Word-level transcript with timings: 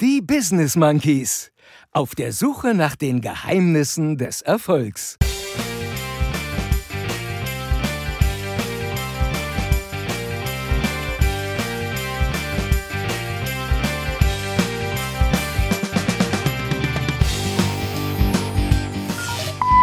Die 0.00 0.20
Business 0.20 0.74
Monkeys. 0.74 1.52
Auf 1.92 2.16
der 2.16 2.32
Suche 2.32 2.74
nach 2.74 2.96
den 2.96 3.20
Geheimnissen 3.20 4.18
des 4.18 4.42
Erfolgs. 4.42 5.18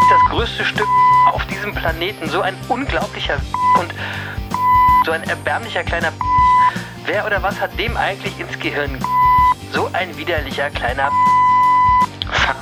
das 0.10 0.30
größte 0.30 0.66
Stück 0.66 0.88
auf 1.32 1.48
diesem 1.48 1.74
Planeten. 1.74 2.28
So 2.28 2.42
ein 2.42 2.56
unglaublicher 2.68 3.42
und 3.80 3.94
so 5.06 5.12
ein 5.12 5.24
erbärmlicher 5.24 5.86
kleiner 5.86 6.12
Wer 7.06 7.26
oder 7.26 7.42
was 7.42 7.60
hat 7.62 7.80
dem 7.80 7.96
eigentlich 7.96 8.38
ins 8.38 8.60
Gehirn? 8.60 9.00
So 9.74 9.90
ein 9.94 10.16
widerlicher 10.18 10.70
kleiner 10.70 11.10
Fuck. 12.30 12.56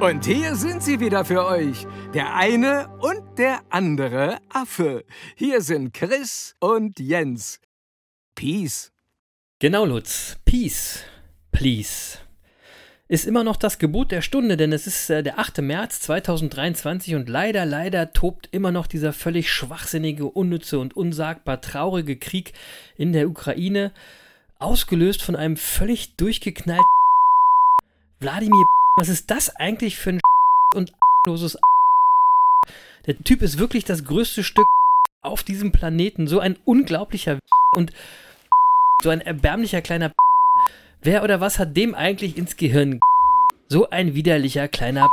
Und 0.00 0.24
hier 0.24 0.54
sind 0.56 0.82
sie 0.82 1.00
wieder 1.00 1.24
für 1.24 1.46
euch. 1.46 1.86
Der 2.12 2.34
eine 2.34 2.88
und 3.00 3.38
der 3.38 3.60
andere 3.70 4.38
Affe. 4.50 5.04
Hier 5.34 5.60
sind 5.60 5.92
Chris 5.92 6.54
und 6.60 6.98
Jens. 6.98 7.58
Peace. 8.34 8.92
Genau, 9.58 9.84
Lutz. 9.84 10.36
Peace, 10.44 11.04
please. 11.52 12.23
Ist 13.06 13.26
immer 13.26 13.44
noch 13.44 13.56
das 13.56 13.78
Gebot 13.78 14.12
der 14.12 14.22
Stunde, 14.22 14.56
denn 14.56 14.72
es 14.72 14.86
ist 14.86 15.10
äh, 15.10 15.22
der 15.22 15.38
8. 15.38 15.58
März 15.58 16.00
2023 16.00 17.14
und 17.14 17.28
leider, 17.28 17.66
leider 17.66 18.14
tobt 18.14 18.48
immer 18.50 18.72
noch 18.72 18.86
dieser 18.86 19.12
völlig 19.12 19.52
schwachsinnige, 19.52 20.24
unnütze 20.24 20.78
und 20.78 20.96
unsagbar 20.96 21.60
traurige 21.60 22.16
Krieg 22.16 22.54
in 22.96 23.12
der 23.12 23.28
Ukraine, 23.28 23.92
ausgelöst 24.58 25.20
von 25.20 25.36
einem 25.36 25.58
völlig 25.58 26.16
durchgeknallten 26.16 26.84
Wladimir. 28.20 28.64
Was 28.96 29.10
ist 29.10 29.30
das 29.30 29.54
eigentlich 29.54 29.96
für 29.96 30.10
ein 30.10 30.20
und 30.74 30.94
loses 31.26 31.58
Der 33.06 33.18
Typ 33.18 33.42
ist 33.42 33.58
wirklich 33.58 33.84
das 33.84 34.06
größte 34.06 34.42
Stück 34.42 34.66
auf 35.20 35.42
diesem 35.42 35.72
Planeten. 35.72 36.26
So 36.26 36.40
ein 36.40 36.56
unglaublicher 36.64 37.38
und 37.76 37.92
so 39.02 39.10
ein 39.10 39.20
erbärmlicher 39.20 39.82
kleiner 39.82 40.14
Wer 41.04 41.22
oder 41.22 41.38
was 41.38 41.58
hat 41.58 41.76
dem 41.76 41.94
eigentlich 41.94 42.38
ins 42.38 42.56
Gehirn 42.56 42.98
So 43.68 43.90
ein 43.90 44.14
widerlicher 44.14 44.68
kleiner 44.68 45.10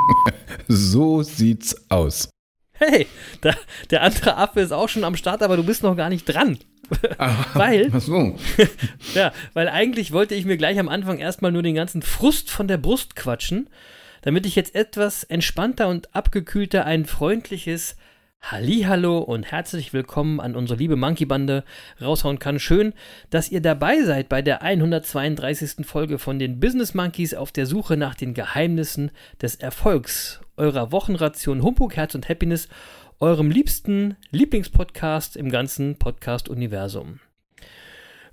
So 0.68 1.22
sieht's 1.22 1.90
aus. 1.90 2.30
Hey, 2.72 3.06
da, 3.42 3.54
der 3.90 4.02
andere 4.02 4.38
Affe 4.38 4.60
ist 4.60 4.72
auch 4.72 4.88
schon 4.88 5.04
am 5.04 5.16
Start, 5.16 5.42
aber 5.42 5.58
du 5.58 5.64
bist 5.64 5.82
noch 5.82 5.96
gar 5.96 6.08
nicht 6.08 6.24
dran. 6.24 6.58
weil, 7.52 7.90
Ach 7.92 8.00
so. 8.00 8.38
ja, 9.14 9.32
weil 9.52 9.68
eigentlich 9.68 10.12
wollte 10.12 10.34
ich 10.34 10.46
mir 10.46 10.56
gleich 10.56 10.78
am 10.78 10.88
Anfang 10.88 11.18
erstmal 11.18 11.52
nur 11.52 11.62
den 11.62 11.74
ganzen 11.74 12.00
Frust 12.00 12.50
von 12.50 12.66
der 12.66 12.78
Brust 12.78 13.14
quatschen, 13.14 13.68
damit 14.22 14.46
ich 14.46 14.56
jetzt 14.56 14.74
etwas 14.74 15.24
entspannter 15.24 15.88
und 15.88 16.14
abgekühlter 16.14 16.86
ein 16.86 17.04
freundliches 17.04 17.96
Hallihallo 18.40 19.18
und 19.18 19.50
herzlich 19.50 19.92
willkommen 19.92 20.40
an 20.40 20.56
unsere 20.56 20.78
liebe 20.78 20.96
Monkey-Bande 20.96 21.64
raushauen 22.00 22.38
kann. 22.38 22.58
Schön, 22.58 22.94
dass 23.30 23.50
ihr 23.50 23.60
dabei 23.60 24.02
seid 24.02 24.28
bei 24.28 24.42
der 24.42 24.62
132. 24.62 25.84
Folge 25.84 26.18
von 26.18 26.38
den 26.38 26.60
Business 26.60 26.94
Monkeys 26.94 27.34
auf 27.34 27.52
der 27.52 27.66
Suche 27.66 27.96
nach 27.96 28.14
den 28.14 28.34
Geheimnissen 28.34 29.10
des 29.42 29.56
Erfolgs 29.56 30.40
eurer 30.56 30.92
Wochenration 30.92 31.62
Humbug, 31.62 31.96
Herz 31.96 32.14
und 32.14 32.28
Happiness, 32.28 32.68
eurem 33.20 33.50
liebsten 33.50 34.16
Lieblingspodcast 34.30 35.36
im 35.36 35.50
ganzen 35.50 35.98
Podcast-Universum. 35.98 37.20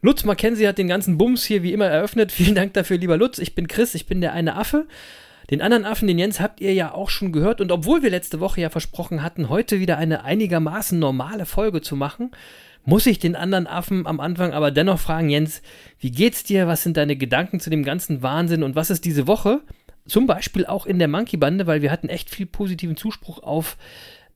Lutz 0.02 0.24
Mackenzie 0.24 0.68
hat 0.68 0.78
den 0.78 0.88
ganzen 0.88 1.18
Bums 1.18 1.44
hier 1.44 1.64
wie 1.64 1.74
immer 1.74 1.88
eröffnet. 1.88 2.32
Vielen 2.32 2.54
Dank 2.54 2.74
dafür, 2.74 2.98
lieber 2.98 3.18
Lutz. 3.18 3.40
Ich 3.40 3.56
bin 3.56 3.68
Chris, 3.68 3.96
ich 3.96 4.06
bin 4.06 4.22
der 4.22 4.34
eine 4.34 4.56
Affe. 4.56 4.86
Den 5.50 5.62
anderen 5.62 5.86
Affen, 5.86 6.08
den 6.08 6.20
Jens, 6.20 6.40
habt 6.40 6.60
ihr 6.62 6.74
ja 6.74 6.94
auch 6.94 7.10
schon 7.10 7.32
gehört. 7.32 7.62
Und 7.62 7.72
obwohl 7.72 8.02
wir 8.02 8.10
letzte 8.10 8.40
Woche 8.40 8.62
ja 8.62 8.70
versprochen 8.70 9.22
hatten, 9.22 9.50
heute 9.50 9.80
wieder 9.80 9.98
eine 9.98 10.24
einigermaßen 10.24 10.98
normale 10.98 11.46
Folge 11.46 11.82
zu 11.82 11.96
machen, 11.96 12.32
muss 12.84 13.06
ich 13.06 13.20
den 13.20 13.36
anderen 13.36 13.68
Affen 13.68 14.06
am 14.06 14.20
Anfang 14.20 14.54
aber 14.54 14.72
dennoch 14.72 15.00
fragen, 15.00 15.30
Jens, 15.30 15.62
wie 16.00 16.12
geht's 16.12 16.44
dir? 16.44 16.68
Was 16.68 16.84
sind 16.84 16.98
deine 16.98 17.16
Gedanken 17.16 17.60
zu 17.60 17.70
dem 17.70 17.84
ganzen 17.84 18.22
Wahnsinn? 18.22 18.64
Und 18.64 18.76
was 18.76 18.90
ist 18.90 19.06
diese 19.06 19.28
Woche? 19.28 19.62
Zum 20.08 20.28
Beispiel 20.28 20.68
auch 20.68 20.86
in 20.86 21.00
der 21.00 21.08
Monkey-Bande, 21.08 21.66
weil 21.66 21.82
wir 21.82 21.92
hatten 21.92 22.10
echt 22.10 22.30
viel 22.30 22.46
positiven 22.46 22.96
Zuspruch 22.96 23.42
auf 23.42 23.76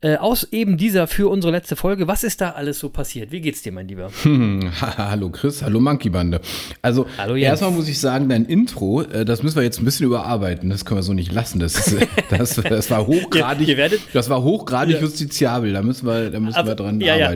äh, 0.02 0.16
aus 0.16 0.48
eben 0.52 0.78
dieser 0.78 1.08
für 1.08 1.28
unsere 1.30 1.52
letzte 1.52 1.76
Folge. 1.76 2.08
Was 2.08 2.24
ist 2.24 2.40
da 2.42 2.52
alles 2.52 2.80
so 2.80 2.90
passiert? 2.90 3.32
Wie 3.34 3.42
geht's 3.42 3.62
dir, 3.62 3.72
mein 3.74 3.88
Lieber? 3.88 4.10
Hm, 4.24 4.72
hallo 4.82 5.30
Chris, 5.30 5.62
hallo 5.62 5.80
Monkey 5.82 6.10
Bande. 6.10 6.40
Also 6.82 7.06
Hallo 7.18 7.36
erstmal 7.36 7.72
muss 7.72 7.88
ich 7.90 8.00
sagen, 8.00 8.30
dein 8.30 8.46
Intro, 8.46 9.02
äh, 9.02 9.26
das 9.26 9.44
müssen 9.44 9.58
wir 9.58 9.64
jetzt 9.64 9.80
ein 9.80 9.86
bisschen 9.86 10.06
überarbeiten. 10.06 10.70
Das 10.70 10.86
können 10.86 11.00
wir 11.00 11.04
so 11.04 11.14
nicht 11.14 11.32
lassen. 11.34 11.60
Das, 11.60 11.76
ist, 11.88 12.08
das, 12.30 12.56
das 12.56 12.90
war 12.92 13.06
hochgradig, 13.08 13.68
werdet- 13.76 14.02
das 14.14 14.30
war 14.30 14.42
hochgradig 14.44 14.96
Ja. 14.96 15.02
justiziabel. 15.02 15.74
Da 15.74 15.82
müssen 15.82 16.08
wir, 16.08 16.30
da 16.30 16.40
müssen 16.40 16.56
Aber- 16.58 16.70
wir 16.70 16.76
dran 16.76 17.02
ja, 17.02 17.16
ja. 17.18 17.34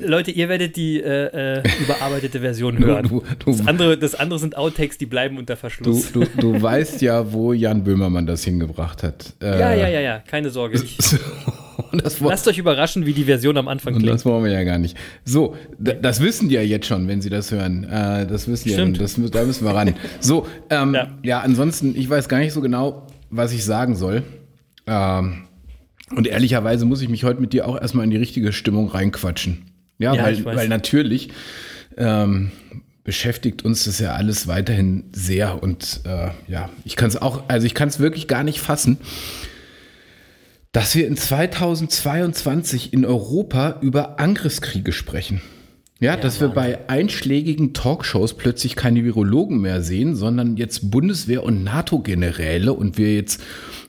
Leute, 0.00 0.30
ihr 0.30 0.48
werdet 0.48 0.76
die 0.76 1.00
äh, 1.00 1.58
äh, 1.58 1.62
überarbeitete 1.82 2.40
Version 2.40 2.78
hören. 2.84 3.08
Du- 3.08 3.22
du- 3.38 3.50
das, 3.52 3.66
andere, 3.66 3.98
das 3.98 4.14
andere 4.14 4.38
sind 4.38 4.56
Outtakes, 4.56 4.96
die 4.98 5.06
bleiben 5.06 5.36
unter 5.38 5.56
Verschluss. 5.56 6.12
du, 6.12 6.24
du 6.38 6.60
weißt 6.62 7.02
ja, 7.02 7.32
wo 7.32 7.52
Jan 7.52 7.84
Böhmermann 7.84 8.26
das 8.26 8.42
hingebracht 8.44 9.02
hat. 9.02 9.34
Äh, 9.42 9.58
ja, 9.60 9.74
ja, 9.74 9.88
ja, 9.88 10.00
ja, 10.00 10.18
keine 10.20 10.50
Sorge. 10.50 10.80
Ich, 12.04 12.20
lasst 12.20 12.48
euch 12.48 12.56
überraschen, 12.58 13.04
wie 13.06 13.12
die 13.12 13.24
Version 13.24 13.56
am 13.58 13.68
Anfang 13.68 13.94
klingt. 13.94 14.08
das 14.08 14.24
wollen 14.24 14.44
wir 14.44 14.52
ja 14.52 14.62
gar 14.64 14.78
nicht. 14.78 14.96
So, 15.24 15.56
da- 15.78 15.92
das 15.92 16.20
wissen 16.22 16.48
die 16.48 16.54
ja 16.54 16.62
jetzt 16.62 16.86
schon, 16.86 17.06
wenn 17.08 17.20
sie 17.20 17.28
das 17.28 17.50
hören. 17.50 17.84
Äh, 17.84 18.26
das 18.26 18.48
wissen 18.48 18.68
die 18.68 18.74
ja, 18.74 18.84
das, 18.86 19.18
da 19.30 19.44
müssen 19.44 19.64
wir 19.66 19.74
ran. 19.74 19.94
So, 20.20 20.46
ähm, 20.70 20.94
ja. 20.94 21.08
Ja. 21.22 21.40
ansonsten, 21.40 21.94
ich 21.96 22.08
weiß 22.08 22.28
gar 22.28 22.38
nicht 22.38 22.52
so 22.52 22.60
genau, 22.62 23.06
was 23.30 23.52
ich 23.52 23.64
sagen 23.64 23.94
soll. 23.96 24.22
Ähm, 24.86 25.44
und 26.16 26.26
ehrlicherweise 26.26 26.84
muss 26.86 27.02
ich 27.02 27.08
mich 27.08 27.24
heute 27.24 27.40
mit 27.40 27.52
dir 27.52 27.66
auch 27.68 27.78
erstmal 27.80 28.04
in 28.04 28.10
die 28.10 28.16
richtige 28.16 28.52
Stimmung 28.52 28.88
reinquatschen. 28.88 29.64
Ja, 30.02 30.14
Ja, 30.14 30.24
weil, 30.24 30.44
weil 30.44 30.68
natürlich 30.68 31.30
ähm, 31.96 32.50
beschäftigt 33.04 33.64
uns 33.64 33.84
das 33.84 33.98
ja 33.98 34.14
alles 34.14 34.46
weiterhin 34.46 35.04
sehr. 35.12 35.62
Und 35.62 36.00
äh, 36.04 36.30
ja, 36.48 36.68
ich 36.84 36.96
kann 36.96 37.08
es 37.08 37.20
auch, 37.20 37.44
also 37.48 37.66
ich 37.66 37.74
kann 37.74 37.88
es 37.88 37.98
wirklich 37.98 38.28
gar 38.28 38.44
nicht 38.44 38.60
fassen, 38.60 38.98
dass 40.72 40.94
wir 40.94 41.06
in 41.06 41.16
2022 41.16 42.92
in 42.92 43.04
Europa 43.04 43.78
über 43.82 44.18
Angriffskriege 44.18 44.92
sprechen. 44.92 45.42
Ja, 46.00 46.16
dass 46.16 46.40
wir 46.40 46.48
bei 46.48 46.88
einschlägigen 46.88 47.74
Talkshows 47.74 48.34
plötzlich 48.34 48.74
keine 48.74 49.04
Virologen 49.04 49.60
mehr 49.60 49.82
sehen, 49.82 50.16
sondern 50.16 50.56
jetzt 50.56 50.90
Bundeswehr- 50.90 51.44
und 51.44 51.62
NATO-Generäle 51.62 52.72
und 52.72 52.98
wir 52.98 53.14
jetzt 53.14 53.40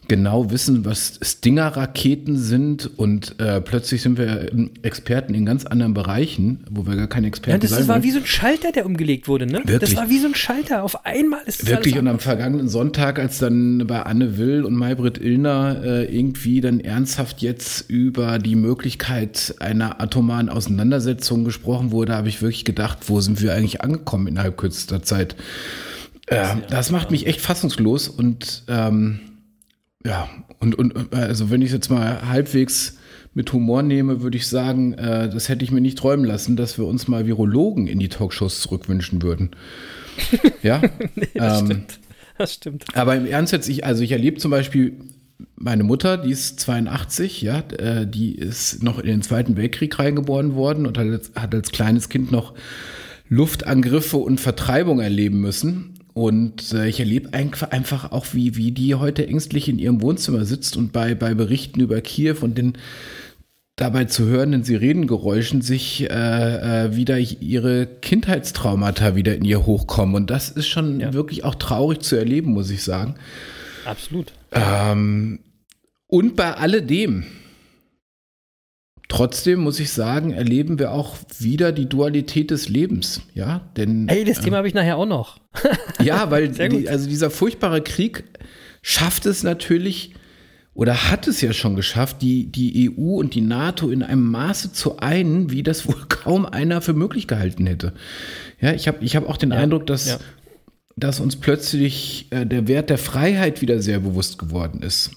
genau 0.07 0.51
wissen, 0.51 0.85
was 0.85 1.19
Stinger-Raketen 1.21 2.37
sind 2.37 2.89
und 2.97 3.39
äh, 3.39 3.61
plötzlich 3.61 4.01
sind 4.01 4.17
wir 4.17 4.51
Experten 4.81 5.33
in 5.33 5.45
ganz 5.45 5.65
anderen 5.65 5.93
Bereichen, 5.93 6.63
wo 6.69 6.85
wir 6.85 6.95
gar 6.95 7.07
keine 7.07 7.27
Ja, 7.27 7.29
Experten 7.29 7.61
das, 7.61 7.69
sein 7.71 7.79
das 7.79 7.87
war 7.87 7.95
wollen. 7.95 8.03
wie 8.03 8.11
so 8.11 8.19
ein 8.19 8.25
Schalter, 8.25 8.71
der 8.71 8.85
umgelegt 8.85 9.27
wurde, 9.27 9.45
ne? 9.45 9.61
Wirklich? 9.65 9.79
Das 9.79 9.95
war 9.95 10.09
wie 10.09 10.19
so 10.19 10.27
ein 10.27 10.35
Schalter. 10.35 10.83
Auf 10.83 11.05
einmal 11.05 11.39
ist 11.45 11.61
das 11.61 11.69
Wirklich, 11.69 11.97
und 11.97 12.07
am 12.07 12.19
vergangenen 12.19 12.67
Sonntag, 12.67 13.19
als 13.19 13.39
dann 13.39 13.85
bei 13.87 14.03
Anne 14.03 14.37
Will 14.37 14.63
und 14.63 14.75
Maybrit 14.75 15.17
Illner 15.19 15.81
äh, 15.83 16.15
irgendwie 16.15 16.61
dann 16.61 16.79
ernsthaft 16.79 17.41
jetzt 17.41 17.89
über 17.89 18.39
die 18.39 18.55
Möglichkeit 18.55 19.55
einer 19.59 20.01
atomaren 20.01 20.49
Auseinandersetzung 20.49 21.43
gesprochen 21.45 21.91
wurde, 21.91 22.13
habe 22.15 22.29
ich 22.29 22.41
wirklich 22.41 22.65
gedacht, 22.65 22.99
wo 23.07 23.21
sind 23.21 23.41
wir 23.41 23.53
eigentlich 23.53 23.81
angekommen 23.81 24.27
innerhalb 24.27 24.57
kürzester 24.57 25.01
Zeit? 25.03 25.35
Äh, 26.27 26.45
das 26.69 26.91
macht 26.91 27.11
mich 27.11 27.27
echt 27.27 27.41
fassungslos 27.41 28.07
und 28.07 28.63
ähm, 28.67 29.19
ja, 30.05 30.29
und, 30.59 30.75
und 30.75 31.13
also 31.13 31.49
wenn 31.49 31.61
ich 31.61 31.67
es 31.67 31.73
jetzt 31.73 31.89
mal 31.89 32.27
halbwegs 32.27 32.97
mit 33.33 33.51
Humor 33.51 33.81
nehme, 33.81 34.21
würde 34.21 34.37
ich 34.37 34.47
sagen, 34.47 34.93
äh, 34.93 35.29
das 35.29 35.49
hätte 35.49 35.63
ich 35.63 35.71
mir 35.71 35.81
nicht 35.81 35.97
träumen 35.97 36.25
lassen, 36.25 36.55
dass 36.55 36.77
wir 36.77 36.85
uns 36.85 37.07
mal 37.07 37.25
Virologen 37.25 37.87
in 37.87 37.99
die 37.99 38.09
Talkshows 38.09 38.61
zurückwünschen 38.61 39.21
würden. 39.21 39.51
Ja, 40.61 40.81
das 41.33 41.61
ähm, 41.61 41.65
stimmt. 41.65 41.99
Das 42.37 42.53
stimmt. 42.53 42.85
aber 42.93 43.15
im 43.15 43.25
Ernst 43.25 43.51
jetzt, 43.51 43.67
ich, 43.67 43.83
also 43.83 44.03
ich 44.03 44.11
erlebe 44.11 44.37
zum 44.37 44.51
Beispiel 44.51 44.93
meine 45.55 45.83
Mutter, 45.83 46.17
die 46.17 46.31
ist 46.31 46.59
82, 46.59 47.41
ja, 47.41 47.59
äh, 47.77 48.07
die 48.07 48.35
ist 48.35 48.83
noch 48.83 48.99
in 48.99 49.07
den 49.07 49.21
Zweiten 49.21 49.57
Weltkrieg 49.57 49.97
reingeboren 49.97 50.55
worden 50.55 50.85
und 50.85 50.97
hat 50.97 51.07
als, 51.07 51.31
hat 51.35 51.55
als 51.55 51.71
kleines 51.71 52.09
Kind 52.09 52.31
noch 52.31 52.53
Luftangriffe 53.29 54.17
und 54.17 54.39
Vertreibung 54.39 54.99
erleben 54.99 55.41
müssen. 55.41 55.92
Und 56.13 56.73
äh, 56.73 56.87
ich 56.87 56.99
erlebe 56.99 57.33
einfach, 57.33 58.11
auch, 58.11 58.27
wie, 58.33 58.55
wie 58.55 58.71
die 58.71 58.95
heute 58.95 59.27
ängstlich 59.27 59.67
in 59.67 59.79
ihrem 59.79 60.01
Wohnzimmer 60.01 60.45
sitzt 60.45 60.77
und 60.77 60.93
bei, 60.93 61.15
bei 61.15 61.33
Berichten 61.33 61.79
über 61.79 62.01
Kiew 62.01 62.37
und 62.41 62.57
den 62.57 62.73
dabei 63.75 64.05
zu 64.05 64.25
hörenden 64.25 64.63
Sirenengeräuschen 64.63 65.63
sich 65.63 66.07
äh, 66.07 66.85
äh, 66.85 66.95
wieder 66.95 67.17
ihre 67.17 67.87
Kindheitstraumata 67.87 69.15
wieder 69.15 69.35
in 69.35 69.43
ihr 69.45 69.65
hochkommen. 69.65 70.13
Und 70.15 70.29
das 70.29 70.49
ist 70.51 70.67
schon 70.67 70.99
Ja. 70.99 71.13
wirklich 71.13 71.43
auch 71.43 71.55
traurig 71.55 72.01
zu 72.01 72.15
erleben, 72.15 72.51
muss 72.53 72.69
ich 72.69 72.83
sagen. 72.83 73.15
Absolut. 73.85 74.31
Ähm, 74.51 75.39
und 76.05 76.35
bei 76.35 76.53
alledem, 76.53 77.23
trotzdem 79.07 79.59
muss 79.59 79.79
ich 79.79 79.91
sagen, 79.91 80.31
erleben 80.31 80.79
wir 80.79 80.91
auch 80.91 81.17
wieder 81.39 81.71
die 81.71 81.87
Dualität 81.87 82.51
des 82.51 82.69
Lebens. 82.69 83.21
Ja, 83.33 83.61
denn. 83.77 84.07
Ey, 84.07 84.23
das 84.23 84.39
Thema 84.41 84.57
habe 84.57 84.67
ich 84.67 84.73
nachher 84.73 84.97
auch 84.97 85.05
noch. 85.05 85.39
Ja, 86.03 86.31
weil 86.31 86.49
die, 86.49 86.89
also 86.89 87.07
dieser 87.07 87.29
furchtbare 87.29 87.81
Krieg 87.81 88.25
schafft 88.81 89.25
es 89.25 89.43
natürlich 89.43 90.13
oder 90.73 91.11
hat 91.11 91.27
es 91.27 91.39
ja 91.41 91.53
schon 91.53 91.75
geschafft, 91.75 92.21
die, 92.21 92.47
die 92.47 92.91
EU 92.97 93.19
und 93.19 93.35
die 93.35 93.41
NATO 93.41 93.89
in 93.89 94.01
einem 94.01 94.29
Maße 94.31 94.73
zu 94.73 94.97
einen, 94.97 95.51
wie 95.51 95.63
das 95.63 95.87
wohl 95.87 95.95
kaum 96.09 96.45
einer 96.45 96.81
für 96.81 96.93
möglich 96.93 97.27
gehalten 97.27 97.67
hätte. 97.67 97.93
Ja, 98.59 98.73
ich 98.73 98.87
habe 98.87 99.03
ich 99.03 99.15
hab 99.15 99.29
auch 99.29 99.37
den 99.37 99.51
Ja, 99.51 99.57
Eindruck, 99.57 99.85
dass, 99.85 100.07
ja. 100.07 100.17
dass 100.95 101.19
uns 101.19 101.35
plötzlich 101.35 102.27
äh, 102.31 102.45
der 102.45 102.67
Wert 102.67 102.89
der 102.89 102.97
Freiheit 102.97 103.61
wieder 103.61 103.81
sehr 103.81 103.99
bewusst 103.99 104.39
geworden 104.39 104.81
ist. 104.81 105.11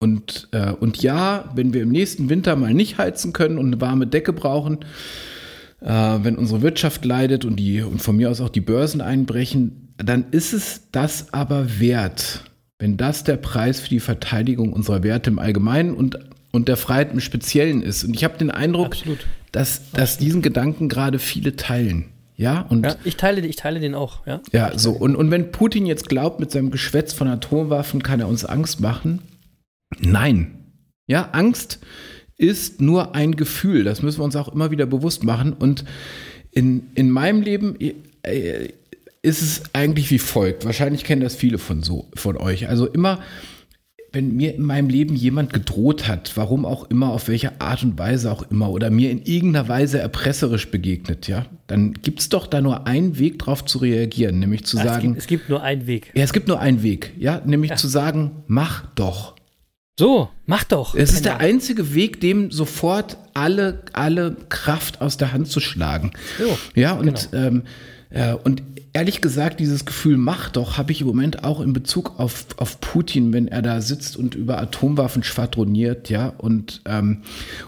Und, 0.00 0.48
äh, 0.52 0.72
und 0.72 1.02
ja, 1.02 1.50
wenn 1.54 1.72
wir 1.72 1.82
im 1.82 1.90
nächsten 1.90 2.28
Winter 2.28 2.54
mal 2.56 2.72
nicht 2.72 2.98
heizen 2.98 3.32
können 3.32 3.58
und 3.58 3.66
eine 3.66 3.80
warme 3.80 4.06
Decke 4.06 4.32
brauchen, 4.32 4.78
äh, 5.80 5.86
wenn 5.88 6.36
unsere 6.36 6.62
Wirtschaft 6.62 7.04
leidet 7.04 7.44
und, 7.44 7.56
die, 7.56 7.82
und 7.82 8.00
von 8.00 8.16
mir 8.16 8.30
aus 8.30 8.40
auch 8.40 8.48
die 8.48 8.60
Börsen 8.60 9.00
einbrechen, 9.00 9.92
dann 9.96 10.26
ist 10.30 10.52
es 10.52 10.82
das 10.92 11.32
aber 11.32 11.80
wert, 11.80 12.44
wenn 12.78 12.96
das 12.96 13.24
der 13.24 13.36
Preis 13.36 13.80
für 13.80 13.88
die 13.88 14.00
Verteidigung 14.00 14.72
unserer 14.72 15.02
Werte 15.02 15.30
im 15.30 15.40
Allgemeinen 15.40 15.94
und, 15.94 16.18
und 16.52 16.68
der 16.68 16.76
Freiheit 16.76 17.12
im 17.12 17.20
Speziellen 17.20 17.82
ist. 17.82 18.04
Und 18.04 18.14
ich 18.14 18.22
habe 18.22 18.38
den 18.38 18.52
Eindruck, 18.52 18.92
Absolut. 18.92 19.26
dass, 19.50 19.90
dass 19.90 20.18
diesen 20.18 20.42
Gedanken 20.42 20.88
gerade 20.88 21.18
viele 21.18 21.56
teilen. 21.56 22.06
Ja, 22.36 22.60
und 22.68 22.86
Ja, 22.86 22.94
ich 23.02 23.16
teile, 23.16 23.44
ich 23.44 23.56
teile 23.56 23.80
den 23.80 23.96
auch, 23.96 24.24
ja. 24.24 24.40
ja, 24.52 24.78
so. 24.78 24.92
Und, 24.92 25.16
und 25.16 25.32
wenn 25.32 25.50
Putin 25.50 25.86
jetzt 25.86 26.08
glaubt, 26.08 26.38
mit 26.38 26.52
seinem 26.52 26.70
Geschwätz 26.70 27.12
von 27.12 27.26
Atomwaffen 27.26 28.00
kann 28.04 28.20
er 28.20 28.28
uns 28.28 28.44
Angst 28.44 28.80
machen, 28.80 29.22
nein. 30.00 30.54
Ja, 31.06 31.30
Angst 31.32 31.80
ist 32.36 32.80
nur 32.80 33.14
ein 33.14 33.34
Gefühl. 33.36 33.84
Das 33.84 34.02
müssen 34.02 34.20
wir 34.20 34.24
uns 34.24 34.36
auch 34.36 34.48
immer 34.48 34.70
wieder 34.70 34.86
bewusst 34.86 35.24
machen. 35.24 35.52
Und 35.52 35.84
in, 36.52 36.88
in 36.94 37.10
meinem 37.10 37.42
Leben 37.42 37.76
äh, 38.22 38.68
ist 39.22 39.42
es 39.42 39.62
eigentlich 39.72 40.10
wie 40.10 40.18
folgt. 40.18 40.64
Wahrscheinlich 40.64 41.04
kennen 41.04 41.22
das 41.22 41.34
viele 41.34 41.58
von 41.58 41.82
so, 41.82 42.08
von 42.14 42.36
euch. 42.36 42.68
Also 42.68 42.86
immer, 42.86 43.20
wenn 44.12 44.36
mir 44.36 44.54
in 44.54 44.62
meinem 44.62 44.88
Leben 44.88 45.16
jemand 45.16 45.52
gedroht 45.52 46.06
hat, 46.06 46.36
warum 46.36 46.64
auch 46.64 46.88
immer, 46.90 47.10
auf 47.10 47.28
welche 47.28 47.60
Art 47.60 47.82
und 47.82 47.98
Weise 47.98 48.30
auch 48.30 48.48
immer, 48.50 48.70
oder 48.70 48.90
mir 48.90 49.10
in 49.10 49.22
irgendeiner 49.22 49.68
Weise 49.68 49.98
erpresserisch 49.98 50.70
begegnet, 50.70 51.26
ja, 51.26 51.46
dann 51.66 51.94
gibt 51.94 52.20
es 52.20 52.28
doch 52.28 52.46
da 52.46 52.60
nur 52.60 52.86
einen 52.86 53.18
Weg 53.18 53.38
drauf 53.40 53.64
zu 53.64 53.78
reagieren, 53.78 54.38
nämlich 54.38 54.64
zu 54.64 54.76
Ja, 54.76 54.84
es, 54.84 54.88
sagen, 54.90 55.08
gibt, 55.08 55.18
es 55.18 55.26
gibt 55.26 55.48
nur 55.48 55.62
einen 55.62 55.86
Weg. 55.86 56.12
ja, 56.14 56.22
es 56.22 56.32
gibt 56.32 56.48
nur 56.48 56.60
einen 56.60 56.82
Weg, 56.82 57.12
ja, 57.18 57.42
nämlich 57.44 57.74
zu 57.74 57.88
sagen, 57.88 58.44
mach 58.46 58.86
doch. 58.94 59.34
So, 59.98 60.28
mach 60.46 60.62
doch. 60.62 60.94
Es 60.94 61.12
ist 61.12 61.24
der 61.24 61.38
einzige 61.38 61.92
Weg, 61.92 62.20
dem 62.20 62.52
sofort 62.52 63.16
alle, 63.34 63.82
alle 63.94 64.36
Kraft 64.48 65.00
aus 65.00 65.16
der 65.16 65.32
Hand 65.32 65.48
zu 65.48 65.58
schlagen. 65.58 66.12
So, 66.38 66.56
ja, 66.76 66.92
und, 66.92 67.30
ähm, 67.32 67.64
äh, 68.10 68.32
und 68.32 68.62
ehrlich 68.92 69.20
gesagt, 69.20 69.58
dieses 69.58 69.86
Gefühl 69.86 70.16
mach 70.16 70.50
doch, 70.50 70.78
habe 70.78 70.92
ich 70.92 71.00
im 71.00 71.08
Moment 71.08 71.42
auch 71.42 71.60
in 71.60 71.72
Bezug 71.72 72.20
auf, 72.20 72.46
auf 72.58 72.80
Putin, 72.80 73.32
wenn 73.32 73.48
er 73.48 73.60
da 73.60 73.80
sitzt 73.80 74.16
und 74.16 74.36
über 74.36 74.58
Atomwaffen 74.58 75.24
schwadroniert, 75.24 76.10
ja. 76.10 76.28
Und, 76.28 76.80
ähm, 76.84 77.22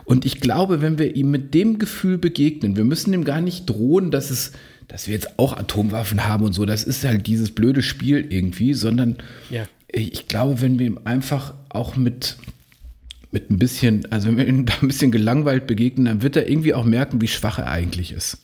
und 0.04 0.24
ich 0.24 0.40
glaube, 0.40 0.82
wenn 0.82 1.00
wir 1.00 1.16
ihm 1.16 1.32
mit 1.32 1.52
dem 1.52 1.80
Gefühl 1.80 2.16
begegnen, 2.16 2.76
wir 2.76 2.84
müssen 2.84 3.12
ihm 3.12 3.24
gar 3.24 3.40
nicht 3.40 3.68
drohen, 3.68 4.12
dass 4.12 4.30
es 4.30 4.52
dass 4.86 5.06
wir 5.06 5.14
jetzt 5.14 5.38
auch 5.38 5.56
Atomwaffen 5.56 6.26
haben 6.26 6.44
und 6.44 6.52
so, 6.52 6.66
das 6.66 6.82
ist 6.82 7.04
halt 7.04 7.28
dieses 7.28 7.52
blöde 7.52 7.80
Spiel 7.80 8.26
irgendwie, 8.28 8.74
sondern 8.74 9.18
Ja. 9.48 9.66
Ich 9.92 10.28
glaube, 10.28 10.60
wenn 10.60 10.78
wir 10.78 10.86
ihm 10.86 11.00
einfach 11.04 11.54
auch 11.68 11.96
mit, 11.96 12.36
mit 13.30 13.50
ein 13.50 13.58
bisschen, 13.58 14.10
also 14.10 14.28
wenn 14.28 14.36
wir 14.36 14.46
ihm 14.46 14.66
da 14.66 14.74
ein 14.80 14.88
bisschen 14.88 15.10
gelangweilt 15.10 15.66
begegnen, 15.66 16.06
dann 16.06 16.22
wird 16.22 16.36
er 16.36 16.48
irgendwie 16.48 16.74
auch 16.74 16.84
merken, 16.84 17.20
wie 17.20 17.28
schwach 17.28 17.58
er 17.58 17.68
eigentlich 17.68 18.12
ist. 18.12 18.38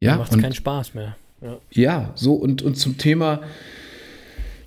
Ja, 0.00 0.16
Macht 0.16 0.38
keinen 0.38 0.54
Spaß 0.54 0.94
mehr. 0.94 1.16
Ja. 1.40 1.58
ja, 1.70 2.12
so 2.14 2.34
und, 2.34 2.62
und 2.62 2.76
zum 2.76 2.98
Thema 2.98 3.42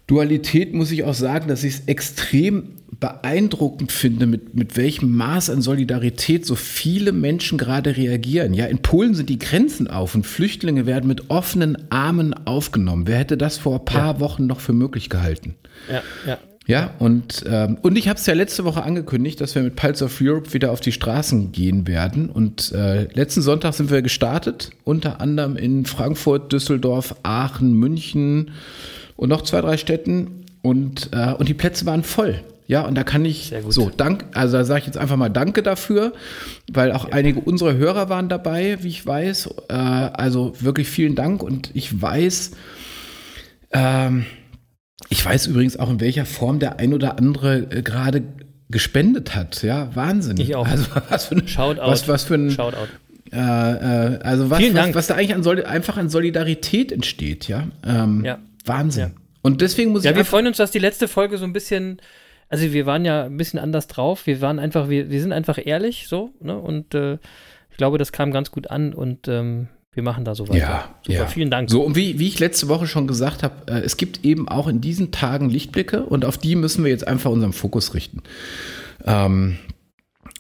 Dualität 0.08 0.74
muss 0.74 0.92
ich 0.92 1.04
auch 1.04 1.14
sagen, 1.14 1.48
dass 1.48 1.64
ich 1.64 1.76
es 1.76 1.80
extrem 1.88 2.81
beeindruckend 3.00 3.92
finde, 3.92 4.26
mit, 4.26 4.54
mit 4.54 4.78
welchem 4.78 5.16
Maß 5.16 5.50
an 5.50 5.62
Solidarität 5.62 6.46
so 6.46 6.56
viele 6.56 7.12
Menschen 7.12 7.58
gerade 7.58 7.98
reagieren. 7.98 8.54
Ja, 8.54 8.66
in 8.66 8.80
Polen 8.80 9.16
sind 9.16 9.30
die 9.30 9.40
Grenzen 9.40 9.88
auf 9.88 10.14
und 10.14 10.26
Flüchtlinge 10.26 10.86
werden 10.86 11.08
mit 11.08 11.30
offenen 11.30 11.92
Armen 11.92 12.34
aufgenommen. 12.46 13.08
Wer 13.08 13.20
hätte 13.20 13.38
das 13.38 13.58
vor 13.58 13.80
ein 13.80 13.86
paar 13.86 14.20
Wochen 14.20 14.46
noch 14.46 14.60
für 14.60 14.74
möglich 14.74 15.10
gehalten? 15.10 15.56
Ja, 15.90 16.04
ja. 16.28 16.38
Ja, 16.68 16.94
und, 17.00 17.44
ähm, 17.50 17.80
und 17.82 17.98
ich 17.98 18.08
habe 18.08 18.20
es 18.20 18.26
ja 18.28 18.36
letzte 18.36 18.64
Woche 18.66 18.84
angekündigt, 18.84 19.42
dass 19.42 19.56
wir 19.56 19.64
mit 19.64 19.76
Pulse 19.76 20.06
of 20.06 20.22
Europe 20.22 20.54
wieder 20.54 20.72
auf 20.72 20.80
die 20.80 20.92
Straßen 20.92 21.52
gehen 21.52 21.88
werden. 21.88 22.30
Und 22.30 22.72
äh, 22.72 23.08
letzten 23.14 23.42
Sonntag 23.42 23.74
sind 23.74 23.90
wir 23.90 24.04
gestartet, 24.04 24.70
unter 24.84 25.20
anderem 25.20 25.58
in 25.58 25.86
Frankfurt, 25.86 26.54
Düsseldorf, 26.54 27.16
Aachen, 27.24 27.74
München 27.74 28.52
und 29.16 29.30
noch 29.30 29.42
zwei, 29.42 29.62
drei 29.62 29.78
Städten. 29.78 30.46
Und, 30.62 31.10
äh, 31.14 31.34
und 31.34 31.50
die 31.50 31.56
Plätze 31.56 31.88
waren 31.88 32.04
voll. 32.04 32.40
Ja, 32.72 32.84
und 32.86 32.96
da 32.96 33.04
kann 33.04 33.26
ich 33.26 33.54
so, 33.68 33.90
dank, 33.90 34.24
also 34.34 34.56
da 34.56 34.64
sage 34.64 34.80
ich 34.80 34.86
jetzt 34.86 34.98
einfach 34.98 35.18
mal 35.18 35.28
Danke 35.28 35.62
dafür, 35.62 36.14
weil 36.72 36.94
auch 36.94 37.12
einige 37.12 37.42
unserer 37.42 37.74
Hörer 37.74 38.08
waren 38.08 38.30
dabei, 38.30 38.78
wie 38.82 38.88
ich 38.88 39.06
weiß. 39.06 39.50
Äh, 39.68 39.74
also 39.74 40.54
wirklich 40.62 40.88
vielen 40.88 41.16
Dank 41.16 41.44
und 41.44 41.70
ich 41.74 42.02
weiß, 42.02 42.52
ähm, 43.74 44.26
ich 45.10 45.26
weiß 45.26 45.48
übrigens 45.48 45.78
auch, 45.78 45.90
in 45.90 46.00
welcher 46.00 46.26
Form 46.26 46.60
der 46.60 46.80
ein 46.80 46.94
oder 46.94 47.18
andere 47.18 47.58
äh, 47.72 47.82
gerade 47.82 48.24
gespendet 48.70 49.36
hat. 49.36 49.64
Ja, 49.64 49.94
Wahnsinn. 49.96 50.38
Ich 50.40 50.56
auch. 50.56 50.66
Also 50.66 50.86
was 51.10 51.26
für 51.26 51.36
ein, 51.36 51.48
Shoutout. 51.50 51.82
was, 51.82 52.08
was 52.08 52.24
für 52.24 52.36
ein, 52.36 52.52
Shoutout. 52.52 52.88
äh, 53.34 53.36
äh, 53.38 54.20
also 54.24 54.50
was, 54.50 54.60
Vielen 54.60 54.76
was, 54.76 54.82
Dank. 54.82 54.96
was 54.96 55.08
da 55.08 55.16
eigentlich 55.16 55.36
an 55.36 55.44
Soli 55.44 55.64
einfach 55.64 55.98
an 55.98 56.08
Solidarität 56.08 56.94
entsteht. 56.94 57.50
Ja, 57.50 57.68
ähm, 57.86 58.24
Ja. 58.24 58.40
Wahnsinn. 58.64 59.04
Ja. 59.14 59.22
Und 59.42 59.60
deswegen 59.60 59.92
muss 59.92 60.06
Ja, 60.06 60.12
ich 60.12 60.16
wir 60.16 60.20
einfach, 60.22 60.30
freuen 60.32 60.48
uns, 60.48 60.56
dass 60.56 60.72
die 60.72 60.80
letzte 60.80 61.10
Folge 61.10 61.38
so 61.38 61.44
ein 61.44 61.52
bisschen, 61.52 62.00
also 62.52 62.74
wir 62.74 62.86
waren 62.86 63.06
ja 63.06 63.24
ein 63.24 63.38
bisschen 63.38 63.60
anders 63.60 63.88
drauf. 63.88 64.28
Wir 64.28 64.42
waren 64.42 64.60
einfach, 64.60 64.90
wir, 64.90 65.10
wir 65.10 65.22
sind 65.22 65.32
einfach 65.32 65.58
ehrlich 65.64 66.08
so, 66.08 66.32
ne? 66.42 66.58
Und 66.58 66.94
äh, 66.94 67.14
ich 67.72 67.78
glaube, 67.78 67.98
das 67.98 68.12
kam 68.12 68.32
ganz 68.32 68.52
gut 68.52 68.70
an 68.70 68.94
und 68.94 69.30
ähm, 69.30 69.70
wir 69.94 70.04
machen 70.04 70.26
da 70.26 70.36
so 70.36 70.48
weiter. 70.48 70.60
Ja, 70.60 70.96
Super, 71.02 71.18
ja. 71.18 71.26
vielen 71.28 71.50
Dank. 71.50 71.70
So, 71.70 71.82
und 71.82 71.96
wie, 71.96 72.20
wie 72.20 72.28
ich 72.28 72.40
letzte 72.40 72.68
Woche 72.68 72.88
schon 72.88 73.08
gesagt 73.08 73.42
habe, 73.42 73.72
äh, 73.72 73.80
es 73.80 73.96
gibt 73.96 74.26
eben 74.26 74.50
auch 74.50 74.68
in 74.68 74.82
diesen 74.82 75.12
Tagen 75.12 75.50
Lichtblicke 75.50 76.04
und 76.04 76.26
auf 76.26 76.38
die 76.38 76.56
müssen 76.56 76.84
wir 76.84 76.92
jetzt 76.92 77.08
einfach 77.08 77.32
unseren 77.32 77.54
Fokus 77.54 77.94
richten. 77.94 78.22
Ähm, 79.06 79.58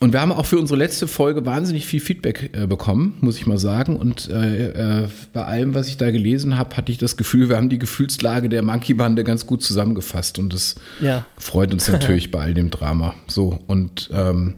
und 0.01 0.13
wir 0.13 0.19
haben 0.19 0.31
auch 0.31 0.47
für 0.47 0.57
unsere 0.57 0.79
letzte 0.79 1.07
Folge 1.07 1.45
wahnsinnig 1.45 1.85
viel 1.85 1.99
Feedback 1.99 2.49
äh, 2.53 2.65
bekommen, 2.65 3.17
muss 3.21 3.37
ich 3.37 3.45
mal 3.45 3.59
sagen. 3.59 3.95
Und 3.95 4.29
äh, 4.31 5.03
äh, 5.03 5.07
bei 5.31 5.45
allem, 5.45 5.75
was 5.75 5.87
ich 5.87 5.97
da 5.97 6.09
gelesen 6.09 6.57
habe, 6.57 6.75
hatte 6.75 6.91
ich 6.91 6.97
das 6.97 7.17
Gefühl, 7.17 7.49
wir 7.49 7.55
haben 7.57 7.69
die 7.69 7.77
Gefühlslage 7.77 8.49
der 8.49 8.63
Monkey-Bande 8.63 9.23
ganz 9.23 9.45
gut 9.45 9.61
zusammengefasst. 9.61 10.39
Und 10.39 10.53
das 10.53 10.75
Ja. 11.01 11.25
freut 11.37 11.71
uns 11.71 11.87
natürlich 11.91 12.31
bei 12.31 12.39
all 12.41 12.55
dem 12.55 12.71
Drama. 12.71 13.13
So, 13.27 13.59
und 13.67 14.09
ähm, 14.11 14.55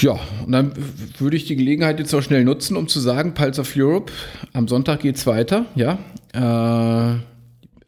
ja, 0.00 0.18
und 0.44 0.50
dann 0.52 0.72
würde 1.18 1.36
ich 1.36 1.44
die 1.46 1.54
Gelegenheit 1.56 2.00
jetzt 2.00 2.12
auch 2.14 2.22
schnell 2.22 2.44
nutzen, 2.44 2.76
um 2.76 2.88
zu 2.88 2.98
sagen, 2.98 3.34
Pulse 3.34 3.60
of 3.60 3.72
Europe, 3.76 4.12
am 4.52 4.66
Sonntag 4.66 5.00
geht's 5.00 5.24
weiter, 5.26 5.66
ja. 5.76 5.98
Äh, 6.32 7.18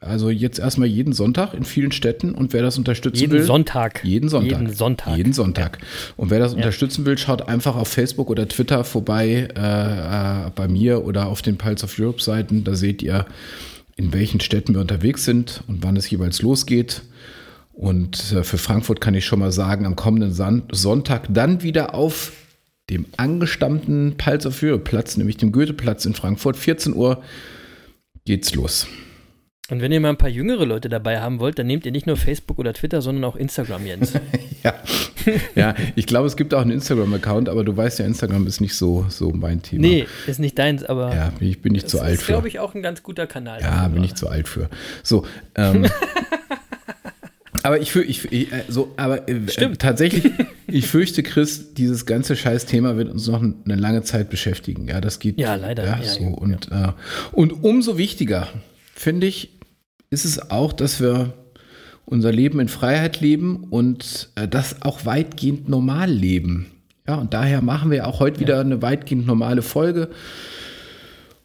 also 0.00 0.30
jetzt 0.30 0.58
erstmal 0.58 0.88
jeden 0.88 1.12
Sonntag 1.12 1.54
in 1.54 1.64
vielen 1.64 1.90
Städten 1.90 2.32
und 2.32 2.52
wer 2.52 2.62
das 2.62 2.76
unterstützen 2.76 3.20
Jeden 3.20 3.32
will. 3.32 3.42
Sonntag. 3.42 4.04
Jeden 4.04 4.28
Sonntag. 4.28 4.60
Jeden 4.60 4.74
Sonntag. 4.74 5.16
Jeden 5.16 5.32
Sonntag. 5.32 5.78
Und 6.16 6.30
wer 6.30 6.38
das 6.38 6.54
unterstützen 6.54 7.06
will, 7.06 7.16
schaut 7.16 7.48
einfach 7.48 7.76
auf 7.76 7.88
Facebook 7.88 8.28
oder 8.28 8.46
Twitter 8.46 8.84
vorbei, 8.84 9.48
äh, 9.56 10.46
äh, 10.46 10.50
bei 10.54 10.68
mir 10.68 11.04
oder 11.04 11.26
auf 11.26 11.40
den 11.40 11.56
Pulse 11.56 11.84
of 11.84 11.98
Europe 11.98 12.22
Seiten. 12.22 12.62
Da 12.62 12.74
seht 12.74 13.02
ihr, 13.02 13.26
in 13.96 14.12
welchen 14.12 14.40
Städten 14.40 14.74
wir 14.74 14.82
unterwegs 14.82 15.24
sind 15.24 15.62
und 15.66 15.82
wann 15.82 15.96
es 15.96 16.10
jeweils 16.10 16.42
losgeht. 16.42 17.02
Und 17.72 18.32
äh, 18.32 18.44
für 18.44 18.58
Frankfurt 18.58 19.00
kann 19.00 19.14
ich 19.14 19.24
schon 19.24 19.38
mal 19.38 19.52
sagen, 19.52 19.86
am 19.86 19.96
kommenden 19.96 20.32
San 20.32 20.64
Sonntag 20.70 21.26
dann 21.30 21.62
wieder 21.62 21.94
auf 21.94 22.32
dem 22.90 23.06
angestammten 23.16 24.16
Pulse 24.16 24.48
of 24.48 24.62
Europe 24.62 24.84
Platz, 24.84 25.16
nämlich 25.16 25.38
dem 25.38 25.52
Goetheplatz 25.52 26.04
in 26.04 26.14
Frankfurt, 26.14 26.56
14 26.56 26.94
Uhr 26.94 27.22
geht's 28.24 28.54
los. 28.54 28.86
Und 29.68 29.80
wenn 29.80 29.90
ihr 29.90 30.00
mal 30.00 30.10
ein 30.10 30.16
paar 30.16 30.28
jüngere 30.28 30.64
Leute 30.64 30.88
dabei 30.88 31.20
haben 31.20 31.40
wollt, 31.40 31.58
dann 31.58 31.66
nehmt 31.66 31.84
ihr 31.86 31.92
nicht 31.92 32.06
nur 32.06 32.16
Facebook 32.16 32.58
oder 32.60 32.72
Twitter, 32.72 33.02
sondern 33.02 33.24
auch 33.24 33.36
Instagram, 33.36 33.86
Jens. 33.86 34.12
Ja, 34.62 34.74
ja 35.54 35.74
ich 35.94 36.06
glaube, 36.06 36.26
es 36.26 36.36
gibt 36.36 36.54
auch 36.54 36.60
einen 36.62 36.72
Instagram-Account, 36.72 37.48
aber 37.48 37.62
du 37.62 37.76
weißt 37.76 38.00
ja, 38.00 38.04
Instagram 38.04 38.46
ist 38.48 38.60
nicht 38.60 38.74
so, 38.74 39.06
so 39.08 39.30
mein 39.30 39.62
Thema. 39.62 39.82
nee, 39.82 40.06
ist 40.26 40.40
nicht 40.40 40.58
deins, 40.58 40.82
aber 40.82 41.14
Ja, 41.14 41.32
bin 41.38 41.48
ich 41.48 41.62
bin 41.62 41.72
nicht 41.72 41.84
das 41.84 41.92
zu 41.92 42.00
alt 42.00 42.14
ist, 42.14 42.22
für. 42.22 42.32
glaube 42.32 42.48
ich, 42.48 42.58
auch 42.58 42.74
ein 42.74 42.82
ganz 42.82 43.02
guter 43.02 43.26
Kanal. 43.28 43.60
Ja, 43.60 43.86
bin 43.88 44.02
ich 44.02 44.14
zu 44.14 44.28
alt 44.28 44.48
für. 44.48 44.68
So, 45.04 45.24
ähm, 45.54 45.86
aber 47.62 47.80
ich, 47.80 47.92
für, 47.92 48.02
ich, 48.02 48.30
ich 48.32 48.52
äh, 48.52 48.64
so, 48.68 48.92
aber 48.96 49.28
äh, 49.28 49.48
Stimmt. 49.48 49.80
tatsächlich, 49.80 50.32
ich 50.66 50.86
fürchte, 50.86 51.22
Chris, 51.22 51.74
dieses 51.74 52.06
ganze 52.06 52.34
Scheiß-Thema 52.34 52.96
wird 52.96 53.10
uns 53.10 53.26
noch 53.28 53.42
eine 53.42 53.74
lange 53.76 54.02
Zeit 54.02 54.30
beschäftigen. 54.30 54.88
Ja, 54.88 55.00
das 55.00 55.18
geht. 55.18 55.38
Ja, 55.38 55.54
leider. 55.56 55.84
Ja, 55.84 55.98
Ja, 55.98 56.04
so 56.04 56.20
ja, 56.22 56.28
und 56.28 56.72
äh, 56.72 56.92
und 57.32 57.64
umso 57.64 57.98
wichtiger 57.98 58.48
finde 58.94 59.26
ich, 59.26 59.55
ist 60.10 60.24
es 60.24 60.50
auch, 60.50 60.72
dass 60.72 61.00
wir 61.00 61.34
unser 62.04 62.32
Leben 62.32 62.60
in 62.60 62.68
Freiheit 62.68 63.20
leben 63.20 63.64
und 63.70 64.30
äh, 64.36 64.46
das 64.46 64.82
auch 64.82 65.04
weitgehend 65.04 65.68
normal 65.68 66.10
leben. 66.10 66.66
Ja, 67.06 67.16
und 67.16 67.34
daher 67.34 67.62
machen 67.62 67.90
wir 67.90 68.06
auch 68.06 68.20
heute 68.20 68.40
wieder 68.40 68.60
eine 68.60 68.82
weitgehend 68.82 69.26
normale 69.26 69.62
Folge. 69.62 70.10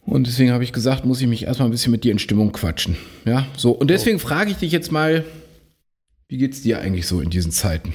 Und 0.06 0.26
deswegen 0.26 0.52
habe 0.52 0.64
ich 0.64 0.74
gesagt, 0.74 1.06
muss 1.06 1.22
ich 1.22 1.28
mich 1.28 1.44
erstmal 1.44 1.68
ein 1.68 1.72
bisschen 1.72 1.92
mit 1.92 2.04
dir 2.04 2.12
in 2.12 2.20
Stimmung 2.20 2.52
quatschen. 2.52 2.96
Ja, 3.26 3.46
so. 3.56 3.72
Und 3.72 3.90
deswegen 3.90 4.20
frage 4.20 4.52
ich 4.52 4.58
dich 4.58 4.72
jetzt 4.72 4.92
mal, 4.92 5.24
wie 6.28 6.38
geht's 6.38 6.62
dir 6.62 6.80
eigentlich 6.80 7.08
so 7.08 7.22
in 7.22 7.30
diesen 7.30 7.52
Zeiten? 7.52 7.94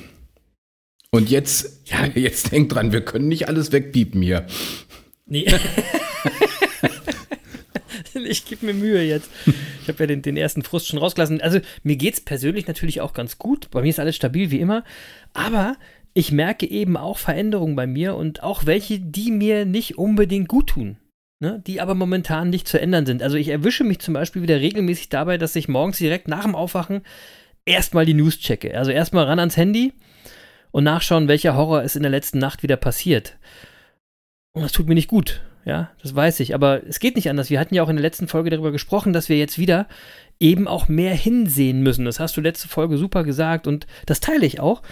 Und 1.11 1.30
jetzt, 1.30 1.88
ja, 1.90 2.06
jetzt 2.14 2.52
denk 2.52 2.68
dran, 2.68 2.92
wir 2.92 3.00
können 3.00 3.28
nicht 3.28 3.49
alles 3.49 3.73
wegpiepen 3.73 4.23
hier. 4.23 4.46
Nee. 5.26 5.46
ich 8.30 8.45
gebe 8.45 8.66
mir 8.66 8.75
Mühe 8.75 9.02
jetzt. 9.02 9.30
Ich 9.83 9.88
habe 9.88 10.02
ja 10.02 10.09
den, 10.09 10.21
den, 10.21 10.37
ersten 10.37 10.62
Frust 10.62 10.88
schon 10.88 10.99
rausgelassen. 10.99 11.40
Also 11.40 11.61
mir 11.85 11.95
geht 11.95 12.14
es 12.14 12.21
persönlich 12.21 12.66
natürlich 12.66 13.00
auch 13.00 13.12
ganz 13.12 13.38
gut. 13.38 13.71
Bei 13.71 13.83
mir 13.83 13.88
ist 13.88 14.00
alles 14.00 14.16
stabil 14.16 14.50
wie 14.50 14.59
immer. 14.59 14.83
Aber 15.33 15.76
ich 16.12 16.33
merke 16.33 16.68
eben 16.68 16.97
auch 16.97 17.18
Veränderungen 17.18 17.76
bei 17.76 17.87
mir 17.87 18.16
und 18.16 18.42
auch 18.42 18.66
welche, 18.66 18.99
die 18.99 19.30
mir 19.30 19.64
nicht 19.64 19.97
unbedingt 19.97 20.49
gut 20.49 20.71
tun 20.71 20.97
ne, 21.40 21.62
die 21.66 21.80
aber 21.80 21.95
momentan 21.95 22.50
nicht 22.50 22.68
zu 22.68 22.80
ändern 22.80 23.06
sind. 23.06 23.23
Also 23.23 23.37
ich 23.37 23.49
erwische 23.49 23.85
mich 23.85 23.99
zum 23.99 24.14
Beispiel 24.14 24.42
wieder 24.42 24.61
regelmäßig 24.61 25.09
dabei, 25.09 25.38
dass 25.38 25.56
ich 25.56 25.68
morgens 25.68 25.99
direkt 25.99 26.28
nach 26.28 26.42
dem 26.42 26.54
Aufwachen 26.54 27.02
erstmal 27.64 28.06
die 28.06 28.14
News 28.14 28.38
checke. 28.38 28.76
Also 28.76 28.90
erstmal 28.90 29.25
ran 29.25 29.38
ans 29.38 29.56
Handy 29.56 29.92
und 30.71 30.85
nachschauen, 30.85 31.28
welcher 31.28 31.56
Horror 31.56 31.83
ist 31.83 31.97
in 31.97 32.02
der 32.02 32.11
letzten 32.11 32.38
Nacht 32.38 32.62
wieder 32.62 32.76
passiert. 32.76 33.37
Und 34.52 34.62
das 34.62 34.73
tut 34.73 34.88
mir 34.88 34.95
nicht 34.95 35.09
gut. 35.09 35.42
Ja, 35.66 35.90
das 36.00 36.14
weiß 36.14 36.40
ich. 36.40 36.54
Aber 36.54 36.87
es 36.87 37.00
geht 37.00 37.16
nicht 37.16 37.28
anders. 37.28 37.50
Wir 37.50 37.58
hatten 37.58 37.75
ja 37.75 37.82
auch 37.82 37.88
in 37.88 37.96
der 37.96 38.02
letzten 38.02 38.28
Folge 38.28 38.50
darüber 38.50 38.70
gesprochen, 38.70 39.12
dass 39.12 39.28
wir 39.28 39.37
jetzt 39.37 39.58
wieder 39.58 39.88
eben 40.38 40.68
auch 40.68 40.87
mehr 40.87 41.14
hinsehen 41.14 41.82
müssen. 41.82 42.04
Das 42.04 42.20
hast 42.20 42.37
du 42.37 42.40
letzte 42.40 42.68
Folge 42.68 42.96
super 42.96 43.25
gesagt 43.25 43.66
und 43.66 43.87
das 44.06 44.20
teile 44.20 44.46
ich 44.46 44.61
auch. 44.61 44.82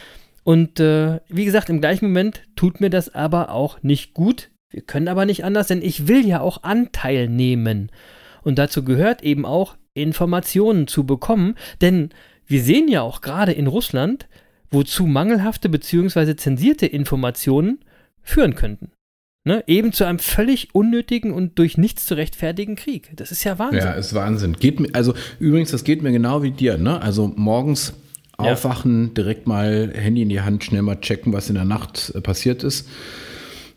Und 0.43 0.81
äh, 0.81 1.21
wie 1.29 1.45
gesagt, 1.45 1.71
im 1.71 1.81
gleichen 1.81 2.07
Moment 2.07 2.43
tut 2.57 2.81
mir 2.81 2.91
das 2.91 3.15
aber 3.15 3.51
auch 3.51 3.83
nicht 3.83 4.15
gut, 4.15 4.51
wir 4.71 4.83
können 4.83 5.09
aber 5.09 5.25
nicht 5.25 5.45
anders, 5.45 5.69
denn 5.69 5.81
ich 5.81 6.09
will 6.09 6.27
ja 6.27 6.41
auch 6.41 6.65
Anteil 6.65 7.29
nehmen. 7.29 7.93
Und 8.43 8.59
dazu 8.59 8.85
gehört 8.85 9.23
eben 9.23 9.47
auch, 9.47 9.77
Informationen 9.95 10.89
zu 10.89 11.07
bekommen, 11.07 11.55
denn 11.81 12.11
wir 12.47 12.61
sehen 12.61 12.89
ja 12.89 13.03
auch 13.03 13.21
gerade 13.21 13.53
in 13.53 13.69
Russland, 13.69 14.27
wozu 14.73 15.07
mangelhafte 15.07 15.69
bzw. 15.69 16.35
zensierte 16.35 16.87
Informationen 16.87 17.79
führen 18.23 18.57
könnten. 18.57 18.91
Ne? 19.47 19.63
Eben 19.67 19.93
zu 19.93 20.05
einem 20.05 20.19
völlig 20.19 20.75
unnötigen 20.75 21.31
und 21.31 21.59
durch 21.59 21.77
nichts 21.77 22.07
zu 22.07 22.17
rechtfertigen 22.17 22.77
Krieg. 22.77 23.11
Das 23.15 23.31
ist 23.31 23.45
ja 23.45 23.59
Wahnsinn. 23.59 23.81
Ja, 23.81 23.93
ist 23.93 24.15
Wahnsinn. 24.15 24.55
Geht 24.55 24.81
mir, 24.81 24.89
also 24.95 25.13
übrigens, 25.39 25.71
das 25.71 25.85
geht 25.85 26.03
mir 26.03 26.13
genau 26.13 26.43
wie 26.43 26.51
dir. 26.51 26.79
Ne? 26.79 27.01
Also 27.03 27.31
morgens 27.37 27.93
aufwachen, 28.39 29.09
ja. 29.09 29.15
direkt 29.15 29.47
mal 29.47 29.93
Handy 29.95 30.23
in 30.23 30.31
die 30.31 30.41
Hand, 30.41 30.65
schnell 30.65 30.81
mal 30.81 30.99
checken, 30.99 31.35
was 31.35 31.51
in 31.51 31.57
der 31.57 31.67
Nacht 31.67 32.11
äh, 32.15 32.23
passiert 32.23 32.65
ist. 32.65 32.89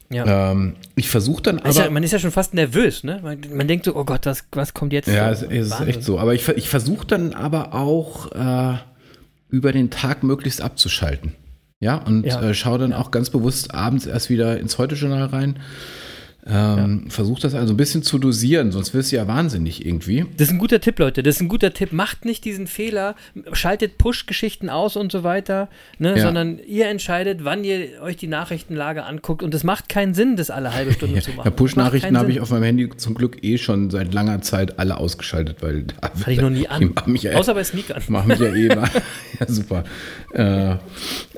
Ja. 0.10 0.52
Ähm, 0.52 0.78
ich 0.96 1.10
versuche 1.10 1.44
dann 1.44 1.60
aber. 1.60 1.70
Ist 1.70 1.80
ja, 1.80 1.90
man 1.90 2.02
ist 2.02 2.12
ja 2.12 2.20
schon 2.20 2.32
fast 2.32 2.54
nervös, 2.54 3.04
ne? 3.04 3.20
Man, 3.22 3.42
man 3.54 3.68
denkt 3.68 3.84
so, 3.84 3.94
oh 3.94 4.06
Gott, 4.06 4.26
was, 4.26 4.46
was 4.54 4.74
kommt 4.74 4.94
jetzt? 4.94 5.10
Ja, 5.10 5.30
es, 5.30 5.42
es 5.42 5.68
ist 5.68 5.82
echt 5.82 6.02
so. 6.02 6.18
Aber 6.18 6.34
ich, 6.34 6.48
ich 6.48 6.70
versuche 6.70 7.06
dann 7.06 7.34
aber 7.34 7.74
auch 7.74 8.32
äh, 8.32 8.78
über 9.50 9.74
den 9.74 9.90
Tag 9.90 10.24
möglichst 10.24 10.62
abzuschalten. 10.62 11.34
Ja, 11.80 11.98
und 11.98 12.26
ja. 12.26 12.42
Äh, 12.42 12.54
schaue 12.54 12.80
dann 12.80 12.94
auch 12.94 13.12
ganz 13.12 13.30
bewusst 13.30 13.74
abends 13.74 14.06
erst 14.06 14.30
wieder 14.30 14.60
ins 14.60 14.78
Heute-Journal 14.78 15.26
rein 15.26 15.60
ähm, 16.50 17.04
ja. 17.06 17.12
Versucht 17.12 17.44
das 17.44 17.54
also 17.54 17.74
ein 17.74 17.78
bisschen 17.78 18.04
zu 18.04 18.18
dosieren, 18.20 18.72
sonst 18.72 18.94
wirst 18.94 19.12
du 19.12 19.18
ja 19.18 19.28
wahnsinnig 19.28 19.86
irgendwie. 19.86 20.26
Das 20.38 20.48
ist 20.48 20.54
ein 20.54 20.60
guter 20.60 20.80
Tipp, 20.80 20.98
Leute. 21.00 21.22
Das 21.24 21.36
ist 21.36 21.42
ein 21.42 21.50
guter 21.50 21.74
Tipp. 21.74 21.92
Macht 21.92 22.24
nicht 22.24 22.46
diesen 22.46 22.68
Fehler, 22.68 23.16
schaltet 23.52 23.98
Push-Geschichten 23.98 24.70
aus 24.70 24.96
und 24.96 25.12
so 25.12 25.24
weiter, 25.24 25.68
ne? 26.00 26.16
ja. 26.18 26.24
sondern 26.24 26.60
ihr 26.60 26.88
entscheidet, 26.88 27.44
wann 27.44 27.64
ihr 27.64 28.02
euch 28.02 28.16
die 28.16 28.28
Nachrichtenlage 28.28 29.04
anguckt. 29.04 29.44
Und 29.44 29.54
es 29.54 29.64
macht 29.64 29.90
keinen 29.90 30.14
Sinn, 30.14 30.38
das 30.38 30.50
alle 30.50 30.74
halbe 30.74 30.94
Stunde 30.94 31.22
zu 31.22 31.32
machen. 31.32 31.48
Ja, 31.48 31.52
Push-Nachrichten 31.52 32.18
habe 32.18 32.32
ich 32.32 32.40
auf 32.40 32.50
meinem 32.52 32.64
Handy 32.64 32.90
zum 32.96 33.16
Glück 33.16 33.44
eh 33.44 33.58
schon 33.58 33.90
seit 33.90 34.14
langer 34.14 34.42
Zeit 34.42 34.80
alle 34.80 34.98
ausgeschaltet, 34.98 35.58
weil 35.62 35.84
da 35.84 36.10
Hatte 36.10 36.32
ich 36.32 36.40
noch 36.40 36.50
nie 36.50 36.68
an. 36.68 36.94
Ja, 37.16 37.34
Außer 37.34 37.54
bei 37.54 37.64
Sneakern. 37.64 38.02
Mach 38.08 38.26
mich 38.26 38.40
ja 38.40 38.54
eh 38.54 38.68
mal. 38.68 38.90
ja, 39.40 39.48
super. 39.48 39.84
Äh, 40.34 40.76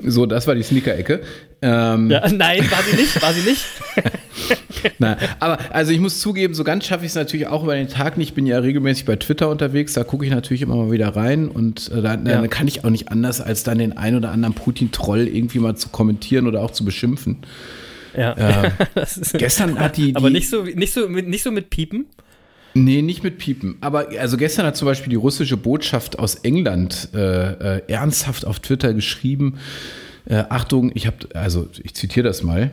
so, 0.04 0.26
das 0.26 0.46
war 0.46 0.54
die 0.54 0.62
Sneaker-Ecke. 0.62 1.22
Ähm, 1.62 2.10
ja, 2.10 2.28
nein, 2.30 2.70
war 2.70 2.82
sie 2.82 2.96
nicht, 2.96 3.20
war 3.20 3.32
sie 3.32 3.42
nicht. 3.42 3.64
Na, 4.98 5.16
aber 5.38 5.58
also 5.70 5.92
ich 5.92 6.00
muss 6.00 6.20
zugeben, 6.20 6.54
so 6.54 6.64
ganz 6.64 6.86
schaffe 6.86 7.04
ich 7.04 7.10
es 7.10 7.14
natürlich 7.14 7.46
auch 7.46 7.62
über 7.62 7.74
den 7.74 7.88
Tag 7.88 8.16
nicht. 8.16 8.30
Ich 8.30 8.34
bin 8.34 8.46
ja 8.46 8.58
regelmäßig 8.58 9.04
bei 9.04 9.16
Twitter 9.16 9.48
unterwegs, 9.48 9.94
da 9.94 10.04
gucke 10.04 10.24
ich 10.24 10.30
natürlich 10.30 10.62
immer 10.62 10.76
mal 10.76 10.92
wieder 10.92 11.08
rein 11.16 11.48
und 11.48 11.90
äh, 11.90 12.02
dann, 12.02 12.26
ja. 12.26 12.40
dann, 12.40 12.50
kann 12.50 12.68
ich 12.68 12.84
auch 12.84 12.90
nicht 12.90 13.10
anders, 13.10 13.40
als 13.40 13.64
dann 13.64 13.78
den 13.78 13.96
ein 13.96 14.14
oder 14.14 14.30
anderen 14.30 14.54
Putin-Troll 14.54 15.26
irgendwie 15.26 15.58
mal 15.58 15.76
zu 15.76 15.88
kommentieren 15.88 16.46
oder 16.46 16.62
auch 16.62 16.70
zu 16.70 16.84
beschimpfen. 16.84 17.38
Ja. 18.16 18.34
Äh, 18.40 18.70
gestern 19.38 19.78
hat 19.78 19.96
die, 19.96 20.12
die, 20.12 20.16
Aber 20.16 20.30
nicht 20.30 20.48
so, 20.48 20.62
nicht, 20.62 20.92
so 20.92 21.08
mit, 21.08 21.28
nicht 21.28 21.42
so 21.42 21.50
mit 21.50 21.70
Piepen? 21.70 22.06
Nee, 22.74 23.02
nicht 23.02 23.22
mit 23.22 23.38
Piepen. 23.38 23.76
Aber 23.80 24.08
also 24.18 24.36
gestern 24.36 24.66
hat 24.66 24.76
zum 24.76 24.86
Beispiel 24.86 25.10
die 25.10 25.16
russische 25.16 25.56
Botschaft 25.56 26.18
aus 26.18 26.36
England 26.36 27.08
äh, 27.14 27.78
äh, 27.78 27.82
ernsthaft 27.88 28.46
auf 28.46 28.60
Twitter 28.60 28.94
geschrieben, 28.94 29.58
äh, 30.26 30.44
Achtung, 30.48 30.92
ich 30.94 31.06
habe, 31.06 31.16
also 31.34 31.68
ich 31.82 31.94
zitiere 31.94 32.26
das 32.26 32.42
mal, 32.42 32.70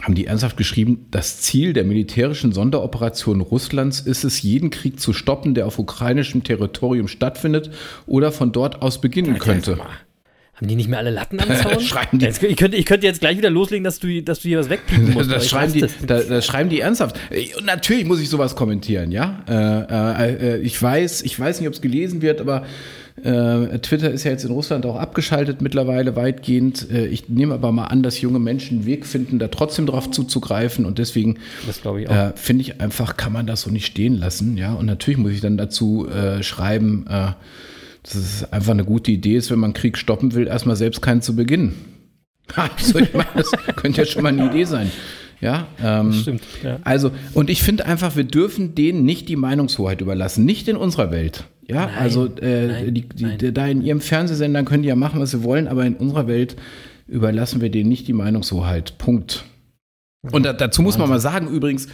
haben 0.00 0.14
die 0.14 0.26
ernsthaft 0.26 0.56
geschrieben, 0.56 1.06
das 1.10 1.40
Ziel 1.42 1.74
der 1.74 1.84
militärischen 1.84 2.52
Sonderoperation 2.52 3.40
Russlands 3.40 4.00
ist 4.00 4.24
es, 4.24 4.42
jeden 4.42 4.70
Krieg 4.70 4.98
zu 4.98 5.12
stoppen, 5.12 5.54
der 5.54 5.66
auf 5.66 5.78
ukrainischem 5.78 6.42
Territorium 6.42 7.08
stattfindet 7.08 7.70
oder 8.06 8.32
von 8.32 8.52
dort 8.52 8.80
aus 8.82 9.00
beginnen 9.00 9.38
könnte. 9.38 9.78
Haben 10.54 10.68
die 10.68 10.76
nicht 10.76 10.88
mehr 10.88 10.98
alle 10.98 11.10
Latten 11.10 11.40
am 11.40 11.48
Zaun? 11.56 11.80
schreiben 11.80 12.18
die. 12.18 12.26
ich, 12.26 12.56
könnte, 12.56 12.76
ich 12.76 12.86
könnte 12.86 13.06
jetzt 13.06 13.20
gleich 13.20 13.36
wieder 13.36 13.50
loslegen, 13.50 13.84
dass 13.84 13.98
du, 13.98 14.22
dass 14.22 14.40
du 14.40 14.48
hier 14.48 14.58
was 14.58 14.70
wegpiepen 14.70 15.12
musst. 15.12 15.30
Das, 15.32 15.48
schreiben 15.48 15.72
die, 15.72 15.80
das. 15.80 15.92
Das, 16.06 16.28
das, 16.28 16.46
schreiben 16.46 16.70
die 16.70 16.80
ernsthaft. 16.80 17.18
Und 17.58 17.66
natürlich 17.66 18.04
muss 18.04 18.20
ich 18.20 18.28
sowas 18.28 18.54
kommentieren, 18.54 19.10
ja. 19.12 19.42
Äh, 19.48 20.56
äh, 20.56 20.58
ich 20.58 20.80
weiß, 20.80 21.22
ich 21.22 21.38
weiß 21.38 21.60
nicht, 21.60 21.68
ob 21.68 21.74
es 21.74 21.80
gelesen 21.80 22.22
wird, 22.22 22.40
aber 22.40 22.64
äh, 23.16 23.78
Twitter 23.78 24.10
ist 24.10 24.24
ja 24.24 24.30
jetzt 24.30 24.44
in 24.44 24.50
Russland 24.50 24.86
auch 24.86 24.96
abgeschaltet 24.96 25.60
mittlerweile 25.60 26.16
weitgehend. 26.16 26.90
Äh, 26.90 27.06
ich 27.06 27.28
nehme 27.28 27.54
aber 27.54 27.70
mal 27.70 27.84
an, 27.84 28.02
dass 28.02 28.20
junge 28.20 28.38
Menschen 28.38 28.78
einen 28.78 28.86
Weg 28.86 29.06
finden, 29.06 29.38
da 29.38 29.48
trotzdem 29.48 29.86
drauf 29.86 30.10
zuzugreifen. 30.10 30.86
Und 30.86 30.98
deswegen 30.98 31.36
äh, 31.66 32.32
finde 32.34 32.62
ich 32.62 32.80
einfach, 32.80 33.16
kann 33.16 33.32
man 33.32 33.46
das 33.46 33.62
so 33.62 33.70
nicht 33.70 33.86
stehen 33.86 34.18
lassen. 34.18 34.56
Ja, 34.56 34.72
und 34.72 34.86
natürlich 34.86 35.18
muss 35.18 35.32
ich 35.32 35.40
dann 35.40 35.56
dazu 35.56 36.08
äh, 36.08 36.42
schreiben, 36.42 37.06
äh, 37.08 37.32
dass 38.02 38.14
es 38.14 38.52
einfach 38.52 38.72
eine 38.72 38.84
gute 38.84 39.10
Idee 39.10 39.36
ist, 39.36 39.50
wenn 39.50 39.60
man 39.60 39.74
Krieg 39.74 39.98
stoppen 39.98 40.34
will, 40.34 40.46
erstmal 40.46 40.76
selbst 40.76 41.02
keinen 41.02 41.22
zu 41.22 41.36
beginnen. 41.36 41.74
so, 42.78 42.98
ich 42.98 43.12
meine, 43.12 43.28
das 43.34 43.50
könnte 43.76 44.00
ja 44.02 44.06
schon 44.06 44.22
mal 44.22 44.30
eine 44.30 44.46
Idee 44.46 44.64
sein. 44.64 44.90
Ja, 45.40 45.66
ähm, 45.82 46.12
stimmt. 46.12 46.42
Ja. 46.62 46.78
Also, 46.84 47.10
und 47.34 47.50
ich 47.50 47.62
finde 47.62 47.84
einfach, 47.84 48.16
wir 48.16 48.24
dürfen 48.24 48.74
denen 48.74 49.04
nicht 49.04 49.28
die 49.28 49.36
Meinungshoheit 49.36 50.00
überlassen, 50.00 50.44
nicht 50.44 50.68
in 50.68 50.76
unserer 50.76 51.10
Welt. 51.10 51.44
Ja, 51.68 51.86
nein, 51.86 51.94
also 51.96 52.26
äh, 52.40 52.66
nein, 52.66 52.94
die, 52.94 53.08
die, 53.08 53.52
da 53.52 53.66
in 53.66 53.82
ihrem 53.82 54.00
Fernsehsender 54.00 54.62
können 54.64 54.82
die 54.82 54.88
ja 54.88 54.96
machen, 54.96 55.20
was 55.20 55.30
sie 55.30 55.42
wollen, 55.42 55.68
aber 55.68 55.84
in 55.84 55.94
unserer 55.94 56.26
Welt 56.26 56.56
überlassen 57.06 57.60
wir 57.60 57.70
denen 57.70 57.88
nicht 57.88 58.08
die 58.08 58.12
Meinungshoheit. 58.12 58.98
Punkt. 58.98 59.44
Und 60.30 60.44
da, 60.44 60.52
dazu 60.52 60.82
muss 60.82 60.98
man 60.98 61.08
mal 61.08 61.20
sagen, 61.20 61.48
übrigens, 61.48 61.88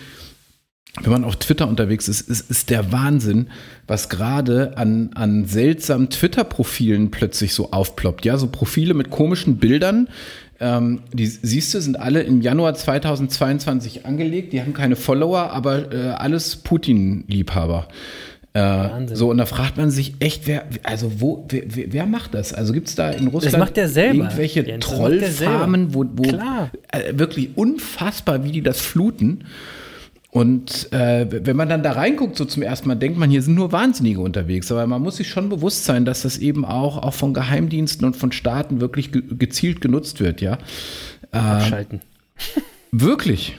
wenn 1.03 1.13
man 1.13 1.25
auf 1.25 1.37
Twitter 1.37 1.69
unterwegs 1.69 2.09
ist, 2.09 2.23
ist, 2.23 2.51
ist 2.51 2.71
der 2.71 2.93
Wahnsinn, 2.93 3.49
was 3.87 4.09
gerade 4.09 4.77
an, 4.77 5.11
an 5.15 5.45
seltsamen 5.45 6.11
Twitter-Profilen 6.11 7.11
plötzlich 7.11 7.55
so 7.55 7.71
aufploppt. 7.71 8.25
Ja, 8.25 8.37
so 8.39 8.49
Profile 8.49 8.95
mit 8.95 9.11
komischen 9.11 9.59
Bildern. 9.59 10.09
Ähm, 10.61 11.03
die 11.13 11.27
siehst 11.27 11.75
du, 11.75 11.81
sind 11.81 12.01
alle 12.01 12.23
im 12.23 12.41
Januar 12.41 12.75
2022 12.75 14.07
angelegt. 14.07 14.53
Die 14.53 14.61
haben 14.61 14.73
keine 14.73 14.97
Follower, 14.97 15.51
aber 15.51 15.93
äh, 15.93 16.09
alles 16.11 16.57
Putin-Liebhaber. 16.57 17.89
Äh, 18.55 18.89
so, 19.13 19.31
und 19.31 19.39
da 19.39 19.47
fragt 19.47 19.77
man 19.77 19.91
sich 19.91 20.15
echt, 20.21 20.47
wer, 20.47 20.65
also 20.83 21.21
wo, 21.21 21.47
wer, 21.49 21.93
wer 21.93 22.07
macht 22.07 22.35
das? 22.35 22.55
Also 22.55 22.73
gibt 22.73 22.89
es 22.89 22.95
da 22.95 23.11
in 23.11 23.29
Russland 23.29 23.55
das 23.55 23.61
macht 23.61 23.77
der 23.77 23.89
selber. 23.89 24.25
irgendwelche 24.25 24.67
ja, 24.67 24.79
Trollfarmen, 24.79 25.95
wo, 25.95 26.05
wo 26.13 26.25
äh, 26.25 27.13
wirklich 27.13 27.51
unfassbar, 27.57 28.45
wie 28.45 28.53
die 28.53 28.63
das 28.63 28.81
fluten. 28.81 29.45
Und 30.31 30.93
äh, 30.93 31.27
wenn 31.31 31.57
man 31.57 31.69
dann 31.69 31.83
da 31.83 31.93
reinguckt, 31.93 32.37
so 32.37 32.45
zum 32.45 32.63
ersten 32.63 32.89
Mal, 32.89 32.97
denkt 32.97 33.19
man, 33.19 33.31
hier 33.31 33.43
sind 33.43 33.55
nur 33.55 33.73
Wahnsinnige 33.73 34.21
unterwegs. 34.21 34.71
Aber 34.71 34.87
man 34.87 35.03
muss 35.03 35.17
sich 35.17 35.29
schon 35.29 35.49
bewusst 35.49 35.85
sein, 35.85 36.05
dass 36.05 36.23
das 36.23 36.39
eben 36.39 36.65
auch, 36.65 36.99
auch 36.99 37.15
von 37.15 37.33
Geheimdiensten 37.33 38.07
und 38.07 38.15
von 38.15 38.33
Staaten 38.33 38.81
wirklich 38.81 39.11
ge 39.11 39.23
gezielt 39.29 39.81
genutzt 39.81 40.21
wird, 40.21 40.41
ja. 40.41 40.59
Äh, 41.33 41.39
Abschalten. 41.39 42.01
Wirklich. 42.93 43.57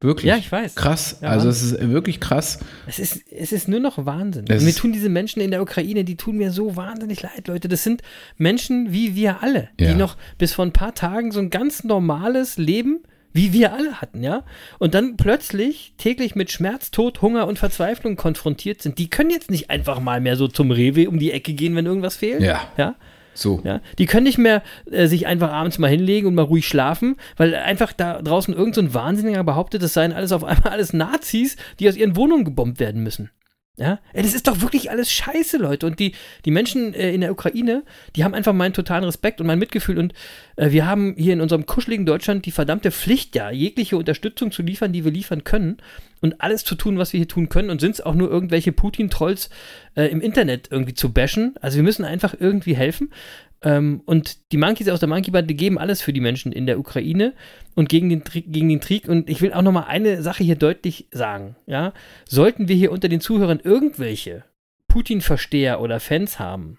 Wirklich. 0.00 0.26
Ja, 0.26 0.36
ich 0.36 0.50
weiß. 0.50 0.76
Krass. 0.76 1.18
Ja, 1.22 1.30
also 1.30 1.48
es 1.48 1.60
ist 1.62 1.90
wirklich 1.90 2.20
krass. 2.20 2.60
Es 2.86 3.00
ist, 3.00 3.20
es 3.32 3.50
ist 3.50 3.66
nur 3.66 3.80
noch 3.80 4.06
Wahnsinn. 4.06 4.44
Es 4.48 4.62
mir 4.62 4.72
tun 4.72 4.92
diese 4.92 5.08
Menschen 5.08 5.40
in 5.40 5.50
der 5.50 5.60
Ukraine, 5.60 6.04
die 6.04 6.16
tun 6.16 6.36
mir 6.36 6.52
so 6.52 6.76
wahnsinnig 6.76 7.20
leid, 7.22 7.48
Leute. 7.48 7.66
Das 7.66 7.82
sind 7.82 8.02
Menschen 8.36 8.92
wie 8.92 9.16
wir 9.16 9.42
alle, 9.42 9.70
ja. 9.80 9.88
die 9.88 9.94
noch 9.94 10.16
bis 10.38 10.54
vor 10.54 10.64
ein 10.64 10.72
paar 10.72 10.94
Tagen 10.94 11.32
so 11.32 11.40
ein 11.40 11.50
ganz 11.50 11.82
normales 11.82 12.58
Leben 12.58 13.00
wie 13.32 13.52
wir 13.52 13.72
alle 13.72 14.00
hatten, 14.00 14.22
ja, 14.22 14.42
und 14.78 14.94
dann 14.94 15.16
plötzlich 15.16 15.92
täglich 15.98 16.34
mit 16.34 16.50
Schmerz, 16.50 16.90
Tod, 16.90 17.20
Hunger 17.22 17.46
und 17.46 17.58
Verzweiflung 17.58 18.16
konfrontiert 18.16 18.82
sind, 18.82 18.98
die 18.98 19.10
können 19.10 19.30
jetzt 19.30 19.50
nicht 19.50 19.70
einfach 19.70 20.00
mal 20.00 20.20
mehr 20.20 20.36
so 20.36 20.48
zum 20.48 20.70
Rewe 20.70 21.08
um 21.08 21.18
die 21.18 21.30
Ecke 21.30 21.52
gehen, 21.52 21.76
wenn 21.76 21.86
irgendwas 21.86 22.16
fehlt. 22.16 22.40
Ja. 22.40 22.62
Ja. 22.76 22.96
So. 23.38 23.60
Ja, 23.64 23.80
die 23.98 24.06
können 24.06 24.24
nicht 24.24 24.38
mehr 24.38 24.62
äh, 24.90 25.06
sich 25.06 25.26
einfach 25.26 25.50
abends 25.50 25.78
mal 25.78 25.88
hinlegen 25.88 26.26
und 26.26 26.34
mal 26.34 26.42
ruhig 26.42 26.66
schlafen, 26.66 27.16
weil 27.36 27.54
einfach 27.54 27.92
da 27.92 28.20
draußen 28.20 28.52
irgendein 28.52 28.88
so 28.88 28.94
Wahnsinniger 28.94 29.44
behauptet, 29.44 29.82
das 29.82 29.94
seien 29.94 30.12
alles 30.12 30.32
auf 30.32 30.44
einmal 30.44 30.68
alles 30.72 30.92
Nazis, 30.92 31.56
die 31.78 31.88
aus 31.88 31.96
ihren 31.96 32.16
Wohnungen 32.16 32.44
gebombt 32.44 32.80
werden 32.80 33.02
müssen. 33.02 33.30
Ja, 33.78 34.00
Ey, 34.12 34.24
das 34.24 34.34
ist 34.34 34.48
doch 34.48 34.60
wirklich 34.60 34.90
alles 34.90 35.08
scheiße, 35.12 35.56
Leute. 35.56 35.86
Und 35.86 36.00
die, 36.00 36.12
die 36.44 36.50
Menschen 36.50 36.94
äh, 36.94 37.12
in 37.12 37.20
der 37.20 37.30
Ukraine, 37.30 37.84
die 38.16 38.24
haben 38.24 38.34
einfach 38.34 38.52
meinen 38.52 38.72
totalen 38.72 39.04
Respekt 39.04 39.40
und 39.40 39.46
mein 39.46 39.60
Mitgefühl. 39.60 40.00
Und 40.00 40.14
äh, 40.56 40.72
wir 40.72 40.84
haben 40.84 41.14
hier 41.16 41.32
in 41.32 41.40
unserem 41.40 41.64
kuscheligen 41.64 42.04
Deutschland 42.04 42.44
die 42.44 42.50
verdammte 42.50 42.90
Pflicht, 42.90 43.36
ja, 43.36 43.52
jegliche 43.52 43.96
Unterstützung 43.96 44.50
zu 44.50 44.62
liefern, 44.62 44.92
die 44.92 45.04
wir 45.04 45.12
liefern 45.12 45.44
können. 45.44 45.76
Und 46.20 46.40
alles 46.40 46.64
zu 46.64 46.74
tun, 46.74 46.98
was 46.98 47.12
wir 47.12 47.18
hier 47.18 47.28
tun 47.28 47.48
können. 47.48 47.70
Und 47.70 47.80
sind 47.80 47.92
es 47.92 48.00
auch 48.00 48.16
nur 48.16 48.28
irgendwelche 48.28 48.72
Putin-Trolls 48.72 49.48
äh, 49.94 50.06
im 50.06 50.20
Internet 50.20 50.66
irgendwie 50.72 50.94
zu 50.94 51.12
bashen. 51.12 51.54
Also 51.60 51.76
wir 51.76 51.84
müssen 51.84 52.04
einfach 52.04 52.34
irgendwie 52.36 52.74
helfen. 52.74 53.12
Ähm, 53.62 54.02
und 54.06 54.52
die 54.52 54.56
Monkeys 54.56 54.88
aus 54.88 55.00
der 55.00 55.08
Monkey-Bande 55.08 55.54
geben 55.54 55.78
alles 55.78 56.00
für 56.00 56.12
die 56.12 56.20
Menschen 56.20 56.52
in 56.52 56.66
der 56.66 56.78
Ukraine 56.78 57.34
und 57.74 57.88
gegen 57.88 58.08
den, 58.08 58.22
gegen 58.24 58.68
den 58.68 58.80
Krieg. 58.80 59.08
Und 59.08 59.28
ich 59.28 59.42
will 59.42 59.52
auch 59.52 59.62
noch 59.62 59.72
mal 59.72 59.86
eine 59.86 60.22
Sache 60.22 60.44
hier 60.44 60.56
deutlich 60.56 61.08
sagen. 61.10 61.56
Ja? 61.66 61.92
Sollten 62.24 62.68
wir 62.68 62.76
hier 62.76 62.92
unter 62.92 63.08
den 63.08 63.20
Zuhörern 63.20 63.60
irgendwelche 63.62 64.44
Putin-Versteher 64.88 65.80
oder 65.80 66.00
Fans 66.00 66.38
haben, 66.38 66.78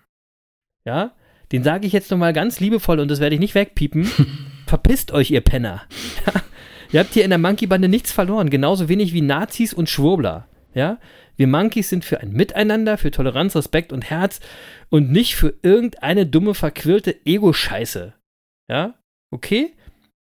ja, 0.85 1.13
den 1.51 1.63
sage 1.63 1.87
ich 1.87 1.93
jetzt 1.93 2.11
noch 2.11 2.17
mal 2.17 2.33
ganz 2.33 2.59
liebevoll 2.59 2.99
und 2.99 3.09
das 3.09 3.19
werde 3.19 3.35
ich 3.35 3.39
nicht 3.39 3.55
wegpiepen. 3.55 4.09
Verpisst 4.67 5.11
euch, 5.11 5.31
ihr 5.31 5.41
Penner. 5.41 5.83
Ja? 6.25 6.41
Ihr 6.91 6.99
habt 7.01 7.13
hier 7.13 7.23
in 7.23 7.29
der 7.29 7.37
Monkey-Bande 7.37 7.87
nichts 7.87 8.11
verloren, 8.11 8.49
genauso 8.49 8.89
wenig 8.89 9.13
wie 9.13 9.21
Nazis 9.21 9.75
und 9.75 9.89
Schwurbler. 9.89 10.47
Ja? 10.73 10.97
Wir 11.39 11.47
Monkeys 11.47 11.87
sind 11.87 12.03
für 12.03 12.19
ein 12.19 12.33
Miteinander, 12.33 12.97
für 12.97 13.11
Toleranz, 13.11 13.55
Respekt 13.55 13.93
und 13.93 14.09
Herz 14.09 14.41
und 14.89 15.09
nicht 15.09 15.37
für 15.37 15.53
irgendeine 15.61 16.25
dumme, 16.25 16.53
verquirlte 16.53 17.15
Ego-Scheiße. 17.25 18.13
Ja? 18.69 18.95
Okay? 19.31 19.71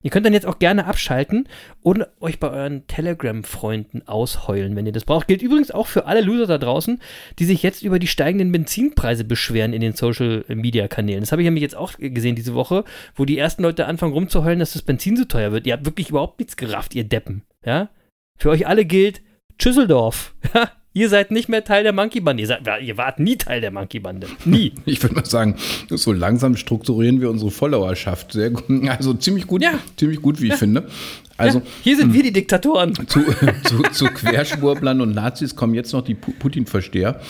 Ihr 0.01 0.13
könnt 0.13 0.25
dann 0.27 0.33
jetzt 0.33 0.47
auch 0.47 0.61
gerne 0.61 0.87
abschalten 0.87 1.49
und 1.83 2.07
euch 2.21 2.39
bei 2.39 2.49
euren 2.49 2.87
Telegram-Freunden 2.87 4.07
ausheulen, 4.07 4.77
wenn 4.77 4.87
ihr 4.87 4.93
das 4.93 5.05
braucht. 5.05 5.27
Gilt 5.27 5.43
übrigens 5.43 5.73
auch 5.73 5.89
für 5.89 6.07
alle 6.07 6.21
Loser 6.21 6.47
da 6.47 6.59
draußen, 6.59 7.01
die 7.41 7.47
sich 7.47 7.65
jetzt 7.65 7.83
über 7.83 7.99
die 7.99 8.07
steigenden 8.07 8.53
Benzinpreise 8.53 9.25
beschweren 9.25 9.73
in 9.73 9.81
den 9.81 9.95
Social-Media-Kanälen. 9.95 11.23
Das 11.23 11.33
habe 11.33 11.43
ich 11.43 11.47
nämlich 11.47 11.63
jetzt 11.63 11.75
auch 11.75 11.95
gesehen 11.99 12.37
diese 12.37 12.55
Woche, 12.55 12.85
wo 13.17 13.25
die 13.25 13.39
ersten 13.39 13.65
Leute 13.65 13.87
anfangen 13.87 14.13
rumzuheulen, 14.13 14.61
dass 14.61 14.75
das 14.75 14.83
Benzin 14.83 15.17
so 15.17 15.25
teuer 15.25 15.51
wird. 15.51 15.67
Ihr 15.67 15.73
habt 15.73 15.85
wirklich 15.85 16.11
überhaupt 16.11 16.39
nichts 16.39 16.57
gerafft, 16.57 16.95
ihr 16.95 17.03
Deppen. 17.03 17.43
Ja? 17.67 17.91
Für 18.39 18.51
euch 18.51 18.69
alle 18.69 18.85
gilt 18.85 19.21
Schüsseldorf. 19.61 20.37
Ja? 20.55 20.71
Ihr 20.95 21.09
seid 21.09 21.31
nicht 21.31 21.49
mehr 21.49 21.63
Teil 21.65 21.83
der 21.85 21.93
Monkey-Bande. 21.93 22.41
Ihr, 22.43 22.47
seid- 22.47 22.63
ihr 22.83 22.97
wart 22.97 23.21
nie 23.21 23.37
Teil 23.37 23.61
der 23.61 23.71
Monkey-Bande. 23.71 24.27
Nie. 24.45 24.73
Ich 24.87 25.03
würde 25.03 25.15
mal 25.17 25.27
sagen, 25.27 25.57
so 25.91 26.13
langsam 26.13 26.57
strukturieren 26.57 27.21
wir 27.21 27.31
unsere 27.31 27.51
Followerschaft. 27.51 28.33
Sehr 28.33 28.51
gut. 28.51 28.65
Also 28.89 29.15
ziemlich 29.15 29.47
gut, 29.47 29.63
Ja. 29.63 29.79
ziemlich 29.97 30.21
gut, 30.23 30.41
wie 30.41 30.49
ich 30.49 30.55
finde. 30.55 30.89
Also 31.37 31.59
ja, 31.61 31.65
hier 31.85 31.97
sind 31.97 32.15
wir 32.15 32.23
die 32.23 32.33
Diktatoren. 32.33 32.95
zu, 33.07 33.21
zu, 33.65 33.83
zu 33.93 34.05
Querschwurblern 34.07 35.01
und 35.01 35.15
Nazis 35.15 35.55
kommen 35.55 35.75
jetzt 35.75 35.93
noch 35.93 36.03
die 36.03 36.15
Pu- 36.17 36.37
Putin-Versteher. 36.39 37.21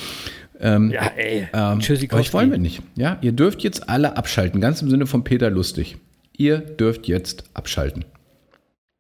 Ähm, 0.61 0.91
Ja, 0.91 1.12
ey. 1.17 1.49
ähm, 1.53 1.81
euch 2.12 2.33
wollen 2.33 2.50
wir 2.50 2.59
nicht. 2.59 2.81
Ja, 2.97 3.19
ihr 3.21 3.33
dürft 3.33 3.62
jetzt 3.62 3.88
alle 3.88 4.17
abschalten, 4.17 4.61
ganz 4.61 4.81
im 4.83 4.88
Sinne 4.91 5.07
von 5.07 5.25
Peter 5.25 5.50
Lustig. 5.50 5.99
Ihr 6.37 6.59
dürft 6.59 7.07
jetzt 7.09 7.45
abschalten. 7.55 8.05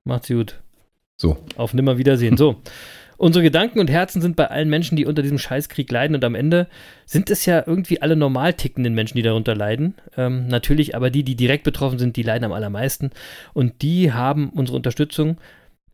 Macht's 0.04 0.28
gut. 0.28 0.58
So. 1.16 1.38
Auf 1.56 1.74
Nimmerwiedersehen. 1.74 2.36
So. 2.36 2.60
Unsere 3.18 3.42
Gedanken 3.42 3.80
und 3.80 3.90
Herzen 3.90 4.22
sind 4.22 4.36
bei 4.36 4.46
allen 4.46 4.70
Menschen, 4.70 4.94
die 4.94 5.04
unter 5.04 5.22
diesem 5.22 5.38
Scheißkrieg 5.38 5.90
leiden. 5.90 6.14
Und 6.14 6.24
am 6.24 6.36
Ende 6.36 6.68
sind 7.04 7.30
es 7.30 7.46
ja 7.46 7.64
irgendwie 7.66 8.00
alle 8.00 8.14
normal 8.14 8.54
tickenden 8.54 8.94
Menschen, 8.94 9.16
die 9.16 9.24
darunter 9.24 9.56
leiden. 9.56 9.94
Ähm, 10.16 10.46
natürlich, 10.46 10.94
aber 10.94 11.10
die, 11.10 11.24
die 11.24 11.34
direkt 11.34 11.64
betroffen 11.64 11.98
sind, 11.98 12.16
die 12.16 12.22
leiden 12.22 12.44
am 12.44 12.52
allermeisten. 12.52 13.10
Und 13.54 13.82
die 13.82 14.12
haben 14.12 14.50
unsere 14.50 14.76
Unterstützung 14.76 15.36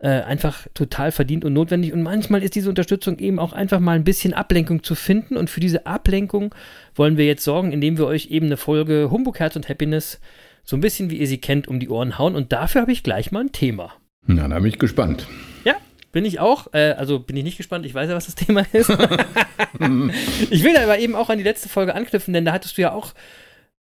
äh, 0.01 0.09
einfach 0.09 0.67
total 0.75 1.13
verdient 1.13 1.47
und 1.47 1.55
notwendig. 1.55 1.95
Und 1.95 2.03
manchmal 2.03 2.43
ist 2.43 2.57
diese 2.57 2.69
Unterstützung 2.69 3.19
eben 3.19 3.39
auch 3.39 3.55
einfach 3.55 3.81
mal 3.81 3.97
ein 3.97 4.05
bisschen 4.05 4.35
Ablenkung 4.35 4.83
zu 4.83 4.95
finden. 4.95 5.39
Und 5.39 5.49
für 5.49 5.61
diese 5.61 5.87
Ablenkung 5.87 6.55
wollen 6.95 7.17
wir 7.17 7.25
jetzt 7.25 7.45
sorgen, 7.45 7.73
indem 7.73 7.97
wir 7.97 8.07
euch 8.07 8.27
eben 8.27 8.47
eine 8.47 8.59
Folge 8.59 9.09
Humbug, 9.11 9.39
Herz 9.39 9.57
und 9.57 9.71
Happiness 9.71 10.21
so 10.63 10.77
ein 10.77 10.81
bisschen, 10.81 11.09
wie 11.09 11.17
ihr 11.17 11.27
sie 11.27 11.39
kennt, 11.39 11.69
um 11.69 11.81
die 11.81 11.89
Ohren 11.89 12.19
hauen. 12.19 12.37
Und 12.37 12.53
dafür 12.53 12.83
habe 12.83 12.93
ich 12.93 13.03
gleich 13.03 13.33
mal 13.33 13.41
ein 13.41 13.53
Thema. 13.53 13.93
Na, 14.27 14.47
da 14.47 14.59
bin 14.59 14.67
ich 14.67 14.79
gespannt. 14.79 15.27
Ja, 15.65 15.77
bin 16.15 16.25
ich 16.25 16.41
auch. 16.41 16.73
Äh, 16.73 16.93
also 16.93 17.19
bin 17.19 17.37
ich 17.37 17.45
nicht 17.45 17.59
gespannt. 17.59 17.85
Ich 17.85 17.93
weiß 17.93 18.09
ja, 18.09 18.15
was 18.15 18.27
das 18.27 18.35
Thema 18.47 18.65
ist. 18.73 18.89
ich 20.51 20.65
will 20.65 20.77
aber 20.79 20.99
eben 20.99 21.15
auch 21.15 21.29
an 21.29 21.39
die 21.39 21.45
letzte 21.45 21.69
Folge 21.69 21.95
anknüpfen, 21.95 22.33
denn 22.33 22.47
da 22.47 22.53
hattest 22.53 22.79
du 22.79 22.83
ja 22.83 22.93
auch 22.93 23.13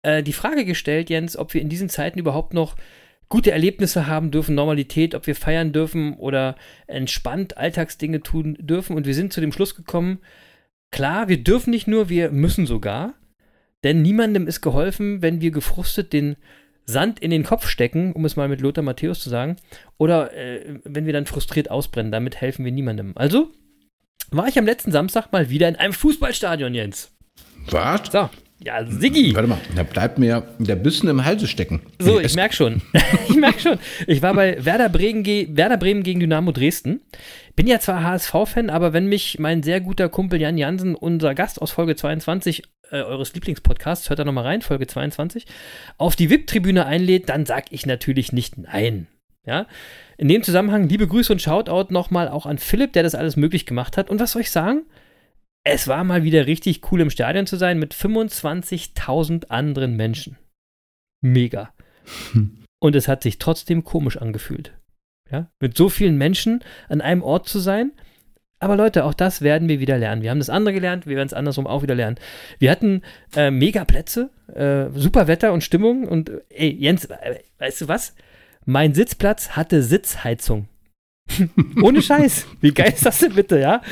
äh, 0.03 0.23
die 0.23 0.35
Frage 0.35 0.65
gestellt, 0.65 1.11
Jens, 1.11 1.37
ob 1.37 1.55
wir 1.55 1.61
in 1.61 1.71
diesen 1.71 1.89
Zeiten 1.89 2.19
überhaupt 2.19 2.55
noch 2.55 2.77
gute 3.29 3.51
Erlebnisse 3.51 4.07
haben 4.07 4.31
dürfen, 4.31 4.55
Normalität, 4.55 5.15
ob 5.15 5.27
wir 5.27 5.35
feiern 5.35 5.73
dürfen 5.73 6.15
oder 6.15 6.55
entspannt 6.87 7.57
Alltagsdinge 7.57 8.23
tun 8.23 8.57
dürfen. 8.61 8.95
Und 8.95 9.07
wir 9.07 9.15
sind 9.15 9.33
zu 9.33 9.41
dem 9.41 9.53
Schluss 9.53 9.75
gekommen, 9.75 10.21
klar, 10.91 11.29
wir 11.29 11.43
dürfen 11.43 11.71
nicht 11.71 11.89
nur, 11.89 12.09
wir 12.09 12.31
müssen 12.31 12.67
sogar. 12.67 13.15
Denn 13.85 14.03
niemandem 14.03 14.47
ist 14.47 14.61
geholfen, 14.61 15.23
wenn 15.23 15.41
wir 15.41 15.51
gefrustet 15.51 16.13
den 16.13 16.37
Sand 16.89 17.21
in 17.21 17.31
den 17.31 17.45
Kopf 17.45 17.69
stecken, 17.69 18.13
um 18.13 18.25
es 18.25 18.37
mal 18.37 18.49
mit 18.49 18.63
Lothar 18.63 18.83
Matthäus 18.83 19.21
zu 19.21 19.29
sagen, 19.29 19.57
oder 19.99 20.35
äh, 20.35 20.81
wenn 20.85 21.05
wir 21.05 21.13
dann 21.13 21.27
frustriert 21.27 21.71
ausbrennen. 21.71 22.11
Damit 22.11 22.41
helfen 22.41 22.65
wir 22.65 22.73
niemandem. 22.73 23.13
Also 23.15 23.53
war 24.31 24.49
ich 24.49 24.59
am 24.59 24.65
letzten 24.65 24.91
Samstag 24.91 25.31
mal 25.31 25.51
wieder 25.51 25.69
in 25.69 25.77
einem 25.77 25.93
Fußballstadion, 25.93 26.75
Jens. 26.75 27.11
Was? 27.71 28.11
So, 28.11 28.31
ja, 28.65 28.85
Siggi. 28.87 29.35
Warte 29.35 29.49
mal, 29.49 29.59
da 29.77 29.83
bleibt 29.83 30.19
mir 30.19 30.43
der 30.59 30.77
Bissen 30.77 31.09
im 31.09 31.25
Halse 31.25 31.47
stecken. 31.47 31.83
So, 31.99 32.19
ich 32.21 32.35
merke 32.35 32.55
schon. 32.55 32.81
ich 33.29 33.37
merke 33.37 33.61
schon. 33.61 33.79
Ich 34.07 34.23
war 34.23 34.33
bei 34.33 34.65
Werder 34.65 34.89
Bremen, 34.89 35.25
Werder 35.25 35.77
Bremen 35.77 36.03
gegen 36.03 36.21
Dynamo 36.21 36.53
Dresden. 36.53 37.03
Bin 37.55 37.67
ja 37.67 37.81
zwar 37.81 38.03
HSV-Fan, 38.03 38.71
aber 38.71 38.95
wenn 38.95 39.07
mich 39.07 39.39
mein 39.39 39.63
sehr 39.63 39.81
guter 39.81 40.09
Kumpel 40.09 40.41
Jan 40.41 40.57
Jansen, 40.57 40.95
unser 40.95 41.35
Gast 41.35 41.61
aus 41.61 41.71
Folge 41.71 41.97
22 41.97 42.63
äh, 42.91 43.03
eures 43.03 43.35
Lieblingspodcasts, 43.35 44.09
hört 44.09 44.19
da 44.19 44.25
nochmal 44.25 44.45
rein, 44.45 44.63
Folge 44.63 44.87
22, 44.87 45.47
auf 45.97 46.17
die 46.17 46.31
VIP-Tribüne 46.31 46.87
einlädt, 46.87 47.29
dann 47.29 47.47
sag 47.47 47.73
ich 47.73 47.87
natürlich 47.87 48.33
nicht 48.33 48.59
nein. 48.59 49.07
Ja? 49.45 49.67
In 50.17 50.29
dem 50.29 50.43
Zusammenhang 50.43 50.89
liebe 50.89 51.07
Grüße 51.07 51.33
und 51.33 51.43
Shoutout 51.43 51.93
nochmal 51.93 52.29
auch 52.29 52.47
an 52.47 52.59
Philipp, 52.59 52.93
der 52.93 53.03
das 53.03 53.15
alles 53.15 53.37
möglich 53.37 53.67
gemacht 53.67 53.97
hat. 53.97 54.11
Und 54.11 54.21
was 54.21 54.33
soll 54.33 54.43
ich 54.43 54.51
sagen? 54.51 54.83
Es 55.65 55.89
war 55.89 56.05
mal 56.05 56.23
wieder 56.23 56.47
richtig 56.47 56.91
cool 56.91 57.01
im 57.01 57.11
Stadion 57.11 57.47
zu 57.47 57.57
sein 57.57 57.79
mit 57.79 57.95
25.000 57.95 59.49
anderen 59.49 59.97
Menschen. 59.97 60.39
Mega. 61.21 61.73
Und 62.81 62.95
es 62.95 63.09
hat 63.09 63.23
sich 63.23 63.39
trotzdem 63.39 63.85
komisch 63.85 64.17
angefühlt. 64.17 64.73
Ja? 65.31 65.51
Mit 65.61 65.77
so 65.77 65.89
vielen 65.89 66.17
Menschen 66.17 66.63
an 66.89 67.01
einem 67.01 67.23
Ort 67.23 67.49
zu 67.49 67.59
sein. 67.59 67.93
Aber 68.61 68.77
Leute, 68.77 69.05
auch 69.05 69.15
das 69.15 69.43
werden 69.43 69.69
wir 69.69 69.79
wieder 69.79 69.99
lernen. 69.99 70.23
Wir 70.23 70.31
haben 70.31 70.39
das 70.39 70.51
andere 70.51 70.75
gelernt, 70.75 71.07
wir 71.07 71.17
werden 71.17 71.29
es 71.29 71.35
andersrum 71.35 71.67
auch 71.67 71.83
wieder 71.83 71.95
lernen. 71.95 72.17
Wir 72.59 72.71
hatten 72.71 73.03
äh, 73.37 73.51
mega 73.51 73.85
Plätze, 73.85 74.31
äh, 74.53 74.87
super 74.95 75.29
Wetter 75.29 75.53
und 75.53 75.63
Stimmung. 75.63 76.09
Und 76.09 76.29
äh, 76.29 76.41
ey, 76.51 76.71
Jens, 76.71 77.05
äh, 77.05 77.41
weißt 77.59 77.83
du 77.83 77.89
was? 77.89 78.15
Mein 78.65 78.95
Sitzplatz 78.95 79.51
hatte 79.51 79.83
Sitzheizung. 79.83 80.69
Ohne 81.83 82.03
Scheiß. 82.03 82.47
Wie 82.61 82.73
geil 82.73 82.93
ist 82.95 83.05
das 83.07 83.19
denn 83.19 83.35
bitte, 83.35 83.59
ja? 83.61 83.83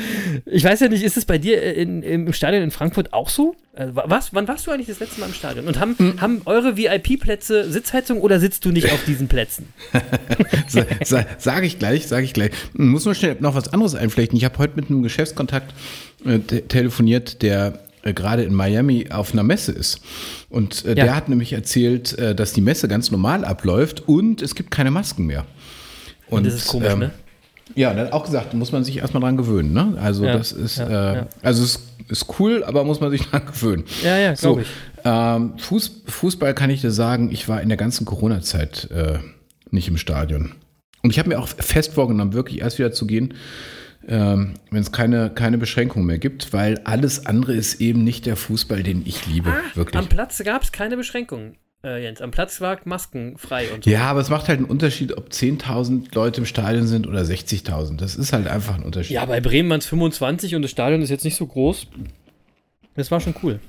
Ich 0.45 0.63
weiß 0.63 0.79
ja 0.81 0.89
nicht, 0.89 1.03
ist 1.03 1.17
es 1.17 1.25
bei 1.25 1.37
dir 1.37 1.61
äh, 1.61 1.73
in, 1.81 2.03
im 2.03 2.33
Stadion 2.33 2.63
in 2.63 2.71
Frankfurt 2.71 3.13
auch 3.13 3.29
so? 3.29 3.55
Äh, 3.75 3.87
wa- 3.93 4.05
was, 4.07 4.33
wann 4.33 4.47
warst 4.47 4.65
du 4.67 4.71
eigentlich 4.71 4.87
das 4.87 4.99
letzte 4.99 5.19
Mal 5.19 5.27
im 5.27 5.33
Stadion? 5.33 5.67
Und 5.67 5.79
haben, 5.79 5.95
haben 6.19 6.41
eure 6.45 6.77
VIP-Plätze 6.77 7.71
Sitzheizung 7.71 8.21
oder 8.21 8.39
sitzt 8.39 8.65
du 8.65 8.71
nicht 8.71 8.91
auf 8.91 9.03
diesen 9.05 9.27
Plätzen? 9.27 9.67
Sa 10.67 10.85
sa 11.03 11.25
sage 11.37 11.65
ich 11.67 11.79
gleich, 11.79 12.07
sage 12.07 12.25
ich 12.25 12.33
gleich. 12.33 12.51
Muss 12.73 13.05
nur 13.05 13.15
schnell 13.15 13.37
noch 13.39 13.55
was 13.55 13.67
anderes 13.71 13.95
einflechten. 13.95 14.37
Ich 14.37 14.43
habe 14.45 14.57
heute 14.57 14.75
mit 14.75 14.89
einem 14.89 15.03
Geschäftskontakt 15.03 15.73
äh, 16.25 16.39
te 16.39 16.67
telefoniert, 16.67 17.41
der 17.43 17.79
äh, 18.03 18.13
gerade 18.13 18.43
in 18.43 18.53
Miami 18.53 19.07
auf 19.11 19.31
einer 19.33 19.43
Messe 19.43 19.71
ist. 19.71 20.01
Und 20.49 20.83
äh, 20.85 20.89
Ja. 20.89 20.95
der 20.95 21.15
hat 21.15 21.29
nämlich 21.29 21.53
erzählt, 21.53 22.17
äh, 22.17 22.33
dass 22.35 22.53
die 22.53 22.61
Messe 22.61 22.87
ganz 22.87 23.11
normal 23.11 23.45
abläuft 23.45 24.07
und 24.07 24.41
es 24.41 24.55
gibt 24.55 24.71
keine 24.71 24.91
Masken 24.91 25.25
mehr. 25.27 25.45
Und, 26.29 26.45
das 26.45 26.55
ist 26.55 26.67
komisch, 26.67 26.91
ähm, 26.91 26.99
ne? 26.99 27.11
Ja, 27.75 27.95
hat 27.95 28.13
auch 28.13 28.25
gesagt, 28.25 28.53
muss 28.53 28.71
man 28.71 28.83
sich 28.83 28.97
erstmal 28.97 29.21
dran 29.21 29.37
gewöhnen. 29.37 29.73
Ne? 29.73 29.97
Also 29.99 30.25
Ja, 30.25 30.37
das 30.37 30.51
ist, 30.51 30.77
ja, 30.77 30.87
äh, 30.87 31.15
ja. 31.15 31.27
also 31.41 31.63
es 31.63 31.79
ist 32.09 32.39
cool, 32.39 32.63
aber 32.63 32.83
muss 32.83 32.99
man 32.99 33.11
sich 33.11 33.21
dran 33.29 33.45
gewöhnen. 33.45 33.83
Ja, 34.03 34.17
ja, 34.17 34.35
so, 34.35 34.59
ich. 34.59 34.67
ähm, 35.03 35.57
Fuß, 35.57 36.03
Fußball 36.07 36.53
kann 36.53 36.69
ich 36.69 36.81
dir 36.81 36.91
sagen, 36.91 37.31
ich 37.31 37.47
war 37.49 37.61
in 37.61 37.69
der 37.69 37.77
ganzen 37.77 38.05
Corona-Zeit 38.05 38.89
äh, 38.91 39.19
nicht 39.71 39.87
im 39.87 39.97
Stadion. 39.97 40.53
Und 41.03 41.11
ich 41.11 41.19
habe 41.19 41.29
mir 41.29 41.39
auch 41.39 41.47
fest 41.47 41.93
vorgenommen, 41.93 42.33
wirklich 42.33 42.61
erst 42.61 42.79
wieder 42.79 42.91
zu 42.91 43.05
gehen, 43.07 43.33
ähm, 44.07 44.53
wenn 44.71 44.81
es 44.81 44.91
keine, 44.91 45.29
keine 45.29 45.57
Beschränkungen 45.57 46.05
mehr 46.05 46.17
gibt, 46.17 46.53
weil 46.53 46.79
alles 46.85 47.25
andere 47.25 47.53
ist 47.53 47.81
eben 47.81 48.03
nicht 48.03 48.25
der 48.25 48.35
Fußball, 48.35 48.83
den 48.83 49.03
ich 49.05 49.25
liebe. 49.27 49.53
wirklich. 49.75 49.97
Am 49.97 50.07
Platz 50.07 50.41
gab 50.43 50.63
es 50.63 50.71
keine 50.71 50.97
Beschränkungen. 50.97 51.57
Äh, 51.83 52.03
Jens. 52.03 52.21
Am 52.21 52.31
Platz 52.31 52.59
war 52.61 52.79
maskenfrei 52.85 53.71
und 53.71 53.83
so. 53.83 53.89
Ja, 53.89 54.01
aber 54.09 54.19
es 54.19 54.29
macht 54.29 54.47
halt 54.47 54.59
einen 54.59 54.67
Unterschied, 54.67 55.17
ob 55.17 55.29
10.000 55.29 56.13
Leute 56.13 56.41
im 56.41 56.45
Stadion 56.45 56.87
sind 56.87 57.07
oder 57.07 57.21
60.000. 57.21 57.97
Das 57.97 58.15
ist 58.15 58.33
halt 58.33 58.47
einfach 58.47 58.75
ein 58.75 58.83
Unterschied. 58.83 59.15
Ja, 59.15 59.25
bei 59.25 59.41
Bremen 59.41 59.69
waren 59.69 59.79
es 59.79 59.85
25 59.87 60.55
und 60.55 60.61
das 60.61 60.71
Stadion 60.71 61.01
ist 61.01 61.09
jetzt 61.09 61.23
nicht 61.25 61.35
so 61.37 61.45
groß. 61.45 61.87
Das 62.95 63.11
war 63.11 63.19
schon 63.21 63.35
cool. 63.43 63.59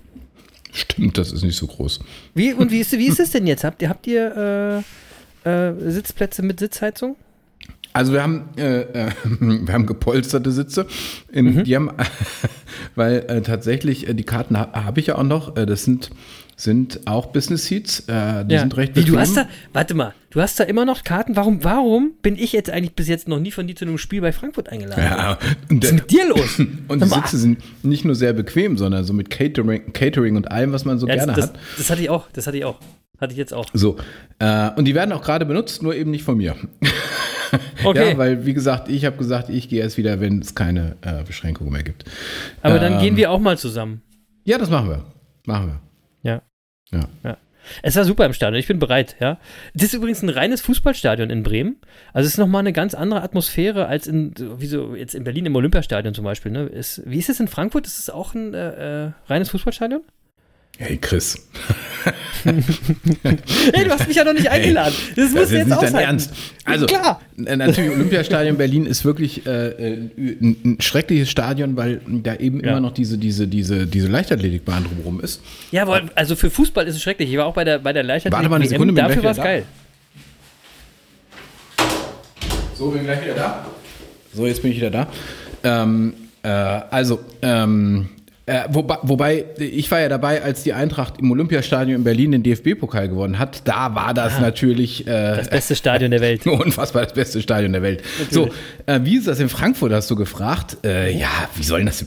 Stimmt, 0.73 1.19
das 1.19 1.33
ist 1.33 1.43
nicht 1.43 1.57
so 1.57 1.67
groß. 1.67 2.01
Wie, 2.35 2.53
und 2.53 2.71
wie 2.71 2.81
ist, 2.81 2.93
wie 2.93 3.09
ist 3.09 3.21
es 3.21 3.31
denn 3.31 3.47
jetzt? 3.47 3.65
Habt 3.65 3.81
ihr, 3.83 3.89
habt 3.89 4.07
ihr 4.07 4.85
äh, 5.45 5.49
äh, 5.49 5.91
Sitzplätze 5.91 6.43
mit 6.43 6.61
Sitzheizung? 6.61 7.17
Also 7.95 8.13
wir 8.13 8.23
haben, 8.23 8.51
äh, 8.57 8.83
äh, 8.83 9.11
wir 9.41 9.73
haben 9.73 9.87
gepolsterte 9.87 10.53
Sitze. 10.53 10.87
In, 11.33 11.47
Mhm. 11.55 11.65
Die 11.65 11.75
haben, 11.75 11.91
weil 12.99 13.25
äh, 13.29 13.41
tatsächlich 13.43 14.09
äh, 14.09 14.15
die 14.15 14.25
Karten 14.25 14.59
ha, 14.59 14.71
habe 14.73 15.01
ich 15.01 15.07
ja 15.07 15.17
auch 15.17 15.23
noch. 15.23 15.57
Äh, 15.57 15.65
das 15.65 15.85
sind, 15.85 16.11
sind 16.57 17.01
auch 17.07 17.27
Business 17.27 17.67
Seats. 17.67 18.01
Äh, 18.09 18.45
die 18.45 18.59
sind 18.59 18.77
recht 18.77 18.95
Wie, 18.97 19.01
du 19.01 19.07
bequem. 19.13 19.21
hast 19.21 19.37
da, 19.37 19.49
warte 19.73 19.95
mal, 19.95 20.13
du 20.31 20.41
hast 20.43 20.59
da 20.61 20.65
immer 20.65 20.85
noch 20.85 21.05
Karten. 21.05 21.37
Warum, 21.37 21.65
warum 21.65 22.13
bin 22.21 22.37
ich 22.37 22.53
jetzt 22.53 22.69
eigentlich 22.69 22.95
bis 22.95 23.09
jetzt 23.09 23.29
noch 23.29 23.39
nie 23.41 23.51
von 23.53 23.67
dir 23.67 23.75
zu 23.77 23.85
einem 23.85 23.97
Spiel 23.99 24.21
bei 24.21 24.33
Frankfurt 24.33 24.69
eingeladen? 24.69 25.03
Ja, 25.03 25.39
Was 25.71 25.85
ist 25.91 25.93
mit 25.95 26.11
dir 26.11 26.29
los? 26.29 26.59
und 26.89 27.03
die. 27.03 27.09
Sitze 27.09 27.39
sind 27.39 27.59
nicht 27.85 28.05
nur 28.05 28.15
sehr 28.15 28.33
bequem, 28.35 28.77
sondern 28.77 29.05
so 29.05 29.13
mit 29.13 29.31
Catering, 29.31 29.93
Catering 29.93 30.37
und 30.37 30.51
allem, 30.51 30.73
was 30.73 30.85
man 30.85 30.99
so 30.99 31.07
Ja, 31.09 31.15
gerne 31.15 31.33
das, 31.33 31.47
hat. 31.47 31.55
das, 31.55 31.63
das 31.79 31.91
hatte 31.91 32.03
ich 32.03 32.11
auch, 32.11 32.29
das 32.33 32.47
hatte 32.47 32.57
ich 32.59 32.65
auch. 32.65 32.79
Hatte 33.21 33.33
ich 33.33 33.39
jetzt 33.39 33.53
auch. 33.55 33.67
So. 33.73 33.97
Äh, 34.39 34.71
und 34.77 34.85
die 34.85 34.95
werden 34.95 35.11
auch 35.13 35.23
gerade 35.23 35.45
benutzt, 35.45 35.83
nur 35.83 35.95
eben 35.95 36.11
nicht 36.13 36.23
von 36.23 36.37
mir. 36.37 36.55
Okay. 37.85 38.11
Ja, 38.11 38.19
weil, 38.19 38.45
wie 38.47 38.55
gesagt, 38.55 38.89
ich 38.89 39.05
habe 39.05 39.17
gesagt, 39.17 39.49
ich 39.49 39.69
gehe 39.69 39.81
erst 39.83 39.97
wieder, 39.97 40.21
wenn 40.21 40.41
es 40.41 40.55
keine 40.55 40.97
äh, 41.03 41.23
Beschränkungen 41.25 41.73
mehr 41.73 41.83
gibt. 41.83 42.05
Aber 42.63 42.79
dann 42.79 42.95
Ähm, 42.95 43.01
gehen 43.01 43.17
wir 43.17 43.31
auch 43.31 43.39
mal 43.39 43.57
zusammen. 43.57 44.03
Ja, 44.45 44.59
das 44.59 44.71
machen 44.71 44.89
wir. 44.91 45.05
Machen 45.47 45.67
wir. 45.69 45.81
Ja. 46.31 46.43
Ja. 47.23 47.37
Es 47.83 47.97
war 47.97 48.05
super 48.05 48.25
im 48.25 48.33
Stadion, 48.33 48.59
ich 48.59 48.67
bin 48.67 48.79
bereit, 48.79 49.17
ja. 49.21 49.39
Das 49.75 49.85
ist 49.85 49.95
übrigens 49.95 50.23
ein 50.23 50.31
reines 50.31 50.63
Fußballstadion 50.63 51.29
in 51.29 51.43
Bremen. 51.43 51.77
Also 52.15 52.27
es 52.27 52.33
ist 52.35 52.39
nochmal 52.39 52.61
eine 52.61 52.73
ganz 52.73 52.95
andere 52.95 53.23
Atmosphäre 53.23 53.87
als 53.87 54.07
in, 54.07 54.33
wie 54.59 54.67
so 54.67 54.95
jetzt 54.95 55.15
in 55.15 55.25
Berlin 55.25 55.45
im 55.47 55.55
Olympiastadion 55.55 56.15
zum 56.15 56.25
Beispiel. 56.25 56.51
Ne? 56.51 56.63
Ist, 56.65 57.03
wie 57.05 57.19
ist 57.19 57.29
es 57.29 57.41
in 57.41 57.49
Frankfurt? 57.49 57.87
Ist 57.87 57.99
es 57.99 58.09
auch 58.11 58.35
ein 58.35 58.55
äh, 58.55 59.07
äh, 59.07 59.11
reines 59.27 59.51
Fußballstadion? 59.51 60.01
Hey, 60.81 60.97
Chris. 60.97 61.37
Hey, 62.45 63.85
du 63.85 63.91
hast 63.91 64.07
mich 64.07 64.17
ja 64.17 64.23
noch 64.25 64.33
nicht 64.33 64.49
eingeladen. 64.49 64.95
Das 65.17 65.35
Das 65.35 65.49
du 65.51 65.57
jetzt 65.57 65.67
nicht 65.67 65.71
dein 65.71 65.73
aushalten. 65.89 65.99
Ernst. 65.99 66.33
Also, 66.65 66.87
Klar. 66.87 67.21
natürlich, 67.37 67.91
Olympiastadion 67.91 68.57
Berlin 68.57 68.87
ist 68.87 69.05
wirklich 69.05 69.45
äh, 69.45 69.69
äh, 69.71 70.09
ein, 70.17 70.57
ein 70.65 70.77
schreckliches 70.81 71.29
Stadion, 71.31 71.77
weil 71.77 72.01
da 72.07 72.37
eben 72.37 72.61
Ja. 72.63 72.71
immer 72.71 72.81
noch 72.81 72.93
diese, 72.95 73.19
diese, 73.19 73.49
diese, 73.49 73.87
diese 73.89 74.07
Leichtathletikbahn 74.07 74.85
drumherum 74.85 75.21
ist. 75.21 75.43
Ja, 75.73 75.83
aber 75.83 76.03
also 76.15 76.37
für 76.37 76.49
Fußball 76.49 76.87
ist 76.87 76.95
es 76.95 77.03
schrecklich. 77.03 77.29
Ich 77.31 77.37
war 77.37 77.47
auch 77.47 77.55
bei 77.55 77.65
der, 77.65 77.81
bei 77.81 77.93
der 77.93 78.05
Leichtathletik 78.05 78.33
Warte 78.39 78.49
mal 78.49 78.57
eine 78.57 78.65
WM, 78.65 78.71
Sekunde, 78.71 78.95
dafür 78.95 79.25
war 79.25 79.31
es 79.33 79.37
da. 79.37 79.43
geil. 79.43 79.65
So, 82.75 82.91
bin 82.91 83.03
gleich 83.05 83.23
wieder 83.25 83.35
da. 83.35 83.67
So, 84.33 84.47
jetzt 84.47 84.63
bin 84.63 84.71
ich 84.71 84.77
wieder 84.79 84.91
da. 84.91 85.09
Ähm, 85.65 86.15
äh, 86.43 86.49
also, 86.49 87.19
ähm, 87.43 88.09
äh, 88.49 88.65
wobei, 88.71 88.99
wobei, 89.03 89.45
ich 89.59 89.91
war 89.91 90.01
ja 90.01 90.09
dabei, 90.09 90.43
als 90.43 90.63
die 90.63 90.73
Eintracht 90.73 91.21
im 91.21 91.31
Olympiastadion 91.31 91.99
in 91.99 92.05
Berlin 92.05 92.33
den 92.33 92.43
DFB-Pokal 92.43 93.09
gewonnen 93.09 93.39
hat. 93.39 93.63
Da 93.69 93.95
war 93.95 94.15
das 94.15 94.41
natürlich 94.41 95.07
äh, 95.07 95.29
Ah. 95.29 95.37
Das 95.37 95.51
beste 95.51 95.77
Stadion 95.77 96.11
der 96.11 96.21
Welt. 96.21 96.47
unfassbar 96.47 97.05
das 97.05 97.13
beste 97.13 97.43
Stadion 97.43 97.73
der 97.73 97.83
Welt. 97.83 98.03
So, 98.31 98.49
äh, 98.87 99.01
wie 99.03 99.17
ist 99.17 99.27
das 99.27 99.41
in 99.41 99.49
Frankfurt, 99.49 99.93
hast 99.93 100.11
du 100.11 100.17
gefragt? 100.17 100.79
Äh, 100.85 101.17
ja, 101.17 101.29
wie 101.55 101.63
soll 101.63 101.81
denn 101.81 101.87
das 101.87 102.05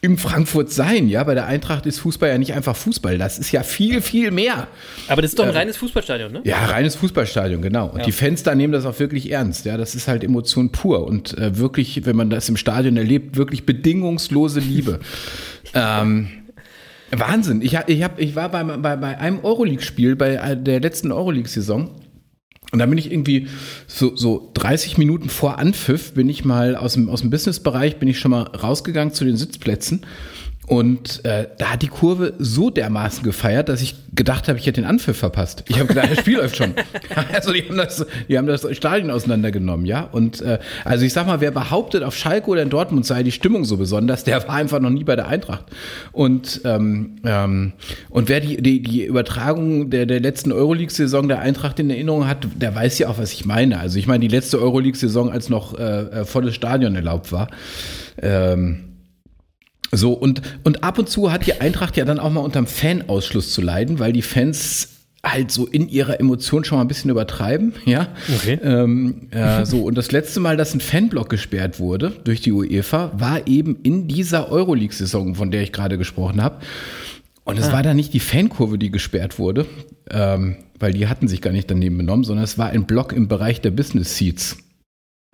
in 0.00 0.16
Frankfurt 0.16 0.70
sein? 0.70 1.08
Ja, 1.08 1.24
bei 1.24 1.34
der 1.34 1.46
Eintracht 1.46 1.84
ist 1.86 1.98
Fußball 1.98 2.28
ja 2.28 2.38
nicht 2.38 2.54
einfach 2.54 2.76
Fußball. 2.76 3.18
Das 3.18 3.38
ist 3.38 3.50
ja 3.50 3.62
viel, 3.62 4.00
viel 4.00 4.30
mehr. 4.30 4.68
Aber 5.08 5.22
das 5.22 5.32
ist 5.32 5.38
doch 5.38 5.46
ein 5.46 5.50
reines 5.50 5.76
Fußballstadion, 5.76 6.32
ne? 6.32 6.40
Ja, 6.44 6.66
reines 6.66 6.94
Fußballstadion, 6.96 7.62
genau. 7.62 7.88
Und 7.88 8.06
die 8.06 8.12
Fans 8.12 8.42
da 8.44 8.54
nehmen 8.54 8.72
das 8.72 8.86
auch 8.86 8.98
wirklich 9.00 9.30
ernst. 9.30 9.64
Ja, 9.64 9.76
das 9.76 9.94
ist 9.94 10.06
halt 10.06 10.22
Emotion 10.22 10.70
pur 10.70 11.06
und 11.06 11.36
äh, 11.36 11.58
wirklich, 11.58 12.06
wenn 12.06 12.14
man 12.14 12.30
das 12.30 12.48
im 12.48 12.56
Stadion 12.56 12.96
erlebt, 12.96 13.36
wirklich 13.36 13.66
bedingungslose 13.66 14.60
Liebe. 14.60 15.00
ähm, 15.74 16.28
Wahnsinn. 17.10 17.62
Ich, 17.62 17.74
hab, 17.74 17.88
ich, 17.88 18.02
hab, 18.02 18.20
ich 18.20 18.36
war 18.36 18.50
bei, 18.50 18.62
bei, 18.62 18.96
bei 18.96 19.18
einem 19.18 19.40
Euroleague-Spiel, 19.42 20.14
bei 20.14 20.34
äh, 20.34 20.56
der 20.56 20.80
letzten 20.80 21.10
Euroleague-Saison. 21.10 21.90
Und 22.70 22.80
da 22.80 22.86
bin 22.86 22.98
ich 22.98 23.10
irgendwie 23.10 23.48
so, 23.86 24.14
so 24.14 24.50
30 24.54 24.98
Minuten 24.98 25.30
vor 25.30 25.58
Anpfiff, 25.58 26.12
bin 26.12 26.28
ich 26.28 26.44
mal 26.44 26.76
aus 26.76 26.94
dem, 26.94 27.08
aus 27.08 27.22
dem 27.22 27.30
Businessbereich, 27.30 27.96
bin 27.96 28.08
ich 28.08 28.18
schon 28.18 28.30
mal 28.30 28.42
rausgegangen 28.42 29.14
zu 29.14 29.24
den 29.24 29.36
Sitzplätzen. 29.36 30.04
Und 30.68 31.24
äh, 31.24 31.48
da 31.56 31.72
hat 31.72 31.82
die 31.82 31.88
Kurve 31.88 32.34
so 32.38 32.68
dermaßen 32.68 33.22
gefeiert, 33.22 33.70
dass 33.70 33.80
ich 33.80 33.94
gedacht 34.14 34.48
habe, 34.48 34.58
ich 34.58 34.66
hätte 34.66 34.82
den 34.82 34.88
Anpfiff 34.88 35.16
verpasst. 35.16 35.64
Ich 35.68 35.78
habe 35.78 35.88
gedacht, 35.88 36.10
das 36.10 36.18
Spiel 36.18 36.36
läuft 36.38 36.56
schon. 36.56 36.74
Also 37.32 37.52
die 37.54 37.62
haben 37.62 37.78
das, 37.78 38.06
die 38.28 38.36
haben 38.36 38.46
das 38.46 38.66
Stadion 38.76 39.10
auseinandergenommen, 39.10 39.86
ja. 39.86 40.02
Und 40.12 40.42
äh, 40.42 40.58
also 40.84 41.06
ich 41.06 41.14
sag 41.14 41.26
mal, 41.26 41.40
wer 41.40 41.52
behauptet, 41.52 42.02
auf 42.02 42.14
Schalke 42.14 42.50
oder 42.50 42.62
in 42.62 42.68
Dortmund 42.68 43.06
sei 43.06 43.22
die 43.22 43.32
Stimmung 43.32 43.64
so 43.64 43.78
besonders, 43.78 44.24
der 44.24 44.46
war 44.46 44.56
einfach 44.56 44.78
noch 44.78 44.90
nie 44.90 45.04
bei 45.04 45.16
der 45.16 45.28
Eintracht. 45.28 45.64
Und 46.12 46.60
ähm, 46.64 47.16
ähm, 47.24 47.72
und 48.10 48.28
wer 48.28 48.40
die, 48.40 48.60
die, 48.60 48.82
die 48.82 49.06
Übertragung 49.06 49.88
der, 49.88 50.04
der 50.04 50.20
letzten 50.20 50.52
Euroleague-Saison 50.52 51.28
der 51.28 51.38
Eintracht 51.40 51.80
in 51.80 51.88
Erinnerung 51.88 52.26
hat, 52.26 52.46
der 52.56 52.74
weiß 52.74 52.98
ja 52.98 53.08
auch, 53.08 53.16
was 53.16 53.32
ich 53.32 53.46
meine. 53.46 53.80
Also 53.80 53.98
ich 53.98 54.06
meine, 54.06 54.20
die 54.20 54.34
letzte 54.34 54.60
Euroleague-Saison, 54.60 55.30
als 55.30 55.48
noch 55.48 55.78
äh, 55.78 55.82
äh, 55.82 56.24
volles 56.26 56.54
Stadion 56.54 56.94
erlaubt 56.94 57.32
war. 57.32 57.48
Ähm, 58.20 58.87
so, 59.92 60.12
und, 60.12 60.42
und 60.64 60.84
ab 60.84 60.98
und 60.98 61.08
zu 61.08 61.32
hat 61.32 61.46
die 61.46 61.60
Eintracht 61.60 61.96
ja 61.96 62.04
dann 62.04 62.18
auch 62.18 62.30
mal 62.30 62.40
unterm 62.40 62.66
Fanausschluss 62.66 63.52
zu 63.52 63.62
leiden, 63.62 63.98
weil 63.98 64.12
die 64.12 64.22
Fans 64.22 64.88
halt 65.24 65.50
so 65.50 65.66
in 65.66 65.88
ihrer 65.88 66.20
Emotion 66.20 66.64
schon 66.64 66.78
mal 66.78 66.84
ein 66.84 66.88
bisschen 66.88 67.10
übertreiben, 67.10 67.74
ja. 67.84 68.08
Okay. 68.36 68.58
Ähm, 68.62 69.28
äh, 69.30 69.64
so, 69.64 69.82
und 69.82 69.96
das 69.96 70.12
letzte 70.12 70.40
Mal, 70.40 70.56
dass 70.56 70.74
ein 70.74 70.80
Fanblock 70.80 71.28
gesperrt 71.28 71.80
wurde 71.80 72.12
durch 72.24 72.40
die 72.40 72.52
UEFA, 72.52 73.12
war 73.16 73.46
eben 73.46 73.78
in 73.82 74.08
dieser 74.08 74.50
Euroleague-Saison, 74.50 75.34
von 75.34 75.50
der 75.50 75.62
ich 75.62 75.72
gerade 75.72 75.98
gesprochen 75.98 76.42
habe. 76.42 76.58
Und 77.44 77.58
es 77.58 77.72
war 77.72 77.82
dann 77.82 77.96
nicht 77.96 78.12
die 78.12 78.20
Fankurve, 78.20 78.76
die 78.76 78.90
gesperrt 78.90 79.38
wurde, 79.38 79.64
ähm, 80.10 80.56
weil 80.78 80.92
die 80.92 81.08
hatten 81.08 81.28
sich 81.28 81.40
gar 81.40 81.50
nicht 81.50 81.70
daneben 81.70 81.96
benommen, 81.96 82.22
sondern 82.22 82.44
es 82.44 82.58
war 82.58 82.68
ein 82.68 82.84
Block 82.84 83.14
im 83.14 83.26
Bereich 83.26 83.62
der 83.62 83.70
Business 83.70 84.18
Seats. 84.18 84.58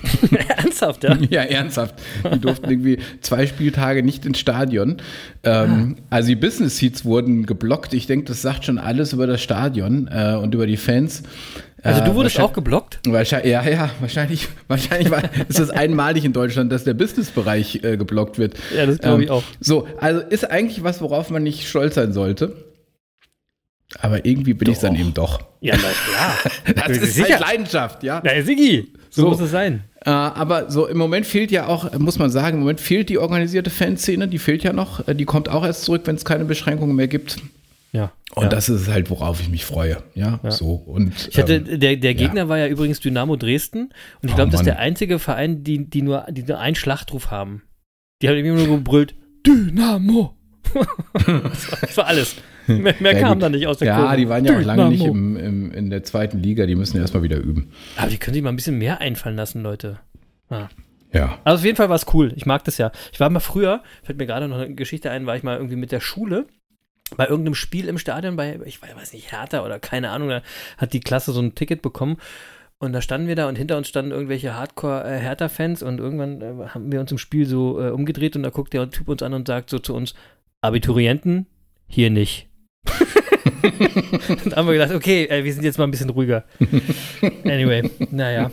Ernsthaft, 0.48 1.04
ja? 1.04 1.16
Ja, 1.30 1.42
ernsthaft. 1.42 1.94
Die 2.35 2.40
durften 2.40 2.70
irgendwie 2.70 2.98
zwei 3.20 3.46
Spieltage 3.46 4.02
nicht 4.02 4.26
ins 4.26 4.38
Stadion. 4.38 4.96
Ähm, 5.44 5.96
Also 6.11 6.28
die 6.28 6.37
Business 6.37 6.76
Seats 6.78 7.04
wurden 7.04 7.46
geblockt. 7.46 7.94
Ich 7.94 8.07
denke, 8.07 8.26
das 8.26 8.42
sagt 8.42 8.64
schon 8.64 8.78
alles 8.78 9.12
über 9.12 9.26
das 9.26 9.40
Stadion 9.42 10.09
äh, 10.12 10.35
und 10.35 10.54
über 10.54 10.66
die 10.66 10.76
Fans. 10.76 11.22
Also 11.83 12.00
Äh, 12.00 12.04
du 12.04 12.14
wurdest 12.14 12.37
wahrscheinlich- 12.37 12.50
auch 12.50 12.52
geblockt? 12.54 13.00
Wahrscheinlich, 13.07 13.52
ja, 13.52 13.62
ja, 13.68 13.90
wahrscheinlich, 14.00 14.48
wahrscheinlich 14.68 15.11
war, 15.11 15.22
ist 15.48 15.59
das 15.59 15.70
einmalig 15.70 16.24
in 16.24 16.33
Deutschland, 16.33 16.72
dass 16.72 16.85
der 16.85 16.94
Businessbereich 16.94 17.80
äh, 17.85 17.96
geblockt 17.96 18.38
wird. 18.38 18.54
Ähm, 18.72 18.76
Ja, 18.78 18.87
das 18.87 18.98
glaub 18.98 19.20
ich 19.20 19.30
auch. 19.30 19.42
So, 19.61 19.87
also 19.98 20.20
ist 20.20 20.50
eigentlich 20.50 20.83
was, 20.83 21.00
worauf 21.02 21.30
man 21.30 21.42
nicht 21.42 21.68
stolz 21.68 21.94
sein 21.94 22.12
sollte. 22.12 22.52
Aber 24.00 24.24
irgendwie 24.26 24.54
bin 24.54 24.70
ich 24.70 24.78
dann 24.78 24.94
eben 24.96 25.14
doch. 25.14 25.40
Ja, 25.61 25.76
na 25.76 25.88
klar. 25.88 26.76
Das 26.88 26.98
ist 26.98 27.14
Sicher. 27.14 27.38
halt 27.38 27.40
Leidenschaft, 27.40 28.02
ja. 28.02 28.20
Na, 28.24 28.42
Sigi, 28.42 28.92
so, 29.11 29.22
So. 29.22 29.28
muss 29.30 29.40
es 29.40 29.50
sein. 29.50 29.85
Äh, 30.04 30.11
aber 30.11 30.70
so 30.70 30.87
im 30.87 30.98
Moment 30.98 31.26
fehlt 31.26 31.50
ja 31.50 31.66
auch, 31.66 31.96
muss 31.98 32.18
man 32.18 32.30
sagen, 32.30 32.57
im 32.57 32.61
Moment 32.61 32.80
fehlt 32.80 33.09
die 33.09 33.18
organisierte 33.18 33.70
Fanszene, 33.70 34.28
die 34.28 34.38
fehlt 34.38 34.62
ja 34.64 34.72
noch. 34.72 35.07
Äh, 35.09 35.14
Die 35.14 35.24
kommt 35.24 35.48
auch 35.48 35.64
erst 35.64 35.85
zurück, 35.85 36.02
wenn 36.04 36.16
es 36.16 36.24
keine 36.24 36.44
Beschränkungen 36.44 36.94
mehr 36.96 37.09
gibt. 37.09 37.38
Ja. 37.92 38.12
Und 38.35 38.42
ja. 38.44 38.48
das 38.48 38.68
ist 38.68 38.88
halt, 38.88 39.09
worauf 39.09 39.40
ich 39.40 39.48
mich 39.48 39.64
freue. 39.64 40.02
Ja, 40.14 40.40
so. 40.48 40.72
Und, 40.74 41.28
Ich 41.30 41.38
hatte, 41.38 41.54
ähm, 41.54 41.78
der, 41.80 41.96
der 41.96 42.14
Gegner 42.14 42.48
war 42.48 42.59
ja 42.59 42.66
übrigens 42.66 42.98
Dynamo 43.00 43.37
Dresden 43.37 43.90
und 44.20 44.28
ich 44.28 44.33
Oh, 44.33 44.35
glaube, 44.37 44.50
das 44.50 44.61
ist 44.61 44.66
der 44.66 44.80
einzige 44.80 45.18
Verein, 45.20 45.62
die, 45.62 45.88
die, 45.88 46.02
nur, 46.02 46.26
die 46.28 46.42
nur 46.42 46.59
einen 46.59 46.74
Schlachtruf 46.74 47.30
haben. 47.30 47.62
Die 48.20 48.28
haben 48.28 48.37
irgendwie 48.37 48.66
nur 48.66 48.76
gebrüllt, 48.78 49.14
Dynamo. 49.46 50.35
das 51.83 51.96
war 51.96 52.07
alles. 52.07 52.35
Mehr, 52.83 52.94
mehr 52.98 53.20
kam 53.20 53.35
gut. 53.35 53.42
da 53.42 53.48
nicht 53.48 53.66
aus 53.66 53.79
der 53.79 53.88
Ja, 53.88 54.00
Kurve. 54.00 54.16
die 54.16 54.29
waren 54.29 54.44
ja 54.44 54.59
auch 54.59 54.62
lange 54.62 54.88
nicht 54.88 55.05
im, 55.05 55.37
im, 55.37 55.72
in 55.72 55.90
der 55.90 56.03
zweiten 56.03 56.38
Liga, 56.38 56.66
die 56.66 56.74
müssen 56.74 56.98
erstmal 56.98 57.22
wieder 57.22 57.37
üben. 57.38 57.70
Aber 57.96 58.09
die 58.11 58.18
können 58.18 58.35
sich 58.35 58.42
mal 58.42 58.50
ein 58.50 58.57
bisschen 58.57 58.79
mehr 58.79 59.00
einfallen 59.00 59.37
lassen, 59.37 59.62
Leute. 59.62 59.98
Ah. 60.48 60.68
Ja. 61.12 61.38
Also 61.44 61.61
auf 61.61 61.64
jeden 61.64 61.77
Fall 61.77 61.88
war 61.88 61.96
es 61.96 62.07
cool. 62.14 62.33
Ich 62.37 62.46
mag 62.46 62.64
das 62.64 62.79
ja. 62.79 62.90
Ich 63.12 63.20
war 63.20 63.31
mal 63.31 63.40
früher, 63.40 63.83
fällt 64.03 64.18
mir 64.18 64.27
gerade 64.27 64.48
noch 64.48 64.59
eine 64.59 64.74
Geschichte 64.74 65.11
ein, 65.11 65.27
war 65.27 65.37
ich 65.37 65.42
mal 65.42 65.57
irgendwie 65.57 65.77
mit 65.77 65.92
der 65.92 66.00
Schule 66.00 66.46
bei 67.16 67.27
irgendeinem 67.27 67.55
Spiel 67.55 67.88
im 67.88 67.98
Stadion, 67.98 68.37
bei, 68.37 68.59
ich 68.64 68.81
weiß 68.83 69.12
nicht, 69.12 69.31
Hertha 69.31 69.64
oder 69.64 69.79
keine 69.79 70.11
Ahnung, 70.11 70.29
da 70.31 70.42
hat 70.79 70.92
die 70.92 71.00
Klasse 71.00 71.33
so 71.33 71.40
ein 71.40 71.55
Ticket 71.55 71.83
bekommen. 71.83 72.16
Und 72.79 72.92
da 72.92 73.00
standen 73.00 73.29
wir 73.29 73.37
da 73.37 73.48
und 73.48 73.57
hinter 73.57 73.77
uns 73.77 73.88
standen 73.88 74.11
irgendwelche 74.11 74.57
Hardcore-Hertha-Fans 74.57 75.83
und 75.83 76.00
irgendwann 76.00 76.40
äh, 76.40 76.68
haben 76.68 76.90
wir 76.90 77.00
uns 77.00 77.12
im 77.12 77.18
Spiel 77.18 77.46
so 77.46 77.81
äh, 77.81 77.90
umgedreht 77.90 78.37
und 78.37 78.42
da 78.42 78.50
guckt 78.50 78.72
der 78.72 78.90
Typ 78.90 79.09
uns 79.09 79.22
an 79.22 79.33
und 79.33 79.46
sagt 79.46 79.70
so 79.70 79.79
zu 79.79 79.94
uns, 79.94 80.14
Abiturienten, 80.61 81.46
hier 81.87 82.11
nicht. 82.11 82.48
und 84.44 84.56
haben 84.56 84.66
wir 84.66 84.74
gedacht, 84.74 84.92
okay, 84.92 85.28
wir 85.42 85.52
sind 85.52 85.64
jetzt 85.64 85.78
mal 85.78 85.84
ein 85.84 85.90
bisschen 85.90 86.10
ruhiger. 86.10 86.44
Anyway, 87.44 87.88
naja. 88.10 88.50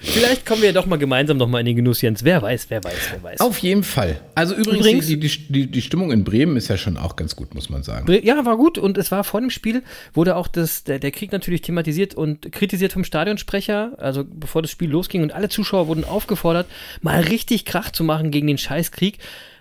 Vielleicht 0.00 0.46
kommen 0.46 0.62
wir 0.62 0.68
ja 0.68 0.72
doch 0.72 0.86
mal 0.86 0.96
gemeinsam 0.96 1.36
noch 1.36 1.48
mal 1.48 1.60
in 1.60 1.66
den 1.66 1.76
Genuss, 1.76 2.00
Jens. 2.02 2.24
Wer 2.24 2.40
weiß, 2.40 2.66
wer 2.70 2.82
weiß, 2.82 2.94
wer 3.12 3.22
weiß. 3.22 3.40
Auf 3.40 3.58
jeden 3.58 3.82
Fall. 3.82 4.20
Also 4.34 4.54
übrigens, 4.54 4.86
Übrigens- 4.86 5.06
die, 5.06 5.18
die, 5.18 5.66
die, 5.66 5.82
Stimmung 5.82 6.12
in 6.12 6.24
Bremen 6.24 6.56
ist 6.56 6.68
ja 6.68 6.76
schon 6.76 6.96
auch 6.96 7.16
ganz 7.16 7.36
gut, 7.36 7.54
muss 7.54 7.68
man 7.68 7.82
sagen. 7.82 8.10
Ja, 8.22 8.44
war 8.44 8.56
gut 8.56 8.78
und 8.78 8.96
es 8.96 9.10
war 9.10 9.24
vor 9.24 9.40
dem 9.40 9.50
Spiel, 9.50 9.82
wurde 10.14 10.36
auch 10.36 10.48
das, 10.48 10.84
der, 10.84 10.98
der 10.98 11.10
Krieg 11.10 11.32
natürlich 11.32 11.62
thematisiert 11.62 12.14
und 12.14 12.50
kritisiert 12.52 12.92
vom 12.92 13.04
Stadionsprecher, 13.04 13.92
also 13.98 14.24
bevor 14.24 14.62
das 14.62 14.70
Spiel 14.70 14.90
losging 14.90 15.22
und 15.22 15.32
alle 15.32 15.48
Zuschauer 15.48 15.88
wurden 15.88 16.04
aufgefordert, 16.04 16.66
mal 17.02 17.20
richtig 17.20 17.64
Krach 17.64 17.90
zu 17.90 18.04
machen 18.04 18.30
gegen 18.30 18.46
den 18.46 18.58
Scheißkrieg. 18.58 19.18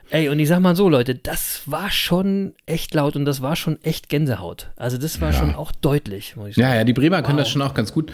Ey, 0.10 0.30
und 0.30 0.40
ich 0.40 0.48
sag 0.48 0.60
mal 0.62 0.76
so, 0.76 0.88
Leute, 0.88 1.16
das 1.16 1.62
war 1.66 1.92
schon 1.92 2.54
echt 2.66 2.94
laut 2.94 3.16
und 3.18 3.26
das 3.26 3.42
war 3.42 3.56
schon 3.58 3.78
echt 3.84 4.08
Gänsehaut. 4.10 4.70
Also 4.78 4.98
das 4.98 5.20
war 5.20 5.34
schon 5.34 5.54
auch 5.54 5.72
deutlich, 5.74 6.36
muss 6.38 6.50
ich 6.50 6.56
sagen. 6.56 6.68
Ja, 6.70 6.76
ja, 6.76 6.84
die 6.86 6.94
Bremer 6.94 7.22
können 7.22 7.38
das 7.38 7.50
schon 7.50 7.62
auch 7.62 7.74
ganz 7.74 7.92
gut. 7.94 8.12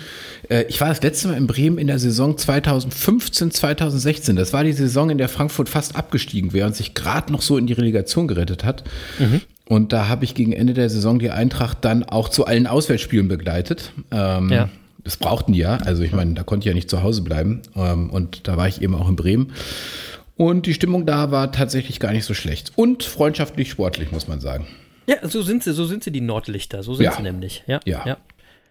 Äh, 0.50 0.64
Ich 0.70 0.82
war 0.82 0.90
das 0.90 1.02
letzte 1.04 1.28
Mal 1.28 1.38
in 1.38 1.46
Bremen 1.46 1.78
in 1.78 1.88
der 1.88 2.00
Saison 2.00 2.36
2015, 2.38 3.52
2016. 3.52 4.36
Das 4.36 4.54
war 4.54 4.64
die 4.64 4.74
Saison, 4.74 5.10
in 5.12 5.18
der 5.20 5.30
Frankfurt 5.30 5.70
fast 5.70 5.96
abgestiegen 5.96 6.52
wäre 6.52 6.66
und 6.68 6.76
sich 6.76 6.94
gerade 6.96 7.32
noch 7.32 7.42
so 7.44 7.58
in 7.58 7.68
die 7.68 7.74
Relegation 7.74 8.28
gerettet 8.28 8.64
hat. 8.64 8.84
Und 9.66 9.94
da 9.94 10.08
habe 10.08 10.26
ich 10.26 10.34
gegen 10.36 10.52
Ende 10.52 10.74
der 10.74 10.90
Saison 10.90 11.20
die 11.20 11.30
Eintracht 11.30 11.86
dann 11.86 12.04
auch 12.04 12.30
zu 12.30 12.46
allen 12.46 12.66
Auswärtsspielen 12.68 13.28
begleitet. 13.28 13.92
Ähm, 14.12 14.50
Ja. 14.50 14.70
Das 15.06 15.18
brauchten 15.18 15.52
die 15.52 15.60
ja. 15.60 15.76
Also 15.78 16.02
ich 16.04 16.14
meine, 16.14 16.34
da 16.34 16.44
konnte 16.44 16.64
ich 16.64 16.68
ja 16.70 16.74
nicht 16.74 16.90
zu 16.90 17.04
Hause 17.04 17.24
bleiben. 17.24 17.62
Ähm, 17.76 18.10
Und 18.10 18.48
da 18.48 18.56
war 18.58 18.68
ich 18.70 18.82
eben 18.82 18.96
auch 18.96 19.10
in 19.10 19.18
Bremen. 19.18 19.52
Und 20.36 20.66
die 20.66 20.74
Stimmung 20.74 21.06
da 21.06 21.32
war 21.32 21.52
tatsächlich 21.52 22.00
gar 22.00 22.12
nicht 22.12 22.26
so 22.26 22.34
schlecht. 22.34 22.72
Und 22.76 23.04
freundschaftlich 23.04 23.70
sportlich, 23.70 24.12
muss 24.12 24.28
man 24.28 24.40
sagen. 24.40 24.68
Ja, 25.06 25.28
so 25.28 25.42
sind 25.42 25.64
sie, 25.64 25.74
so 25.74 25.86
sind 25.86 26.04
sie 26.04 26.12
die 26.12 26.22
Nordlichter, 26.22 26.82
so 26.82 26.94
sind 26.96 27.06
Ja. 27.06 27.14
sie 27.16 27.22
nämlich. 27.24 27.64
Ja, 27.68 27.80
Ja. 27.86 28.04
ja. 28.06 28.18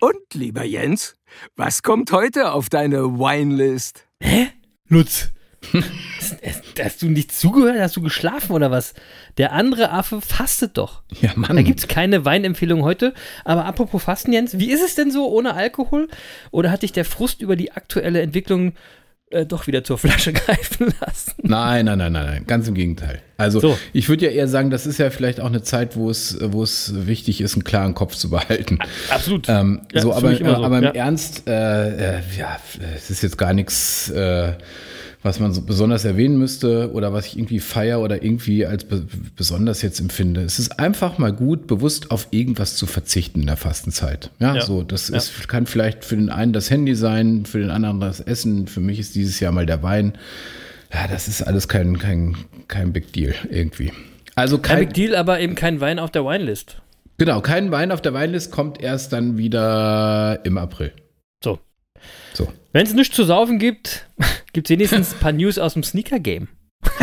Und, 0.01 0.17
lieber 0.35 0.65
Jens, 0.65 1.17
was 1.55 1.83
kommt 1.85 2.11
heute 2.11 2.53
auf 2.53 2.69
deine 2.69 3.19
Winelist? 3.19 4.07
Lutz. 4.89 5.31
Hast 6.83 7.03
du 7.03 7.07
nicht 7.09 7.31
zugehört? 7.33 7.79
Hast 7.79 7.95
du 7.97 8.01
geschlafen 8.03 8.53
oder 8.53 8.73
was? 8.73 8.95
Der 9.39 9.53
andere 9.53 9.93
Affe 9.93 10.21
fastet 10.21 10.77
doch. 10.77 11.03
Ja, 11.21 11.31
Mann. 11.37 11.55
Da 11.55 11.63
gibt 11.63 11.79
es 11.79 11.87
keine 11.87 12.25
Weinempfehlung 12.25 12.83
heute. 12.83 13.15
Aber 13.45 13.65
apropos 13.65 14.03
Fasten, 14.03 14.33
Jens, 14.33 14.59
wie 14.59 14.73
ist 14.73 14.83
es 14.83 14.97
denn 14.97 15.13
so 15.13 15.29
ohne 15.29 15.55
Alkohol? 15.55 16.09
Oder 16.51 16.73
hat 16.73 16.83
dich 16.83 16.91
der 16.93 17.05
Frust 17.05 17.41
über 17.41 17.55
die 17.55 17.71
aktuelle 17.73 18.21
Entwicklung 18.23 18.73
äh, 19.33 19.47
doch 19.47 19.67
wieder 19.67 19.83
zur 19.85 19.99
Flasche 19.99 20.33
greifen 20.33 20.93
lassen? 21.01 21.33
Nein, 21.43 21.87
nein, 21.87 21.99
nein, 21.99 22.13
nein, 22.13 22.27
nein, 22.27 22.45
ganz 22.47 22.69
im 22.69 22.75
Gegenteil. 22.75 23.21
Also 23.37 23.61
So. 23.61 23.79
ich 23.93 24.09
würde 24.09 24.27
ja 24.27 24.31
eher 24.31 24.49
sagen, 24.49 24.71
das 24.71 24.87
ist 24.87 24.99
ja 24.99 25.11
vielleicht 25.11 25.41
auch 25.41 25.47
eine 25.47 25.63
Zeit, 25.63 25.97
wo 25.97 26.11
es, 26.11 26.39
wo 26.41 26.63
es 26.63 26.93
wichtig 27.07 27.41
ist, 27.41 27.55
einen 27.55 27.65
klaren 27.65 27.95
Kopf 27.95 28.15
zu 28.15 28.31
behalten. 28.31 28.79
Absolut. 29.11 29.49
Ähm, 29.49 29.83
Ja, 29.93 30.03
so, 30.03 30.13
aber, 30.15 30.39
immer 30.39 30.57
so, 30.57 30.65
aber 30.65 30.79
im 30.79 30.85
ja. 30.85 30.91
Ernst, 30.91 31.49
äh, 31.49 32.17
äh, 32.19 32.21
ja, 32.39 32.57
es 32.95 33.11
ist 33.11 33.23
jetzt 33.23 33.39
gar 33.39 33.53
nichts, 33.53 34.11
äh, 34.11 34.53
was 35.23 35.39
man 35.39 35.53
so 35.53 35.63
besonders 35.63 36.05
erwähnen 36.05 36.37
müsste 36.39 36.91
oder 36.93 37.13
was 37.13 37.27
ich 37.27 37.39
irgendwie 37.39 37.61
feier 37.61 38.01
oder 38.01 38.23
irgendwie 38.25 38.67
als 38.67 38.85
be 38.85 39.07
besonders 39.37 39.81
jetzt 39.83 40.01
empfinde. 40.01 40.43
Es 40.43 40.59
ist 40.59 40.79
einfach 40.81 41.19
mal 41.19 41.33
gut, 41.33 41.67
bewusst 41.69 42.11
auf 42.11 42.27
irgendwas 42.33 42.75
zu 42.77 42.87
verzichten 42.87 43.41
in 43.43 43.47
der 43.47 43.57
Fastenzeit. 43.57 44.31
Ja, 44.41 44.57
Ja. 44.57 44.61
so, 44.63 44.83
das 44.83 45.09
Ja. 45.09 45.17
ist, 45.19 45.49
kann 45.49 45.67
vielleicht 45.67 46.05
für 46.05 46.17
den 46.17 46.29
einen 46.29 46.53
das 46.53 46.71
Handy 46.71 46.95
sein, 46.97 47.45
für 47.47 47.59
den 47.61 47.71
anderen 47.71 48.01
das 48.01 48.19
Essen. 48.21 48.67
Für 48.67 48.81
mich 48.81 48.99
ist 48.99 49.15
dieses 49.15 49.39
Jahr 49.39 49.53
mal 49.53 49.67
der 49.67 49.83
Wein. 49.83 50.15
Ja, 50.93 51.07
das 51.09 51.29
ist 51.29 51.43
alles 51.43 51.69
kein, 51.69 51.99
kein, 51.99 52.37
kein 52.69 52.93
Big 52.93 53.13
Deal 53.13 53.35
irgendwie. 53.49 53.93
Also 54.35 54.59
Kein 54.59 54.77
kein, 54.79 54.87
Big 54.87 54.95
Deal, 54.95 55.15
aber 55.15 55.41
eben 55.41 55.55
kein 55.55 55.81
Wein 55.81 55.99
auf 55.99 56.11
der 56.11 56.25
Winelist. 56.25 56.79
genau, 57.19 57.41
kein 57.43 57.71
Wein 57.71 57.93
auf 57.93 58.01
der 58.03 58.13
Weinlist 58.15 58.51
kommt 58.51 58.83
erst 58.83 59.13
dann 59.13 59.37
wieder 59.39 60.41
im 60.45 60.59
April. 60.59 60.93
Wenn 62.73 62.87
es 62.87 62.95
nichts 62.95 63.15
zu 63.15 63.25
saufen 63.25 63.59
gibt, 63.59 64.07
gibt 64.53 64.69
es 64.69 64.71
wenigstens 64.71 65.13
ein 65.15 65.19
paar 65.21 65.33
News 65.33 65.59
aus 65.59 65.75
dem 65.75 65.83
Sneaker-Game. 65.83 66.49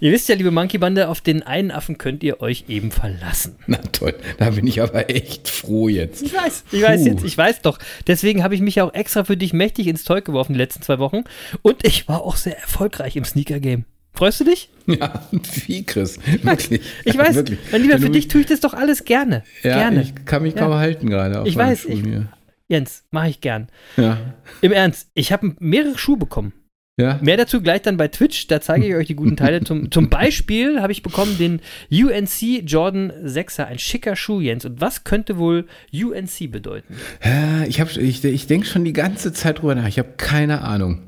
ihr 0.00 0.12
wisst 0.12 0.28
ja, 0.28 0.34
liebe 0.34 0.50
Monkey-Bande, 0.50 1.08
auf 1.08 1.20
den 1.20 1.42
einen 1.42 1.70
Affen 1.70 1.98
könnt 1.98 2.22
ihr 2.22 2.40
euch 2.40 2.64
eben 2.68 2.90
verlassen. 2.90 3.56
Na 3.66 3.78
toll, 3.92 4.14
da 4.38 4.50
bin 4.50 4.66
ich 4.66 4.80
aber 4.80 5.10
echt 5.10 5.48
froh 5.48 5.88
jetzt. 5.88 6.22
Ich 6.22 6.32
weiß, 6.34 6.64
ich 6.72 6.82
weiß 6.82 7.02
Puh. 7.02 7.08
jetzt, 7.08 7.24
ich 7.24 7.36
weiß 7.36 7.62
doch. 7.62 7.78
Deswegen 8.06 8.42
habe 8.42 8.54
ich 8.54 8.60
mich 8.60 8.76
ja 8.76 8.84
auch 8.84 8.94
extra 8.94 9.24
für 9.24 9.36
dich 9.36 9.52
mächtig 9.52 9.86
ins 9.88 10.04
Zeug 10.04 10.24
geworfen 10.24 10.52
die 10.54 10.58
letzten 10.58 10.82
zwei 10.82 10.98
Wochen. 10.98 11.24
Und 11.62 11.86
ich 11.86 12.08
war 12.08 12.22
auch 12.22 12.36
sehr 12.36 12.58
erfolgreich 12.58 13.16
im 13.16 13.24
Sneaker-Game. 13.24 13.84
Freust 14.16 14.38
du 14.40 14.44
dich? 14.44 14.70
Ja, 14.86 15.26
wie 15.66 15.82
Chris, 15.84 16.20
wirklich. 16.42 16.80
Ich 17.04 17.18
weiß, 17.18 17.34
Wirklich. 17.34 17.58
mein 17.72 17.82
Lieber, 17.82 17.98
für 17.98 18.10
dich 18.10 18.28
tue 18.28 18.42
ich 18.42 18.46
das 18.46 18.60
doch 18.60 18.72
alles 18.72 19.04
gerne. 19.04 19.42
Ja, 19.64 19.76
gerne. 19.76 20.02
ich 20.02 20.14
kann 20.24 20.42
mich 20.44 20.54
Ja. 20.54 20.60
kaum 20.60 20.74
halten 20.74 21.10
gerade. 21.10 21.40
auf 21.40 21.48
Ich 21.48 21.56
weiß, 21.56 21.86
ich-. 21.86 22.02
Jens, 22.68 23.04
mache 23.10 23.28
ich 23.28 23.40
gern. 23.40 23.68
Ja. 23.96 24.18
Im 24.62 24.72
Ernst, 24.72 25.10
ich 25.14 25.32
habe 25.32 25.54
mehrere 25.58 25.98
Schuhe 25.98 26.16
bekommen. 26.16 26.52
Ja. 26.96 27.18
Mehr 27.20 27.36
dazu 27.36 27.60
gleich 27.60 27.82
dann 27.82 27.96
bei 27.96 28.06
Twitch, 28.06 28.46
da 28.46 28.60
zeige 28.60 28.86
ich 28.86 28.94
euch 28.94 29.08
die 29.08 29.16
guten 29.16 29.36
Teile. 29.36 29.64
Zum, 29.64 29.90
zum 29.90 30.08
Beispiel 30.10 30.80
habe 30.80 30.92
ich 30.92 31.02
bekommen 31.02 31.36
den 31.38 31.60
UNC 31.90 32.62
Jordan 32.70 33.10
6er, 33.10 33.64
ein 33.64 33.80
schicker 33.80 34.14
Schuh, 34.14 34.40
Jens. 34.40 34.64
Und 34.64 34.80
was 34.80 35.02
könnte 35.02 35.36
wohl 35.36 35.66
UNC 35.92 36.52
bedeuten? 36.52 36.94
Ja, 37.24 37.64
Ich, 37.64 37.80
hab- 37.80 37.96
ich, 37.96 38.24
ich 38.24 38.46
denke 38.46 38.66
schon 38.66 38.84
die 38.84 38.92
ganze 38.92 39.32
Zeit 39.32 39.58
drüber 39.58 39.74
nach. 39.74 39.88
Ich 39.88 39.98
habe 39.98 40.12
keine 40.16 40.60
Ahnung. 40.62 41.02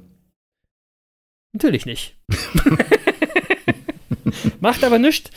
Natürlich 1.52 1.86
nicht. 1.86 2.16
Macht 4.60 4.84
aber 4.84 4.98
nichts. 4.98 5.30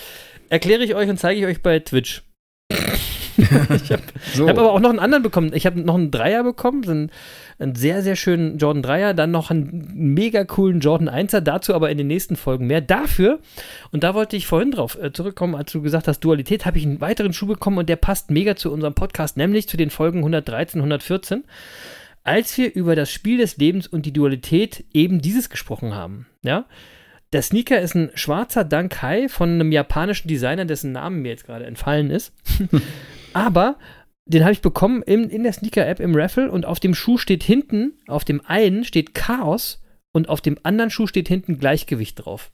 Erkläre 0.49 0.83
ich 0.83 0.95
euch 0.95 1.09
und 1.09 1.17
zeige 1.19 1.39
ich 1.39 1.45
euch 1.45 1.61
bei 1.61 1.79
Twitch. 1.79 2.23
ich 3.75 3.91
habe 3.91 4.03
So. 4.33 4.47
hab 4.47 4.57
aber 4.57 4.71
auch 4.71 4.79
noch 4.79 4.89
einen 4.89 4.99
anderen 4.99 5.23
bekommen. 5.23 5.51
Ich 5.53 5.65
habe 5.65 5.79
noch 5.79 5.95
einen 5.95 6.11
Dreier 6.11 6.43
bekommen, 6.43 6.83
so 6.83 6.91
einen, 6.91 7.11
einen 7.57 7.75
sehr, 7.75 8.01
sehr 8.01 8.15
schönen 8.15 8.57
Jordan 8.57 8.83
Dreier, 8.83 9.13
dann 9.13 9.31
noch 9.31 9.51
einen 9.51 9.91
mega 9.93 10.43
coolen 10.43 10.79
Jordan 10.79 11.09
1er, 11.09 11.41
dazu 11.41 11.73
aber 11.73 11.89
in 11.89 11.97
den 11.97 12.07
nächsten 12.07 12.35
Folgen 12.35 12.67
mehr. 12.67 12.81
Dafür, 12.81 13.39
und 13.91 14.03
da 14.03 14.13
wollte 14.13 14.35
ich 14.35 14.47
vorhin 14.47 14.71
drauf 14.71 14.97
äh, 15.01 15.11
zurückkommen, 15.11 15.55
als 15.55 15.71
du 15.71 15.81
gesagt 15.81 16.07
hast, 16.07 16.19
Dualität, 16.19 16.65
habe 16.65 16.77
ich 16.77 16.85
einen 16.85 17.01
weiteren 17.01 17.33
Schuh 17.33 17.47
bekommen 17.47 17.77
und 17.77 17.89
der 17.89 17.95
passt 17.95 18.31
mega 18.31 18.55
zu 18.55 18.71
unserem 18.71 18.93
Podcast, 18.93 19.37
nämlich 19.37 19.67
zu 19.67 19.77
den 19.77 19.89
Folgen 19.89 20.19
113, 20.19 20.79
114 20.79 21.43
als 22.23 22.55
wir 22.57 22.75
über 22.75 22.95
das 22.95 23.11
Spiel 23.11 23.37
des 23.37 23.57
Lebens 23.57 23.87
und 23.87 24.05
die 24.05 24.13
Dualität 24.13 24.83
eben 24.93 25.21
dieses 25.21 25.49
gesprochen 25.49 25.95
haben. 25.95 26.27
Ja? 26.43 26.65
Der 27.31 27.41
Sneaker 27.43 27.79
ist 27.79 27.95
ein 27.95 28.09
schwarzer 28.15 28.63
Dunk 28.63 29.01
High 29.01 29.31
von 29.31 29.49
einem 29.49 29.71
japanischen 29.71 30.27
Designer, 30.27 30.65
dessen 30.65 30.91
Namen 30.91 31.21
mir 31.21 31.29
jetzt 31.29 31.45
gerade 31.45 31.65
entfallen 31.65 32.09
ist. 32.09 32.33
Aber 33.33 33.77
den 34.25 34.43
habe 34.43 34.53
ich 34.53 34.61
bekommen 34.61 35.01
in, 35.01 35.29
in 35.29 35.43
der 35.43 35.53
Sneaker-App 35.53 35.99
im 35.99 36.15
Raffle 36.15 36.51
und 36.51 36.65
auf 36.65 36.79
dem 36.79 36.93
Schuh 36.93 37.17
steht 37.17 37.43
hinten, 37.43 37.93
auf 38.07 38.23
dem 38.23 38.45
einen 38.45 38.83
steht 38.83 39.15
Chaos 39.15 39.81
und 40.11 40.29
auf 40.29 40.41
dem 40.41 40.57
anderen 40.63 40.91
Schuh 40.91 41.07
steht 41.07 41.27
hinten 41.27 41.57
Gleichgewicht 41.57 42.23
drauf. 42.23 42.51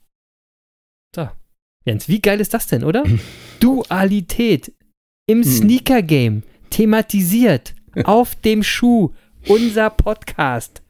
So. 1.14 1.28
Jens, 1.84 2.08
wie 2.08 2.20
geil 2.20 2.40
ist 2.40 2.54
das 2.54 2.66
denn, 2.66 2.82
oder? 2.82 3.04
Dualität 3.60 4.72
im 5.26 5.44
Sneaker-Game 5.44 6.42
thematisiert 6.70 7.74
auf 8.04 8.34
dem 8.36 8.62
Schuh. 8.62 9.12
Unser 9.48 9.90
Podcast. 9.90 10.82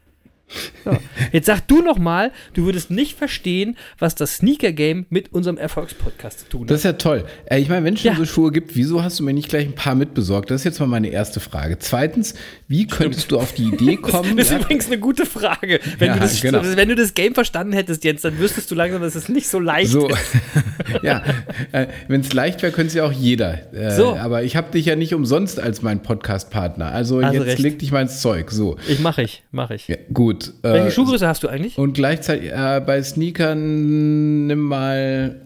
So. 0.84 0.96
Jetzt 1.32 1.46
sag 1.46 1.66
du 1.66 1.82
noch 1.82 1.98
mal, 1.98 2.30
du 2.54 2.64
würdest 2.66 2.90
nicht 2.90 3.18
verstehen, 3.18 3.76
was 3.98 4.14
das 4.14 4.36
Sneaker-Game 4.36 5.06
mit 5.10 5.32
unserem 5.32 5.58
Erfolgspodcast 5.58 6.40
zu 6.40 6.48
tun 6.48 6.60
hat. 6.62 6.70
Das 6.70 6.78
ist 6.78 6.84
ja 6.84 6.92
toll. 6.92 7.24
Äh, 7.46 7.58
Ich 7.60 7.68
meine, 7.68 7.84
wenn 7.84 7.94
es 7.94 8.00
schon 8.02 8.12
Ja. 8.12 8.16
so 8.16 8.24
Schuhe 8.24 8.52
gibt, 8.52 8.76
wieso 8.76 9.02
hast 9.02 9.18
du 9.18 9.24
mir 9.24 9.32
nicht 9.34 9.48
gleich 9.48 9.66
ein 9.66 9.74
paar 9.74 9.96
mitbesorgt? 9.96 10.50
Das 10.52 10.60
ist 10.60 10.64
jetzt 10.64 10.78
mal 10.78 10.86
meine 10.86 11.08
erste 11.08 11.40
Frage. 11.40 11.78
Zweitens, 11.80 12.34
wie 12.68 12.86
könntest 12.86 13.32
du 13.32 13.38
auf 13.40 13.54
die 13.54 13.64
Idee 13.64 13.96
kommen? 14.00 14.36
Das 14.36 14.46
ist 14.46 14.52
ja, 14.52 14.58
übrigens 14.60 14.86
eine 14.86 14.98
gute 15.00 15.26
Frage. 15.26 15.80
Wenn, 15.98 16.08
Ja, 16.08 16.14
du 16.14 16.20
das, 16.20 16.40
genau. 16.40 16.60
wenn 16.62 16.88
du 16.88 16.94
das 16.94 17.14
Game 17.14 17.34
verstanden 17.34 17.72
hättest, 17.72 18.04
Jens, 18.04 18.20
dann 18.22 18.38
wüsstest 18.38 18.70
du 18.70 18.76
langsam, 18.76 19.02
dass 19.02 19.16
es 19.16 19.28
nicht 19.28 19.48
so 19.48 19.58
leicht 19.58 19.90
so, 19.90 20.08
ist. 20.08 20.18
ja, 21.02 21.24
äh, 21.72 21.88
wenn 22.06 22.20
es 22.20 22.32
leicht 22.32 22.62
wäre, 22.62 22.72
könnte 22.72 22.88
es 22.88 22.94
ja 22.94 23.04
auch 23.04 23.12
jeder. 23.12 23.72
Äh, 23.74 23.96
So. 23.96 24.14
Aber 24.16 24.44
ich 24.44 24.54
habe 24.54 24.70
dich 24.70 24.86
ja 24.86 24.94
nicht 24.94 25.12
umsonst 25.12 25.58
als 25.58 25.82
mein 25.82 26.02
Podcast-Partner. 26.02 26.92
Also 26.92 27.20
Hast 27.22 27.34
jetzt 27.34 27.46
recht. 27.46 27.58
leg 27.58 27.78
dich 27.80 27.90
mal 27.90 28.02
ins 28.02 28.20
Zeug. 28.20 28.52
So, 28.52 28.76
Ich 28.86 29.00
mache 29.00 29.22
ich, 29.22 29.42
mache 29.50 29.74
ich. 29.74 29.88
ja, 29.88 29.96
gut. 30.38 30.52
Welche 30.62 30.88
Äh, 30.88 30.90
Schuhgröße 30.90 31.26
hast 31.26 31.42
du 31.42 31.48
eigentlich? 31.48 31.76
und 31.78 31.92
gleichzeitig 31.94 32.50
äh, 32.52 32.80
bei 32.84 33.02
Sneakern 33.02 34.46
nimm 34.46 34.60
mal. 34.60 35.42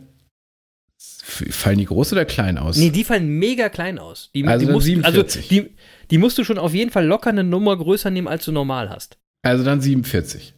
Fallen 1.22 1.78
die 1.78 1.84
groß 1.86 2.12
oder 2.12 2.24
klein 2.24 2.58
aus? 2.58 2.76
Nee, 2.76 2.90
die 2.90 3.04
fallen 3.04 3.28
mega 3.38 3.68
klein 3.68 3.98
aus. 3.98 4.30
Die, 4.34 4.44
Also 4.46 4.66
die 4.66 4.72
musst, 4.72 4.86
47. 4.86 5.42
Also 5.42 5.48
die, 5.48 5.70
die 6.10 6.18
musst 6.18 6.36
du 6.38 6.44
schon 6.44 6.58
auf 6.58 6.74
jeden 6.74 6.90
Fall 6.90 7.06
locker 7.06 7.30
eine 7.30 7.44
Nummer 7.44 7.76
größer 7.76 8.10
nehmen, 8.10 8.26
als 8.28 8.44
du 8.44 8.52
normal 8.52 8.90
hast. 8.90 9.16
Also 9.42 9.64
dann 9.64 9.80
47. 9.80 10.54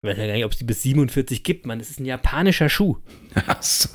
Ich 0.00 0.08
weiß 0.08 0.16
ja 0.16 0.26
gar 0.26 0.34
nicht, 0.34 0.44
ob 0.44 0.52
es 0.52 0.58
die 0.58 0.64
bis 0.64 0.82
47 0.82 1.42
gibt, 1.42 1.66
Mann. 1.66 1.80
Das 1.80 1.90
ist 1.90 1.98
ein 1.98 2.04
japanischer 2.04 2.68
Schuh. 2.68 2.98
Ach 3.46 3.60
so. 3.62 3.88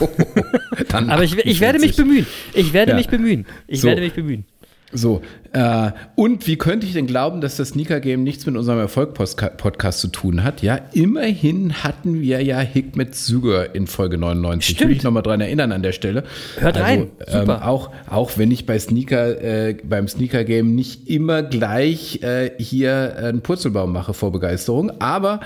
Dann 0.89 1.09
Aber 1.09 1.23
ich, 1.23 1.37
ich 1.37 1.61
werde 1.61 1.79
mich 1.79 1.91
48. 1.91 1.95
bemühen. 1.95 2.27
Ich 2.53 2.73
werde 2.73 2.91
Ja. 2.91 2.97
mich 2.97 3.07
bemühen. 3.07 3.45
Ich 3.67 3.79
So. 3.81 3.87
werde 3.87 4.01
mich 4.01 4.11
bemühen. 4.13 4.45
So, 4.93 5.21
äh, 5.53 5.91
und 6.15 6.47
wie 6.47 6.57
könnte 6.57 6.87
ich 6.87 6.93
denn 6.93 7.05
glauben, 7.05 7.39
dass 7.39 7.57
das 7.57 7.69
Sneaker 7.69 7.99
Game 7.99 8.23
nichts 8.23 8.45
mit 8.45 8.57
unserem 8.57 8.79
Erfolg-Podcast 8.79 9.99
zu 9.99 10.07
tun 10.07 10.43
hat? 10.43 10.63
Ja, 10.63 10.79
immerhin 10.93 11.83
hatten 11.83 12.21
wir 12.21 12.43
ja 12.43 12.59
Hikmet 12.59 13.15
Süger 13.15 13.75
in 13.75 13.85
Folge 13.85 14.17
99. 14.17 14.75
Stimmt. 14.75 14.89
Will 14.89 14.97
ich 14.97 15.03
nochmal 15.03 15.21
dran 15.21 15.41
erinnern 15.41 15.71
an 15.71 15.83
der 15.83 15.91
Stelle. 15.91 16.23
Hört 16.57 16.79
rein. 16.79 17.11
Ähm, 17.27 17.41
Super. 17.41 17.67
auch, 17.67 17.91
auch 18.09 18.31
wenn 18.37 18.49
ich 18.49 18.65
bei 18.65 18.79
Sneaker, 18.79 19.41
äh, 19.41 19.77
beim 19.83 20.07
Sneaker 20.07 20.43
Game 20.43 20.73
nicht 20.73 21.07
immer 21.07 21.43
gleich 21.43 22.21
äh, 22.23 22.51
hier 22.57 23.15
einen 23.17 23.41
Purzelbaum 23.41 23.93
mache 23.93 24.13
vor 24.13 24.31
Begeisterung, 24.31 24.91
aber 24.99 25.39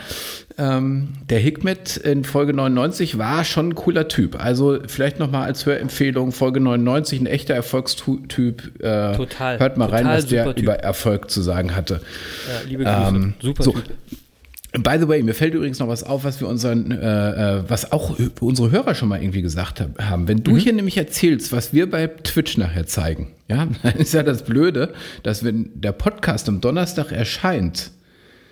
ähm, 0.60 1.10
der 1.29 1.38
Hikmet 1.38 1.97
in 1.97 2.23
Folge 2.23 2.53
99 2.53 3.19
war 3.19 3.43
schon 3.43 3.69
ein 3.69 3.75
cooler 3.75 4.07
Typ. 4.07 4.43
Also 4.43 4.79
vielleicht 4.88 5.19
nochmal 5.19 5.43
als 5.43 5.65
Hörempfehlung, 5.65 6.31
Folge 6.31 6.60
99, 6.60 7.21
ein 7.21 7.25
echter 7.27 7.53
Erfolgstyp. 7.53 8.81
Äh, 8.81 9.15
Total, 9.38 9.60
Hört 9.60 9.78
mal 9.78 9.89
rein, 9.89 10.04
total 10.04 10.17
was 10.17 10.26
der 10.28 10.45
Typ. 10.56 10.60
über 10.63 10.76
Erfolg 10.80 11.30
zu 11.32 11.41
sagen 11.41 11.76
hatte. 11.76 12.02
Ja, 12.47 12.67
liebe 12.69 12.84
Grüße. 12.84 12.97
Ähm, 13.15 13.34
Super 13.41 13.63
so. 13.63 13.71
Typ. 13.71 13.84
By 14.84 14.97
the 15.00 15.08
way, 15.08 15.23
mir 15.23 15.34
fällt 15.34 15.54
übrigens 15.56 15.80
noch 15.80 15.88
was 15.88 16.04
auf, 16.04 16.23
was 16.23 16.39
wir 16.41 16.47
unseren, 16.47 16.91
äh, 16.91 17.58
äh, 17.60 17.63
was 17.67 17.91
auch 17.91 18.17
unsere 18.41 18.69
Hörer 18.69 18.95
schon 18.95 19.08
mal 19.10 19.21
irgendwie 19.23 19.41
gesagt 19.41 19.80
hab- 19.80 20.02
haben. 20.04 20.28
Wenn 20.28 20.43
du 20.43 20.52
Mhm. 20.52 20.58
hier 20.58 20.73
nämlich 20.73 20.97
erzählst, 20.97 21.52
was 21.52 21.73
wir 21.73 21.89
bei 21.89 22.08
Twitch 22.08 22.58
nachher 22.58 22.86
zeigen, 22.86 23.32
ja, 23.47 23.65
dann 23.84 23.93
ist 23.95 24.13
ja 24.13 24.23
das 24.23 24.43
Blöde, 24.43 24.93
dass 25.23 25.43
wenn 25.43 25.71
der 25.73 25.93
Podcast 25.93 26.50
am 26.50 26.60
Donnerstag 26.62 27.12
erscheint, 27.12 27.91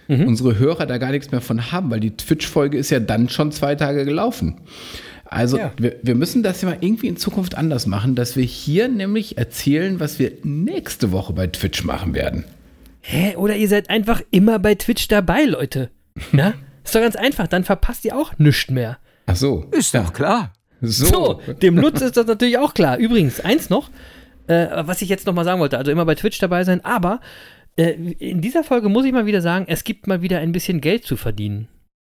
Mhm. 0.08 0.28
unsere 0.28 0.58
Hörer 0.58 0.86
da 0.86 0.98
gar 1.00 1.12
nichts 1.12 1.32
mehr 1.32 1.42
von 1.42 1.72
haben, 1.72 1.92
weil 1.92 2.00
die 2.00 2.16
Twitch-Folge 2.16 2.78
ist 2.78 2.92
ja 2.92 3.00
dann 3.00 3.28
schon 3.28 3.52
zwei 3.52 3.76
Tage 3.76 4.06
gelaufen. 4.06 4.56
Also 5.26 5.58
Ja. 5.58 5.72
wir, 5.78 5.98
wir 6.04 6.16
müssen 6.16 6.44
das 6.44 6.62
ja 6.62 6.70
mal 6.70 6.78
irgendwie 6.82 7.08
in 7.08 7.18
Zukunft 7.18 7.56
anders 7.58 7.88
machen, 7.88 8.16
dass 8.16 8.36
wir 8.36 8.44
hier 8.44 8.88
nämlich 8.88 9.38
erzählen, 9.38 10.00
was 10.00 10.20
wir 10.20 10.32
nächste 10.44 11.12
Woche 11.12 11.34
bei 11.34 11.48
Twitch 11.48 11.84
machen 11.84 12.14
werden. 12.14 12.46
Hä? 13.02 13.36
Oder 13.36 13.56
ihr 13.56 13.68
seid 13.68 13.90
einfach 13.90 14.22
immer 14.32 14.60
bei 14.60 14.76
Twitch 14.76 15.08
dabei, 15.08 15.46
Leute. 15.46 15.90
Ja? 16.32 16.54
Ist 16.84 16.94
doch 16.96 17.02
ganz 17.02 17.16
einfach, 17.16 17.48
dann 17.48 17.64
verpasst 17.64 18.06
ihr 18.06 18.16
auch 18.16 18.38
nichts 18.38 18.70
mehr. 18.70 19.00
Ach 19.26 19.36
so. 19.36 19.66
Ist 19.72 19.96
doch 19.96 20.14
klar. 20.14 20.54
So. 20.82 21.06
So, 21.08 21.54
dem 21.54 21.78
Lutz 21.78 22.02
ist 22.02 22.16
das 22.16 22.28
natürlich 22.28 22.60
auch 22.60 22.76
klar. 22.76 22.98
Übrigens, 22.98 23.40
eins 23.40 23.72
noch, 23.72 23.90
äh, 24.48 24.68
was 24.86 25.02
ich 25.02 25.10
jetzt 25.10 25.26
noch 25.26 25.34
mal 25.34 25.44
sagen 25.46 25.60
wollte, 25.60 25.80
also 25.80 25.90
immer 25.92 26.06
bei 26.06 26.14
Twitch 26.14 26.38
dabei 26.38 26.64
sein, 26.64 26.86
aber 26.86 27.22
äh, 27.76 27.92
in 27.92 28.42
dieser 28.42 28.64
Folge 28.64 28.88
muss 28.90 29.04
ich 29.06 29.12
mal 29.14 29.26
wieder 29.26 29.42
sagen, 29.42 29.66
es 29.68 29.84
gibt 29.84 30.06
mal 30.06 30.22
wieder 30.22 30.40
ein 30.40 30.52
bisschen 30.52 30.80
Geld 30.80 31.06
zu 31.06 31.18
verdienen. 31.18 31.68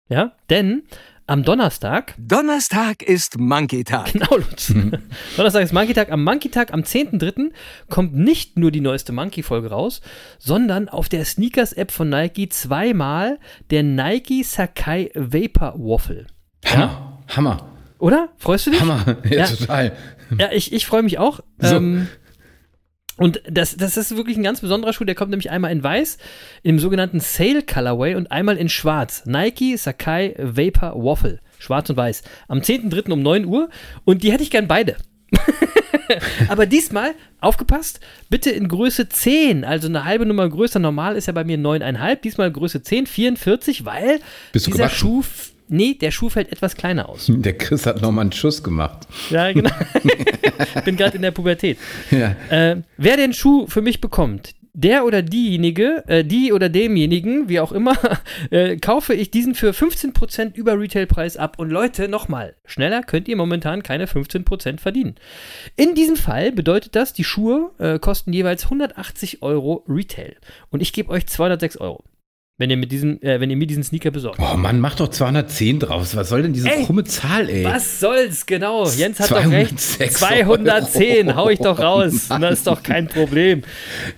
Ja, 0.10 0.34
denn 0.50 0.84
am 1.28 1.44
Donnerstag, 1.44 2.16
Donnerstag 2.18 3.04
ist 3.04 3.38
Monkey 3.38 3.84
Tag. 3.84 4.14
genau 4.14 4.38
Lutz, 4.38 4.74
Donnerstag 5.38 5.64
ist 5.64 5.74
Monkey 5.74 5.94
Tag, 5.94 6.12
am 6.12 6.24
Monkey 6.24 6.50
Tag 6.50 6.74
am 6.74 6.82
10.3. 6.82 7.52
kommt 7.90 8.16
nicht 8.16 8.58
nur 8.58 8.72
die 8.72 8.80
neueste 8.82 9.12
Monkey-Folge 9.12 9.70
raus, 9.70 10.02
sondern 10.40 10.88
auf 10.90 11.10
der 11.10 11.26
Sneakers-App 11.26 11.92
von 11.92 12.10
Nike 12.10 12.50
zweimal 12.50 13.40
der 13.70 13.84
Nike 13.84 14.44
Sakai 14.44 15.12
Vapor 15.14 15.74
Waffle. 15.78 16.28
Hammer. 16.66 17.20
Hammer. 17.28 17.70
Oder? 18.00 18.30
Freust 18.38 18.68
du 18.68 18.72
dich? 18.72 18.80
Hammer. 18.82 19.18
Ja, 19.30 19.40
Ja. 19.40 19.48
total. 19.48 19.92
Ja, 20.40 20.50
ich, 20.52 20.72
ich 20.74 20.86
freue 20.86 21.04
mich 21.04 21.18
auch. 21.20 21.42
So. 21.60 21.76
Ähm, 21.78 22.08
und 23.18 23.42
das, 23.50 23.76
das 23.76 23.98
ist 23.98 24.16
wirklich 24.16 24.38
ein 24.38 24.44
ganz 24.44 24.62
besonderer 24.62 24.94
Schuh. 24.94 25.04
Der 25.04 25.16
kommt 25.16 25.32
nämlich 25.32 25.50
einmal 25.50 25.72
in 25.72 25.84
weiß, 25.84 26.18
im 26.64 26.80
sogenannten 26.80 27.20
Sale 27.20 27.64
Colorway 27.64 28.16
und 28.16 28.32
einmal 28.32 28.58
in 28.58 28.70
schwarz. 28.70 29.24
Nike 29.26 29.76
Sakai 29.76 30.36
Vapor 30.38 30.94
Waffle. 31.04 31.40
Schwarz 31.60 31.90
und 31.90 31.98
weiß. 31.98 32.22
Am 32.48 32.60
10.3. 32.60 33.12
um 33.12 33.24
9 33.24 33.46
Uhr. 33.46 33.70
Und 34.06 34.22
die 34.24 34.32
hätte 34.32 34.44
ich 34.44 34.52
gern 34.52 34.68
beide. 34.68 34.98
Aber 36.48 36.66
diesmal, 36.66 37.16
aufgepasst, 37.42 38.00
bitte 38.30 38.50
in 38.52 38.68
Größe 38.68 39.10
10, 39.10 39.66
also 39.66 39.88
eine 39.88 40.06
halbe 40.06 40.26
Nummer 40.26 40.48
größer. 40.48 40.80
Normal 40.80 41.16
ist 41.16 41.26
ja 41.26 41.34
bei 41.34 41.44
mir 41.44 41.58
9,5, 41.58 42.16
diesmal 42.22 42.52
Größe 42.52 42.82
10, 42.82 43.08
44, 43.08 43.84
weil 43.84 44.20
Bist 44.54 44.68
dieser? 44.68 44.90
Schuh, 44.90 45.24
nee, 45.68 45.94
der 45.94 46.12
Schuh 46.12 46.30
fällt 46.30 46.52
etwas 46.52 46.76
kleiner 46.76 47.10
aus. 47.10 47.26
Der 47.30 47.58
Chris 47.58 47.86
hat 47.86 48.02
nochmal 48.02 48.24
einen 48.24 48.32
Schuss 48.32 48.64
gemacht. 48.64 49.08
Ja, 49.30 49.52
genau. 49.52 49.72
Bin 50.86 50.96
gerade 50.96 51.16
in 51.16 51.22
der 51.22 51.32
Pubertät. 51.32 51.78
Ja. 52.12 52.36
Äh, 52.50 52.82
wer 52.98 53.18
den 53.18 53.34
Schuh 53.34 53.68
für 53.68 53.82
mich 53.82 54.02
bekommt, 54.02 54.54
der 54.78 55.06
oder 55.06 55.24
diejenige, 55.24 56.04
äh, 56.08 56.24
die 56.24 56.54
oder 56.54 56.70
demjenigen, 56.70 57.50
wie 57.50 57.60
auch 57.60 57.72
immer, 57.72 57.96
äh, 58.52 58.78
kaufe 58.78 59.16
ich 59.16 59.32
diesen 59.32 59.56
für 59.56 59.72
15% 59.72 60.56
über 60.56 60.80
Retailpreis 60.80 61.36
ab. 61.36 61.58
Und 61.58 61.72
Leute, 61.72 62.08
nochmal, 62.08 62.56
schneller 62.64 63.02
könnt 63.02 63.28
ihr 63.28 63.36
momentan 63.36 63.82
keine 63.82 64.06
15% 64.06 64.80
verdienen. 64.80 65.16
In 65.76 65.96
diesem 65.96 66.16
Fall 66.16 66.52
bedeutet 66.52 66.96
das, 66.96 67.12
die 67.12 67.24
Schuhe 67.24 67.72
äh, 67.80 67.98
kosten 67.98 68.34
jeweils 68.34 68.66
180 68.66 69.42
Euro 69.42 69.84
Retail. 69.88 70.36
Und 70.70 70.84
ich 70.84 70.94
gebe 70.94 71.10
euch 71.10 71.26
206 71.26 71.78
Euro. 71.78 72.04
Wenn 72.60 72.72
ihr, 72.72 72.78
mit 72.78 72.92
diesem, 72.92 73.22
äh, 73.22 73.40
wenn 73.40 73.52
ihr 73.52 73.56
mir 73.56 73.68
diesen 73.68 73.84
Sneaker 73.84 74.10
besorgt. 74.10 74.40
Oh 74.40 74.58
Mann, 74.58 74.80
mach 74.80 74.96
doch 74.96 75.10
210 75.10 75.80
draus. 75.80 76.16
Was 76.16 76.30
soll 76.30 76.42
denn 76.42 76.54
diese 76.54 76.68
Ey, 76.68 76.86
krumme 76.86 77.04
Zahl, 77.04 77.52
ey? 77.52 77.64
Was 77.64 78.00
soll's, 78.00 78.48
genau. 78.48 78.88
Jens 78.90 79.20
hat 79.20 79.30
doch 79.30 79.52
recht. 79.52 79.80
206 79.80 80.14
210, 80.16 81.36
hau 81.36 81.50
ich 81.50 81.60
doch 81.60 81.78
raus. 81.78 82.30
Mann. 82.30 82.42
Das 82.42 82.54
ist 82.54 82.66
doch 82.66 82.82
kein 82.82 83.08
Problem. 83.08 83.62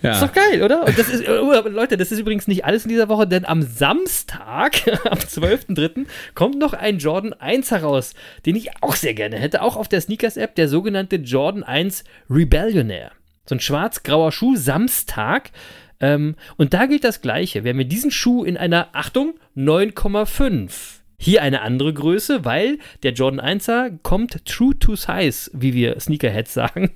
Ja. 0.02 0.13
Ist 0.13 0.21
doch 0.21 0.32
geil, 0.32 0.63
oder? 0.63 0.86
Und 0.86 0.97
das 0.97 1.10
ist, 1.10 1.28
oh, 1.28 1.67
Leute, 1.67 1.97
das 1.97 2.13
ist 2.13 2.19
übrigens 2.19 2.47
nicht 2.47 2.63
alles 2.63 2.86
in 2.86 2.89
dieser 2.89 3.10
Woche, 3.10 3.28
denn 3.28 3.43
am 3.43 3.62
Samstag, 3.62 4.88
am 5.04 5.17
12.03., 5.17 6.06
kommt 6.34 6.58
noch 6.60 6.71
ein 6.71 6.97
Jordan 6.97 7.34
1 7.34 7.71
heraus, 7.71 8.13
den 8.45 8.56
ich 8.56 8.69
auch 8.80 8.95
sehr 8.95 9.15
gerne 9.15 9.36
hätte, 9.36 9.62
auch 9.62 9.75
auf 9.75 9.89
der 9.89 9.99
Sneakers-App, 9.99 10.56
der 10.56 10.69
sogenannte 10.69 11.17
Jordan 11.17 11.63
1 11.63 12.06
Rebellionaire. 12.30 13.12
So 13.45 13.56
ein 13.56 13.60
schwarz-grauer 13.60 14.32
Schuh, 14.32 14.56
Samstag. 14.56 15.52
Ähm, 15.99 16.35
und 16.57 16.73
da 16.73 16.85
gilt 16.85 17.03
das 17.03 17.21
Gleiche. 17.21 17.63
Wer 17.63 17.73
mir 17.73 17.85
diesen 17.85 18.12
Schuh 18.12 18.43
in 18.43 18.57
einer, 18.57 18.89
Achtung, 18.93 19.35
9,5 19.55 20.99
hier 21.21 21.41
eine 21.41 21.62
andere 21.62 21.93
Größe, 21.93 22.45
weil 22.45 22.79
der 23.03 23.12
Jordan 23.12 23.41
1er 23.41 23.99
kommt 24.03 24.45
true 24.45 24.77
to 24.79 24.95
size, 24.95 25.51
wie 25.53 25.73
wir 25.73 25.99
Sneakerheads 25.99 26.53
sagen. 26.53 26.91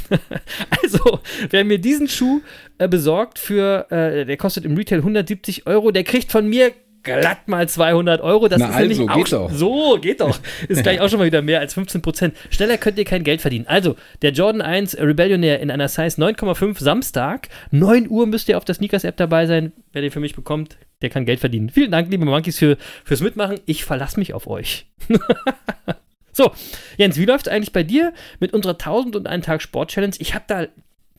also, 0.82 1.20
wer 1.48 1.64
mir 1.64 1.78
diesen 1.78 2.06
Schuh 2.06 2.42
äh, 2.76 2.86
besorgt 2.86 3.38
für, 3.38 3.90
äh, 3.90 4.26
der 4.26 4.36
kostet 4.36 4.66
im 4.66 4.76
Retail 4.76 4.98
170 4.98 5.66
Euro, 5.66 5.90
der 5.90 6.04
kriegt 6.04 6.30
von 6.30 6.46
mir 6.46 6.72
glatt 7.06 7.48
mal 7.48 7.68
200 7.68 8.20
Euro. 8.20 8.48
Das 8.48 8.58
Na 8.58 8.68
ist 8.68 8.74
also, 8.74 8.88
nämlich 8.88 9.14
geht 9.14 9.34
auch, 9.34 9.48
doch. 9.48 9.52
So, 9.52 9.98
geht 10.00 10.20
doch. 10.20 10.38
Ist 10.68 10.82
gleich 10.82 11.00
auch 11.00 11.08
schon 11.08 11.18
mal 11.18 11.26
wieder 11.26 11.42
mehr 11.42 11.60
als 11.60 11.74
15 11.74 12.02
Prozent. 12.02 12.36
Schneller 12.50 12.76
könnt 12.76 12.98
ihr 12.98 13.04
kein 13.04 13.24
Geld 13.24 13.40
verdienen. 13.40 13.66
Also, 13.66 13.96
der 14.22 14.32
Jordan 14.32 14.60
1 14.60 14.98
Rebellionaire 14.98 15.60
in 15.60 15.70
einer 15.70 15.88
Size 15.88 16.20
9,5 16.20 16.82
Samstag. 16.82 17.48
9 17.70 18.08
Uhr 18.08 18.26
müsst 18.26 18.48
ihr 18.48 18.58
auf 18.58 18.64
der 18.64 18.74
Sneakers-App 18.74 19.16
dabei 19.16 19.46
sein. 19.46 19.72
Wer 19.92 20.02
den 20.02 20.10
für 20.10 20.20
mich 20.20 20.34
bekommt, 20.34 20.76
der 21.02 21.10
kann 21.10 21.24
Geld 21.24 21.40
verdienen. 21.40 21.70
Vielen 21.70 21.90
Dank, 21.90 22.10
liebe 22.10 22.24
Monkeys, 22.24 22.58
für, 22.58 22.76
fürs 23.04 23.20
Mitmachen. 23.20 23.60
Ich 23.66 23.84
verlasse 23.84 24.18
mich 24.18 24.34
auf 24.34 24.46
euch. 24.46 24.86
so, 26.32 26.52
Jens, 26.96 27.16
wie 27.16 27.24
läuft 27.24 27.46
es 27.46 27.52
eigentlich 27.52 27.72
bei 27.72 27.82
dir 27.82 28.12
mit 28.40 28.52
unserer 28.52 28.74
1001 28.74 29.46
Tag 29.46 29.62
Sport 29.62 29.90
Challenge? 29.90 30.14
Ich 30.18 30.34
habe 30.34 30.44
da 30.46 30.66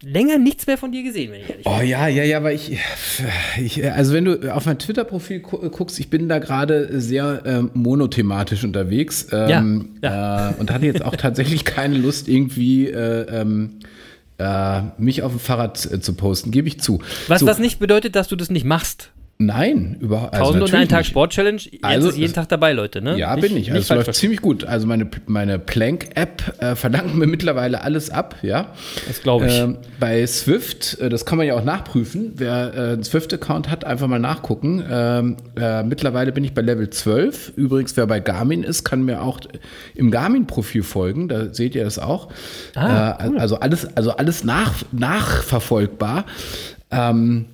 länger 0.03 0.38
nichts 0.38 0.67
mehr 0.67 0.77
von 0.77 0.91
dir 0.91 1.03
gesehen, 1.03 1.31
wenn 1.31 1.41
ich 1.41 1.49
ehrlich 1.49 1.63
bin. 1.65 1.73
Oh 1.73 1.81
ja, 1.81 2.07
ja, 2.07 2.23
ja, 2.23 2.38
aber 2.38 2.53
ich, 2.53 2.77
ich 3.60 3.83
also 3.91 4.13
wenn 4.13 4.25
du 4.25 4.53
auf 4.53 4.65
mein 4.65 4.77
Twitter-Profil 4.79 5.39
gu- 5.39 5.69
guckst, 5.69 5.99
ich 5.99 6.10
bin 6.10 6.29
da 6.29 6.39
gerade 6.39 6.99
sehr 7.01 7.41
ähm, 7.45 7.71
monothematisch 7.73 8.63
unterwegs 8.63 9.27
ähm, 9.31 9.89
Ja, 10.01 10.51
Äh, 10.51 10.53
und 10.60 10.71
hatte 10.71 10.86
jetzt 10.86 11.03
auch 11.03 11.15
tatsächlich 11.15 11.65
keine 11.65 11.97
Lust, 11.97 12.27
irgendwie 12.27 12.88
äh, 12.88 13.25
ähm, 13.41 13.79
äh, 14.38 14.81
mich 14.99 15.23
auf 15.23 15.31
dem 15.31 15.39
Fahrrad 15.39 15.83
äh, 15.91 15.99
zu 15.99 16.13
posten, 16.13 16.51
gebe 16.51 16.67
ich 16.67 16.79
zu. 16.79 16.99
Was, 17.27 17.39
so, 17.39 17.47
was 17.47 17.57
nicht 17.60 17.79
bedeutet, 17.79 18.15
dass 18.15 18.27
du 18.27 18.36
das 18.36 18.51
nicht 18.51 18.65
machst. 18.65 19.10
Nein, 19.39 19.97
überhaupt. 20.00 20.34
Also 20.34 20.45
1001 20.54 20.71
natürlich 20.71 20.89
Tag 20.89 21.00
nicht. 21.00 21.08
Sport 21.10 21.32
Challenge, 21.32 21.62
Jens 21.62 21.84
Also, 21.84 22.10
ist 22.10 22.17
jeden 22.17 22.34
Tag 22.34 22.50
dabei, 22.50 22.73
Leute, 22.73 23.04
ne? 23.04 23.19
Ja, 23.19 23.36
Nicht- 23.36 23.47
bin 23.47 23.58
ich. 23.58 23.71
Also 23.71 23.82
es 23.93 24.06
läuft 24.08 24.15
ziemlich 24.15 24.41
gut. 24.41 24.63
Also 24.63 24.88
meine, 24.88 25.08
meine 25.28 25.60
Plank-App 25.60 26.56
äh, 26.60 26.76
verlangt 26.76 27.15
mir 27.15 27.28
mittlerweile 27.28 27.82
alles 27.84 28.10
ab, 28.10 28.38
ja. 28.41 28.73
Das 29.08 29.21
glaube 29.21 29.45
ich. 29.45 29.54
Ähm, 29.60 29.78
bei 30.00 30.26
Swift, 30.26 30.97
äh, 31.00 31.10
das 31.10 31.26
kann 31.28 31.38
man 31.38 31.45
ja 31.45 31.54
auch 31.54 31.63
nachprüfen. 31.63 32.32
Wer 32.36 32.73
äh, 32.73 32.80
einen 32.93 33.04
Swift-Account 33.04 33.69
hat, 33.69 33.86
einfach 33.86 34.08
mal 34.08 34.17
nachgucken. 34.17 34.84
Ähm, 34.89 35.38
äh, 35.56 35.84
mittlerweile 35.84 36.32
bin 36.32 36.43
ich 36.43 36.56
bei 36.56 36.63
Level 36.63 36.89
12. 36.89 37.54
Übrigens, 37.56 37.95
wer 37.95 38.08
bei 38.08 38.19
Garmin 38.19 38.63
ist, 38.63 38.86
kann 38.86 39.04
mir 39.04 39.21
auch 39.21 39.39
im 39.93 40.10
Garmin-Profil 40.10 40.82
folgen. 40.82 41.28
Da 41.28 41.54
seht 41.54 41.76
ihr 41.76 41.84
das 41.84 42.00
auch. 42.00 42.30
Ah, 42.73 43.12
äh, 43.23 43.38
Also 43.38 43.60
alles, 43.60 43.95
also 43.95 44.12
alles 44.13 44.43
nach, 44.43 44.73
nachverfolgbar. 44.91 46.26
Ähm, 46.89 47.45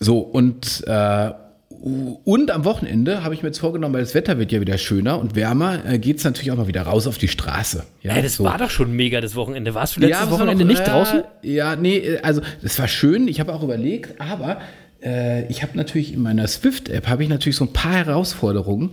so, 0.00 0.18
und, 0.18 0.84
äh, 0.86 1.30
und 1.68 2.50
am 2.50 2.64
Wochenende 2.64 3.22
habe 3.22 3.34
ich 3.34 3.42
mir 3.42 3.48
jetzt 3.50 3.58
vorgenommen, 3.58 3.94
weil 3.94 4.00
das 4.02 4.14
Wetter 4.14 4.38
wird 4.38 4.50
ja 4.50 4.60
wieder 4.60 4.78
schöner 4.78 5.18
und 5.20 5.34
wärmer, 5.36 5.84
äh, 5.86 5.98
geht 5.98 6.18
es 6.18 6.24
natürlich 6.24 6.50
auch 6.50 6.56
mal 6.56 6.66
wieder 6.68 6.82
raus 6.82 7.06
auf 7.06 7.18
die 7.18 7.28
Straße. 7.28 7.84
Ja, 8.02 8.14
Ey, 8.14 8.22
das 8.22 8.36
so. 8.36 8.44
war 8.44 8.58
doch 8.58 8.70
schon 8.70 8.92
mega 8.92 9.20
das 9.20 9.34
Wochenende. 9.36 9.74
Warst 9.74 9.96
du 9.96 10.00
letztes 10.00 10.30
war 10.30 10.30
Wochenende 10.38 10.64
noch, 10.64 10.70
nicht 10.70 10.82
äh, 10.82 10.90
draußen? 10.90 11.22
Ja, 11.42 11.76
nee, 11.76 11.98
äh, 11.98 12.20
also 12.22 12.40
das 12.62 12.78
war 12.78 12.88
schön. 12.88 13.28
Ich 13.28 13.40
habe 13.40 13.52
auch 13.54 13.62
überlegt, 13.62 14.20
aber 14.20 14.60
äh, 15.02 15.46
ich 15.48 15.62
habe 15.62 15.76
natürlich 15.76 16.12
in 16.14 16.22
meiner 16.22 16.46
Swift-App 16.48 17.08
habe 17.08 17.22
ich 17.22 17.28
natürlich 17.28 17.56
so 17.56 17.64
ein 17.66 17.72
paar 17.72 17.92
Herausforderungen, 17.92 18.92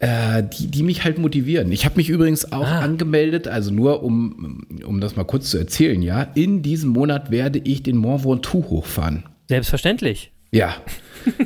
äh, 0.00 0.42
die, 0.42 0.68
die 0.68 0.82
mich 0.82 1.04
halt 1.04 1.18
motivieren. 1.18 1.70
Ich 1.70 1.84
habe 1.84 1.96
mich 1.96 2.08
übrigens 2.08 2.50
auch 2.50 2.66
Ah. 2.66 2.80
angemeldet, 2.80 3.46
also 3.46 3.70
nur 3.72 4.02
um, 4.02 4.66
um 4.86 5.00
das 5.00 5.16
mal 5.16 5.24
kurz 5.24 5.50
zu 5.50 5.58
erzählen, 5.58 6.00
ja. 6.02 6.22
In 6.34 6.62
diesem 6.62 6.90
Monat 6.90 7.30
werde 7.30 7.58
ich 7.62 7.82
den 7.82 7.98
Mont 7.98 8.24
Ventoux 8.24 8.64
hochfahren. 8.70 9.24
Selbstverständlich. 9.48 10.32
Ja. 10.52 10.76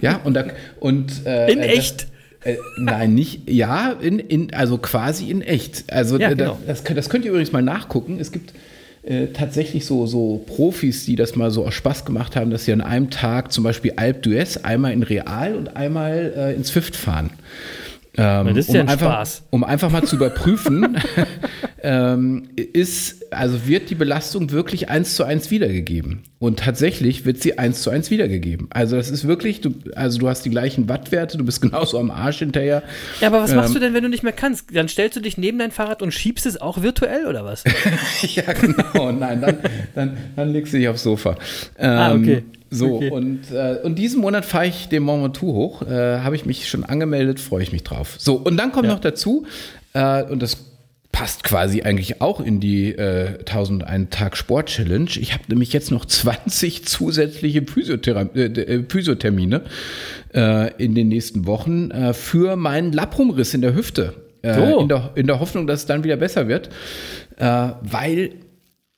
Ja, 0.00 0.20
und, 0.24 0.34
da, 0.34 0.44
und 0.80 1.26
äh, 1.26 1.52
In 1.52 1.58
äh, 1.60 1.66
echt? 1.66 2.08
Das, 2.44 2.54
äh, 2.54 2.58
nein, 2.78 3.14
nicht, 3.14 3.48
ja, 3.48 3.92
in, 3.92 4.18
in, 4.18 4.54
also 4.54 4.78
quasi 4.78 5.30
in 5.30 5.42
echt. 5.42 5.84
Also 5.92 6.18
Ja, 6.18 6.30
genau. 6.30 6.58
das, 6.66 6.82
das 6.84 7.08
könnt 7.08 7.24
ihr 7.24 7.30
übrigens 7.30 7.52
mal 7.52 7.62
nachgucken. 7.62 8.18
Es 8.20 8.32
gibt 8.32 8.52
äh, 9.02 9.28
tatsächlich 9.28 9.86
so, 9.86 10.06
so 10.06 10.44
Profis, 10.46 11.04
die 11.04 11.16
das 11.16 11.36
mal 11.36 11.50
so 11.50 11.64
aus 11.66 11.74
Spaß 11.74 12.04
gemacht 12.04 12.36
haben, 12.36 12.50
dass 12.50 12.64
sie 12.64 12.72
an 12.72 12.80
einem 12.80 13.10
Tag 13.10 13.52
zum 13.52 13.64
Beispiel 13.64 13.92
Alp 13.96 14.24
d'Huez 14.24 14.64
einmal 14.64 14.92
in 14.92 15.02
Real 15.02 15.54
und 15.54 15.76
einmal 15.76 16.32
äh, 16.36 16.54
in 16.54 16.64
Swift 16.64 16.96
fahren. 16.96 17.30
Ähm, 18.16 18.54
das 18.54 18.68
ist 18.68 18.74
ja 18.74 18.80
ein 18.80 18.88
einfach, 18.88 19.12
Spaß. 19.12 19.42
Um 19.50 19.62
einfach 19.62 19.90
mal 19.90 20.02
zu 20.04 20.16
überprüfen, 20.16 20.96
ähm, 21.88 22.48
ist, 22.56 23.32
also 23.32 23.68
wird 23.68 23.90
die 23.90 23.94
Belastung 23.94 24.50
wirklich 24.50 24.88
eins 24.88 25.14
zu 25.14 25.22
eins 25.22 25.52
wiedergegeben. 25.52 26.24
Und 26.40 26.58
tatsächlich 26.58 27.24
wird 27.24 27.40
sie 27.40 27.58
eins 27.58 27.82
zu 27.82 27.90
eins 27.90 28.10
wiedergegeben. 28.10 28.66
Also 28.70 28.96
das 28.96 29.08
ist 29.08 29.28
wirklich, 29.28 29.60
du, 29.60 29.72
also 29.94 30.18
du 30.18 30.28
hast 30.28 30.42
die 30.44 30.50
gleichen 30.50 30.88
Wattwerte, 30.88 31.38
du 31.38 31.44
bist 31.44 31.60
genauso 31.62 32.00
am 32.00 32.10
Arsch 32.10 32.40
hinterher. 32.40 32.82
Ja, 33.20 33.28
aber 33.28 33.40
was 33.40 33.54
machst 33.54 33.68
Ähm. 33.68 33.74
du 33.74 33.80
denn, 33.80 33.94
wenn 33.94 34.02
du 34.02 34.08
nicht 34.08 34.24
mehr 34.24 34.32
kannst? 34.32 34.74
Dann 34.74 34.88
stellst 34.88 35.16
du 35.16 35.20
dich 35.20 35.38
neben 35.38 35.60
dein 35.60 35.70
Fahrrad 35.70 36.02
und 36.02 36.10
schiebst 36.12 36.44
es 36.44 36.60
auch 36.60 36.82
virtuell 36.82 37.26
oder 37.26 37.44
was? 37.44 37.62
ja, 38.34 38.52
genau. 38.52 39.12
Nein, 39.12 39.40
dann, 39.40 39.56
dann, 39.94 40.16
dann 40.34 40.52
legst 40.52 40.72
du 40.72 40.78
dich 40.78 40.88
aufs 40.88 41.04
Sofa. 41.04 41.36
Ähm, 41.78 41.90
Ah, 41.98 42.14
okay. 42.16 42.42
So, 42.68 42.96
Okay. 42.96 43.10
und, 43.12 43.42
äh, 43.52 43.76
und 43.84 43.94
diesen 43.96 44.20
Monat 44.20 44.44
fahre 44.44 44.66
ich 44.66 44.88
den 44.88 45.04
Mont 45.04 45.22
Ventoux 45.22 45.52
hoch. 45.52 45.82
Äh, 45.82 46.18
Habe 46.18 46.34
ich 46.34 46.46
mich 46.46 46.68
schon 46.68 46.82
angemeldet, 46.82 47.38
freue 47.38 47.62
ich 47.62 47.70
mich 47.70 47.84
drauf. 47.84 48.16
So, 48.18 48.34
und 48.34 48.56
dann 48.56 48.72
kommt 48.72 48.86
Ja. 48.88 48.92
noch 48.94 49.00
dazu, 49.00 49.46
äh, 49.92 50.24
und 50.24 50.42
das 50.42 50.56
passt 51.16 51.44
quasi 51.44 51.80
eigentlich 51.80 52.20
auch 52.20 52.40
in 52.40 52.60
die 52.60 52.90
äh, 52.92 53.38
1001 53.38 54.10
Tag 54.10 54.36
Sport 54.36 54.68
Challenge. 54.68 55.08
Ich 55.18 55.32
habe 55.32 55.44
nämlich 55.48 55.72
jetzt 55.72 55.90
noch 55.90 56.04
20 56.06 56.84
zusätzliche 56.84 57.62
Physiothera 57.62 58.28
äh, 58.34 58.44
äh, 58.44 58.84
Physiothermine 58.86 59.62
äh, 60.34 60.74
in 60.76 60.94
den 60.94 61.08
nächsten 61.08 61.46
Wochen 61.46 61.90
äh, 61.90 62.12
für 62.12 62.56
meinen 62.56 62.92
Labbrumriss 62.92 63.54
in 63.54 63.62
der 63.62 63.74
Hüfte. 63.74 64.12
Äh, 64.42 64.54
So. 64.54 64.80
in, 64.80 64.88
der, 64.88 65.12
in 65.14 65.26
der 65.26 65.40
Hoffnung, 65.40 65.66
dass 65.66 65.80
es 65.80 65.86
dann 65.86 66.04
wieder 66.04 66.16
besser 66.18 66.48
wird. 66.48 66.68
Äh, 67.38 67.70
weil 67.80 68.32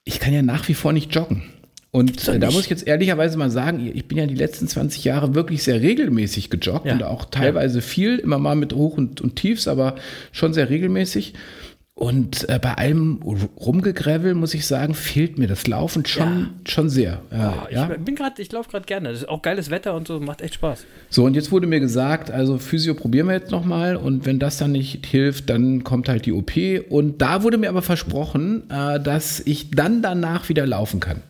ich 0.04 0.18
kann 0.18 0.32
ja 0.34 0.42
nach 0.42 0.66
wie 0.68 0.74
vor 0.74 0.92
nicht 0.92 1.14
joggen. 1.14 1.44
Und 1.92 2.26
da 2.28 2.50
muss 2.50 2.64
ich 2.64 2.70
jetzt 2.70 2.86
ehrlicherweise 2.86 3.38
mal 3.38 3.50
sagen, 3.50 3.90
ich 3.94 4.06
bin 4.08 4.18
ja 4.18 4.26
die 4.26 4.34
letzten 4.34 4.66
20 4.68 5.04
Jahre 5.04 5.34
wirklich 5.36 5.62
sehr 5.62 5.80
regelmäßig 5.80 6.50
gejoggt 6.50 6.84
Ja. 6.86 6.94
und 6.94 7.02
auch 7.04 7.26
teilweise 7.26 7.80
viel, 7.80 8.16
immer 8.18 8.38
mal 8.38 8.56
mit 8.56 8.74
Hoch- 8.74 8.98
und, 8.98 9.20
und 9.20 9.36
Tiefs, 9.36 9.68
aber 9.68 9.94
schon 10.32 10.52
sehr 10.52 10.68
regelmäßig. 10.68 11.32
Und 11.98 12.48
äh, 12.48 12.60
bei 12.62 12.74
allem 12.74 13.18
Rumgegravel, 13.58 14.34
muss 14.34 14.54
ich 14.54 14.68
sagen, 14.68 14.94
fehlt 14.94 15.36
mir 15.36 15.48
das 15.48 15.66
Laufen 15.66 16.06
schon, 16.06 16.50
schon 16.64 16.88
sehr. 16.88 17.22
Äh, 17.32 17.38
Oh, 17.48 17.52
ich 17.68 17.74
ja? 17.74 17.86
bin 17.86 18.14
gerade, 18.14 18.40
ich 18.40 18.52
laufe 18.52 18.70
gerade 18.70 18.84
gerne. 18.86 19.08
Das 19.08 19.18
ist 19.22 19.28
auch 19.28 19.42
geiles 19.42 19.68
Wetter 19.68 19.96
und 19.96 20.06
so, 20.06 20.20
macht 20.20 20.40
echt 20.40 20.54
Spaß. 20.54 20.86
So, 21.10 21.24
und 21.24 21.34
jetzt 21.34 21.50
wurde 21.50 21.66
mir 21.66 21.80
gesagt, 21.80 22.30
also 22.30 22.58
Physio 22.58 22.94
probieren 22.94 23.26
wir 23.26 23.34
jetzt 23.34 23.50
nochmal 23.50 23.96
und 23.96 24.26
wenn 24.26 24.38
das 24.38 24.58
dann 24.58 24.70
nicht 24.70 25.06
hilft, 25.06 25.50
dann 25.50 25.82
kommt 25.82 26.08
halt 26.08 26.24
die 26.26 26.32
OP. 26.32 26.52
Und 26.88 27.20
da 27.20 27.42
wurde 27.42 27.58
mir 27.58 27.68
aber 27.68 27.82
versprochen, 27.82 28.70
äh, 28.70 29.00
dass 29.00 29.40
ich 29.40 29.72
dann 29.72 30.00
danach 30.00 30.48
wieder 30.48 30.68
laufen 30.68 31.00
kann. 31.00 31.22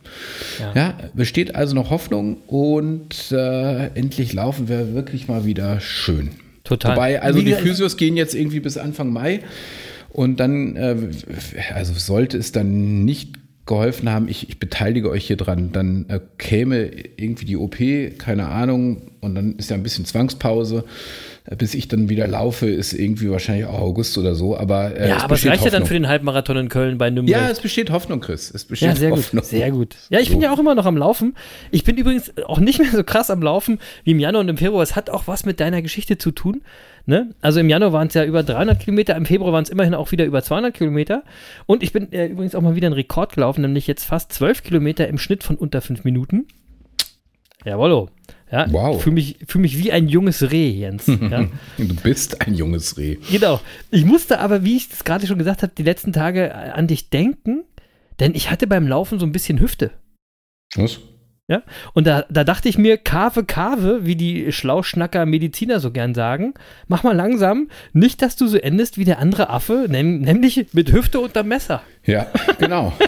Ja. 0.61 0.73
Ja, 0.75 0.95
besteht 1.15 1.55
also 1.55 1.75
noch 1.75 1.89
Hoffnung 1.89 2.43
und 2.47 3.33
äh, 3.33 3.87
endlich 3.95 4.35
laufen 4.35 4.69
wir 4.69 4.93
wirklich 4.93 5.29
mal 5.29 5.47
wieder 5.47 5.81
schön. 5.81 6.33
Total. 6.65 6.95
Wobei, 6.95 7.23
also 7.23 7.41
die 7.41 7.55
Physios 7.55 7.97
gehen 7.97 8.19
jetzt 8.19 8.35
irgendwie 8.35 8.61
bis 8.61 8.77
Anfang 8.77 9.11
Mai 9.11 9.41
und 10.11 10.39
dann, 10.41 10.77
äh, 10.77 10.97
also 11.75 11.93
sollte 11.95 12.37
es 12.39 12.53
dann 12.53 13.05
nicht 13.05 13.35
geholfen 13.67 14.11
haben, 14.11 14.29
ich, 14.29 14.49
ich 14.49 14.59
beteilige 14.59 15.11
euch 15.11 15.27
hier 15.27 15.37
dran, 15.37 15.73
dann 15.73 16.07
äh, 16.09 16.21
käme 16.39 16.91
irgendwie 17.19 17.45
die 17.45 17.57
OP, 17.59 17.77
keine 18.17 18.49
Ahnung, 18.49 19.03
und 19.21 19.35
dann 19.35 19.57
ist 19.57 19.69
ja 19.69 19.77
ein 19.77 19.83
bisschen 19.83 20.07
Zwangspause. 20.07 20.85
Äh, 21.45 21.57
Bis 21.57 21.75
ich 21.75 21.87
dann 21.87 22.09
wieder 22.09 22.27
laufe, 22.27 22.67
ist 22.67 22.95
irgendwie 22.95 23.29
wahrscheinlich 23.31 23.67
auch 23.67 23.79
August 23.79 24.17
oder 24.17 24.35
so, 24.35 24.57
aber 24.57 24.97
äh, 24.99 25.11
Ja, 25.11 25.19
aber 25.23 25.35
es 25.35 25.45
reicht 25.45 25.65
ja 25.67 25.71
dann 25.71 25.83
Hoffnung. 25.83 25.87
für 25.89 25.95
den 25.95 26.09
Halbmarathon 26.09 26.57
in 26.57 26.69
Köln 26.71 26.97
bei 26.97 27.11
Nürnberg. 27.11 27.43
Ja, 27.43 27.51
es 27.51 27.61
besteht 27.61 27.91
Hoffnung, 27.91 28.21
Chris. 28.21 28.51
Es 28.55 28.65
besteht 28.65 28.89
Ja, 28.89 28.97
sehr 28.97 29.11
Hoffnung. 29.11 29.43
gut. 29.43 29.51
Sehr 29.51 29.71
gut. 29.71 29.97
Ja, 30.09 30.21
ich 30.21 30.31
bin 30.31 30.41
ja 30.41 30.51
auch 30.51 30.59
immer 30.59 30.75
noch 30.75 30.87
am 30.87 30.97
Laufen. 30.97 31.35
Ich 31.71 31.85
bin 31.85 31.99
übrigens 31.99 32.33
auch 32.47 32.61
nicht 32.61 32.79
mehr 32.79 32.91
so 32.91 33.05
krass 33.05 33.29
am 33.29 33.43
Laufen 33.43 33.81
wie 34.05 34.13
im 34.13 34.19
Januar 34.19 34.41
und 34.41 34.49
im 34.49 34.57
Februar. 34.57 34.83
Es 34.83 34.97
hat 34.97 35.11
auch 35.11 35.27
was 35.27 35.45
mit 35.45 35.61
deiner 35.61 35.83
Geschichte 35.83 36.17
zu 36.17 36.31
tun. 36.31 36.63
Ne? 37.09 37.35
Also 37.41 37.59
im 37.59 37.71
Januar 37.71 37.95
waren 37.95 38.09
es 38.09 38.15
ja 38.15 38.23
über 38.23 38.43
300 38.43 38.81
Kilometer, 38.81 39.17
im 39.17 39.25
Februar 39.25 39.51
waren 39.51 39.65
es 39.65 39.71
immerhin 39.71 39.95
auch 39.95 40.13
wieder 40.13 40.27
über 40.27 40.43
200 40.43 40.75
Kilometer. 40.75 41.23
Und 41.65 41.83
ich 41.83 41.95
bin 41.95 42.13
äh, 42.13 42.27
übrigens 42.27 42.55
auch 42.55 42.61
mal 42.61 42.77
wieder 42.77 42.87
einen 42.89 42.95
Rekord 42.95 43.35
gelaufen, 43.35 43.63
nämlich 43.63 43.87
jetzt 43.87 44.05
fast 44.05 44.31
12 44.35 44.63
Kilometer 44.63 45.09
im 45.09 45.17
Schnitt 45.17 45.43
von 45.43 45.57
unter 45.57 45.81
5 45.81 46.05
Minuten. 46.05 46.47
Jawollo. 47.65 48.11
Ja, 48.53 48.71
Wow. 48.71 49.03
Fühle 49.03 49.15
mich, 49.15 49.39
fühl 49.47 49.63
mich 49.63 49.79
wie 49.79 49.91
ein 49.91 50.09
junges 50.09 50.51
Reh, 50.51 50.69
Jens. 50.69 51.07
Ja. 51.31 51.47
Du 51.79 51.97
bist 52.03 52.43
ein 52.43 52.53
junges 52.53 52.99
Reh. 52.99 53.17
Genau. 53.31 53.59
Ich 53.91 54.05
musste 54.05 54.39
aber, 54.41 54.63
wie 54.63 54.77
ich 54.77 54.91
es 54.93 55.03
gerade 55.03 55.27
schon 55.27 55.39
gesagt 55.39 55.63
habe, 55.63 55.73
die 55.79 55.85
letzten 55.85 56.13
Tage 56.13 56.49
äh, 56.51 56.53
an 56.53 56.89
dich 56.89 57.09
denken, 57.09 57.65
denn 58.21 58.35
ich 58.35 58.51
hatte 58.51 58.67
beim 58.67 58.87
Laufen 58.87 59.19
so 59.19 59.25
ein 59.25 59.33
bisschen 59.33 59.61
Hüfte. 59.61 59.93
Was? 60.75 61.01
Ja? 61.49 61.63
Und 61.95 62.07
da, 62.07 62.27
da 62.29 62.45
dachte 62.45 62.69
ich 62.69 62.77
mir, 62.77 62.99
Kave, 62.99 63.43
Kave, 63.45 64.05
wie 64.05 64.17
die 64.17 64.53
Schlauschnacker 64.53 65.25
Mediziner 65.25 65.81
so 65.81 65.91
gern 65.91 66.15
sagen, 66.15 66.53
mach 66.89 67.03
mal 67.05 67.17
langsam, 67.17 67.69
nicht, 67.95 68.21
dass 68.21 68.37
du 68.37 68.47
so 68.47 68.59
endest 68.59 68.99
wie 68.99 69.07
der 69.07 69.19
andere 69.19 69.49
Affe, 69.49 69.87
nämlich 69.89 70.67
mit 70.75 70.93
Hüfte 70.93 71.21
unterm 71.21 71.49
Messer. 71.49 71.83
Ja, 72.09 72.27
genau. 72.59 72.93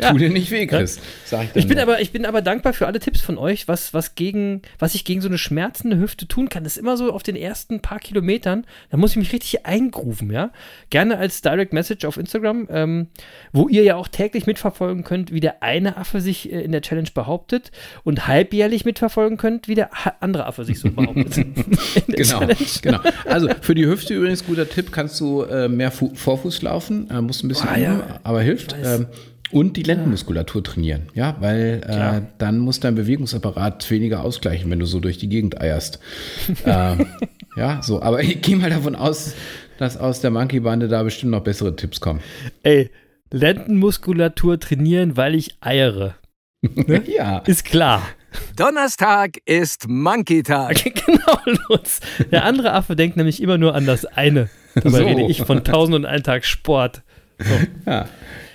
Ja. 0.00 0.12
Tu 0.12 0.18
dir 0.18 0.30
nicht 0.30 0.52
weh, 0.52 0.64
Chris. 0.68 1.00
Sag 1.24 1.48
ich 1.54 1.56
Ich 1.56 1.66
bin, 1.66 1.74
nur. 1.76 1.82
aber, 1.82 2.00
ich 2.00 2.12
bin 2.12 2.24
aber 2.24 2.40
dankbar 2.40 2.72
für 2.72 2.86
alle 2.86 3.00
Tipps 3.00 3.20
von 3.20 3.36
euch, 3.36 3.66
was, 3.66 3.92
was, 3.94 4.14
gegen, 4.14 4.62
was 4.78 4.94
ich 4.94 5.04
gegen 5.04 5.20
so 5.20 5.26
eine 5.28 5.38
schmerzende 5.38 5.98
Hüfte 5.98 6.28
tun 6.28 6.48
kann. 6.48 6.62
Das 6.62 6.74
ist 6.76 6.78
immer 6.78 6.96
so 6.96 7.12
auf 7.12 7.24
den 7.24 7.34
ersten 7.34 7.80
paar 7.80 7.98
Kilometern, 7.98 8.64
da 8.90 8.96
muss 8.96 9.10
ich 9.10 9.16
mich 9.16 9.32
richtig 9.32 9.66
eingrufen, 9.66 10.30
ja. 10.30 10.52
Gerne 10.90 11.18
als 11.18 11.42
Direct 11.42 11.72
Message 11.72 12.04
auf 12.04 12.16
Instagram, 12.16 12.68
ähm, 12.70 13.08
wo 13.52 13.68
ihr 13.68 13.82
ja 13.82 13.96
auch 13.96 14.06
täglich 14.06 14.46
mitverfolgen 14.46 15.02
könnt, 15.02 15.32
wie 15.32 15.40
der 15.40 15.64
eine 15.64 15.96
Affe 15.96 16.20
sich 16.20 16.50
äh, 16.52 16.60
in 16.60 16.70
der 16.70 16.80
Challenge 16.80 17.10
behauptet 17.12 17.72
und 18.04 18.28
halbjährlich 18.28 18.84
mitverfolgen 18.84 19.36
könnt, 19.36 19.66
wie 19.66 19.74
der 19.74 19.90
andere 20.20 20.46
Affe 20.46 20.64
sich 20.64 20.78
so 20.78 20.90
behauptet. 20.90 21.44
Genau, 22.06 22.38
Challenge. 22.38 22.56
genau. 22.82 23.00
Also 23.26 23.48
für 23.62 23.74
die 23.74 23.86
Hüfte 23.86 24.14
übrigens 24.14 24.46
guter 24.46 24.68
Tipp, 24.68 24.92
kannst 24.92 25.18
du 25.20 25.42
äh, 25.42 25.68
mehr 25.68 25.90
Fu 25.90 26.12
Vorfuß 26.14 26.62
laufen, 26.62 27.10
äh, 27.10 27.20
musst 27.20 27.42
ein 27.44 27.48
bisschen 27.48 27.68
Ah, 27.68 27.76
ja. 27.76 27.94
üben, 27.94 28.02
aber 28.38 28.44
hilft. 28.44 28.76
Ähm, 28.82 29.06
und 29.50 29.76
die 29.78 29.82
Lendenmuskulatur 29.82 30.62
trainieren, 30.62 31.08
ja, 31.14 31.36
weil 31.40 31.80
äh, 31.86 32.20
dann 32.36 32.58
muss 32.58 32.80
dein 32.80 32.94
Bewegungsapparat 32.94 33.90
weniger 33.90 34.22
ausgleichen, 34.22 34.70
wenn 34.70 34.78
du 34.78 34.84
so 34.84 35.00
durch 35.00 35.16
die 35.16 35.28
Gegend 35.28 35.60
eierst. 35.60 36.00
ähm, 36.66 37.06
ja, 37.56 37.80
so, 37.82 38.02
aber 38.02 38.22
ich 38.22 38.42
gehe 38.42 38.56
mal 38.56 38.68
davon 38.68 38.94
aus, 38.94 39.34
dass 39.78 39.96
aus 39.96 40.20
der 40.20 40.30
Monkey-Bande 40.30 40.88
da 40.88 41.02
bestimmt 41.02 41.32
noch 41.32 41.40
bessere 41.40 41.74
Tipps 41.74 42.00
kommen. 42.00 42.20
Ey, 42.62 42.90
Lendenmuskulatur 43.30 44.60
trainieren, 44.60 45.16
weil 45.16 45.34
ich 45.34 45.56
eiere. 45.60 46.16
ja, 47.06 47.38
Ist 47.38 47.64
klar. 47.64 48.02
Donnerstag 48.56 49.38
ist 49.46 49.88
Monkey-Tag. 49.88 50.84
genau, 51.06 51.58
Lutz. 51.68 52.00
Der 52.30 52.44
andere 52.44 52.74
Affe 52.74 52.96
denkt 52.96 53.16
nämlich 53.16 53.42
immer 53.42 53.56
nur 53.56 53.74
an 53.74 53.86
das 53.86 54.04
eine. 54.04 54.50
Dabei 54.74 54.90
So. 54.98 55.06
rede 55.06 55.22
ich 55.22 55.42
von 55.42 55.58
1000 55.58 55.96
und 55.96 56.04
einen 56.04 56.22
Tag 56.22 56.44
Sport. 56.44 57.02
ja. 57.86 58.08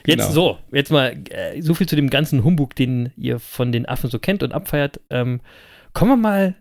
Jetzt 0.05 0.27
Genau. 0.27 0.31
so, 0.31 0.57
jetzt 0.71 0.91
mal 0.91 1.17
äh, 1.29 1.61
so 1.61 1.73
viel 1.73 1.87
zu 1.87 1.95
dem 1.95 2.09
ganzen 2.09 2.43
Humbug, 2.43 2.75
den 2.75 3.11
ihr 3.15 3.39
von 3.39 3.71
den 3.71 3.85
Affen 3.85 4.09
so 4.09 4.19
kennt 4.19 4.43
und 4.43 4.53
abfeiert. 4.53 4.99
Ähm, 5.09 5.39
kommen 5.93 6.11
wir 6.11 6.17
mal 6.17 6.55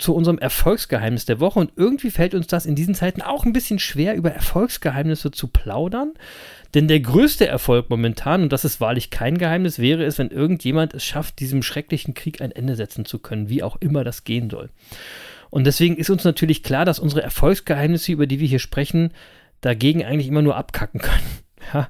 zu 0.00 0.14
unserem 0.14 0.38
Erfolgsgeheimnis 0.38 1.26
der 1.26 1.40
Woche. 1.40 1.60
Und 1.60 1.72
irgendwie 1.76 2.10
fällt 2.10 2.34
uns 2.34 2.46
das 2.46 2.66
in 2.66 2.74
diesen 2.74 2.94
Zeiten 2.94 3.22
auch 3.22 3.44
ein 3.44 3.52
bisschen 3.52 3.78
schwer, 3.78 4.14
über 4.14 4.30
Erfolgsgeheimnisse 4.30 5.30
zu 5.30 5.48
plaudern. 5.48 6.14
Denn 6.74 6.88
der 6.88 7.00
größte 7.00 7.46
Erfolg 7.46 7.90
momentan, 7.90 8.42
und 8.42 8.52
das 8.52 8.64
ist 8.64 8.80
wahrlich 8.80 9.10
kein 9.10 9.38
Geheimnis, 9.38 9.78
wäre 9.78 10.04
es, 10.04 10.18
wenn 10.18 10.30
irgendjemand 10.30 10.94
es 10.94 11.04
schafft, 11.04 11.40
diesem 11.40 11.62
schrecklichen 11.62 12.14
Krieg 12.14 12.40
ein 12.40 12.52
Ende 12.52 12.76
setzen 12.76 13.04
zu 13.04 13.18
können, 13.18 13.48
wie 13.48 13.62
auch 13.62 13.76
immer 13.80 14.04
das 14.04 14.24
gehen 14.24 14.50
soll. 14.50 14.70
Und 15.50 15.64
deswegen 15.64 15.96
ist 15.96 16.10
uns 16.10 16.24
natürlich 16.24 16.62
klar, 16.62 16.84
dass 16.84 16.98
unsere 16.98 17.22
Erfolgsgeheimnisse, 17.22 18.12
über 18.12 18.26
die 18.26 18.40
wir 18.40 18.48
hier 18.48 18.60
sprechen, 18.60 19.12
dagegen 19.60 20.04
eigentlich 20.04 20.28
immer 20.28 20.42
nur 20.42 20.56
abkacken 20.56 21.00
können. 21.00 21.26
Ja, 21.72 21.88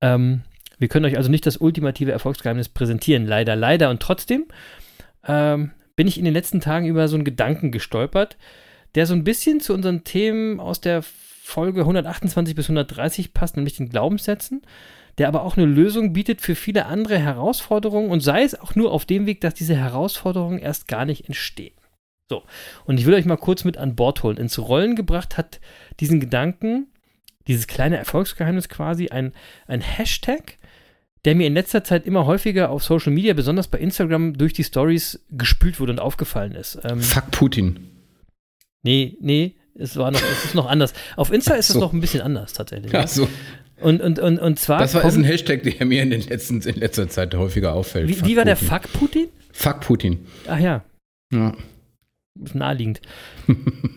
ähm, 0.00 0.42
wir 0.78 0.88
können 0.88 1.06
euch 1.06 1.16
also 1.16 1.30
nicht 1.30 1.46
das 1.46 1.56
ultimative 1.56 2.12
Erfolgsgeheimnis 2.12 2.68
präsentieren, 2.68 3.26
leider, 3.26 3.56
leider. 3.56 3.90
Und 3.90 4.00
trotzdem 4.00 4.46
ähm, 5.26 5.70
bin 5.96 6.06
ich 6.06 6.18
in 6.18 6.24
den 6.24 6.34
letzten 6.34 6.60
Tagen 6.60 6.86
über 6.86 7.08
so 7.08 7.16
einen 7.16 7.24
Gedanken 7.24 7.70
gestolpert, 7.70 8.36
der 8.94 9.06
so 9.06 9.14
ein 9.14 9.24
bisschen 9.24 9.60
zu 9.60 9.72
unseren 9.72 10.04
Themen 10.04 10.60
aus 10.60 10.80
der 10.80 11.02
Folge 11.02 11.80
128 11.80 12.54
bis 12.54 12.66
130 12.66 13.34
passt, 13.34 13.56
nämlich 13.56 13.76
den 13.76 13.88
Glaubenssätzen, 13.88 14.62
der 15.18 15.28
aber 15.28 15.42
auch 15.42 15.56
eine 15.56 15.66
Lösung 15.66 16.12
bietet 16.12 16.40
für 16.40 16.54
viele 16.54 16.86
andere 16.86 17.18
Herausforderungen 17.18 18.10
und 18.10 18.20
sei 18.20 18.42
es 18.42 18.58
auch 18.58 18.74
nur 18.74 18.92
auf 18.92 19.04
dem 19.04 19.26
Weg, 19.26 19.40
dass 19.40 19.54
diese 19.54 19.76
Herausforderungen 19.76 20.58
erst 20.58 20.88
gar 20.88 21.04
nicht 21.04 21.26
entstehen. 21.26 21.74
So, 22.28 22.42
und 22.86 22.98
ich 22.98 23.04
will 23.04 23.14
euch 23.14 23.26
mal 23.26 23.36
kurz 23.36 23.64
mit 23.64 23.76
an 23.76 23.94
Bord 23.94 24.22
holen. 24.22 24.38
Ins 24.38 24.58
Rollen 24.58 24.96
gebracht 24.96 25.36
hat 25.36 25.60
diesen 26.00 26.20
Gedanken, 26.20 26.88
dieses 27.46 27.66
kleine 27.66 27.96
Erfolgsgeheimnis 27.96 28.68
quasi, 28.68 29.08
ein, 29.08 29.32
ein 29.66 29.80
Hashtag, 29.80 30.58
der 31.24 31.34
mir 31.34 31.46
in 31.46 31.54
letzter 31.54 31.84
Zeit 31.84 32.06
immer 32.06 32.26
häufiger 32.26 32.70
auf 32.70 32.82
Social 32.82 33.12
Media, 33.12 33.34
besonders 33.34 33.68
bei 33.68 33.78
Instagram, 33.78 34.36
durch 34.36 34.52
die 34.52 34.64
Stories 34.64 35.24
gespült 35.30 35.80
wurde 35.80 35.92
und 35.92 36.00
aufgefallen 36.00 36.54
ist. 36.54 36.78
Ähm, 36.84 37.00
Fuck 37.00 37.30
Putin. 37.30 37.90
Nee, 38.82 39.16
nee, 39.20 39.54
es 39.74 39.96
war 39.96 40.10
noch, 40.10 40.20
es 40.20 40.44
ist 40.44 40.54
noch 40.54 40.66
anders. 40.66 40.92
Auf 41.16 41.32
Insta 41.32 41.54
ist 41.54 41.68
so. 41.68 41.74
es 41.74 41.80
noch 41.80 41.92
ein 41.92 42.00
bisschen 42.00 42.20
anders 42.20 42.52
tatsächlich. 42.52 42.94
Ach 42.94 43.08
so. 43.08 43.28
Und, 43.80 44.00
und, 44.00 44.18
und, 44.18 44.38
und 44.38 44.58
zwar. 44.58 44.78
Das 44.78 44.94
war 44.94 45.02
kommt, 45.02 45.16
ein 45.16 45.24
Hashtag, 45.24 45.62
der 45.62 45.84
mir 45.84 46.02
in, 46.02 46.10
den 46.10 46.20
letzten, 46.20 46.60
in 46.60 46.76
letzter 46.76 47.08
Zeit 47.08 47.34
häufiger 47.34 47.72
auffällt. 47.72 48.08
Wie, 48.08 48.24
wie 48.24 48.36
war 48.36 48.44
der 48.44 48.56
Fuck 48.56 48.92
Putin? 48.92 49.28
Fuck 49.52 49.80
Putin. 49.80 50.26
Ach 50.46 50.58
ja. 50.58 50.84
Ja. 51.32 51.54
Naheliegend. 52.52 53.00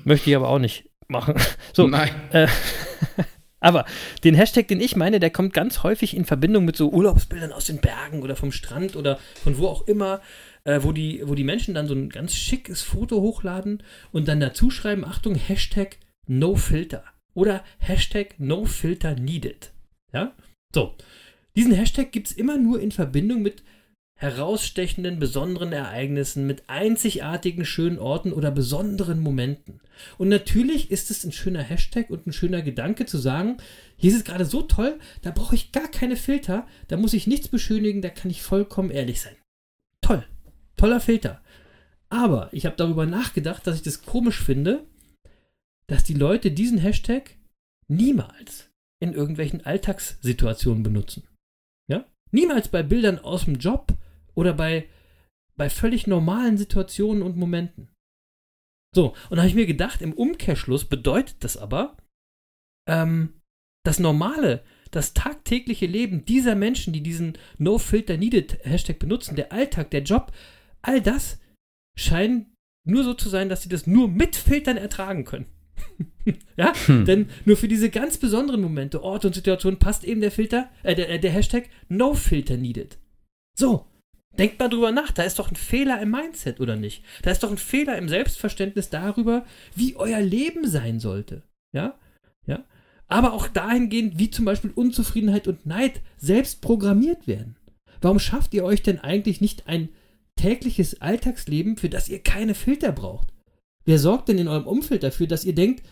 Möchte 0.03 0.29
ich 0.29 0.35
aber 0.35 0.49
auch 0.49 0.59
nicht 0.59 0.89
machen. 1.07 1.35
So, 1.73 1.87
Nein. 1.87 2.09
Äh, 2.31 2.47
aber 3.67 3.85
den 4.23 4.33
Hashtag, 4.33 4.69
den 4.69 4.79
ich 4.79 4.95
meine, 4.95 5.19
der 5.19 5.29
kommt 5.29 5.53
ganz 5.53 5.83
häufig 5.83 6.15
in 6.15 6.23
Verbindung 6.23 6.63
mit 6.63 6.77
so 6.77 6.89
Urlaubsbildern 6.89 7.51
aus 7.51 7.65
den 7.65 7.79
Bergen 7.79 8.21
oder 8.21 8.37
vom 8.37 8.53
Strand 8.53 8.95
oder 8.95 9.19
von 9.43 9.57
wo 9.57 9.67
auch 9.67 9.87
immer 9.87 10.21
äh, 10.63 10.79
wo, 10.83 10.93
die, 10.93 11.21
wo 11.25 11.35
die 11.35 11.43
Menschen 11.43 11.73
dann 11.73 11.87
so 11.87 11.93
ein 11.93 12.09
ganz 12.09 12.33
schickes 12.33 12.81
Foto 12.81 13.19
hochladen 13.21 13.83
und 14.13 14.29
dann 14.29 14.39
dazu 14.39 14.69
schreiben, 14.69 15.03
Achtung, 15.03 15.35
Hashtag 15.35 15.97
NoFilter 16.27 17.03
oder 17.33 17.63
Hashtag 17.79 18.35
NoFilterNeeded. 18.39 19.73
Ja? 20.13 20.33
So, 20.73 20.95
diesen 21.57 21.73
Hashtag 21.73 22.13
gibt 22.13 22.27
es 22.27 22.33
immer 22.33 22.57
nur 22.57 22.79
in 22.79 22.91
Verbindung 22.91 23.41
mit 23.41 23.63
herausstechenden, 24.17 25.19
besonderen 25.19 25.71
Ereignissen, 25.71 26.47
mit 26.47 26.69
einzigartigen, 26.69 27.65
schönen 27.65 27.99
Orten 27.99 28.33
oder 28.33 28.49
besonderen 28.51 29.19
Momenten. 29.19 29.79
Und 30.17 30.27
natürlich 30.27 30.89
ist 30.91 31.11
es 31.11 31.23
ein 31.23 31.31
schöner 31.31 31.61
Hashtag 31.61 32.09
und 32.09 32.25
ein 32.25 32.33
schöner 32.33 32.63
Gedanke 32.63 33.05
zu 33.05 33.19
sagen, 33.19 33.57
hier 33.95 34.11
ist 34.11 34.17
es 34.17 34.23
gerade 34.23 34.45
so 34.45 34.63
toll, 34.63 34.99
da 35.21 35.31
brauche 35.31 35.55
ich 35.55 35.71
gar 35.71 35.87
keine 35.87 36.15
Filter, 36.15 36.67
da 36.87 36.97
muss 36.97 37.13
ich 37.13 37.27
nichts 37.27 37.47
beschönigen, 37.47 38.01
da 38.01 38.09
kann 38.09 38.31
ich 38.31 38.41
vollkommen 38.41 38.89
ehrlich 38.89 39.21
sein. 39.21 39.35
Toll. 40.01 40.25
Toller 40.77 40.99
Filter. 40.99 41.41
Aber 42.09 42.49
ich 42.53 42.65
habe 42.65 42.75
darüber 42.75 43.05
nachgedacht, 43.05 43.67
dass 43.67 43.75
ich 43.75 43.83
das 43.83 44.03
komisch 44.03 44.41
finde, 44.41 44.85
dass 45.87 46.03
die 46.03 46.13
Leute 46.13 46.51
diesen 46.51 46.77
Hashtag 46.79 47.35
niemals 47.87 48.69
in 48.99 49.13
irgendwelchen 49.13 49.65
Alltagssituationen 49.65 50.83
benutzen. 50.83 51.27
Ja? 51.87 52.05
Niemals 52.31 52.69
bei 52.69 52.83
Bildern 52.83 53.19
aus 53.19 53.45
dem 53.45 53.55
Job 53.55 53.93
oder 54.37 54.53
bei, 54.53 54.87
bei 55.57 55.69
völlig 55.69 56.05
normalen 56.05 56.57
Situationen 56.57 57.23
und 57.23 57.37
Momenten. 57.37 57.89
So, 58.95 59.15
und 59.29 59.37
da 59.37 59.37
habe 59.37 59.49
ich 59.49 59.55
mir 59.55 59.65
gedacht, 59.65 60.01
im 60.01 60.13
Umkehrschluss 60.13 60.85
bedeutet 60.85 61.37
das 61.43 61.57
aber, 61.57 61.97
ähm, 62.87 63.41
das 63.83 63.99
normale, 63.99 64.63
das 64.91 65.13
tagtägliche 65.13 65.87
Leben 65.87 66.23
dieser 66.25 66.55
Menschen, 66.55 66.93
die 66.93 67.01
diesen 67.01 67.37
No 67.57 67.79
Filter 67.79 68.17
Needed 68.17 68.59
Hashtag 68.63 68.99
benutzen, 68.99 69.35
der 69.35 69.51
Alltag, 69.51 69.91
der 69.91 70.03
Job, 70.03 70.31
all 70.81 71.01
das 71.01 71.39
scheint 71.97 72.47
nur 72.85 73.03
so 73.03 73.13
zu 73.13 73.29
sein, 73.29 73.49
dass 73.49 73.63
sie 73.63 73.69
das 73.69 73.87
nur 73.87 74.07
mit 74.07 74.35
Filtern 74.35 74.77
ertragen 74.77 75.25
können. 75.25 75.47
ja, 76.57 76.73
hm. 76.85 77.05
denn 77.05 77.29
nur 77.45 77.57
für 77.57 77.67
diese 77.67 77.89
ganz 77.89 78.17
besonderen 78.17 78.61
Momente, 78.61 79.03
Ort 79.03 79.25
und 79.25 79.33
Situation 79.33 79.79
passt 79.79 80.03
eben 80.03 80.21
der 80.21 80.31
Filter, 80.31 80.69
äh, 80.83 80.95
der, 80.95 81.09
äh, 81.09 81.19
der 81.19 81.31
Hashtag 81.31 81.69
No 81.89 82.13
Filter 82.13 82.55
Needed. 82.55 82.97
So, 83.57 83.85
denkt 84.37 84.59
mal 84.59 84.69
drüber 84.69 84.91
nach, 84.91 85.11
da 85.11 85.23
ist 85.23 85.39
doch 85.39 85.49
ein 85.49 85.55
Fehler 85.55 86.01
im 86.01 86.11
Mindset, 86.11 86.59
oder 86.59 86.75
nicht? 86.75 87.03
Da 87.21 87.31
ist 87.31 87.43
doch 87.43 87.51
ein 87.51 87.57
Fehler 87.57 87.97
im 87.97 88.09
Selbstverständnis 88.09 88.89
darüber, 88.89 89.45
wie 89.75 89.95
euer 89.95 90.21
Leben 90.21 90.67
sein 90.67 90.99
sollte. 90.99 91.43
Ja, 91.73 91.97
ja. 92.45 92.63
Aber 93.07 93.33
auch 93.33 93.47
dahingehend, 93.47 94.19
wie 94.19 94.29
zum 94.29 94.45
Beispiel 94.45 94.71
Unzufriedenheit 94.71 95.47
und 95.47 95.65
Neid 95.65 96.01
selbst 96.17 96.61
programmiert 96.61 97.27
werden. 97.27 97.55
Warum 98.01 98.19
schafft 98.19 98.53
ihr 98.53 98.63
euch 98.63 98.83
denn 98.83 98.99
eigentlich 98.99 99.41
nicht 99.41 99.67
ein 99.67 99.89
tägliches 100.35 101.01
Alltagsleben, 101.01 101.77
für 101.77 101.89
das 101.89 102.09
ihr 102.09 102.19
keine 102.19 102.53
Filter 102.53 102.91
braucht? 102.91 103.33
Wer 103.85 103.99
sorgt 103.99 104.29
denn 104.29 104.37
in 104.37 104.47
eurem 104.47 104.67
Umfeld 104.67 105.03
dafür, 105.03 105.27
dass 105.27 105.45
ihr 105.45 105.55
denkt, 105.55 105.83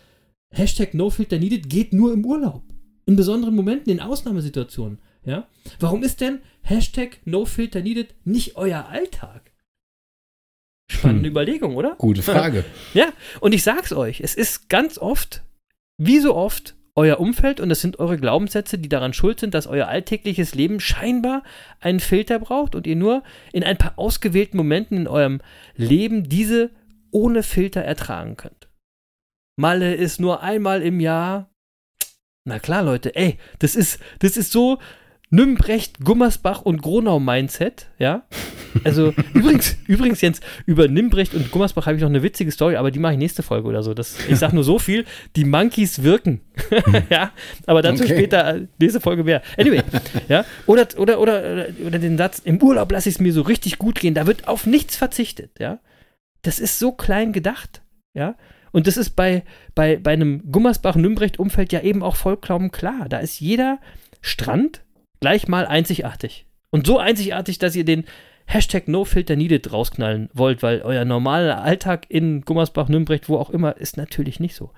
Hashtag 0.50 0.94
NoFilterNeeded 0.94 1.68
geht 1.68 1.92
nur 1.92 2.12
im 2.12 2.24
Urlaub? 2.24 2.62
In 3.06 3.16
besonderen 3.16 3.54
Momenten, 3.54 3.90
in 3.90 4.00
Ausnahmesituationen. 4.00 4.98
Ja? 5.24 5.48
Warum 5.80 6.02
ist 6.02 6.20
denn 6.20 6.40
Hashtag 6.68 7.18
NoFilterNeeded 7.24 8.14
nicht 8.24 8.56
euer 8.56 8.86
Alltag? 8.88 9.52
Spannende 10.90 11.28
hm. 11.28 11.32
Überlegung, 11.32 11.76
oder? 11.76 11.94
Gute 11.96 12.22
Frage. 12.24 12.64
ja, 12.92 13.12
und 13.40 13.54
ich 13.54 13.62
sag's 13.62 13.92
euch, 13.92 14.20
es 14.20 14.34
ist 14.34 14.68
ganz 14.68 14.98
oft, 14.98 15.42
wie 15.96 16.18
so 16.18 16.34
oft, 16.34 16.76
euer 16.96 17.20
Umfeld 17.20 17.60
und 17.60 17.68
das 17.68 17.82
sind 17.82 17.98
eure 17.98 18.16
Glaubenssätze, 18.16 18.78
die 18.78 18.88
daran 18.88 19.12
schuld 19.12 19.38
sind, 19.38 19.54
dass 19.54 19.66
euer 19.66 19.86
alltägliches 19.86 20.54
Leben 20.54 20.80
scheinbar 20.80 21.42
einen 21.78 22.00
Filter 22.00 22.38
braucht 22.38 22.74
und 22.74 22.86
ihr 22.86 22.96
nur 22.96 23.22
in 23.52 23.62
ein 23.62 23.76
paar 23.76 23.98
ausgewählten 23.98 24.56
Momenten 24.56 24.96
in 24.96 25.06
eurem 25.08 25.40
Leben 25.76 26.28
diese 26.28 26.70
ohne 27.10 27.42
Filter 27.42 27.82
ertragen 27.82 28.36
könnt. 28.36 28.68
Malle 29.56 29.94
ist 29.94 30.20
nur 30.20 30.42
einmal 30.42 30.82
im 30.82 31.00
Jahr. 31.00 31.50
Na 32.44 32.58
klar, 32.58 32.82
Leute, 32.82 33.14
ey, 33.14 33.38
das 33.58 33.76
ist, 33.76 34.00
das 34.20 34.36
ist 34.36 34.52
so, 34.52 34.78
Nümbrecht, 35.30 36.00
Gummersbach 36.04 36.62
und 36.62 36.82
Gronau 36.82 37.18
Mindset, 37.18 37.88
ja. 37.98 38.26
Also 38.84 39.12
übrigens, 39.34 39.76
übrigens 39.86 40.20
Jens, 40.20 40.40
über 40.66 40.86
Nimbrecht 40.86 41.34
und 41.34 41.50
Gummersbach 41.50 41.86
habe 41.86 41.96
ich 41.96 42.02
noch 42.02 42.08
eine 42.08 42.22
witzige 42.22 42.52
Story, 42.52 42.76
aber 42.76 42.90
die 42.90 42.98
mache 42.98 43.14
ich 43.14 43.18
nächste 43.18 43.42
Folge 43.42 43.66
oder 43.66 43.82
so. 43.82 43.92
Das, 43.92 44.16
ich 44.28 44.38
sage 44.38 44.54
nur 44.54 44.62
so 44.62 44.78
viel, 44.78 45.04
die 45.34 45.44
Monkeys 45.44 46.02
wirken. 46.02 46.42
ja, 47.10 47.32
aber 47.66 47.82
dazu 47.82 48.04
okay. 48.04 48.14
später 48.14 48.60
nächste 48.78 49.00
Folge 49.00 49.24
mehr. 49.24 49.42
Anyway, 49.56 49.82
ja, 50.28 50.44
oder, 50.66 50.86
oder, 50.96 51.20
oder, 51.20 51.66
oder 51.84 51.98
den 51.98 52.16
Satz, 52.16 52.38
im 52.38 52.62
Urlaub 52.62 52.92
lasse 52.92 53.08
ich 53.08 53.16
es 53.16 53.20
mir 53.20 53.32
so 53.32 53.42
richtig 53.42 53.78
gut 53.78 53.98
gehen, 53.98 54.14
da 54.14 54.26
wird 54.26 54.46
auf 54.46 54.66
nichts 54.66 54.96
verzichtet, 54.96 55.58
ja. 55.58 55.80
Das 56.42 56.60
ist 56.60 56.78
so 56.78 56.92
klein 56.92 57.32
gedacht, 57.32 57.82
ja. 58.14 58.36
Und 58.70 58.86
das 58.86 58.96
ist 58.96 59.10
bei, 59.10 59.42
bei, 59.74 59.96
bei 59.96 60.12
einem 60.12 60.52
Gummersbach-Nümbrecht-Umfeld 60.52 61.72
ja 61.72 61.80
eben 61.80 62.02
auch 62.02 62.14
vollkommen 62.14 62.70
klar. 62.70 63.08
Da 63.08 63.18
ist 63.18 63.40
jeder 63.40 63.78
Strand 64.20 64.82
gleich 65.20 65.48
mal 65.48 65.66
einzigartig. 65.66 66.46
Und 66.70 66.86
so 66.86 66.98
einzigartig, 66.98 67.58
dass 67.58 67.76
ihr 67.76 67.84
den 67.84 68.04
Hashtag 68.48 68.86
NoFilterNeeded 68.86 69.72
rausknallen 69.72 70.30
wollt, 70.32 70.62
weil 70.62 70.82
euer 70.82 71.04
normaler 71.04 71.62
Alltag 71.62 72.06
in 72.08 72.42
Gummersbach, 72.42 72.88
Nürnberg, 72.88 73.28
wo 73.28 73.38
auch 73.38 73.50
immer, 73.50 73.76
ist 73.76 73.96
natürlich 73.96 74.38
nicht 74.38 74.54
so. 74.54 74.70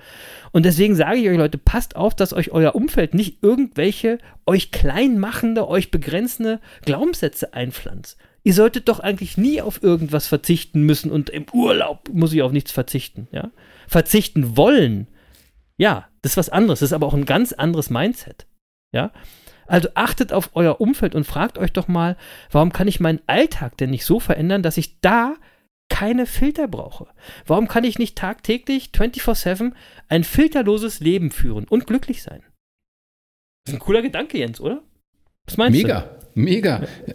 Und 0.53 0.64
deswegen 0.64 0.95
sage 0.95 1.18
ich 1.18 1.28
euch, 1.28 1.36
Leute, 1.36 1.59
passt 1.59 1.95
auf, 1.95 2.14
dass 2.14 2.32
euch 2.32 2.51
euer 2.51 2.74
Umfeld 2.74 3.12
nicht 3.12 3.43
irgendwelche 3.43 4.18
euch 4.47 4.70
klein 4.70 5.18
machende, 5.18 5.68
euch 5.68 5.91
begrenzende 5.91 6.61
Glaubenssätze 6.82 7.53
einpflanzt. 7.53 8.16
Ihr 8.43 8.55
solltet 8.55 8.89
doch 8.89 9.01
eigentlich 9.01 9.36
nie 9.36 9.61
auf 9.61 9.82
irgendwas 9.82 10.26
verzichten 10.26 10.84
müssen 10.84 11.11
und 11.11 11.28
im 11.28 11.45
Urlaub 11.53 12.09
muss 12.11 12.32
ich 12.32 12.41
auf 12.41 12.53
nichts 12.53 12.72
verzichten, 12.72 13.28
ja? 13.32 13.51
Verzichten 13.86 14.57
wollen, 14.57 15.09
ja, 15.76 16.09
das 16.22 16.32
ist 16.32 16.36
was 16.39 16.49
anderes, 16.49 16.80
das 16.80 16.91
ist 16.91 16.95
aber 16.95 17.07
auch 17.07 17.14
ein 17.14 17.26
ganz 17.26 17.53
anderes 17.53 17.91
Mindset, 17.91 18.47
ja? 18.93 19.12
Also 19.68 19.88
achtet 19.94 20.32
auf 20.32 20.50
euer 20.54 20.80
Umfeld 20.80 21.14
und 21.14 21.24
fragt 21.24 21.58
euch 21.58 21.72
doch 21.72 21.88
mal, 21.88 22.16
warum 22.50 22.72
kann 22.72 22.88
ich 22.88 23.00
meinen 23.00 23.20
Alltag 23.26 23.76
denn 23.76 23.90
nicht 23.90 24.04
so 24.04 24.18
verändern, 24.18 24.62
dass 24.62 24.78
ich 24.78 25.00
da 25.00 25.34
keine 25.90 26.26
Filter 26.26 26.68
brauche? 26.68 27.06
Warum 27.46 27.68
kann 27.68 27.84
ich 27.84 27.98
nicht 27.98 28.16
tagtäglich 28.16 28.90
24/7 28.92 29.74
ein 30.08 30.24
filterloses 30.24 31.00
Leben 31.00 31.30
führen 31.30 31.66
und 31.68 31.86
glücklich 31.86 32.22
sein? 32.22 32.42
Das 33.64 33.74
ist 33.74 33.80
ein 33.80 33.84
cooler 33.84 34.02
Gedanke, 34.02 34.38
Jens, 34.38 34.60
oder? 34.60 34.82
Was 35.46 35.56
meinst 35.56 35.80
Mega. 35.80 36.00
du? 36.00 36.06
Mega. 36.06 36.17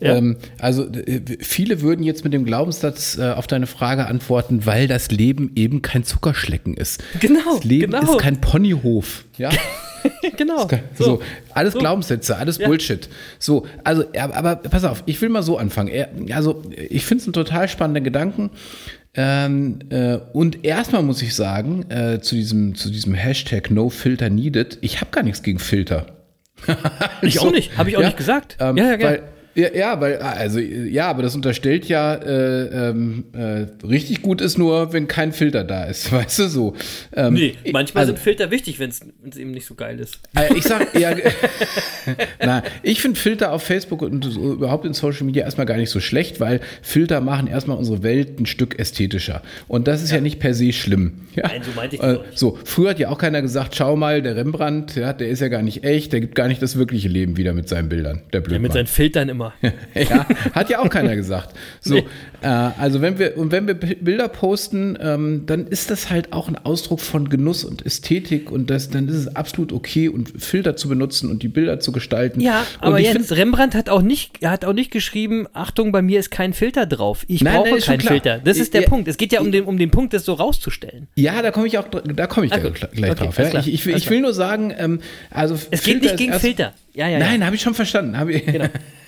Ja. 0.01 0.17
Ähm, 0.17 0.37
also 0.59 0.85
äh, 0.85 1.21
viele 1.39 1.81
würden 1.81 2.03
jetzt 2.03 2.23
mit 2.23 2.33
dem 2.33 2.45
Glaubenssatz 2.45 3.17
äh, 3.17 3.31
auf 3.31 3.47
deine 3.47 3.67
Frage 3.67 4.07
antworten, 4.07 4.65
weil 4.65 4.87
das 4.87 5.11
Leben 5.11 5.51
eben 5.55 5.81
kein 5.81 6.03
Zuckerschlecken 6.03 6.75
ist. 6.75 7.03
Genau. 7.19 7.55
Das 7.55 7.63
Leben 7.63 7.93
genau. 7.93 8.13
ist 8.13 8.19
kein 8.19 8.41
Ponyhof. 8.41 9.25
Ja. 9.37 9.49
genau. 10.37 10.67
So, 10.95 11.05
so 11.05 11.21
alles 11.53 11.73
so. 11.73 11.79
Glaubenssätze, 11.79 12.37
alles 12.37 12.57
ja. 12.57 12.67
Bullshit. 12.67 13.09
So, 13.39 13.65
also, 13.83 14.03
aber, 14.17 14.35
aber, 14.35 14.55
pass 14.57 14.83
auf, 14.83 15.03
ich 15.05 15.21
will 15.21 15.29
mal 15.29 15.43
so 15.43 15.57
anfangen. 15.57 15.91
Also, 16.31 16.61
ich 16.75 17.05
finde 17.05 17.21
es 17.21 17.27
einen 17.27 17.33
total 17.33 17.67
spannenden 17.67 18.03
Gedanken. 18.03 18.51
Ähm, 19.15 19.79
äh, 19.89 20.17
und 20.33 20.65
erstmal 20.65 21.03
muss 21.03 21.21
ich 21.21 21.35
sagen, 21.35 21.85
äh, 21.89 22.19
zu, 22.19 22.35
diesem, 22.35 22.75
zu 22.75 22.89
diesem 22.89 23.13
Hashtag 23.13 23.69
No 23.69 23.89
Filter 23.89 24.29
Needed, 24.29 24.79
ich 24.81 25.01
habe 25.01 25.11
gar 25.11 25.23
nichts 25.23 25.43
gegen 25.43 25.59
Filter. 25.59 26.07
ich 27.21 27.39
auch 27.39 27.51
nicht, 27.51 27.77
habe 27.77 27.89
ich 27.89 27.97
auch 27.97 28.01
ja? 28.01 28.07
nicht 28.07 28.17
gesagt. 28.17 28.57
Ähm, 28.59 28.77
ja, 28.77 28.95
ja, 28.95 28.99
weil, 28.99 29.23
Ja, 29.55 29.71
ja, 29.73 30.01
weil, 30.01 30.17
also, 30.17 30.59
ja, 30.59 31.07
aber 31.09 31.21
das 31.21 31.35
unterstellt 31.35 31.85
ja, 31.85 32.15
äh, 32.15 32.89
ähm, 32.89 33.25
äh, 33.33 33.85
richtig 33.85 34.23
gut 34.23 34.41
ist 34.41 34.57
nur, 34.57 34.93
wenn 34.93 35.07
kein 35.07 35.31
Filter 35.31 35.63
da 35.63 35.83
ist, 35.83 36.11
weißt 36.11 36.39
du 36.39 36.47
so. 36.47 36.75
Ähm, 37.15 37.35
nee, 37.35 37.55
manchmal 37.71 38.01
also, 38.01 38.13
sind 38.13 38.23
Filter 38.23 38.49
wichtig, 38.49 38.79
wenn 38.79 38.89
es 38.89 39.01
eben 39.37 39.51
nicht 39.51 39.65
so 39.65 39.75
geil 39.75 39.99
ist. 39.99 40.19
Äh, 40.35 40.51
ich 40.55 40.63
sag, 40.63 40.99
ja, 40.99 41.15
na, 42.43 42.63
ich 42.81 43.01
finde 43.01 43.19
Filter 43.19 43.51
auf 43.51 43.61
Facebook 43.61 44.01
und 44.01 44.23
so, 44.25 44.53
überhaupt 44.53 44.83
in 44.83 44.93
Social 44.93 45.25
Media 45.25 45.43
erstmal 45.43 45.67
gar 45.67 45.77
nicht 45.77 45.91
so 45.91 45.99
schlecht, 45.99 46.39
weil 46.39 46.59
Filter 46.81 47.21
machen 47.21 47.45
erstmal 47.45 47.77
unsere 47.77 48.01
Welt 48.01 48.39
ein 48.39 48.47
Stück 48.47 48.79
ästhetischer. 48.79 49.43
Und 49.67 49.87
das 49.87 50.01
ist 50.01 50.09
ja, 50.09 50.15
ja 50.17 50.21
nicht 50.21 50.39
per 50.39 50.55
se 50.55 50.73
schlimm. 50.73 51.27
Ja? 51.35 51.47
Nein, 51.47 51.61
so 51.61 51.69
meinte 51.75 51.97
ich 51.97 52.01
äh, 52.01 52.17
So, 52.33 52.57
früher 52.65 52.89
hat 52.89 52.99
ja 52.99 53.09
auch 53.09 53.19
keiner 53.19 53.43
gesagt, 53.43 53.75
schau 53.75 53.95
mal, 53.95 54.23
der 54.23 54.35
Rembrandt, 54.35 54.95
ja, 54.95 55.13
der 55.13 55.29
ist 55.29 55.39
ja 55.39 55.49
gar 55.49 55.61
nicht 55.61 55.83
echt, 55.83 56.13
der 56.13 56.21
gibt 56.21 56.33
gar 56.33 56.47
nicht 56.47 56.63
das 56.63 56.77
wirkliche 56.77 57.09
Leben 57.09 57.37
wieder 57.37 57.53
mit 57.53 57.69
seinen 57.69 57.89
Bildern, 57.89 58.23
der 58.33 58.41
Blödmann. 58.41 58.53
Ja, 58.53 58.59
mit 58.59 58.73
seinen 58.73 58.87
Filtern 58.87 59.29
immer 59.29 59.42
immer. 59.43 59.73
ja, 59.95 60.25
hat 60.53 60.69
ja 60.69 60.79
auch 60.79 60.89
keiner 60.89 61.15
gesagt. 61.15 61.55
So, 61.81 61.95
nee. 61.95 62.05
äh, 62.41 62.47
also 62.47 63.01
wenn 63.01 63.19
wir 63.19 63.37
und 63.37 63.51
wenn 63.51 63.67
wir 63.67 63.73
Bilder 63.73 64.27
posten, 64.27 64.97
ähm, 65.01 65.43
dann 65.45 65.67
ist 65.67 65.91
das 65.91 66.09
halt 66.09 66.33
auch 66.33 66.47
ein 66.47 66.57
Ausdruck 66.57 67.01
von 67.01 67.29
Genuss 67.29 67.63
und 67.63 67.85
Ästhetik 67.85 68.51
und 68.51 68.69
das, 68.69 68.89
dann 68.89 69.07
ist 69.07 69.15
es 69.15 69.35
absolut 69.35 69.73
okay 69.73 70.09
und 70.09 70.41
Filter 70.41 70.75
zu 70.75 70.87
benutzen 70.87 71.29
und 71.29 71.43
die 71.43 71.47
Bilder 71.47 71.79
zu 71.79 71.91
gestalten. 71.91 72.39
Ja, 72.39 72.65
aber 72.79 72.99
Jens 72.99 73.31
Rembrandt 73.31 73.75
hat 73.75 73.89
auch 73.89 74.01
nicht, 74.01 74.45
hat 74.45 74.65
auch 74.65 74.73
nicht 74.73 74.91
geschrieben, 74.91 75.47
Achtung, 75.53 75.91
bei 75.91 76.01
mir 76.01 76.19
ist 76.19 76.31
kein 76.31 76.53
Filter 76.53 76.85
drauf. 76.85 77.25
Ich 77.27 77.41
nein, 77.41 77.55
brauche 77.55 77.69
nein, 77.69 77.79
keinen 77.79 78.01
Filter. 78.01 78.39
Das 78.43 78.57
ist 78.57 78.73
der 78.73 78.83
ja, 78.83 78.89
Punkt. 78.89 79.07
Es 79.07 79.17
geht 79.17 79.31
ja 79.31 79.41
um 79.41 79.51
den, 79.51 79.65
um 79.65 79.77
den 79.77 79.91
Punkt, 79.91 80.13
das 80.13 80.25
so 80.25 80.33
rauszustellen. 80.33 81.07
Ja, 81.15 81.41
da 81.41 81.51
komme 81.51 81.67
ich 81.67 81.77
auch, 81.77 81.87
da 81.87 82.27
komme 82.27 82.45
ich 82.45 82.53
ah, 82.53 82.57
gleich 82.57 83.11
okay, 83.11 83.13
drauf. 83.15 83.37
Ja. 83.37 83.59
Ich, 83.59 83.73
ich, 83.73 83.87
ich, 83.87 84.09
will 84.09 84.21
nur 84.21 84.33
sagen, 84.33 84.73
ähm, 84.77 84.99
also 85.29 85.55
es 85.55 85.81
Filter 85.81 85.99
geht 85.99 86.01
nicht 86.01 86.17
gegen 86.17 86.33
Filter. 86.33 86.73
Ja, 86.93 87.07
ja, 87.07 87.19
Nein, 87.19 87.45
habe 87.45 87.55
ich 87.55 87.61
schon 87.61 87.73
verstanden. 87.73 88.15
Ich, 88.29 88.45
genau. 88.45 88.67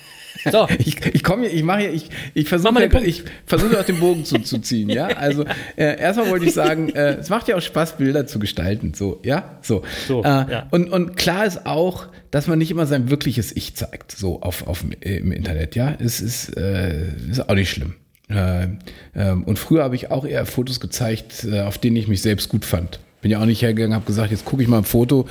So. 0.50 0.66
Ich, 0.78 1.04
ich 1.14 1.22
komme 1.22 1.46
ich 1.48 1.62
mache 1.62 1.86
ich, 1.86 2.10
ich 2.34 2.48
versuche 2.48 2.84
ich 3.04 3.24
versuche 3.46 3.80
auch 3.80 3.84
den 3.84 3.98
Bogen 3.98 4.24
zu, 4.24 4.38
zu 4.40 4.58
ziehen, 4.58 4.88
ja. 4.88 5.06
Also 5.06 5.44
äh, 5.76 5.98
erstmal 5.98 6.30
wollte 6.30 6.46
ich 6.46 6.54
sagen, 6.54 6.88
äh, 6.94 7.14
es 7.14 7.28
macht 7.28 7.48
ja 7.48 7.56
auch 7.56 7.62
Spaß, 7.62 7.96
Bilder 7.96 8.26
zu 8.26 8.38
gestalten, 8.38 8.92
so, 8.94 9.20
ja, 9.24 9.58
so. 9.62 9.82
so 10.06 10.22
äh, 10.22 10.26
ja. 10.26 10.66
Und, 10.70 10.90
und 10.90 11.16
klar 11.16 11.46
ist 11.46 11.66
auch, 11.66 12.06
dass 12.30 12.46
man 12.46 12.58
nicht 12.58 12.70
immer 12.70 12.86
sein 12.86 13.10
wirkliches 13.10 13.54
Ich 13.54 13.74
zeigt, 13.74 14.12
so 14.12 14.42
auf, 14.42 14.66
auf 14.66 14.84
im 15.00 15.32
Internet, 15.32 15.74
ja. 15.74 15.94
Es 15.98 16.20
ist, 16.20 16.56
äh, 16.56 17.08
ist 17.30 17.48
auch 17.48 17.54
nicht 17.54 17.70
schlimm. 17.70 17.94
Äh, 18.28 18.68
ähm, 19.14 19.44
und 19.44 19.58
früher 19.58 19.84
habe 19.84 19.94
ich 19.94 20.10
auch 20.10 20.24
eher 20.24 20.46
Fotos 20.46 20.80
gezeigt, 20.80 21.44
äh, 21.44 21.60
auf 21.60 21.78
denen 21.78 21.96
ich 21.96 22.08
mich 22.08 22.22
selbst 22.22 22.48
gut 22.48 22.64
fand. 22.64 23.00
Bin 23.22 23.30
ja 23.30 23.40
auch 23.40 23.46
nicht 23.46 23.62
hergegangen, 23.62 23.94
habe 23.94 24.04
gesagt, 24.04 24.30
jetzt 24.30 24.44
gucke 24.44 24.62
ich 24.62 24.68
mal 24.68 24.78
ein 24.78 24.84
Foto, 24.84 25.26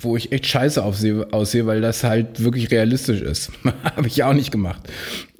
wo 0.00 0.16
ich 0.16 0.32
echt 0.32 0.46
scheiße 0.46 0.82
aussehe, 0.82 1.32
aussehe 1.32 1.66
weil 1.66 1.80
das 1.80 2.02
halt 2.02 2.42
wirklich 2.42 2.70
realistisch 2.70 3.20
ist. 3.20 3.52
habe 3.84 4.06
ich 4.06 4.16
ja 4.16 4.28
auch 4.28 4.34
nicht 4.34 4.50
gemacht. 4.50 4.82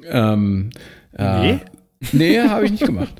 Ähm, 0.09 0.71
äh, 1.17 1.41
nee? 1.41 1.61
Nee, 2.13 2.41
habe 2.41 2.65
ich 2.67 2.71
nicht 2.71 2.85
gemacht. 2.85 3.15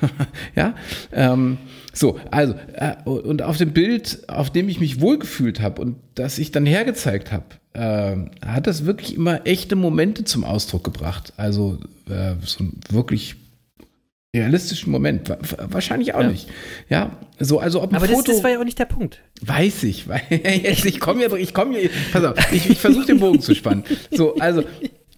ja, 0.56 0.74
ähm, 1.12 1.58
so, 1.92 2.18
also, 2.30 2.54
äh, 2.74 2.94
und 3.04 3.42
auf 3.42 3.58
dem 3.58 3.72
Bild, 3.72 4.28
auf 4.28 4.50
dem 4.50 4.68
ich 4.68 4.80
mich 4.80 5.00
wohlgefühlt 5.00 5.60
habe 5.60 5.80
und 5.82 5.96
das 6.14 6.38
ich 6.38 6.50
dann 6.50 6.64
hergezeigt 6.64 7.32
habe, 7.32 7.44
äh, 7.74 8.16
hat 8.46 8.66
das 8.66 8.86
wirklich 8.86 9.14
immer 9.14 9.46
echte 9.46 9.76
Momente 9.76 10.24
zum 10.24 10.44
Ausdruck 10.44 10.84
gebracht. 10.84 11.34
Also 11.36 11.78
äh, 12.08 12.34
so 12.44 12.64
ein 12.64 12.80
wirklich 12.90 13.36
realistischen 14.34 14.90
Moment. 14.90 15.30
Wahrscheinlich 15.58 16.14
auch 16.14 16.22
ja. 16.22 16.28
nicht. 16.28 16.48
Ja, 16.88 17.18
so, 17.38 17.58
also 17.58 17.82
ob 17.82 17.92
ein 17.92 17.96
Aber 17.96 18.06
Foto. 18.06 18.22
Das, 18.22 18.36
das 18.36 18.44
war 18.44 18.50
ja 18.50 18.60
auch 18.60 18.64
nicht 18.64 18.78
der 18.78 18.86
Punkt. 18.86 19.20
Weiß 19.42 19.82
ich. 19.84 20.08
Weil, 20.08 20.22
ich 20.30 21.00
komme 21.00 21.22
ja, 21.22 21.34
ich 21.36 21.52
komme 21.52 21.78
pass 22.12 22.24
auf, 22.24 22.52
ich, 22.52 22.70
ich 22.70 22.78
versuche 22.78 23.06
den 23.06 23.18
Bogen 23.20 23.40
zu 23.40 23.54
spannen. 23.54 23.84
So, 24.10 24.36
also, 24.36 24.64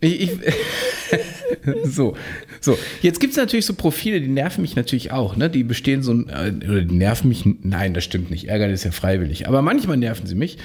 ich, 0.01 0.23
ich 0.23 0.31
so, 1.85 2.17
so. 2.61 2.77
Jetzt 3.03 3.21
gibt 3.21 3.33
es 3.33 3.37
natürlich 3.37 3.67
so 3.67 3.75
Profile, 3.75 4.21
die 4.21 4.29
nerven 4.29 4.62
mich 4.62 4.75
natürlich 4.75 5.12
auch, 5.12 5.37
ne? 5.37 5.49
Die 5.49 5.62
bestehen 5.62 6.03
so, 6.03 6.12
äh, 6.12 6.53
oder 6.69 6.83
die 6.83 6.95
nerven 6.95 7.29
mich, 7.29 7.45
nein, 7.45 7.95
das 7.95 8.05
stimmt 8.05 8.31
nicht. 8.31 8.49
Ärger 8.49 8.69
ist 8.69 8.85
ja 8.85 8.91
freiwillig. 8.91 9.47
Aber 9.47 9.62
manchmal 9.62 9.97
nerven 9.97 10.27
sie 10.27 10.35
mich 10.35 10.59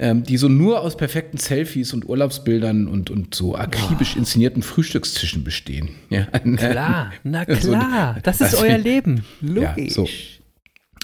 ähm, 0.00 0.24
die 0.24 0.38
so 0.38 0.48
nur 0.48 0.80
aus 0.80 0.96
perfekten 0.96 1.36
Selfies 1.36 1.92
und 1.92 2.08
Urlaubsbildern 2.08 2.88
und, 2.88 3.10
und 3.10 3.34
so 3.34 3.54
akribisch 3.54 4.16
inszenierten 4.16 4.62
Frühstückstischen 4.62 5.44
bestehen. 5.44 5.90
Ja. 6.08 6.24
Klar, 6.56 7.12
na 7.22 7.44
klar, 7.44 8.18
das 8.22 8.40
ist 8.40 8.54
euer 8.54 8.78
Leben. 8.78 9.24
Logisch. 9.40 9.76
Ja, 9.76 9.90
so. 9.90 10.08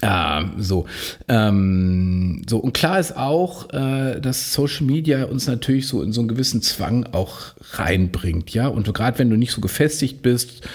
Ah, 0.02 0.44
so. 0.58 0.86
Ähm, 1.28 2.42
so, 2.48 2.58
und 2.58 2.74
klar 2.74 3.00
ist 3.00 3.16
auch, 3.16 3.70
äh, 3.72 4.20
dass 4.20 4.52
Social 4.52 4.86
Media 4.86 5.24
uns 5.24 5.46
natürlich 5.46 5.88
so 5.88 6.02
in 6.02 6.12
so 6.12 6.20
einen 6.20 6.28
gewissen 6.28 6.60
Zwang 6.60 7.06
auch 7.12 7.54
reinbringt, 7.72 8.50
ja. 8.50 8.68
Und 8.68 8.92
gerade 8.92 9.18
wenn 9.18 9.30
du 9.30 9.36
nicht 9.36 9.52
so 9.52 9.60
gefestigt 9.60 10.20
bist, 10.22 10.68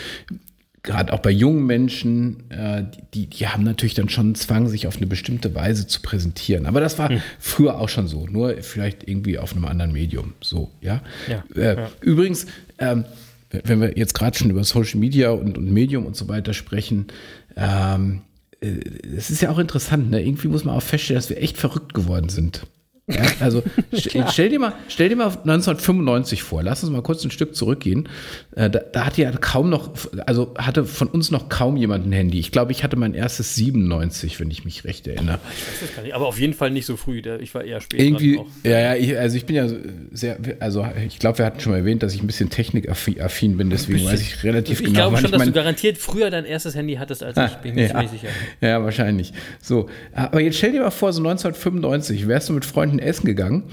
gerade 0.84 1.13
auch 1.13 1.19
bei 1.19 1.29
jungen 1.29 1.65
Menschen, 1.65 2.49
äh, 2.49 2.84
die, 3.13 3.27
die 3.27 3.47
haben 3.47 3.63
natürlich 3.63 3.93
dann 3.93 4.09
schon 4.09 4.27
einen 4.27 4.36
Zwang, 4.36 4.67
sich 4.67 4.88
auf 4.88 4.97
eine 4.97 5.07
bestimmte 5.07 5.53
Weise 5.53 5.86
zu 5.88 6.01
präsentieren. 6.01 6.65
Aber 6.65 6.79
das 6.79 6.97
war 6.97 7.09
hm. 7.09 7.21
früher 7.39 7.79
auch 7.79 7.89
schon 7.89 8.07
so, 8.07 8.25
nur 8.25 8.55
vielleicht 8.61 9.07
irgendwie 9.07 9.38
auf 9.38 9.53
einem 9.53 9.65
anderen 9.65 9.91
Medium. 9.91 10.34
So, 10.41 10.71
ja. 10.82 11.01
ja, 11.27 11.43
äh, 11.55 11.75
ja. 11.75 11.91
Übrigens, 12.01 12.47
ähm, 12.79 13.05
wenn 13.51 13.82
wir 13.82 13.97
jetzt 13.97 14.13
gerade 14.13 14.38
schon 14.38 14.49
über 14.49 14.63
Social 14.63 14.99
Media 14.99 15.32
und, 15.32 15.57
und 15.57 15.71
Medium 15.71 16.05
und 16.05 16.15
so 16.15 16.27
weiter 16.27 16.53
sprechen, 16.53 17.07
ähm, 17.55 18.21
äh, 18.61 18.79
es 19.15 19.29
ist 19.29 19.41
ja 19.41 19.49
auch 19.49 19.59
interessant, 19.59 20.09
ne? 20.09 20.23
irgendwie 20.23 20.47
muss 20.47 20.63
man 20.63 20.75
auch 20.75 20.84
feststellen, 20.84 21.19
dass 21.19 21.29
wir 21.29 21.41
echt 21.41 21.57
verrückt 21.57 21.93
geworden 21.93 22.29
sind. 22.29 22.65
Ja, 23.07 23.23
also 23.39 23.63
stell 23.93 24.49
dir, 24.49 24.59
mal, 24.59 24.73
stell 24.87 25.09
dir 25.09 25.15
mal 25.15 25.27
1995 25.27 26.43
vor, 26.43 26.63
lass 26.63 26.83
uns 26.83 26.91
mal 26.91 27.01
kurz 27.01 27.23
ein 27.23 27.31
Stück 27.31 27.55
zurückgehen. 27.55 28.07
Äh, 28.55 28.69
da, 28.69 28.79
da 28.79 29.05
hatte 29.05 29.21
ja 29.21 29.31
kaum 29.31 29.69
noch, 29.69 29.91
also 30.25 30.53
hatte 30.57 30.85
von 30.85 31.07
uns 31.07 31.31
noch 31.31 31.49
kaum 31.49 31.77
jemand 31.77 32.05
ein 32.05 32.11
Handy. 32.11 32.39
Ich 32.39 32.51
glaube, 32.51 32.71
ich 32.71 32.83
hatte 32.83 32.95
mein 32.95 33.13
erstes 33.13 33.55
97, 33.55 34.39
wenn 34.39 34.51
ich 34.51 34.65
mich 34.65 34.83
recht 34.83 35.07
erinnere. 35.07 35.39
Ich 35.55 35.67
weiß 35.67 35.79
das 35.81 35.95
gar 35.95 36.03
nicht, 36.03 36.13
aber 36.13 36.27
auf 36.27 36.39
jeden 36.39 36.53
Fall 36.53 36.71
nicht 36.71 36.85
so 36.85 36.95
früh. 36.95 37.21
Ich 37.41 37.53
war 37.53 37.63
eher 37.63 37.81
spät. 37.81 37.99
Irgendwie, 37.99 38.39
ja, 38.63 38.79
ja, 38.79 38.95
ich, 38.95 39.17
also 39.17 39.35
ich 39.35 39.45
bin 39.45 39.55
ja 39.55 39.67
sehr, 40.11 40.37
also 40.59 40.87
ich 41.05 41.19
glaube, 41.19 41.39
wir 41.39 41.45
hatten 41.45 41.59
schon 41.59 41.71
mal 41.71 41.79
erwähnt, 41.79 42.03
dass 42.03 42.13
ich 42.13 42.21
ein 42.21 42.27
bisschen 42.27 42.49
technikaffin 42.49 43.57
bin, 43.57 43.69
deswegen 43.69 44.05
weiß 44.05 44.21
ich 44.21 44.43
relativ 44.43 44.79
ich 44.79 44.85
genau. 44.85 44.91
Ich 44.91 44.95
glaube 44.95 45.17
schon, 45.21 45.31
dass 45.31 45.45
du 45.45 45.51
garantiert 45.51 45.97
früher 45.97 46.29
dein 46.29 46.45
erstes 46.45 46.75
Handy 46.75 46.95
hattest, 46.95 47.23
als 47.23 47.37
ah, 47.37 47.47
ich, 47.47 47.53
bin 47.57 47.75
mir 47.75 47.87
ja, 47.87 47.89
ziemlich 47.89 48.11
sicher. 48.11 48.27
Ja, 48.61 48.83
wahrscheinlich. 48.83 49.33
So, 49.61 49.89
aber 50.13 50.41
jetzt 50.41 50.57
stell 50.57 50.71
dir 50.71 50.81
mal 50.81 50.91
vor, 50.91 51.11
so 51.13 51.19
1995 51.19 52.27
wärst 52.27 52.49
du 52.49 52.53
mit 52.53 52.65
Freunden 52.65 53.00
essen 53.01 53.25
gegangen 53.25 53.63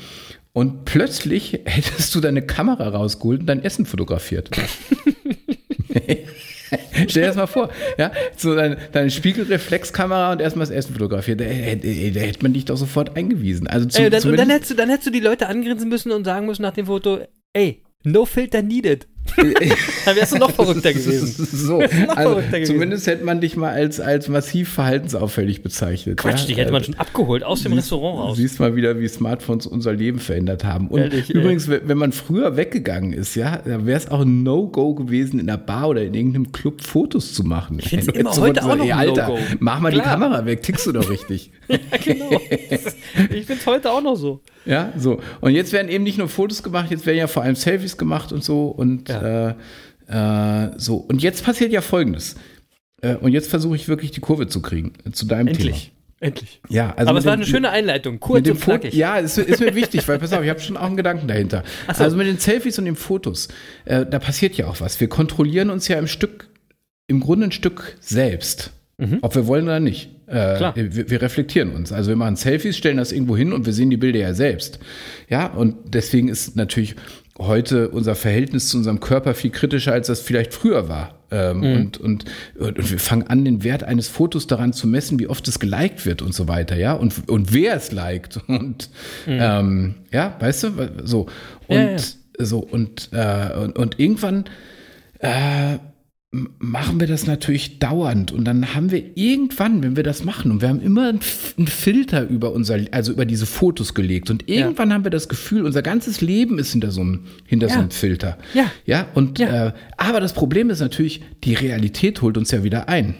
und 0.53 0.85
plötzlich 0.85 1.53
hättest 1.65 2.15
du 2.15 2.21
deine 2.21 2.43
Kamera 2.43 2.89
rausgeholt 2.89 3.41
und 3.41 3.47
dein 3.47 3.63
Essen 3.63 3.87
fotografiert. 3.87 4.51
Stell 7.09 7.23
dir 7.23 7.29
das 7.29 7.37
mal 7.37 7.47
vor, 7.47 7.71
ja, 7.97 8.11
so 8.37 8.55
deine, 8.55 8.77
deine 8.93 9.11
Spiegelreflexkamera 9.11 10.33
und 10.33 10.41
erstmal 10.41 10.67
das 10.67 10.75
Essen 10.75 10.93
fotografiert. 10.93 11.41
Da, 11.41 11.45
hätte 11.45 12.43
man 12.43 12.53
dich 12.53 12.65
doch 12.65 12.77
sofort 12.77 13.17
eingewiesen. 13.17 13.67
Also 13.67 13.87
zu, 13.87 14.03
ey, 14.03 14.11
dann, 14.11 14.37
dann, 14.37 14.51
hättest 14.51 14.73
du, 14.73 14.75
dann 14.75 14.89
hättest 14.89 15.07
du 15.07 15.13
die 15.13 15.21
Leute 15.21 15.47
angrinsen 15.47 15.89
müssen 15.89 16.13
und 16.13 16.25
sagen 16.25 16.47
müssen 16.47 16.63
nach 16.63 16.75
dem 16.75 16.87
Foto, 16.87 17.21
ey, 17.53 17.83
no 18.03 18.25
filter 18.25 18.63
needed. 18.63 19.07
Dann 20.05 20.17
wärst 20.17 20.35
du 20.35 20.39
noch 20.39 20.51
verrückter 20.51 20.93
gewesen. 20.93 21.47
So, 21.59 21.81
also 21.81 21.91
verrückter 22.15 22.63
zumindest 22.65 23.05
gewesen. 23.05 23.07
hätte 23.07 23.25
man 23.25 23.41
dich 23.41 23.57
mal 23.57 23.73
als, 23.73 24.01
als 24.01 24.29
massiv 24.29 24.69
verhaltensauffällig 24.69 25.63
bezeichnet. 25.63 26.19
Quatsch, 26.19 26.43
ja? 26.43 26.47
dich 26.47 26.57
hätte 26.57 26.73
man 26.73 26.85
schon 26.85 26.95
abgeholt 26.95 27.43
aus 27.43 27.63
dem 27.63 27.73
siehst, 27.73 27.85
Restaurant 27.85 28.19
raus. 28.19 28.37
Siehst 28.37 28.61
mal 28.61 28.77
wieder, 28.77 28.99
wie 29.01 29.09
Smartphones 29.09 29.67
unser 29.67 29.93
Leben 29.93 30.19
verändert 30.19 30.65
haben. 30.65 30.89
Und 30.89 31.01
Ehrlich, 31.01 31.31
übrigens, 31.31 31.69
ey. 31.69 31.81
wenn 31.85 31.99
man 31.99 32.13
früher 32.13 32.57
weggegangen 32.57 33.13
ist, 33.13 33.35
ja, 33.35 33.59
da 33.65 33.87
wäre 33.87 33.99
es 33.99 34.11
auch 34.11 34.21
ein 34.21 34.43
No-Go 34.43 34.95
gewesen, 34.95 35.41
in 35.41 35.47
der 35.47 35.57
Bar 35.57 35.89
oder 35.89 36.03
in 36.03 36.15
irgendeinem 36.15 36.53
Club 36.53 36.83
Fotos 36.83 37.35
zu 37.35 37.45
machen. 37.45 37.79
Ich 37.81 37.89
finde 37.89 38.07
es 38.07 38.15
immer 38.15 38.37
heute 38.37 38.63
auch 38.65 38.77
noch 38.77 38.85
ein 38.85 38.93
Alter, 38.93 39.29
No-Go. 39.29 39.39
Mach 39.59 39.81
mal 39.81 39.93
Klar. 39.93 40.05
die 40.05 40.11
Kamera 40.11 40.47
weg, 40.47 40.63
tickst 40.63 40.87
du 40.87 40.93
doch 40.93 41.11
richtig. 41.11 41.51
ja, 41.69 41.79
genau. 42.03 42.41
ich 42.51 43.47
finde 43.47 43.55
es 43.55 43.67
heute 43.67 43.91
auch 43.91 44.03
noch 44.03 44.17
so. 44.17 44.41
Ja, 44.65 44.93
so. 44.97 45.21
Und 45.41 45.53
jetzt 45.53 45.73
werden 45.73 45.89
eben 45.89 46.05
nicht 46.05 46.19
nur 46.19 46.29
Fotos 46.29 46.63
gemacht, 46.63 46.91
jetzt 46.91 47.07
werden 47.07 47.19
ja 47.19 47.27
vor 47.27 47.43
allem 47.43 47.55
Selfies 47.57 47.97
gemacht 47.97 48.33
und 48.33 48.45
so. 48.45 48.67
Und 48.67 49.09
ja. 49.09 49.51
äh, 49.51 49.55
äh, 50.09 50.71
so. 50.77 50.97
Und 50.97 51.23
jetzt 51.23 51.45
passiert 51.45 51.73
ja 51.73 51.81
Folgendes. 51.81 52.37
Äh, 53.01 53.17
und 53.17 53.33
jetzt 53.33 53.49
versuche 53.49 53.77
ich 53.77 53.89
wirklich 53.89 54.11
die 54.11 54.21
Kurve 54.21 54.49
zu 54.49 54.61
kriegen 54.61 54.93
zu 55.13 55.27
deinem 55.27 55.49
Endlich. 55.49 55.85
Thema. 55.85 55.95
Endlich. 56.21 56.61
Ja, 56.69 56.95
also 56.97 57.11
Aber 57.11 57.21
es 57.21 57.25
war 57.27 57.35
eine 57.35 57.47
schöne 57.47 57.71
Einleitung, 57.71 58.19
kurz 58.19 58.49
und 58.49 58.61
knackig. 58.61 58.93
Ja, 58.93 59.19
ist, 59.19 59.39
ist 59.39 59.61
mir 59.61 59.77
wichtig, 59.77 60.07
weil 60.09 60.19
pass 60.19 60.33
auf, 60.33 60.43
ich 60.43 60.51
habe 60.51 60.59
schon 60.59 60.77
auch 60.77 60.87
einen 60.87 60.97
Gedanken 60.97 61.29
dahinter. 61.29 61.63
So. 61.95 62.03
Also 62.03 62.17
mit 62.17 62.27
den 62.27 62.39
Selfies 62.39 62.77
und 62.79 62.87
den 62.87 62.97
Fotos, 62.97 63.49
äh, 63.85 64.05
da 64.05 64.19
passiert 64.19 64.57
ja 64.57 64.67
auch 64.67 64.81
was. 64.81 64.99
Wir 64.99 65.09
kontrollieren 65.09 65.71
uns 65.71 65.87
ja 65.87 65.97
im 65.97 66.09
Stück, 66.09 66.49
im 67.07 67.21
Grunde 67.21 67.47
ein 67.47 67.53
Stück 67.53 67.97
selbst. 68.01 68.73
Mhm. 68.97 69.19
Ob 69.23 69.37
wir 69.37 69.47
wollen 69.47 69.65
oder 69.65 69.79
nicht. 69.79 70.11
Äh, 70.29 70.73
wir, 70.75 71.11
wir, 71.11 71.23
reflektieren 71.23 71.73
uns. 71.73 71.93
Also 71.93 72.11
wir 72.11 72.17
machen 72.17 72.37
Selfies, 72.37 72.77
stellen 72.77 72.99
das 72.99 73.13
irgendwo 73.13 73.37
hin 73.37 73.53
und 73.53 73.65
wir 73.65 73.73
sehen 73.73 73.89
die 73.89 73.97
Bilder 73.97 74.19
ja 74.19 74.35
selbst. 74.35 74.79
Ja, 75.29 75.47
und 75.47 75.75
deswegen 75.87 76.29
ist 76.29 76.55
natürlich 76.55 76.97
heute 77.39 77.89
unser 77.89 78.15
Verhältnis 78.15 78.69
zu 78.69 78.77
unserem 78.77 79.01
Körper 79.01 79.33
viel 79.35 79.51
kritischer, 79.51 79.93
als 79.93 80.09
das 80.09 80.21
vielleicht 80.21 80.53
früher 80.53 80.89
war. 80.89 81.15
Ähm, 81.31 81.59
mhm. 81.59 81.77
und, 81.77 81.99
und, 81.99 82.25
und 82.59 82.91
wir 82.91 82.99
fangen 82.99 83.27
an, 83.27 83.45
den 83.45 83.63
Wert 83.63 83.85
eines 83.85 84.09
Fotos 84.09 84.47
daran 84.47 84.73
zu 84.73 84.87
messen, 84.87 85.19
wie 85.19 85.29
oft 85.29 85.47
es 85.47 85.59
geliked 85.59 86.07
wird 86.07 86.23
und 86.23 86.35
so 86.35 86.49
weiter, 86.49 86.77
ja, 86.77 86.95
und, 86.95 87.29
und 87.29 87.53
wer 87.53 87.77
es 87.77 87.93
liked. 87.93 88.41
Und 88.49 88.91
mhm. 89.27 89.39
ähm, 89.41 89.95
ja, 90.11 90.37
weißt 90.41 90.65
du, 90.65 90.71
so. 91.05 91.27
Und 91.69 91.77
ja, 91.77 91.91
ja 91.91 91.99
So, 92.39 92.59
und, 92.61 93.11
äh, 93.13 93.53
und, 93.59 93.79
und 93.79 93.99
irgendwann 93.99 94.45
äh, 95.19 95.79
machen 96.31 97.01
wir 97.01 97.07
das 97.07 97.27
natürlich 97.27 97.79
dauernd 97.79 98.33
und 98.33 98.45
dann 98.45 98.75
haben 98.75 98.91
wir 98.91 99.03
irgendwann, 99.17 99.83
wenn 99.83 99.97
wir 99.97 100.03
das 100.03 100.25
machen, 100.25 100.51
und 100.51 100.61
wir 100.61 100.69
haben 100.69 100.81
immer 100.81 101.09
einen 101.09 101.67
Filter 101.67 102.29
über 102.29 102.53
unser, 102.53 102.79
also 102.91 103.13
über 103.13 103.25
diese 103.25 103.47
Fotos 103.47 103.95
gelegt 103.95 104.29
und 104.29 104.47
irgendwann 104.47 104.91
ja. 104.91 104.97
haben 104.97 105.05
wir 105.05 105.11
das 105.11 105.31
Gefühl, 105.31 105.65
unser 105.65 105.81
ganzes 105.81 106.21
Leben 106.21 106.59
ist 106.59 106.73
hinter 106.73 106.91
so 106.91 107.01
einem, 107.01 107.21
hinter 107.47 107.69
ja. 107.69 107.73
so 107.75 107.81
einem 107.81 107.91
Filter. 107.91 108.37
Ja. 108.53 108.71
Ja, 108.85 109.09
und, 109.15 109.39
ja. 109.39 109.69
Äh, 109.69 109.73
aber 109.97 110.21
das 110.21 110.35
Problem 110.35 110.69
ist 110.69 110.81
natürlich, 110.81 111.23
die 111.45 111.55
Realität 111.55 112.21
holt 112.21 112.37
uns 112.37 112.51
ja 112.51 112.63
wieder 112.63 112.91
ein. 112.91 113.15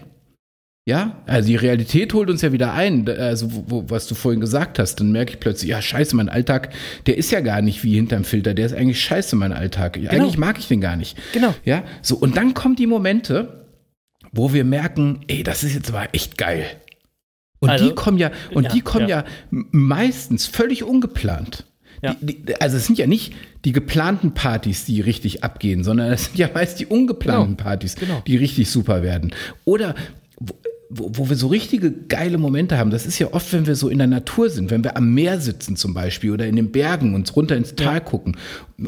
Ja, 0.89 1.19
also 1.27 1.49
die 1.49 1.57
Realität 1.57 2.15
holt 2.15 2.31
uns 2.31 2.41
ja 2.41 2.51
wieder 2.51 2.73
ein, 2.73 3.07
also 3.07 3.53
wo, 3.53 3.65
wo, 3.67 3.91
was 3.91 4.07
du 4.07 4.15
vorhin 4.15 4.41
gesagt 4.41 4.79
hast, 4.79 4.95
dann 4.95 5.13
merke 5.13 5.33
ich 5.33 5.39
plötzlich, 5.39 5.69
ja 5.69 5.83
scheiße, 5.83 6.17
mein 6.17 6.31
Alltag, 6.31 6.71
der 7.05 7.19
ist 7.19 7.31
ja 7.31 7.41
gar 7.41 7.61
nicht 7.61 7.85
wie 7.85 7.97
hinterm 7.97 8.25
Filter, 8.25 8.55
der 8.55 8.65
ist 8.65 8.73
eigentlich 8.73 8.99
scheiße, 8.99 9.37
mein 9.37 9.53
Alltag. 9.53 9.93
Genau. 9.93 10.11
Eigentlich 10.11 10.39
mag 10.39 10.59
ich 10.59 10.67
den 10.67 10.81
gar 10.81 10.97
nicht. 10.97 11.19
Genau. 11.35 11.55
Ja, 11.67 11.85
so 12.01 12.17
und 12.17 12.39
dann 12.39 12.55
kommen 12.55 12.75
die 12.75 12.87
Momente, 12.87 13.67
wo 14.33 14.55
wir 14.55 14.65
merken, 14.65 15.21
ey, 15.29 15.43
das 15.43 15.63
ist 15.63 15.75
jetzt 15.75 15.91
aber 15.91 16.07
echt 16.15 16.39
geil. 16.39 16.65
Und 17.59 17.69
also, 17.69 17.87
die 17.87 17.95
kommen 17.95 18.17
ja, 18.17 18.31
und 18.55 18.65
ja, 18.65 18.71
die 18.71 18.81
kommen 18.81 19.09
ja. 19.09 19.19
ja 19.19 19.25
meistens 19.51 20.47
völlig 20.47 20.85
ungeplant. 20.85 21.67
Ja. 22.01 22.17
Die, 22.23 22.47
die, 22.47 22.61
also 22.63 22.79
es 22.79 22.87
sind 22.87 22.97
ja 22.97 23.07
nicht 23.07 23.35
die 23.67 23.73
geplanten 23.73 24.33
Partys, 24.33 24.87
die 24.87 25.03
richtig 25.03 25.45
abgehen, 25.45 25.85
sondern 25.85 26.11
es 26.13 26.25
sind 26.27 26.39
ja 26.39 26.49
meist 26.55 26.81
die 26.81 26.87
ungeplanten 26.87 27.59
genau. 27.59 27.69
Partys, 27.69 27.97
genau. 27.97 28.23
die 28.27 28.39
richtig 28.39 28.71
super 28.71 29.03
werden. 29.03 29.35
Oder 29.67 29.95
wo, 30.91 31.11
wo 31.15 31.29
wir 31.29 31.37
so 31.37 31.49
richtige 31.49 31.93
geile 31.93 32.39
Momente 32.39 32.79
haben, 32.79 32.91
das 32.91 33.07
ist 33.07 33.19
ja 33.19 33.33
oft, 33.33 33.53
wenn 33.53 33.67
wir 33.67 33.75
so 33.75 33.89
in 33.89 33.99
der 33.99 34.07
Natur 34.07 34.49
sind, 34.51 34.71
wenn 34.71 34.85
wir 34.85 34.97
am 34.97 35.13
Meer 35.13 35.41
sitzen 35.41 35.77
zum 35.77 35.95
Beispiel 35.95 36.31
oder 36.31 36.47
in 36.47 36.57
den 36.57 36.73
Bergen 36.73 37.15
und 37.15 37.35
runter 37.37 37.57
ins 37.57 37.75
Tal 37.75 37.95
ja. 37.95 38.01
gucken 38.01 38.37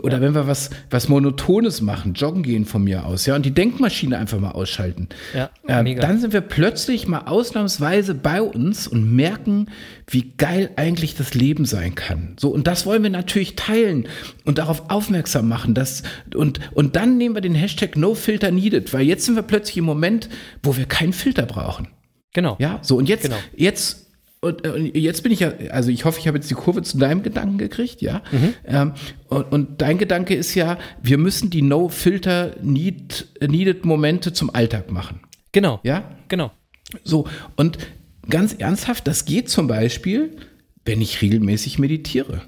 oder 0.03 0.19
ja. 0.19 0.21
wenn 0.21 0.35
wir 0.35 0.47
was, 0.47 0.71
was 0.89 1.09
Monotones 1.09 1.81
machen, 1.81 2.15
joggen 2.15 2.43
gehen 2.43 2.65
von 2.65 2.85
mir 2.85 3.07
aus, 3.07 3.27
ja, 3.27 3.35
und 3.35 3.45
die 3.45 3.51
Denkmaschine 3.51 4.19
einfach 4.19 4.39
mal 4.39 4.53
ausschalten. 4.53 5.09
Ja, 5.35 5.51
ähm, 5.67 5.99
dann 5.99 6.21
sind 6.21 6.33
wir 6.33 6.43
plötzlich 6.43 7.09
mal 7.09 7.23
ausnahmsweise 7.27 8.15
bei 8.15 8.41
uns 8.41 8.87
und 8.87 9.15
merken, 9.15 9.67
wie 10.07 10.33
geil 10.37 10.71
eigentlich 10.77 11.17
das 11.17 11.35
Leben 11.35 11.65
sein 11.65 11.97
kann. 11.97 12.37
So, 12.39 12.51
und 12.51 12.67
das 12.67 12.87
wollen 12.87 13.03
wir 13.03 13.11
natürlich 13.11 13.57
teilen 13.57 14.07
und 14.45 14.59
darauf 14.59 14.91
aufmerksam 14.91 15.49
machen. 15.49 15.75
Dass, 15.75 16.05
und, 16.35 16.61
und 16.73 16.95
dann 16.95 17.19
nehmen 17.19 17.35
wir 17.35 17.43
den 17.43 17.55
Hashtag 17.55 17.97
NoFilterNeeded, 17.97 18.93
weil 18.93 19.03
jetzt 19.03 19.25
sind 19.25 19.35
wir 19.35 19.43
plötzlich 19.43 19.79
im 19.79 19.85
Moment, 19.85 20.29
wo 20.63 20.77
wir 20.77 20.87
keinen 20.87 21.13
Filter 21.13 21.47
brauchen. 21.47 21.89
Genau. 22.33 22.57
Ja, 22.61 22.79
so 22.83 22.97
und 22.97 23.09
jetzt, 23.09 23.25
genau. 23.25 23.37
jetzt 23.57 24.10
und, 24.43 24.67
und, 24.67 24.97
jetzt 24.97 25.23
bin 25.23 25.33
ich 25.33 25.41
ja, 25.41 25.53
also 25.71 25.91
ich 25.91 26.07
hoffe, 26.07 26.19
ich 26.19 26.27
habe 26.27 26.39
jetzt 26.39 26.51
die 26.51 26.55
Kurve 26.55 26.81
zu 26.83 26.97
deinem 26.97 27.23
Gedanken 27.23 27.59
gekriegt, 27.59 28.01
ja. 28.01 28.23
Mhm. 28.33 28.55
Ähm, 28.65 28.95
und, 29.29 29.53
und, 29.53 29.83
dein 29.83 29.99
Gedanke 29.99 30.35
ist 30.35 30.55
ja, 30.55 30.79
wir 31.03 31.19
müssen 31.19 31.51
die 31.51 31.61
No-Filter-Needed-Momente 31.61 34.33
zum 34.33 34.49
Alltag 34.55 34.91
machen. 34.91 35.21
Genau. 35.53 35.81
Ja? 35.83 36.05
Genau. 36.29 36.53
So, 37.05 37.29
und 37.57 37.77
ganz 38.31 38.55
ernsthaft, 38.55 39.07
das 39.07 39.27
geht 39.27 39.51
zum 39.51 39.67
Beispiel, 39.67 40.39
wenn 40.87 41.03
ich 41.03 41.21
regelmäßig 41.21 41.79
meditiere. 41.79 42.41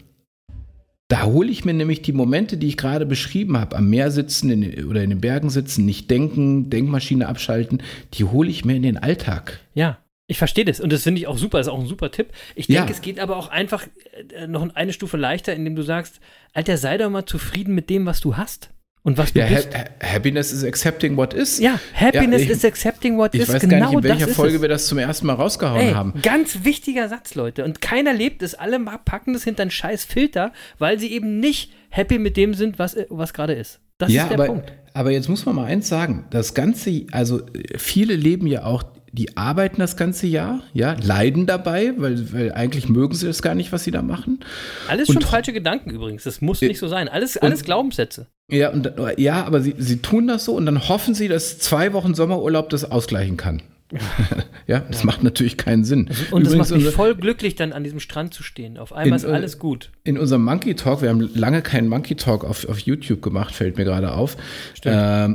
Da 1.08 1.24
hole 1.24 1.50
ich 1.50 1.66
mir 1.66 1.74
nämlich 1.74 2.00
die 2.00 2.14
Momente, 2.14 2.56
die 2.56 2.68
ich 2.68 2.78
gerade 2.78 3.04
beschrieben 3.04 3.58
habe, 3.58 3.76
am 3.76 3.90
Meer 3.90 4.10
sitzen 4.10 4.48
in, 4.48 4.86
oder 4.86 5.02
in 5.02 5.10
den 5.10 5.20
Bergen 5.20 5.50
sitzen, 5.50 5.84
nicht 5.84 6.10
denken, 6.10 6.70
Denkmaschine 6.70 7.28
abschalten, 7.28 7.82
die 8.14 8.24
hole 8.24 8.48
ich 8.48 8.64
mir 8.64 8.76
in 8.76 8.82
den 8.82 8.96
Alltag. 8.96 9.60
Ja, 9.74 9.98
ich 10.26 10.38
verstehe 10.38 10.64
das 10.64 10.80
und 10.80 10.92
das 10.92 11.02
finde 11.02 11.20
ich 11.20 11.26
auch 11.26 11.36
super, 11.36 11.58
das 11.58 11.66
ist 11.66 11.72
auch 11.72 11.78
ein 11.78 11.86
super 11.86 12.10
Tipp. 12.10 12.28
Ich 12.54 12.66
denke, 12.66 12.84
ja. 12.84 12.90
es 12.90 13.00
geht 13.00 13.18
aber 13.18 13.36
auch 13.36 13.48
einfach 13.48 13.86
äh, 14.34 14.46
noch 14.46 14.74
eine 14.74 14.92
Stufe 14.92 15.16
leichter, 15.16 15.54
indem 15.54 15.76
du 15.76 15.82
sagst, 15.82 16.20
Alter, 16.52 16.76
sei 16.76 16.96
doch 16.98 17.10
mal 17.10 17.26
zufrieden 17.26 17.74
mit 17.74 17.90
dem, 17.90 18.06
was 18.06 18.20
du 18.20 18.36
hast. 18.36 18.70
Und 19.04 19.18
was 19.18 19.32
du 19.32 19.40
ja, 19.40 19.46
bist. 19.46 19.76
Ha 19.76 19.84
happiness 20.00 20.52
is 20.52 20.62
accepting 20.62 21.16
what 21.16 21.34
is. 21.34 21.58
Ja, 21.58 21.80
Happiness 21.92 22.42
ja, 22.42 22.46
ich, 22.46 22.50
is 22.50 22.64
accepting 22.64 23.18
what 23.18 23.34
ich 23.34 23.40
is. 23.40 23.48
Ich 23.48 23.54
weiß 23.54 23.62
genau 23.62 23.78
gar 23.78 23.88
nicht, 23.88 23.98
in 23.98 24.04
welcher 24.04 24.28
Folge 24.28 24.62
wir 24.62 24.68
das 24.68 24.86
zum 24.86 24.98
ersten 24.98 25.26
Mal 25.26 25.34
rausgehauen 25.34 25.80
Ey, 25.80 25.92
haben. 25.92 26.14
Ganz 26.22 26.62
wichtiger 26.62 27.08
Satz, 27.08 27.34
Leute. 27.34 27.64
Und 27.64 27.80
keiner 27.80 28.12
lebt 28.12 28.44
es. 28.44 28.54
Alle 28.54 28.78
packen 28.78 29.32
das 29.32 29.42
hinter 29.42 29.62
einen 29.62 29.72
scheiß 29.72 30.04
Filter, 30.04 30.52
weil 30.78 31.00
sie 31.00 31.10
eben 31.10 31.40
nicht 31.40 31.72
happy 31.90 32.20
mit 32.20 32.36
dem 32.36 32.54
sind, 32.54 32.78
was, 32.78 32.96
was 33.08 33.34
gerade 33.34 33.54
ist. 33.54 33.80
Das 33.98 34.12
ja, 34.12 34.22
ist 34.22 34.28
der 34.28 34.38
aber, 34.38 34.46
Punkt. 34.46 34.72
Aber 34.94 35.10
jetzt 35.10 35.28
muss 35.28 35.46
man 35.46 35.56
mal 35.56 35.64
eins 35.64 35.88
sagen. 35.88 36.26
Das 36.30 36.54
Ganze, 36.54 37.06
also 37.10 37.42
viele 37.76 38.14
leben 38.14 38.46
ja 38.46 38.64
auch 38.64 38.84
die 39.12 39.36
arbeiten 39.36 39.78
das 39.78 39.98
ganze 39.98 40.26
Jahr, 40.26 40.62
ja, 40.72 40.96
leiden 41.02 41.46
dabei, 41.46 41.92
weil, 41.98 42.32
weil 42.32 42.52
eigentlich 42.52 42.88
mögen 42.88 43.14
sie 43.14 43.26
das 43.26 43.42
gar 43.42 43.54
nicht, 43.54 43.70
was 43.70 43.84
sie 43.84 43.90
da 43.90 44.00
machen. 44.00 44.40
Alles 44.88 45.10
und 45.10 45.14
schon 45.14 45.22
falsche 45.22 45.52
Gedanken 45.52 45.90
übrigens. 45.90 46.24
Das 46.24 46.40
muss 46.40 46.62
nicht 46.62 46.78
so 46.78 46.88
sein. 46.88 47.08
Alles, 47.08 47.36
alles 47.36 47.60
und, 47.60 47.66
Glaubenssätze. 47.66 48.26
Ja, 48.50 48.70
und, 48.70 48.90
ja, 49.18 49.44
aber 49.44 49.60
sie, 49.60 49.74
sie 49.76 49.98
tun 49.98 50.26
das 50.26 50.46
so 50.46 50.54
und 50.54 50.64
dann 50.64 50.88
hoffen 50.88 51.14
sie, 51.14 51.28
dass 51.28 51.58
zwei 51.58 51.92
Wochen 51.92 52.14
Sommerurlaub 52.14 52.70
das 52.70 52.90
ausgleichen 52.90 53.36
kann. 53.36 53.62
ja, 54.66 54.80
das 54.80 55.00
ja. 55.00 55.06
macht 55.06 55.22
natürlich 55.22 55.56
keinen 55.56 55.84
Sinn. 55.84 56.08
Und 56.30 56.46
es 56.46 56.54
macht 56.54 56.70
mich 56.70 56.88
voll 56.90 57.14
glücklich, 57.14 57.54
dann 57.54 57.72
an 57.72 57.84
diesem 57.84 58.00
Strand 58.00 58.34
zu 58.34 58.42
stehen. 58.42 58.78
Auf 58.78 58.92
einmal 58.92 59.18
in, 59.18 59.24
ist 59.24 59.30
alles 59.30 59.58
gut. 59.58 59.90
In 60.04 60.18
unserem 60.18 60.44
Monkey 60.44 60.74
Talk, 60.74 61.02
wir 61.02 61.10
haben 61.10 61.30
lange 61.34 61.62
keinen 61.62 61.88
Monkey 61.88 62.14
Talk 62.14 62.44
auf, 62.44 62.68
auf 62.68 62.78
YouTube 62.78 63.22
gemacht, 63.22 63.54
fällt 63.54 63.76
mir 63.76 63.84
gerade 63.84 64.12
auf. 64.12 64.36
Äh, 64.84 65.24
äh, 65.24 65.34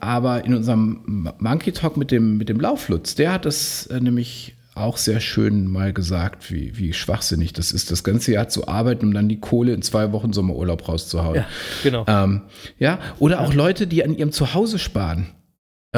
aber 0.00 0.44
in 0.44 0.54
unserem 0.54 1.30
Monkey 1.38 1.72
Talk 1.72 1.96
mit 1.96 2.10
dem, 2.10 2.36
mit 2.36 2.48
dem 2.48 2.60
Lauflutz, 2.60 3.14
der 3.14 3.32
hat 3.32 3.44
das 3.44 3.86
äh, 3.86 4.00
nämlich 4.00 4.54
auch 4.74 4.96
sehr 4.96 5.20
schön 5.20 5.70
mal 5.70 5.92
gesagt, 5.92 6.50
wie, 6.50 6.76
wie 6.76 6.92
schwachsinnig 6.92 7.52
das 7.52 7.70
ist, 7.70 7.90
das 7.90 8.02
ganze 8.02 8.32
Jahr 8.32 8.48
zu 8.48 8.66
arbeiten, 8.66 9.06
um 9.06 9.14
dann 9.14 9.28
die 9.28 9.38
Kohle 9.38 9.72
in 9.72 9.82
zwei 9.82 10.10
Wochen 10.12 10.32
Sommerurlaub 10.32 10.88
rauszuhauen. 10.88 11.36
Ja, 11.36 11.46
genau. 11.82 12.04
Ähm, 12.08 12.42
ja, 12.78 12.98
oder 13.18 13.40
auch 13.40 13.54
Leute, 13.54 13.86
die 13.86 14.04
an 14.04 14.16
ihrem 14.16 14.32
Zuhause 14.32 14.78
sparen 14.78 15.28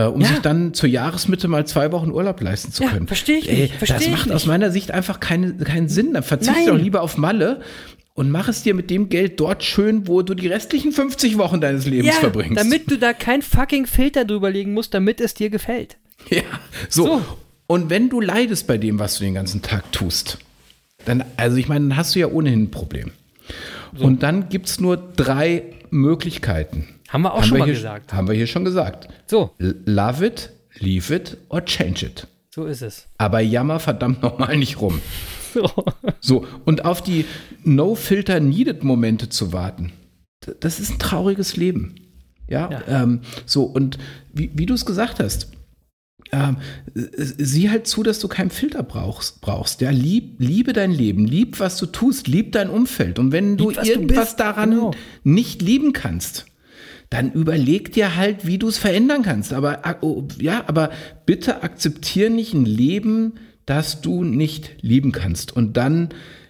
um 0.03 0.21
ja. 0.21 0.29
sich 0.29 0.39
dann 0.41 0.75
zur 0.75 0.89
Jahresmitte 0.89 1.49
mal 1.49 1.67
zwei 1.67 1.91
Wochen 1.93 2.11
Urlaub 2.11 2.41
leisten 2.41 2.73
zu 2.73 2.85
können. 2.85 3.03
Ja, 3.03 3.07
verstehe 3.07 3.39
ich 3.39 3.51
nicht. 3.51 3.75
Versteh 3.77 3.95
das 3.95 4.09
macht 4.09 4.27
nicht. 4.27 4.35
aus 4.35 4.47
meiner 4.47 4.71
Sicht 4.71 4.91
einfach 4.91 5.21
keine, 5.21 5.55
keinen 5.55 5.89
Sinn. 5.89 6.13
Dann 6.13 6.23
verzichte 6.23 6.67
doch 6.67 6.77
lieber 6.77 7.03
auf 7.03 7.17
Malle 7.17 7.61
und 8.17 8.31
mach 8.31 8.49
es 8.49 8.63
dir 8.63 8.75
mit 8.75 8.91
dem 8.91 9.09
Geld 9.09 9.39
dort 9.41 9.63
schön, 9.63 10.09
wo 10.09 10.23
du 10.23 10.35
die 10.35 10.49
restlichen 10.49 10.93
50 10.93 11.39
Wochen 11.39 11.61
deines 11.61 11.87
Lebens 11.87 12.15
ja, 12.15 12.21
verbringst. 12.21 12.59
Damit 12.59 12.91
du 12.91 12.99
da 12.99 13.13
kein 13.13 13.43
fucking 13.43 13.87
Filter 13.87 14.25
drüber 14.25 14.51
legen 14.51 14.73
musst, 14.73 14.95
damit 14.95 15.21
es 15.21 15.35
dir 15.35 15.51
gefällt. 15.51 15.97
Ja, 16.31 16.43
so. 16.89 17.05
so. 17.05 17.23
Und 17.67 17.91
wenn 17.91 18.09
du 18.09 18.21
leidest 18.21 18.67
bei 18.67 18.79
dem, 18.79 18.99
was 18.99 19.19
du 19.19 19.25
den 19.25 19.35
ganzen 19.35 19.61
Tag 19.61 19.93
tust, 19.93 20.39
dann, 21.05 21.25
also 21.37 21.57
ich 21.57 21.69
meine, 21.69 21.89
dann 21.89 21.97
hast 21.97 22.15
du 22.15 22.19
ja 22.21 22.29
ohnehin 22.29 22.65
ein 22.65 22.71
Problem. 22.71 23.13
So. 23.97 24.05
Und 24.05 24.23
dann 24.23 24.49
gibt 24.49 24.67
es 24.69 24.81
nur 24.81 24.97
drei 24.97 25.63
Möglichkeiten. 25.91 26.89
Haben 27.09 27.23
wir 27.23 27.33
auch 27.33 27.39
haben 27.39 27.45
schon 27.45 27.57
wir 27.57 27.61
mal 27.61 27.65
hier, 27.67 27.75
gesagt. 27.75 28.13
Haben 28.13 28.29
wir 28.29 28.35
hier 28.35 28.47
schon 28.47 28.65
gesagt. 28.65 29.09
So. 29.27 29.53
Love 29.59 30.27
it, 30.27 30.51
leave 30.79 31.15
it 31.15 31.37
or 31.49 31.65
change 31.65 32.07
it. 32.07 32.27
So 32.55 32.65
ist 32.65 32.83
es. 32.83 33.07
Aber 33.19 33.41
jammer 33.41 33.81
verdammt 33.81 34.23
nochmal 34.23 34.57
nicht 34.57 34.81
rum. 34.81 35.01
So. 35.55 35.71
so. 36.21 36.47
Und 36.67 36.85
auf 36.85 37.01
die 37.01 37.25
No-Filter-Needed-Momente 37.65 39.31
zu 39.31 39.55
warten, 39.55 39.95
das 40.61 40.79
ist 40.79 40.91
ein 40.91 40.99
trauriges 40.99 41.57
Leben. 41.57 41.95
Ja, 42.47 42.71
ja. 42.71 43.03
Ähm, 43.03 43.23
so. 43.47 43.65
Und 43.65 43.97
wie, 44.35 44.51
wie 44.53 44.67
du 44.67 44.75
es 44.75 44.85
gesagt 44.85 45.19
hast, 45.19 45.56
ähm, 46.33 46.57
sieh 46.95 47.71
halt 47.71 47.87
zu, 47.87 48.03
dass 48.03 48.19
du 48.19 48.29
keinen 48.29 48.51
Filter 48.51 48.83
brauchst. 48.83 49.41
brauchst. 49.41 49.81
Ja, 49.81 49.91
lieb, 49.91 50.37
liebe 50.39 50.73
dein 50.73 50.91
Leben, 50.91 51.27
lieb, 51.27 51.61
was 51.61 51.77
du 51.77 51.87
tust, 51.87 52.29
lieb 52.29 52.53
dein 52.53 52.71
Umfeld. 52.71 53.19
Und 53.19 53.33
wenn 53.33 53.57
du 53.57 53.71
irgendwas 53.71 54.37
du 54.37 54.43
daran 54.43 54.71
genau. 54.71 54.91
nicht 55.25 55.63
lieben 55.63 55.93
kannst, 55.93 56.47
dann 57.11 57.33
überleg 57.33 57.93
dir 57.93 58.17
halt, 58.17 58.47
wie 58.47 58.59
du 58.59 58.69
es 58.69 58.79
verändern 58.79 59.23
kannst. 59.23 59.53
Aber 59.53 59.81
oh, 60.01 60.25
ja, 60.41 60.65
aber 60.67 60.91
bitte 61.25 61.63
akzeptier 61.63 62.31
nicht 62.31 62.55
ein 62.55 62.67
Leben, 62.67 63.35
das 63.65 64.01
du 64.01 64.25
nicht 64.25 64.83
lieben 64.83 65.13
kannst. 65.13 65.55
Und 65.55 65.77
dann 65.77 66.09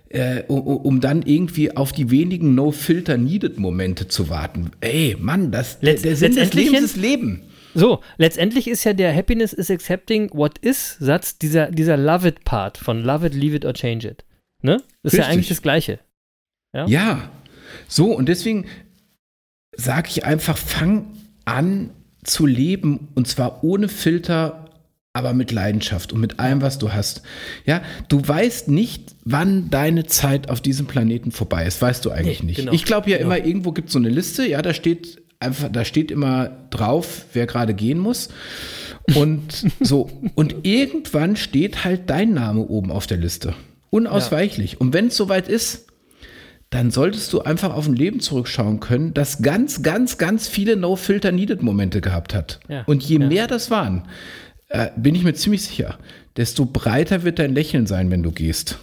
äh, 0.09 0.45
um, 0.49 0.61
um, 0.61 1.01
dann 1.01 1.23
irgendwie 1.23 1.77
auf 1.77 1.93
die 1.93 2.11
wenigen 2.11 2.55
No-Filter-Needed-Momente 2.55 4.09
zu 4.09 4.29
warten. 4.29 4.71
Ey, 4.81 5.17
Mann, 5.19 5.51
das, 5.51 5.79
Letz 5.81 6.03
der 6.03 6.17
Sinn 6.17 6.35
des 6.35 6.55
Lebens 6.55 6.81
ist 6.81 6.97
Leben. 6.97 7.43
So, 7.77 8.01
letztendlich 8.17 8.69
ist 8.69 8.85
ja 8.85 8.95
der 8.95 9.15
Happiness 9.15 9.53
is 9.53 9.71
accepting 9.71 10.31
what 10.33 10.57
is 10.59 10.97
Satz 10.99 11.37
dieser, 11.37 11.71
dieser 11.71 11.99
Love 11.99 12.29
it 12.29 12.45
Part 12.45 12.79
von 12.79 13.05
Love 13.05 13.27
it, 13.27 13.35
leave 13.35 13.55
it 13.55 13.67
or 13.67 13.75
change 13.75 14.09
it. 14.09 14.25
Ne? 14.63 14.83
Das 15.03 15.13
ist 15.13 15.19
ja 15.19 15.27
eigentlich 15.27 15.49
das 15.49 15.61
Gleiche. 15.61 15.99
Ja? 16.75 16.87
ja. 16.87 17.31
So, 17.87 18.13
und 18.13 18.31
deswegen 18.31 18.65
sage 19.77 20.09
ich 20.09 20.25
einfach, 20.25 20.57
fang 20.57 21.07
an 21.45 21.91
zu 22.25 22.47
leben 22.47 23.09
und 23.15 23.29
zwar 23.29 23.63
ohne 23.63 23.89
Filter, 23.89 24.71
aber 25.13 25.35
mit 25.35 25.53
Leidenschaft 25.53 26.15
und 26.15 26.21
mit 26.21 26.41
allem, 26.41 26.63
was 26.63 26.79
du 26.79 26.95
hast. 26.95 27.23
Ja, 27.67 27.83
du 28.09 28.27
weißt 28.27 28.69
nicht, 28.69 29.15
wann 29.25 29.69
deine 29.69 30.07
Zeit 30.07 30.49
auf 30.49 30.63
diesem 30.63 30.87
Planeten 30.87 31.31
vorbei 31.31 31.67
ist. 31.67 31.83
Weißt 31.83 32.05
du 32.07 32.11
eigentlich 32.11 32.41
nee, 32.41 32.47
nicht. 32.47 32.57
Genau, 32.57 32.73
ich 32.73 32.87
glaube 32.87 33.11
ja 33.11 33.19
genau. 33.19 33.35
immer, 33.35 33.45
irgendwo 33.45 33.73
gibt 33.73 33.89
es 33.89 33.93
so 33.93 33.99
eine 33.99 34.09
Liste, 34.09 34.47
ja, 34.47 34.63
da 34.63 34.73
steht 34.73 35.26
einfach, 35.41 35.69
da 35.71 35.85
steht 35.85 36.11
immer 36.11 36.49
drauf, 36.71 37.27
wer 37.33 37.47
gerade 37.47 37.75
gehen 37.75 37.99
muss. 37.99 38.29
Und 39.15 39.67
so, 39.81 40.11
und 40.35 40.67
irgendwann 40.67 41.37
steht 41.37 41.85
halt 41.85 42.11
dein 42.11 42.35
Name 42.35 42.61
oben 42.63 42.91
auf 42.91 43.07
der 43.07 43.19
Liste. 43.19 43.55
Unausweichlich. 43.91 44.73
Ja. 44.73 44.79
Und 44.79 44.93
wenn 44.93 45.07
es 45.09 45.17
soweit 45.17 45.49
ist, 45.49 45.87
dann 46.71 46.91
solltest 46.91 47.33
du 47.33 47.43
einfach 47.43 47.73
auf 47.73 47.87
ein 47.87 47.95
Leben 47.95 48.19
zurückschauen 48.21 48.81
können, 48.81 49.15
das 49.15 49.41
ganz, 49.41 49.83
ganz, 49.83 50.19
ganz 50.19 50.49
viele 50.49 50.77
No-Filter-Needed-Momente 50.77 52.01
gehabt 52.01 52.35
hat. 52.35 52.61
Ja. 52.69 52.83
Und 52.87 53.05
je 53.05 53.19
Ja. 53.21 53.27
mehr 53.27 53.47
das 53.47 53.71
waren, 53.71 54.09
äh, 54.69 54.89
bin 54.97 55.15
ich 55.15 55.23
mir 55.23 55.35
ziemlich 55.35 55.63
sicher, 55.63 55.99
desto 56.37 56.67
breiter 56.67 57.23
wird 57.23 57.39
dein 57.39 57.55
Lächeln 57.55 57.87
sein, 57.87 58.11
wenn 58.11 58.25
du 58.25 58.33
gehst. 58.33 58.81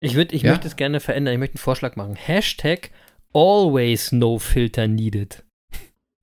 Ich, 0.00 0.14
würd, 0.14 0.32
ich 0.32 0.44
möchte 0.44 0.68
es 0.68 0.76
gerne 0.76 1.00
verändern. 1.00 1.34
Ich 1.34 1.38
möchte 1.38 1.54
einen 1.54 1.62
Vorschlag 1.62 1.96
machen. 1.96 2.16
Hashtag 2.16 2.90
always 3.32 4.12
no 4.12 4.38
filter 4.38 4.86
needed. 4.88 5.42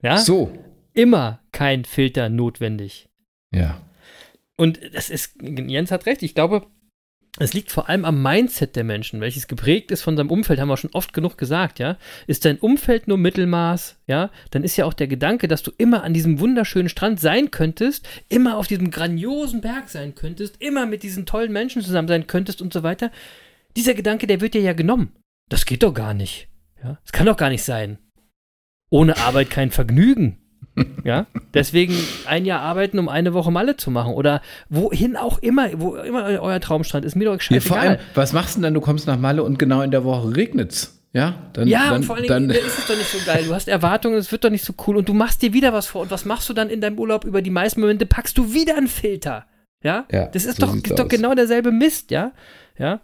Ja? 0.02 0.18
So. 0.18 0.52
Immer 0.94 1.42
kein 1.52 1.86
Filter 1.86 2.30
notwendig. 2.30 3.10
Ja. 3.52 3.82
Und 4.58 4.80
das 4.94 5.10
ist, 5.10 5.36
Jens 5.42 5.92
hat 5.92 6.06
recht, 6.06 6.24
ich 6.24 6.34
glaube, 6.34 6.68
es 7.40 7.54
liegt 7.54 7.72
vor 7.72 7.88
allem 7.88 8.04
am 8.04 8.22
Mindset 8.22 8.76
der 8.76 8.84
Menschen, 8.84 9.22
welches 9.22 9.48
geprägt 9.48 9.92
ist 9.92 10.02
von 10.02 10.18
seinem 10.18 10.32
Umfeld, 10.32 10.60
haben 10.60 10.70
wir 10.70 10.78
schon 10.78 10.94
oft 10.94 11.14
genug 11.14 11.38
gesagt, 11.38 11.78
ja. 11.78 11.98
Ist 12.26 12.46
dein 12.46 12.58
Umfeld 12.58 13.08
nur 13.08 13.20
Mittelmaß, 13.20 13.98
ja, 14.08 14.32
dann 14.50 14.64
ist 14.64 14.76
ja 14.76 14.86
auch 14.86 14.94
der 14.94 15.08
Gedanke, 15.08 15.48
dass 15.48 15.62
du 15.62 15.72
immer 15.78 16.04
an 16.04 16.14
diesem 16.14 16.40
wunderschönen 16.40 16.90
Strand 16.90 17.20
sein 17.20 17.52
könntest, 17.52 18.08
immer 18.30 18.58
auf 18.58 18.66
diesem 18.66 18.90
grandiosen 18.90 19.62
Berg 19.62 19.90
sein 19.90 20.16
könntest, 20.16 20.60
immer 20.60 20.88
mit 20.88 21.04
diesen 21.04 21.28
tollen 21.28 21.54
Menschen 21.54 21.84
zusammen 21.84 22.08
sein 22.08 22.26
könntest 22.26 22.62
und 22.62 22.74
so 22.74 22.82
weiter. 22.82 23.12
Dieser 23.76 23.94
Gedanke, 23.94 24.26
der 24.26 24.42
wird 24.42 24.56
dir 24.56 24.62
ja 24.62 24.74
genommen. 24.74 25.12
Das 25.50 25.66
geht 25.66 25.84
doch 25.84 25.94
gar 25.94 26.16
nicht. 26.16 26.50
Ja, 26.84 26.98
das 27.04 27.12
kann 27.12 27.28
doch 27.28 27.38
gar 27.38 27.50
nicht 27.50 27.64
sein. 27.64 28.00
Ohne 28.90 29.18
Arbeit 29.18 29.50
kein 29.50 29.72
Vergnügen. 29.72 30.38
Ja, 31.04 31.26
deswegen 31.56 31.96
ein 32.28 32.46
Jahr 32.46 32.62
arbeiten, 32.62 33.00
um 33.00 33.10
eine 33.10 33.34
Woche 33.34 33.52
Malle 33.52 33.78
zu 33.78 33.90
machen. 33.90 34.14
Oder 34.14 34.42
wohin 34.70 35.16
auch 35.16 35.40
immer, 35.40 35.70
wo 35.78 35.96
immer 35.96 36.24
euer 36.40 36.60
Traumstrand 36.60 37.04
ist, 37.04 37.16
mir 37.16 37.26
doch 37.26 37.42
Ja, 37.50 37.60
vor 37.60 37.78
allem, 37.78 37.94
scheißegal. 37.94 38.00
was 38.14 38.34
machst 38.34 38.56
du 38.56 38.58
denn 38.60 38.64
dann? 38.64 38.74
Du 38.76 38.82
kommst 38.82 39.08
nach 39.08 39.18
Malle 39.18 39.44
und 39.44 39.58
genau 39.58 39.82
in 39.82 39.90
der 39.90 40.04
Woche 40.04 40.36
regnet's. 40.36 40.94
Ja, 41.14 41.50
dann, 41.54 41.68
Ja, 41.68 41.86
dann, 41.86 41.96
und 41.96 42.04
vor 42.04 42.16
allen 42.18 42.28
Dingen 42.28 42.50
dann, 42.50 42.58
ist 42.58 42.78
es 42.78 42.86
doch 42.86 42.96
nicht 42.96 43.10
so 43.10 43.18
geil. 43.26 43.46
Du 43.48 43.56
hast 43.56 43.68
Erwartungen, 43.68 44.18
es 44.18 44.32
wird 44.32 44.44
doch 44.44 44.52
nicht 44.52 44.64
so 44.64 44.74
cool 44.86 44.98
und 44.98 45.10
du 45.10 45.16
machst 45.16 45.42
dir 45.42 45.52
wieder 45.52 45.74
was 45.74 45.88
vor. 45.88 46.02
Und 46.04 46.12
was 46.12 46.26
machst 46.26 46.48
du 46.48 46.54
dann 46.54 46.70
in 46.70 46.80
deinem 46.80 47.00
Urlaub? 47.00 47.26
Über 47.26 47.42
die 47.42 47.50
meisten 47.50 47.82
Momente 47.82 48.06
packst 48.06 48.38
du 48.38 48.54
wieder 48.54 48.78
einen 48.78 48.88
Filter. 48.88 49.46
Ja, 49.84 50.06
Ja, 50.12 50.28
das 50.28 50.46
ist 50.46 50.60
so 50.60 50.68
doch, 50.68 50.76
ist 50.76 51.00
doch 51.00 51.08
genau 51.08 51.34
derselbe 51.34 51.72
Mist, 51.72 52.12
ja. 52.12 52.34
Ja. 52.78 53.00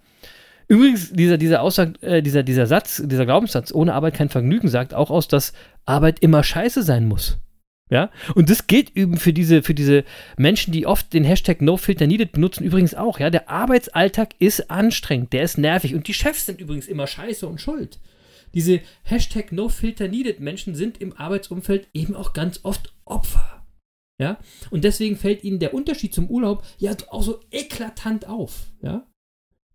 Übrigens, 0.73 1.13
dieser, 1.13 1.37
dieser 1.37 1.61
Aussage, 1.61 2.01
äh, 2.01 2.23
dieser, 2.23 2.41
dieser 2.41 2.65
Satz, 2.65 2.99
dieser 3.05 3.27
Glaubenssatz, 3.27 3.71
ohne 3.71 3.93
Arbeit 3.93 4.15
kein 4.15 4.29
Vergnügen, 4.29 4.69
sagt 4.69 4.95
auch 4.95 5.11
aus, 5.11 5.27
dass 5.27 5.53
Arbeit 5.85 6.17
immer 6.21 6.43
scheiße 6.43 6.81
sein 6.81 7.07
muss. 7.07 7.37
Ja, 7.91 8.09
und 8.33 8.49
das 8.49 8.65
gilt 8.65 8.97
eben 8.97 9.17
für 9.17 9.33
diese, 9.33 9.61
für 9.61 9.75
diese 9.75 10.03
Menschen, 10.35 10.73
die 10.73 10.87
oft 10.87 11.13
den 11.13 11.25
Hashtag 11.25 11.61
NoFilterNeeded 11.61 12.31
benutzen, 12.31 12.63
übrigens 12.63 12.95
auch, 12.95 13.19
ja. 13.19 13.29
Der 13.29 13.49
Arbeitsalltag 13.49 14.33
ist 14.39 14.71
anstrengend, 14.71 15.31
der 15.31 15.43
ist 15.43 15.59
nervig 15.59 15.93
und 15.93 16.07
die 16.07 16.15
Chefs 16.15 16.47
sind 16.47 16.59
übrigens 16.59 16.87
immer 16.87 17.05
scheiße 17.05 17.45
und 17.45 17.61
schuld. 17.61 17.99
Diese 18.55 18.79
Hashtag 19.03 19.51
NoFilterNeeded 19.51 20.39
Menschen 20.39 20.73
sind 20.73 20.99
im 20.99 21.13
Arbeitsumfeld 21.15 21.87
eben 21.93 22.15
auch 22.15 22.33
ganz 22.33 22.61
oft 22.63 22.95
Opfer. 23.05 23.63
Ja, 24.19 24.39
und 24.71 24.83
deswegen 24.83 25.17
fällt 25.17 25.43
ihnen 25.43 25.59
der 25.59 25.75
Unterschied 25.75 26.15
zum 26.15 26.31
Urlaub 26.31 26.63
ja 26.79 26.95
auch 27.11 27.21
so 27.21 27.41
eklatant 27.51 28.27
auf. 28.27 28.71
Ja, 28.81 29.05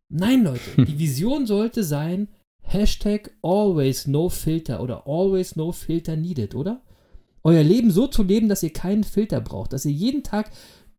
nein, 0.08 0.44
Leute, 0.44 0.84
die 0.84 0.98
Vision 0.98 1.46
sollte 1.46 1.84
sein, 1.84 2.28
Hashtag 2.60 3.30
always 3.42 4.06
no 4.06 4.28
filter 4.28 4.82
oder 4.82 5.06
always 5.06 5.56
no 5.56 5.72
filter 5.72 6.16
needed, 6.16 6.54
oder? 6.54 6.82
Euer 7.42 7.62
Leben 7.62 7.90
so 7.90 8.06
zu 8.06 8.22
leben, 8.22 8.48
dass 8.48 8.62
ihr 8.62 8.72
keinen 8.72 9.04
Filter 9.04 9.40
braucht, 9.40 9.72
dass 9.72 9.86
ihr 9.86 9.92
jeden 9.92 10.22
Tag 10.22 10.50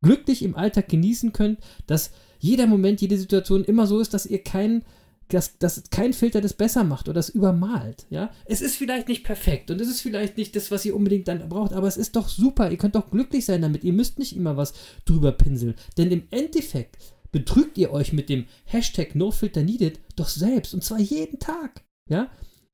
glücklich 0.01 0.41
im 0.41 0.55
Alltag 0.55 0.89
genießen 0.89 1.34
könnt, 1.34 1.60
dass 1.86 2.12
jeder 2.39 2.66
Moment, 2.66 3.01
jede 3.01 3.18
Situation 3.18 3.64
immer 3.64 3.86
so 3.86 3.99
ist, 3.99 4.14
dass 4.14 4.26
ihr 4.26 4.43
keinen 4.43 4.84
dass, 5.30 5.60
dass 5.60 5.84
kein 5.91 6.14
Filter 6.14 6.41
das 6.41 6.53
besser 6.53 6.84
macht 6.84 7.07
oder 7.07 7.14
das 7.14 7.30
übermalt. 7.30 8.07
Ja? 8.10 8.32
Es 8.45 8.62
ist 8.62 8.76
vielleicht 8.76 9.07
nicht 9.07 9.24
perfekt 9.24 9.70
und 9.70 9.80
es 9.80 9.88
ist 9.88 10.01
vielleicht 10.01 10.38
nicht 10.38 10.55
das, 10.55 10.72
was 10.72 10.86
ihr 10.86 10.95
unbedingt 10.95 11.28
dann 11.28 11.47
braucht, 11.49 11.74
aber 11.74 11.88
es 11.88 11.97
ist 11.97 12.16
doch 12.16 12.28
super. 12.28 12.72
Ihr 12.72 12.78
könnt 12.78 12.95
doch 12.95 13.12
glücklich 13.12 13.45
sein 13.45 13.62
damit. 13.62 13.84
Ihr 13.84 13.93
müsst 13.93 14.18
nicht 14.18 14.36
immer 14.36 14.57
was 14.57 14.74
drüber 15.05 15.32
pinseln. 15.32 15.76
Denn 15.97 16.10
im 16.12 16.24
Endeffekt 16.32 16.97
betrügt 17.32 17.77
ihr 17.77 17.91
euch 17.91 18.13
mit 18.13 18.30
dem 18.30 18.45
Hashtag 18.65 19.15
NoFilterNeeded 19.15 19.99
doch 20.15 20.27
selbst 20.27 20.73
und 20.73 20.84
zwar 20.84 20.99
jeden 20.99 21.39
Tag. 21.39 21.84
Ja? 22.09 22.30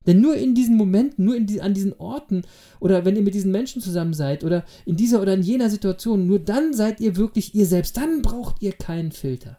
Denn 0.06 0.20
nur 0.20 0.36
in 0.36 0.54
diesen 0.54 0.76
Momenten, 0.76 1.24
nur 1.24 1.38
die, 1.40 1.60
an 1.60 1.74
diesen 1.74 1.94
Orten 1.94 2.42
oder 2.80 3.04
wenn 3.04 3.16
ihr 3.16 3.22
mit 3.22 3.34
diesen 3.34 3.50
Menschen 3.50 3.82
zusammen 3.82 4.14
seid 4.14 4.44
oder 4.44 4.64
in 4.84 4.96
dieser 4.96 5.20
oder 5.20 5.34
in 5.34 5.42
jener 5.42 5.68
Situation, 5.68 6.26
nur 6.26 6.38
dann 6.38 6.72
seid 6.72 7.00
ihr 7.00 7.16
wirklich 7.16 7.54
ihr 7.54 7.66
selbst. 7.66 7.96
Dann 7.96 8.22
braucht 8.22 8.62
ihr 8.62 8.72
keinen 8.72 9.12
Filter. 9.12 9.58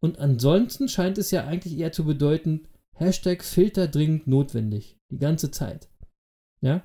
Und 0.00 0.20
ansonsten 0.20 0.88
scheint 0.88 1.18
es 1.18 1.32
ja 1.32 1.44
eigentlich 1.44 1.76
eher 1.76 1.90
zu 1.90 2.04
bedeuten, 2.04 2.68
Hashtag 2.94 3.42
Filter 3.44 3.88
dringend 3.88 4.28
notwendig. 4.28 4.96
Die 5.10 5.18
ganze 5.18 5.50
Zeit. 5.50 5.88
Ja? 6.60 6.84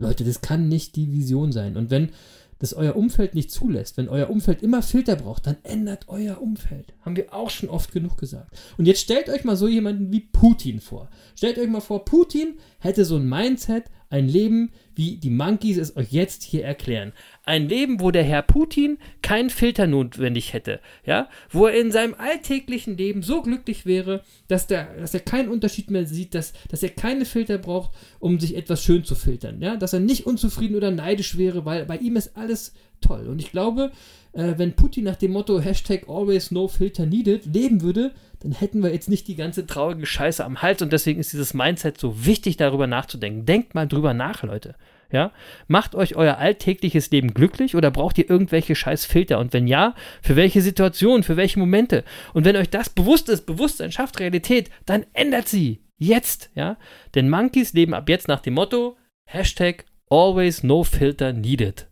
Leute, 0.00 0.24
das 0.24 0.40
kann 0.40 0.68
nicht 0.68 0.96
die 0.96 1.12
Vision 1.12 1.52
sein. 1.52 1.76
Und 1.76 1.90
wenn 1.90 2.10
das 2.58 2.74
euer 2.74 2.96
Umfeld 2.96 3.34
nicht 3.34 3.50
zulässt, 3.50 3.96
wenn 3.96 4.08
euer 4.08 4.30
Umfeld 4.30 4.62
immer 4.62 4.82
Filter 4.82 5.16
braucht, 5.16 5.46
dann 5.46 5.56
ändert 5.62 6.08
euer 6.08 6.40
Umfeld. 6.40 6.94
Haben 7.02 7.16
wir 7.16 7.32
auch 7.34 7.50
schon 7.50 7.68
oft 7.68 7.92
genug 7.92 8.16
gesagt. 8.18 8.56
Und 8.78 8.86
jetzt 8.86 9.00
stellt 9.00 9.28
euch 9.28 9.44
mal 9.44 9.56
so 9.56 9.68
jemanden 9.68 10.12
wie 10.12 10.20
Putin 10.20 10.80
vor. 10.80 11.08
Stellt 11.36 11.58
euch 11.58 11.68
mal 11.68 11.80
vor, 11.80 12.04
Putin 12.04 12.54
hätte 12.78 13.04
so 13.04 13.16
ein 13.16 13.28
Mindset, 13.28 13.84
ein 14.14 14.28
Leben, 14.28 14.70
wie 14.94 15.16
die 15.16 15.30
Monkeys 15.30 15.76
es 15.76 15.96
euch 15.96 16.12
jetzt 16.12 16.44
hier 16.44 16.64
erklären. 16.64 17.12
Ein 17.44 17.68
Leben, 17.68 18.00
wo 18.00 18.12
der 18.12 18.22
Herr 18.22 18.42
Putin 18.42 18.98
keinen 19.22 19.50
Filter 19.50 19.88
notwendig 19.88 20.52
hätte, 20.52 20.78
ja, 21.04 21.28
wo 21.50 21.66
er 21.66 21.80
in 21.80 21.90
seinem 21.90 22.14
alltäglichen 22.14 22.96
Leben 22.96 23.22
so 23.22 23.42
glücklich 23.42 23.86
wäre, 23.86 24.22
dass, 24.46 24.68
der, 24.68 24.94
dass 24.98 25.14
er 25.14 25.20
keinen 25.20 25.48
Unterschied 25.48 25.90
mehr 25.90 26.06
sieht, 26.06 26.34
dass, 26.36 26.52
dass 26.68 26.84
er 26.84 26.90
keine 26.90 27.24
Filter 27.24 27.58
braucht, 27.58 27.90
um 28.20 28.38
sich 28.38 28.56
etwas 28.56 28.84
schön 28.84 29.02
zu 29.02 29.16
filtern, 29.16 29.60
ja, 29.60 29.76
dass 29.76 29.92
er 29.92 30.00
nicht 30.00 30.26
unzufrieden 30.26 30.76
oder 30.76 30.92
neidisch 30.92 31.36
wäre, 31.36 31.64
weil 31.64 31.84
bei 31.84 31.96
ihm 31.96 32.14
ist 32.14 32.36
alles 32.36 32.72
toll. 33.00 33.26
Und 33.26 33.40
ich 33.40 33.50
glaube, 33.50 33.90
äh, 34.32 34.54
wenn 34.56 34.74
Putin 34.74 35.04
nach 35.04 35.16
dem 35.16 35.32
Motto 35.32 35.58
Hashtag 35.58 36.08
always 36.08 36.52
no 36.52 36.68
filter 36.68 37.04
needed 37.04 37.46
leben 37.52 37.82
würde, 37.82 38.12
dann 38.44 38.52
hätten 38.52 38.82
wir 38.82 38.92
jetzt 38.92 39.08
nicht 39.08 39.26
die 39.26 39.36
ganze 39.36 39.66
traurige 39.66 40.04
Scheiße 40.04 40.44
am 40.44 40.60
Hals 40.60 40.82
und 40.82 40.92
deswegen 40.92 41.18
ist 41.18 41.32
dieses 41.32 41.54
Mindset 41.54 41.98
so 41.98 42.26
wichtig, 42.26 42.58
darüber 42.58 42.86
nachzudenken. 42.86 43.46
Denkt 43.46 43.74
mal 43.74 43.88
drüber 43.88 44.12
nach, 44.12 44.42
Leute. 44.42 44.74
Ja? 45.10 45.32
Macht 45.66 45.94
euch 45.94 46.14
euer 46.14 46.36
alltägliches 46.36 47.10
Leben 47.10 47.32
glücklich 47.32 47.74
oder 47.74 47.90
braucht 47.90 48.18
ihr 48.18 48.28
irgendwelche 48.28 48.74
scheiß 48.74 49.06
Filter? 49.06 49.38
Und 49.38 49.54
wenn 49.54 49.66
ja, 49.66 49.94
für 50.20 50.36
welche 50.36 50.60
Situationen, 50.60 51.22
für 51.22 51.38
welche 51.38 51.58
Momente? 51.58 52.04
Und 52.34 52.44
wenn 52.44 52.56
euch 52.56 52.68
das 52.68 52.90
bewusst 52.90 53.30
ist, 53.30 53.46
Bewusstsein 53.46 53.92
schafft 53.92 54.20
Realität, 54.20 54.70
dann 54.84 55.06
ändert 55.14 55.48
sie. 55.48 55.80
Jetzt, 55.96 56.50
ja? 56.54 56.76
Denn 57.14 57.30
Monkeys 57.30 57.72
leben 57.72 57.94
ab 57.94 58.10
jetzt 58.10 58.28
nach 58.28 58.40
dem 58.40 58.54
Motto 58.54 58.98
Hashtag 59.24 59.86
always 60.10 60.62
no 60.62 60.84
filter 60.84 61.32
needed. 61.32 61.88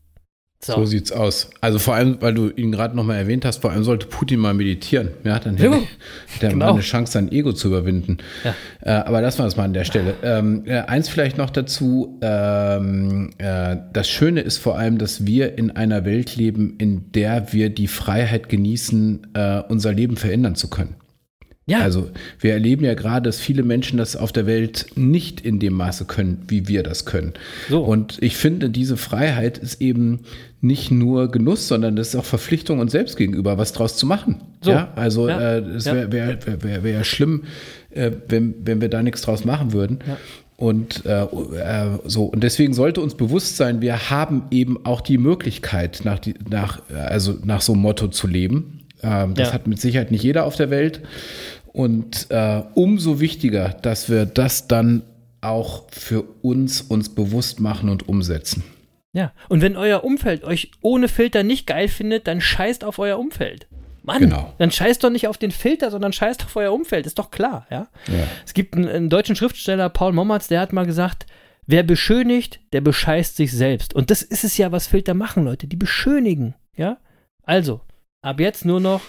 So 0.65 0.85
sieht's 0.85 1.11
aus. 1.11 1.51
Also 1.61 1.81
vor 1.81 1.95
allem, 1.97 2.19
weil 2.21 2.35
du 2.35 2.49
ihn 2.51 2.71
gerade 2.71 2.95
nochmal 2.95 3.17
erwähnt 3.17 3.45
hast, 3.45 3.63
vor 3.63 3.73
allem 3.73 3.83
sollte 3.83 4.07
Putin 4.07 4.39
mal 4.39 4.55
meditieren. 4.55 5.09
Ja, 5.25 5.41
dann 5.41 5.57
hätte, 5.57 5.75
Jo, 5.75 5.83
hätte 6.29 6.47
er 6.47 6.53
genau. 6.53 6.67
mal 6.67 6.73
eine 6.75 6.83
Chance, 6.83 7.13
sein 7.13 7.33
Ego 7.33 7.53
zu 7.53 7.67
überwinden. 7.67 8.19
Ja. 8.45 8.55
Äh, 8.81 8.91
aber 9.05 9.23
das 9.23 9.41
war 9.41 9.47
es 9.47 9.57
mal 9.57 9.65
an 9.65 9.73
der 9.73 9.85
Stelle. 9.85 10.15
Ähm, 10.23 10.63
äh, 10.67 10.79
eins 10.83 11.09
vielleicht 11.09 11.37
noch 11.37 11.51
dazu. 11.51 12.17
Ähm, 12.23 13.31
äh, 13.39 13.77
das 13.93 14.09
Schöne 14.09 14.41
ist 14.43 14.59
vor 14.59 14.79
allem, 14.79 14.99
dass 14.99 15.27
wir 15.27 15.59
in 15.59 15.73
einer 15.73 16.05
Welt 16.05 16.37
leben, 16.37 16.77
in 16.79 17.11
der 17.11 17.53
wir 17.53 17.69
die 17.69 17.89
Freiheit 17.89 18.49
genießen, 18.49 19.35
äh, 19.35 19.63
unser 19.69 19.93
Leben 19.93 20.17
verändern 20.17 20.55
zu 20.55 20.69
können. 20.69 20.95
Ja, 21.67 21.81
Also 21.81 22.11
wir 22.41 22.53
erleben 22.53 22.85
ja 22.85 22.95
gerade, 22.95 23.29
dass 23.29 23.39
viele 23.39 23.63
Menschen 23.63 23.97
das 23.97 24.17
auf 24.17 24.33
der 24.33 24.47
Welt 24.47 24.87
nicht 24.97 25.41
in 25.41 25.61
dem 25.61 25.75
Maße 25.75 26.07
können, 26.07 26.43
wie 26.49 26.67
wir 26.67 26.83
das 26.83 27.05
können. 27.05 27.35
So. 27.69 27.83
Und 27.85 28.21
ich 28.21 28.37
finde, 28.37 28.69
diese 28.69 28.97
Freiheit 28.97 29.59
ist 29.59 29.81
eben 29.81 30.21
nicht 30.65 30.91
nur 30.93 31.31
Genuss, 31.31 31.69
sondern 31.69 31.97
das 31.97 32.09
ist 32.11 32.17
auch 32.17 32.25
Verpflichtung 32.25 32.79
uns 32.79 32.93
selbst 32.93 33.17
gegenüber, 33.17 33.59
was 33.59 33.73
draus 33.73 33.97
zu 33.97 34.07
machen. 34.07 34.41
So. 34.63 34.71
Ja, 34.71 34.93
also 34.95 35.29
Ja. 35.29 35.57
äh, 35.57 35.59
es 35.59 35.85
wäre 35.87 36.11
wär, 36.13 36.47
wär, 36.47 36.63
wär, 36.63 36.83
wär 36.85 36.93
ja 36.93 37.05
schlimm, 37.05 37.43
äh, 37.91 38.13
wenn, 38.29 38.55
wenn 38.65 38.81
wir 38.81 38.89
da 38.89 39.03
nichts 39.03 39.23
draus 39.23 39.45
machen 39.45 39.73
würden. 39.73 39.99
Ja. 40.07 40.17
Und 40.57 41.05
äh, 41.05 41.25
äh, 41.25 41.87
so, 42.05 42.27
und 42.27 42.45
deswegen 42.45 42.73
sollte 42.75 43.01
uns 43.01 43.17
bewusst 43.17 43.57
sein, 43.57 43.81
wir 43.81 44.11
haben 44.11 44.45
eben 44.53 44.87
auch 44.87 45.01
die 45.01 45.19
Möglichkeit, 45.19 46.03
nach, 46.05 46.21
die, 46.21 46.35
nach, 46.49 46.81
also 46.95 47.35
nach 47.45 47.61
so 47.61 47.73
einem 47.73 47.83
Motto 47.83 48.07
zu 48.09 48.29
leben. 48.29 48.83
Ähm, 49.03 49.35
das 49.35 49.49
Ja. 49.49 49.55
hat 49.55 49.67
mit 49.67 49.81
Sicherheit 49.81 50.13
nicht 50.13 50.23
jeder 50.23 50.45
auf 50.45 50.55
der 50.55 50.71
Welt. 50.71 51.01
Und 51.73 52.27
äh, 52.31 52.63
umso 52.75 53.19
wichtiger, 53.19 53.71
dass 53.83 54.09
wir 54.09 54.27
das 54.27 54.69
dann 54.69 55.03
auch 55.41 55.85
für 55.91 56.23
uns 56.43 56.83
uns 56.83 57.09
bewusst 57.09 57.59
machen 57.59 57.89
und 57.89 58.09
umsetzen. 58.09 58.63
Ja, 59.13 59.33
und 59.49 59.61
wenn 59.61 59.77
euer 59.77 60.05
Umfeld 60.05 60.43
euch 60.45 60.71
ohne 60.81 61.09
Filter 61.09 61.43
nicht 61.43 61.67
geil 61.67 61.89
findet, 61.89 62.27
dann 62.27 62.41
scheißt 62.41 62.83
auf 62.85 62.99
euer 62.99 63.19
Umfeld. 63.19 63.67
Mann, 64.03 64.21
Genau. 64.21 64.53
dann 64.59 64.71
scheißt 64.71 65.05
doch 65.05 65.11
nicht 65.11 65.29
auf 65.29 65.39
den 65.39 65.51
Filter, 65.53 65.91
sondern 65.91 66.13
scheißt 66.13 66.45
auf 66.45 66.57
euer 66.57 66.73
Umfeld, 66.73 67.07
ist 67.07 67.19
doch 67.19 67.31
klar, 67.31 67.67
ja. 67.71 67.89
Ja. 68.09 68.25
Es 68.45 68.55
gibt 68.55 68.75
einen, 68.75 68.89
einen 68.89 69.11
deutschen 69.11 69.37
Schriftsteller, 69.37 69.89
Paul 69.91 70.13
Mommertz, 70.13 70.49
der 70.49 70.61
hat 70.61 70.73
mal 70.73 70.87
gesagt, 70.87 71.27
wer 71.67 71.83
beschönigt, 71.85 72.59
der 72.73 72.81
bescheißt 72.81 73.37
sich 73.37 73.53
selbst. 73.53 73.95
Und 73.95 74.11
das 74.11 74.23
ist 74.23 74.43
es 74.45 74.57
ja, 74.57 74.73
was 74.73 74.89
Filter 74.89 75.15
machen, 75.15 75.45
Leute, 75.45 75.69
die 75.69 75.77
beschönigen, 75.77 76.55
ja. 76.77 76.99
Also, 77.45 77.81
ab 78.23 78.41
jetzt 78.41 78.65
nur 78.65 78.81
noch 78.81 79.03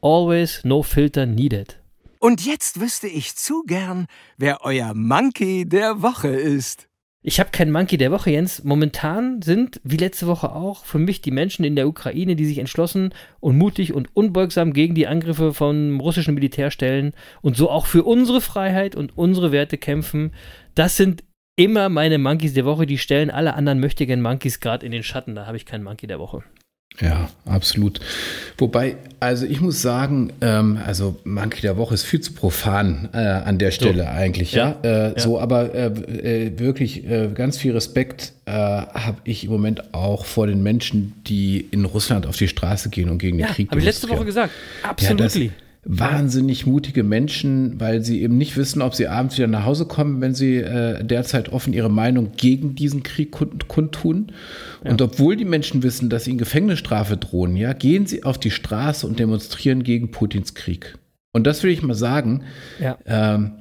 always 0.00 0.62
no 0.64 0.82
filter 0.82 1.26
needed. 1.26 1.78
Und 2.18 2.44
jetzt 2.46 2.80
wüsste 2.80 3.08
ich 3.08 3.36
zu 3.36 3.62
gern, 3.64 4.06
wer 4.38 4.64
euer 4.64 4.94
Monkey 4.94 5.68
der 5.68 6.02
Woche 6.02 6.28
ist. 6.28 6.86
Ich 7.22 7.38
habe 7.38 7.50
keinen 7.50 7.70
Monkey 7.70 7.98
der 7.98 8.12
Woche, 8.12 8.30
Jens. 8.30 8.64
Momentan 8.64 9.42
sind, 9.42 9.78
wie 9.84 9.98
letzte 9.98 10.26
Woche 10.26 10.52
auch, 10.52 10.86
für 10.86 10.98
mich 10.98 11.20
die 11.20 11.30
Menschen 11.30 11.66
in 11.66 11.76
der 11.76 11.86
Ukraine, 11.86 12.34
die 12.34 12.46
sich 12.46 12.56
entschlossen 12.56 13.12
und 13.40 13.58
mutig 13.58 13.92
und 13.92 14.08
unbeugsam 14.16 14.72
gegen 14.72 14.94
die 14.94 15.06
Angriffe 15.06 15.52
vom 15.52 16.00
russischen 16.00 16.34
Militär 16.34 16.70
stellen 16.70 17.12
und 17.42 17.58
so 17.58 17.68
auch 17.68 17.84
für 17.84 18.04
unsere 18.04 18.40
Freiheit 18.40 18.96
und 18.96 19.18
unsere 19.18 19.52
Werte 19.52 19.76
kämpfen. 19.76 20.32
Das 20.74 20.96
sind 20.96 21.22
immer 21.56 21.90
meine 21.90 22.16
Monkeys 22.16 22.54
der 22.54 22.64
Woche. 22.64 22.86
Die 22.86 22.96
stellen 22.96 23.30
alle 23.30 23.52
anderen 23.52 23.80
möchtigen 23.80 24.22
Monkeys 24.22 24.60
gerade 24.60 24.86
in 24.86 24.92
den 24.92 25.02
Schatten. 25.02 25.34
Da 25.34 25.46
habe 25.46 25.58
ich 25.58 25.66
keinen 25.66 25.84
Monkey 25.84 26.06
der 26.06 26.20
Woche. 26.20 26.42
Ja, 26.98 27.30
absolut. 27.46 28.00
Wobei, 28.58 28.96
also 29.20 29.46
ich 29.46 29.60
muss 29.60 29.80
sagen, 29.80 30.32
ähm, 30.40 30.78
also 30.84 31.16
Monkey 31.24 31.62
der 31.62 31.76
Woche 31.76 31.94
ist 31.94 32.02
viel 32.02 32.20
zu 32.20 32.32
profan 32.32 33.08
äh, 33.12 33.18
an 33.18 33.58
der 33.58 33.70
Stelle 33.70 34.02
so. 34.02 34.08
eigentlich, 34.08 34.52
ja. 34.52 34.76
ja? 34.82 34.90
Äh, 34.90 35.12
ja. 35.12 35.18
So, 35.18 35.40
aber 35.40 35.74
äh, 35.74 35.86
äh 35.86 36.58
wirklich 36.58 37.08
äh, 37.08 37.30
ganz 37.32 37.56
viel 37.56 37.72
Respekt 37.72 38.32
äh, 38.44 38.52
habe 38.52 39.18
ich 39.24 39.44
im 39.44 39.50
Moment 39.50 39.94
auch 39.94 40.26
vor 40.26 40.46
den 40.46 40.62
Menschen, 40.62 41.14
die 41.26 41.60
in 41.70 41.84
Russland 41.84 42.26
auf 42.26 42.36
die 42.36 42.48
Straße 42.48 42.90
gehen 42.90 43.08
und 43.08 43.18
gegen 43.18 43.38
den 43.38 43.46
ja, 43.46 43.52
Krieg. 43.52 43.70
Habe 43.70 43.80
ich 43.80 43.86
letzte 43.86 44.08
Woche 44.08 44.24
gesagt. 44.24 44.52
Absolut. 44.82 45.34
Ja, 45.34 45.50
wahnsinnig 45.84 46.66
mutige 46.66 47.02
Menschen, 47.02 47.80
weil 47.80 48.02
sie 48.02 48.22
eben 48.22 48.36
nicht 48.36 48.56
wissen, 48.56 48.82
ob 48.82 48.94
sie 48.94 49.08
abends 49.08 49.38
wieder 49.38 49.46
nach 49.46 49.64
Hause 49.64 49.86
kommen, 49.86 50.20
wenn 50.20 50.34
sie 50.34 50.56
äh, 50.56 51.02
derzeit 51.02 51.50
offen 51.50 51.72
ihre 51.72 51.90
Meinung 51.90 52.32
gegen 52.36 52.74
diesen 52.74 53.02
Krieg 53.02 53.30
kundtun. 53.32 54.32
Ja. 54.84 54.90
Und 54.90 55.00
obwohl 55.00 55.36
die 55.36 55.46
Menschen 55.46 55.82
wissen, 55.82 56.10
dass 56.10 56.28
ihnen 56.28 56.38
Gefängnisstrafe 56.38 57.16
drohen, 57.16 57.56
ja, 57.56 57.72
gehen 57.72 58.06
sie 58.06 58.24
auf 58.24 58.38
die 58.38 58.50
Straße 58.50 59.06
und 59.06 59.18
demonstrieren 59.18 59.82
gegen 59.82 60.10
Putins 60.10 60.54
Krieg. 60.54 60.98
Und 61.32 61.46
das 61.46 61.62
will 61.62 61.70
ich 61.70 61.82
mal 61.82 61.94
sagen. 61.94 62.42
Ja. 62.78 62.98
Ähm, 63.06 63.52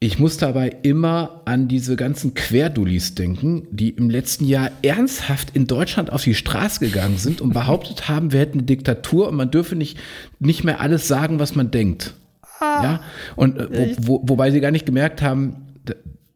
ich 0.00 0.20
muss 0.20 0.36
dabei 0.36 0.76
immer 0.82 1.42
an 1.44 1.66
diese 1.66 1.96
ganzen 1.96 2.34
Querdullis 2.34 3.16
denken, 3.16 3.66
die 3.72 3.90
im 3.90 4.10
letzten 4.10 4.44
Jahr 4.44 4.70
ernsthaft 4.82 5.56
in 5.56 5.66
Deutschland 5.66 6.12
auf 6.12 6.22
die 6.22 6.34
Straße 6.34 6.78
gegangen 6.78 7.18
sind 7.18 7.40
und 7.40 7.52
behauptet 7.52 8.08
haben, 8.08 8.32
wir 8.32 8.38
hätten 8.38 8.58
eine 8.58 8.66
Diktatur 8.66 9.28
und 9.28 9.34
man 9.34 9.50
dürfe 9.50 9.74
nicht, 9.74 9.98
nicht 10.38 10.62
mehr 10.62 10.80
alles 10.80 11.08
sagen, 11.08 11.40
was 11.40 11.56
man 11.56 11.72
denkt. 11.72 12.14
Ah. 12.60 12.82
Ja? 12.82 13.00
Und 13.34 13.58
äh, 13.58 13.96
wo, 13.98 14.20
wo, 14.20 14.28
wobei 14.28 14.52
sie 14.52 14.60
gar 14.60 14.70
nicht 14.70 14.86
gemerkt 14.86 15.20
haben, 15.20 15.56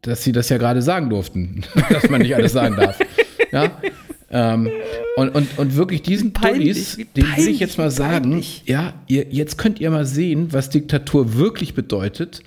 dass 0.00 0.24
sie 0.24 0.32
das 0.32 0.48
ja 0.48 0.58
gerade 0.58 0.82
sagen 0.82 1.08
durften, 1.08 1.62
dass 1.88 2.10
man 2.10 2.22
nicht 2.22 2.34
alles 2.34 2.52
sagen 2.52 2.74
darf. 2.74 2.98
Ja? 3.52 3.70
Ähm, 4.28 4.70
und, 5.16 5.28
und, 5.36 5.58
und 5.58 5.76
wirklich 5.76 6.02
diesen 6.02 6.32
Dullis, 6.32 6.96
den 7.14 7.24
will 7.36 7.48
ich 7.48 7.60
jetzt 7.60 7.78
mal 7.78 7.92
sagen, 7.92 8.42
ja, 8.64 8.94
ihr, 9.06 9.26
jetzt 9.30 9.56
könnt 9.56 9.78
ihr 9.78 9.90
mal 9.90 10.06
sehen, 10.06 10.48
was 10.52 10.68
Diktatur 10.70 11.34
wirklich 11.34 11.74
bedeutet 11.74 12.42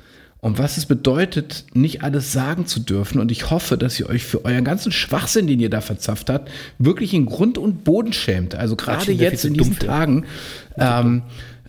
und 0.45 0.59
was 0.59 0.77
es 0.77 0.85
bedeutet, 0.85 1.65
nicht 1.73 2.03
alles 2.03 2.31
sagen 2.31 2.67
zu 2.67 2.79
dürfen. 2.79 3.19
Und 3.19 3.31
ich 3.31 3.49
hoffe, 3.49 3.79
dass 3.79 3.99
ihr 3.99 4.07
euch 4.07 4.23
für 4.23 4.45
euren 4.45 4.63
ganzen 4.63 4.91
Schwachsinn, 4.91 5.47
den 5.47 5.59
ihr 5.59 5.71
da 5.71 5.81
verzapft 5.81 6.29
habt, 6.29 6.51
wirklich 6.77 7.15
in 7.15 7.25
Grund 7.25 7.57
und 7.57 7.83
Boden 7.83 8.13
schämt. 8.13 8.53
Also 8.53 8.75
gerade 8.75 9.11
jetzt 9.11 9.43
in 9.43 9.55
diesen 9.55 9.71
dumpf, 9.71 9.83
Tagen. 9.87 10.25
Ähm, 10.77 11.23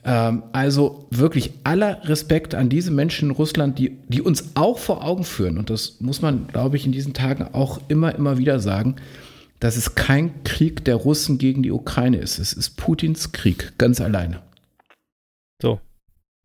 ähm, 0.04 0.42
also 0.52 1.06
wirklich 1.10 1.52
aller 1.64 2.06
Respekt 2.06 2.54
an 2.54 2.68
diese 2.68 2.90
Menschen 2.90 3.30
in 3.30 3.34
Russland, 3.34 3.78
die, 3.78 3.96
die 4.08 4.20
uns 4.20 4.50
auch 4.56 4.78
vor 4.78 5.02
Augen 5.02 5.24
führen. 5.24 5.56
Und 5.56 5.70
das 5.70 5.98
muss 6.00 6.20
man, 6.20 6.46
glaube 6.48 6.76
ich, 6.76 6.84
in 6.84 6.92
diesen 6.92 7.14
Tagen 7.14 7.48
auch 7.54 7.80
immer, 7.88 8.14
immer 8.14 8.36
wieder 8.36 8.60
sagen, 8.60 8.96
dass 9.58 9.78
es 9.78 9.94
kein 9.94 10.44
Krieg 10.44 10.84
der 10.84 10.96
Russen 10.96 11.38
gegen 11.38 11.62
die 11.62 11.72
Ukraine 11.72 12.18
ist. 12.18 12.38
Es 12.38 12.52
ist 12.52 12.76
Putins 12.76 13.32
Krieg, 13.32 13.72
ganz 13.78 14.02
alleine. 14.02 14.42
So. 15.62 15.80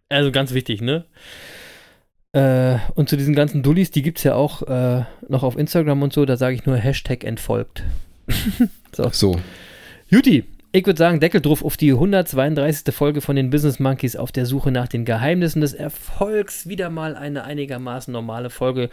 Also 0.08 0.32
ganz 0.32 0.54
wichtig, 0.54 0.80
ne? 0.80 1.04
Äh, 2.34 2.78
und 2.96 3.10
zu 3.10 3.18
diesen 3.18 3.36
ganzen 3.36 3.62
Dullis, 3.62 3.92
die 3.92 4.02
gibt 4.02 4.20
es 4.20 4.24
ja 4.24 4.36
auch 4.36 4.62
äh, 4.64 5.04
noch 5.28 5.44
auf 5.44 5.58
Instagram 5.58 6.02
und 6.02 6.14
so, 6.14 6.26
da 6.26 6.38
sage 6.38 6.56
ich 6.56 6.66
nur 6.66 6.78
Hashtag 6.78 7.24
entfolgt. 7.24 7.84
so. 8.96 9.10
so. 9.10 9.40
Juti, 10.08 10.46
ich 10.74 10.86
würde 10.86 10.98
sagen, 10.98 11.20
Deckel 11.20 11.42
drauf 11.42 11.66
auf 11.66 11.76
die 11.76 11.92
132. 11.92 12.96
Folge 12.96 13.20
von 13.20 13.36
den 13.36 13.50
Business 13.50 13.80
Monkeys 13.80 14.16
auf 14.16 14.32
der 14.32 14.46
Suche 14.46 14.72
nach 14.72 14.88
den 14.88 15.04
Geheimnissen 15.04 15.60
des 15.60 15.74
Erfolgs. 15.74 16.70
Wieder 16.70 16.90
mal 16.90 17.18
eine 17.18 17.44
einigermaßen 17.44 18.14
normale 18.14 18.50
Folge. 18.50 18.90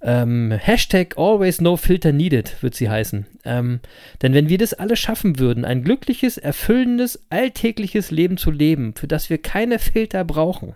Ähm, 0.00 0.50
Hashtag 0.50 1.18
always 1.18 1.60
no 1.60 1.76
filter 1.76 2.12
needed 2.12 2.62
wird 2.62 2.74
sie 2.74 2.88
heißen. 2.88 3.26
Ähm, 3.44 3.80
denn 4.22 4.32
wenn 4.32 4.48
wir 4.48 4.56
das 4.56 4.72
alle 4.72 4.96
schaffen 4.96 5.38
würden, 5.38 5.66
ein 5.66 5.84
glückliches, 5.84 6.38
erfüllendes, 6.38 7.20
alltägliches 7.28 8.10
Leben 8.10 8.38
zu 8.38 8.50
leben, 8.50 8.94
für 8.94 9.06
das 9.06 9.28
wir 9.28 9.36
keine 9.36 9.78
Filter 9.78 10.24
brauchen, 10.24 10.72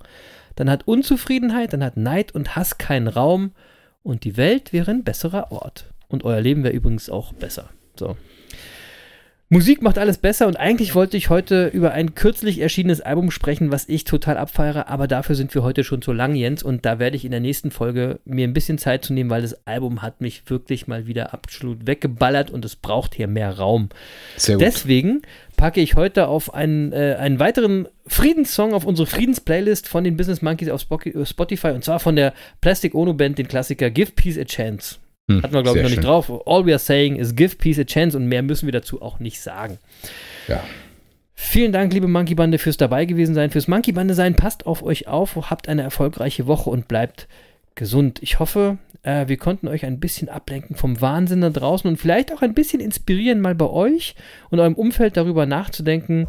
dann 0.56 0.70
hat 0.70 0.86
Unzufriedenheit, 0.86 1.72
dann 1.72 1.84
hat 1.84 1.96
Neid 1.96 2.34
und 2.34 2.56
Hass 2.56 2.78
keinen 2.78 3.08
Raum 3.08 3.52
und 4.02 4.24
die 4.24 4.36
Welt 4.36 4.72
wäre 4.72 4.90
ein 4.90 5.04
besserer 5.04 5.50
Ort. 5.50 5.92
Und 6.08 6.24
euer 6.24 6.40
Leben 6.40 6.62
wäre 6.62 6.74
übrigens 6.74 7.10
auch 7.10 7.32
besser. 7.32 7.70
So. 7.98 8.16
Musik 9.54 9.82
macht 9.82 9.98
alles 9.98 10.18
besser 10.18 10.48
und 10.48 10.56
eigentlich 10.56 10.96
wollte 10.96 11.16
ich 11.16 11.30
heute 11.30 11.68
über 11.68 11.92
ein 11.92 12.16
kürzlich 12.16 12.58
erschienenes 12.58 13.00
Album 13.00 13.30
sprechen, 13.30 13.70
was 13.70 13.88
ich 13.88 14.02
total 14.02 14.36
abfeiere, 14.36 14.88
aber 14.88 15.06
dafür 15.06 15.36
sind 15.36 15.54
wir 15.54 15.62
heute 15.62 15.84
schon 15.84 16.02
zu 16.02 16.12
lang, 16.12 16.34
Jens, 16.34 16.64
und 16.64 16.84
da 16.84 16.98
werde 16.98 17.16
ich 17.16 17.24
in 17.24 17.30
der 17.30 17.38
nächsten 17.38 17.70
Folge 17.70 18.18
mir 18.24 18.48
ein 18.48 18.52
bisschen 18.52 18.78
Zeit 18.78 19.04
zu 19.04 19.12
nehmen, 19.12 19.30
weil 19.30 19.42
das 19.42 19.64
Album 19.64 20.02
hat 20.02 20.20
mich 20.20 20.42
wirklich 20.50 20.88
mal 20.88 21.06
wieder 21.06 21.32
absolut 21.32 21.86
weggeballert 21.86 22.50
und 22.50 22.64
es 22.64 22.74
braucht 22.74 23.14
hier 23.14 23.28
mehr 23.28 23.56
Raum. 23.56 23.90
Sehr 24.36 24.56
gut. 24.56 24.62
Deswegen 24.62 25.22
packe 25.56 25.80
ich 25.80 25.94
heute 25.94 26.26
auf 26.26 26.52
einen, 26.52 26.92
äh, 26.92 27.14
einen 27.20 27.38
weiteren 27.38 27.86
Friedenssong 28.08 28.74
auf 28.74 28.84
unsere 28.84 29.06
Friedensplaylist 29.06 29.86
von 29.86 30.02
den 30.02 30.16
Business 30.16 30.42
Monkeys 30.42 30.68
auf 30.68 30.80
Spotify 30.80 31.68
und 31.68 31.84
zwar 31.84 32.00
von 32.00 32.16
der 32.16 32.34
Plastic 32.60 32.92
Ono 32.92 33.14
Band, 33.14 33.38
den 33.38 33.46
Klassiker 33.46 33.88
Give 33.90 34.10
Peace 34.16 34.36
a 34.36 34.44
Chance. 34.46 34.96
Hm, 35.30 35.42
Hatten 35.42 35.54
wir, 35.54 35.62
glaube 35.62 35.78
ich, 35.78 35.82
noch 35.84 35.90
schön. 35.90 35.98
nicht 35.98 36.06
drauf. 36.08 36.30
All 36.46 36.66
we 36.66 36.72
are 36.72 36.78
saying 36.78 37.16
is 37.16 37.34
give 37.34 37.56
peace 37.56 37.78
a 37.78 37.84
chance 37.84 38.16
und 38.16 38.26
mehr 38.26 38.42
müssen 38.42 38.66
wir 38.66 38.72
dazu 38.72 39.00
auch 39.00 39.20
nicht 39.20 39.40
sagen. 39.40 39.78
Ja. 40.48 40.62
Vielen 41.34 41.72
Dank, 41.72 41.92
liebe 41.92 42.06
Monkey 42.08 42.34
Bande, 42.34 42.58
fürs 42.58 42.76
dabei 42.76 43.06
gewesen 43.06 43.34
sein, 43.34 43.50
fürs 43.50 43.66
Monkey 43.66 43.92
Bande 43.92 44.14
sein. 44.14 44.34
Passt 44.34 44.66
auf 44.66 44.82
euch 44.82 45.08
auf, 45.08 45.50
habt 45.50 45.68
eine 45.68 45.82
erfolgreiche 45.82 46.46
Woche 46.46 46.70
und 46.70 46.88
bleibt 46.88 47.26
gesund. 47.74 48.22
Ich 48.22 48.38
hoffe, 48.38 48.78
äh, 49.02 49.26
wir 49.26 49.36
konnten 49.36 49.66
euch 49.66 49.84
ein 49.84 49.98
bisschen 49.98 50.28
ablenken 50.28 50.76
vom 50.76 51.00
Wahnsinn 51.00 51.40
da 51.40 51.50
draußen 51.50 51.88
und 51.88 51.96
vielleicht 51.96 52.32
auch 52.32 52.42
ein 52.42 52.54
bisschen 52.54 52.80
inspirieren, 52.80 53.40
mal 53.40 53.54
bei 53.54 53.66
euch 53.68 54.14
und 54.50 54.60
eurem 54.60 54.74
Umfeld 54.74 55.16
darüber 55.16 55.44
nachzudenken, 55.44 56.28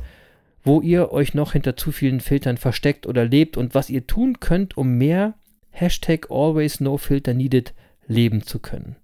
wo 0.64 0.82
ihr 0.82 1.12
euch 1.12 1.36
noch 1.36 1.52
hinter 1.54 1.78
zu 1.78 1.92
vielen 1.92 2.20
Filtern 2.20 2.58
versteckt 2.58 3.06
oder 3.06 3.26
lebt 3.26 3.58
und 3.58 3.76
was 3.76 3.92
ihr 3.92 4.08
tun 4.08 4.40
könnt, 4.40 4.76
um 4.76 4.98
mehr 4.98 5.36
Hashtag 5.70 6.32
always 6.32 6.80
no 6.80 6.98
filter 6.98 7.34
needed 7.36 7.74
leben 8.08 8.44
zu 8.44 8.60
können. 8.60 8.96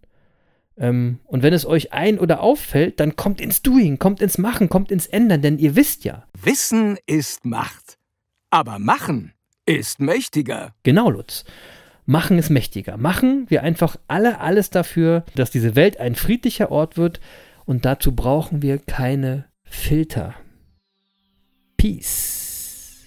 Ähm, 0.77 1.19
und 1.25 1.43
wenn 1.43 1.53
es 1.53 1.65
euch 1.65 1.93
ein- 1.93 2.19
oder 2.19 2.41
auffällt, 2.41 2.99
dann 2.99 3.15
kommt 3.15 3.41
ins 3.41 3.61
Doing, 3.61 3.99
kommt 3.99 4.21
ins 4.21 4.37
Machen, 4.37 4.69
kommt 4.69 4.91
ins 4.91 5.07
Ändern, 5.07 5.41
denn 5.41 5.59
ihr 5.59 5.75
wisst 5.75 6.03
ja. 6.03 6.25
Wissen 6.41 6.97
ist 7.05 7.45
Macht. 7.45 7.97
Aber 8.49 8.79
Machen 8.79 9.33
ist 9.65 9.99
mächtiger. 9.99 10.73
Genau, 10.83 11.09
Lutz. 11.09 11.45
Machen 12.05 12.39
ist 12.39 12.49
mächtiger. 12.49 12.97
Machen 12.97 13.45
wir 13.49 13.63
einfach 13.63 13.95
alle 14.07 14.39
alles 14.39 14.69
dafür, 14.69 15.23
dass 15.35 15.51
diese 15.51 15.75
Welt 15.75 15.97
ein 15.99 16.15
friedlicher 16.15 16.71
Ort 16.71 16.97
wird 16.97 17.21
und 17.65 17.85
dazu 17.85 18.15
brauchen 18.15 18.61
wir 18.61 18.79
keine 18.79 19.45
Filter. 19.63 20.33
Peace. 21.77 23.05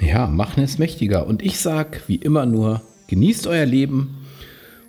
Ja, 0.00 0.26
machen 0.26 0.62
ist 0.62 0.78
mächtiger. 0.78 1.26
Und 1.26 1.42
ich 1.42 1.58
sag 1.58 2.08
wie 2.08 2.16
immer 2.16 2.46
nur, 2.46 2.80
genießt 3.08 3.46
euer 3.46 3.66
Leben 3.66 4.21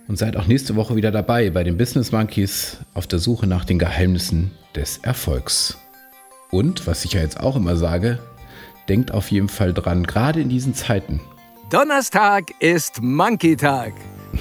und 0.08 0.18
seid 0.18 0.36
auch 0.36 0.46
nächste 0.46 0.76
Woche 0.76 0.96
wieder 0.96 1.10
dabei 1.10 1.50
bei 1.50 1.64
den 1.64 1.76
Business 1.76 2.12
Monkeys 2.12 2.78
auf 2.94 3.06
der 3.06 3.18
Suche 3.18 3.46
nach 3.46 3.64
den 3.64 3.78
Geheimnissen 3.78 4.50
des 4.74 4.98
Erfolgs. 4.98 5.78
Und, 6.50 6.86
was 6.86 7.04
ich 7.04 7.14
ja 7.14 7.20
jetzt 7.20 7.40
auch 7.40 7.56
immer 7.56 7.76
sage, 7.76 8.18
denkt 8.88 9.12
auf 9.12 9.30
jeden 9.30 9.48
Fall 9.48 9.72
dran, 9.72 10.04
gerade 10.04 10.40
in 10.40 10.48
diesen 10.48 10.74
Zeiten. 10.74 11.20
Donnerstag 11.70 12.50
ist 12.60 13.02
Monkey-Tag. 13.02 13.94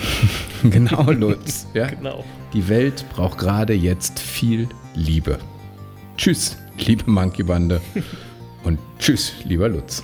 genau, 0.64 1.12
Lutz. 1.12 1.68
Ja? 1.74 1.88
Genau. 1.88 2.24
Die 2.54 2.68
Welt 2.68 3.06
braucht 3.14 3.40
gerade 3.40 3.74
jetzt 3.74 4.20
viel 4.20 4.68
Liebe. 4.94 5.40
Tschüss, 6.18 6.58
liebe 6.78 7.10
Monkey-Bande. 7.10 7.82
Und 8.64 8.80
tschüss, 9.00 9.34
lieber 9.44 9.70
Lutz. 9.70 10.04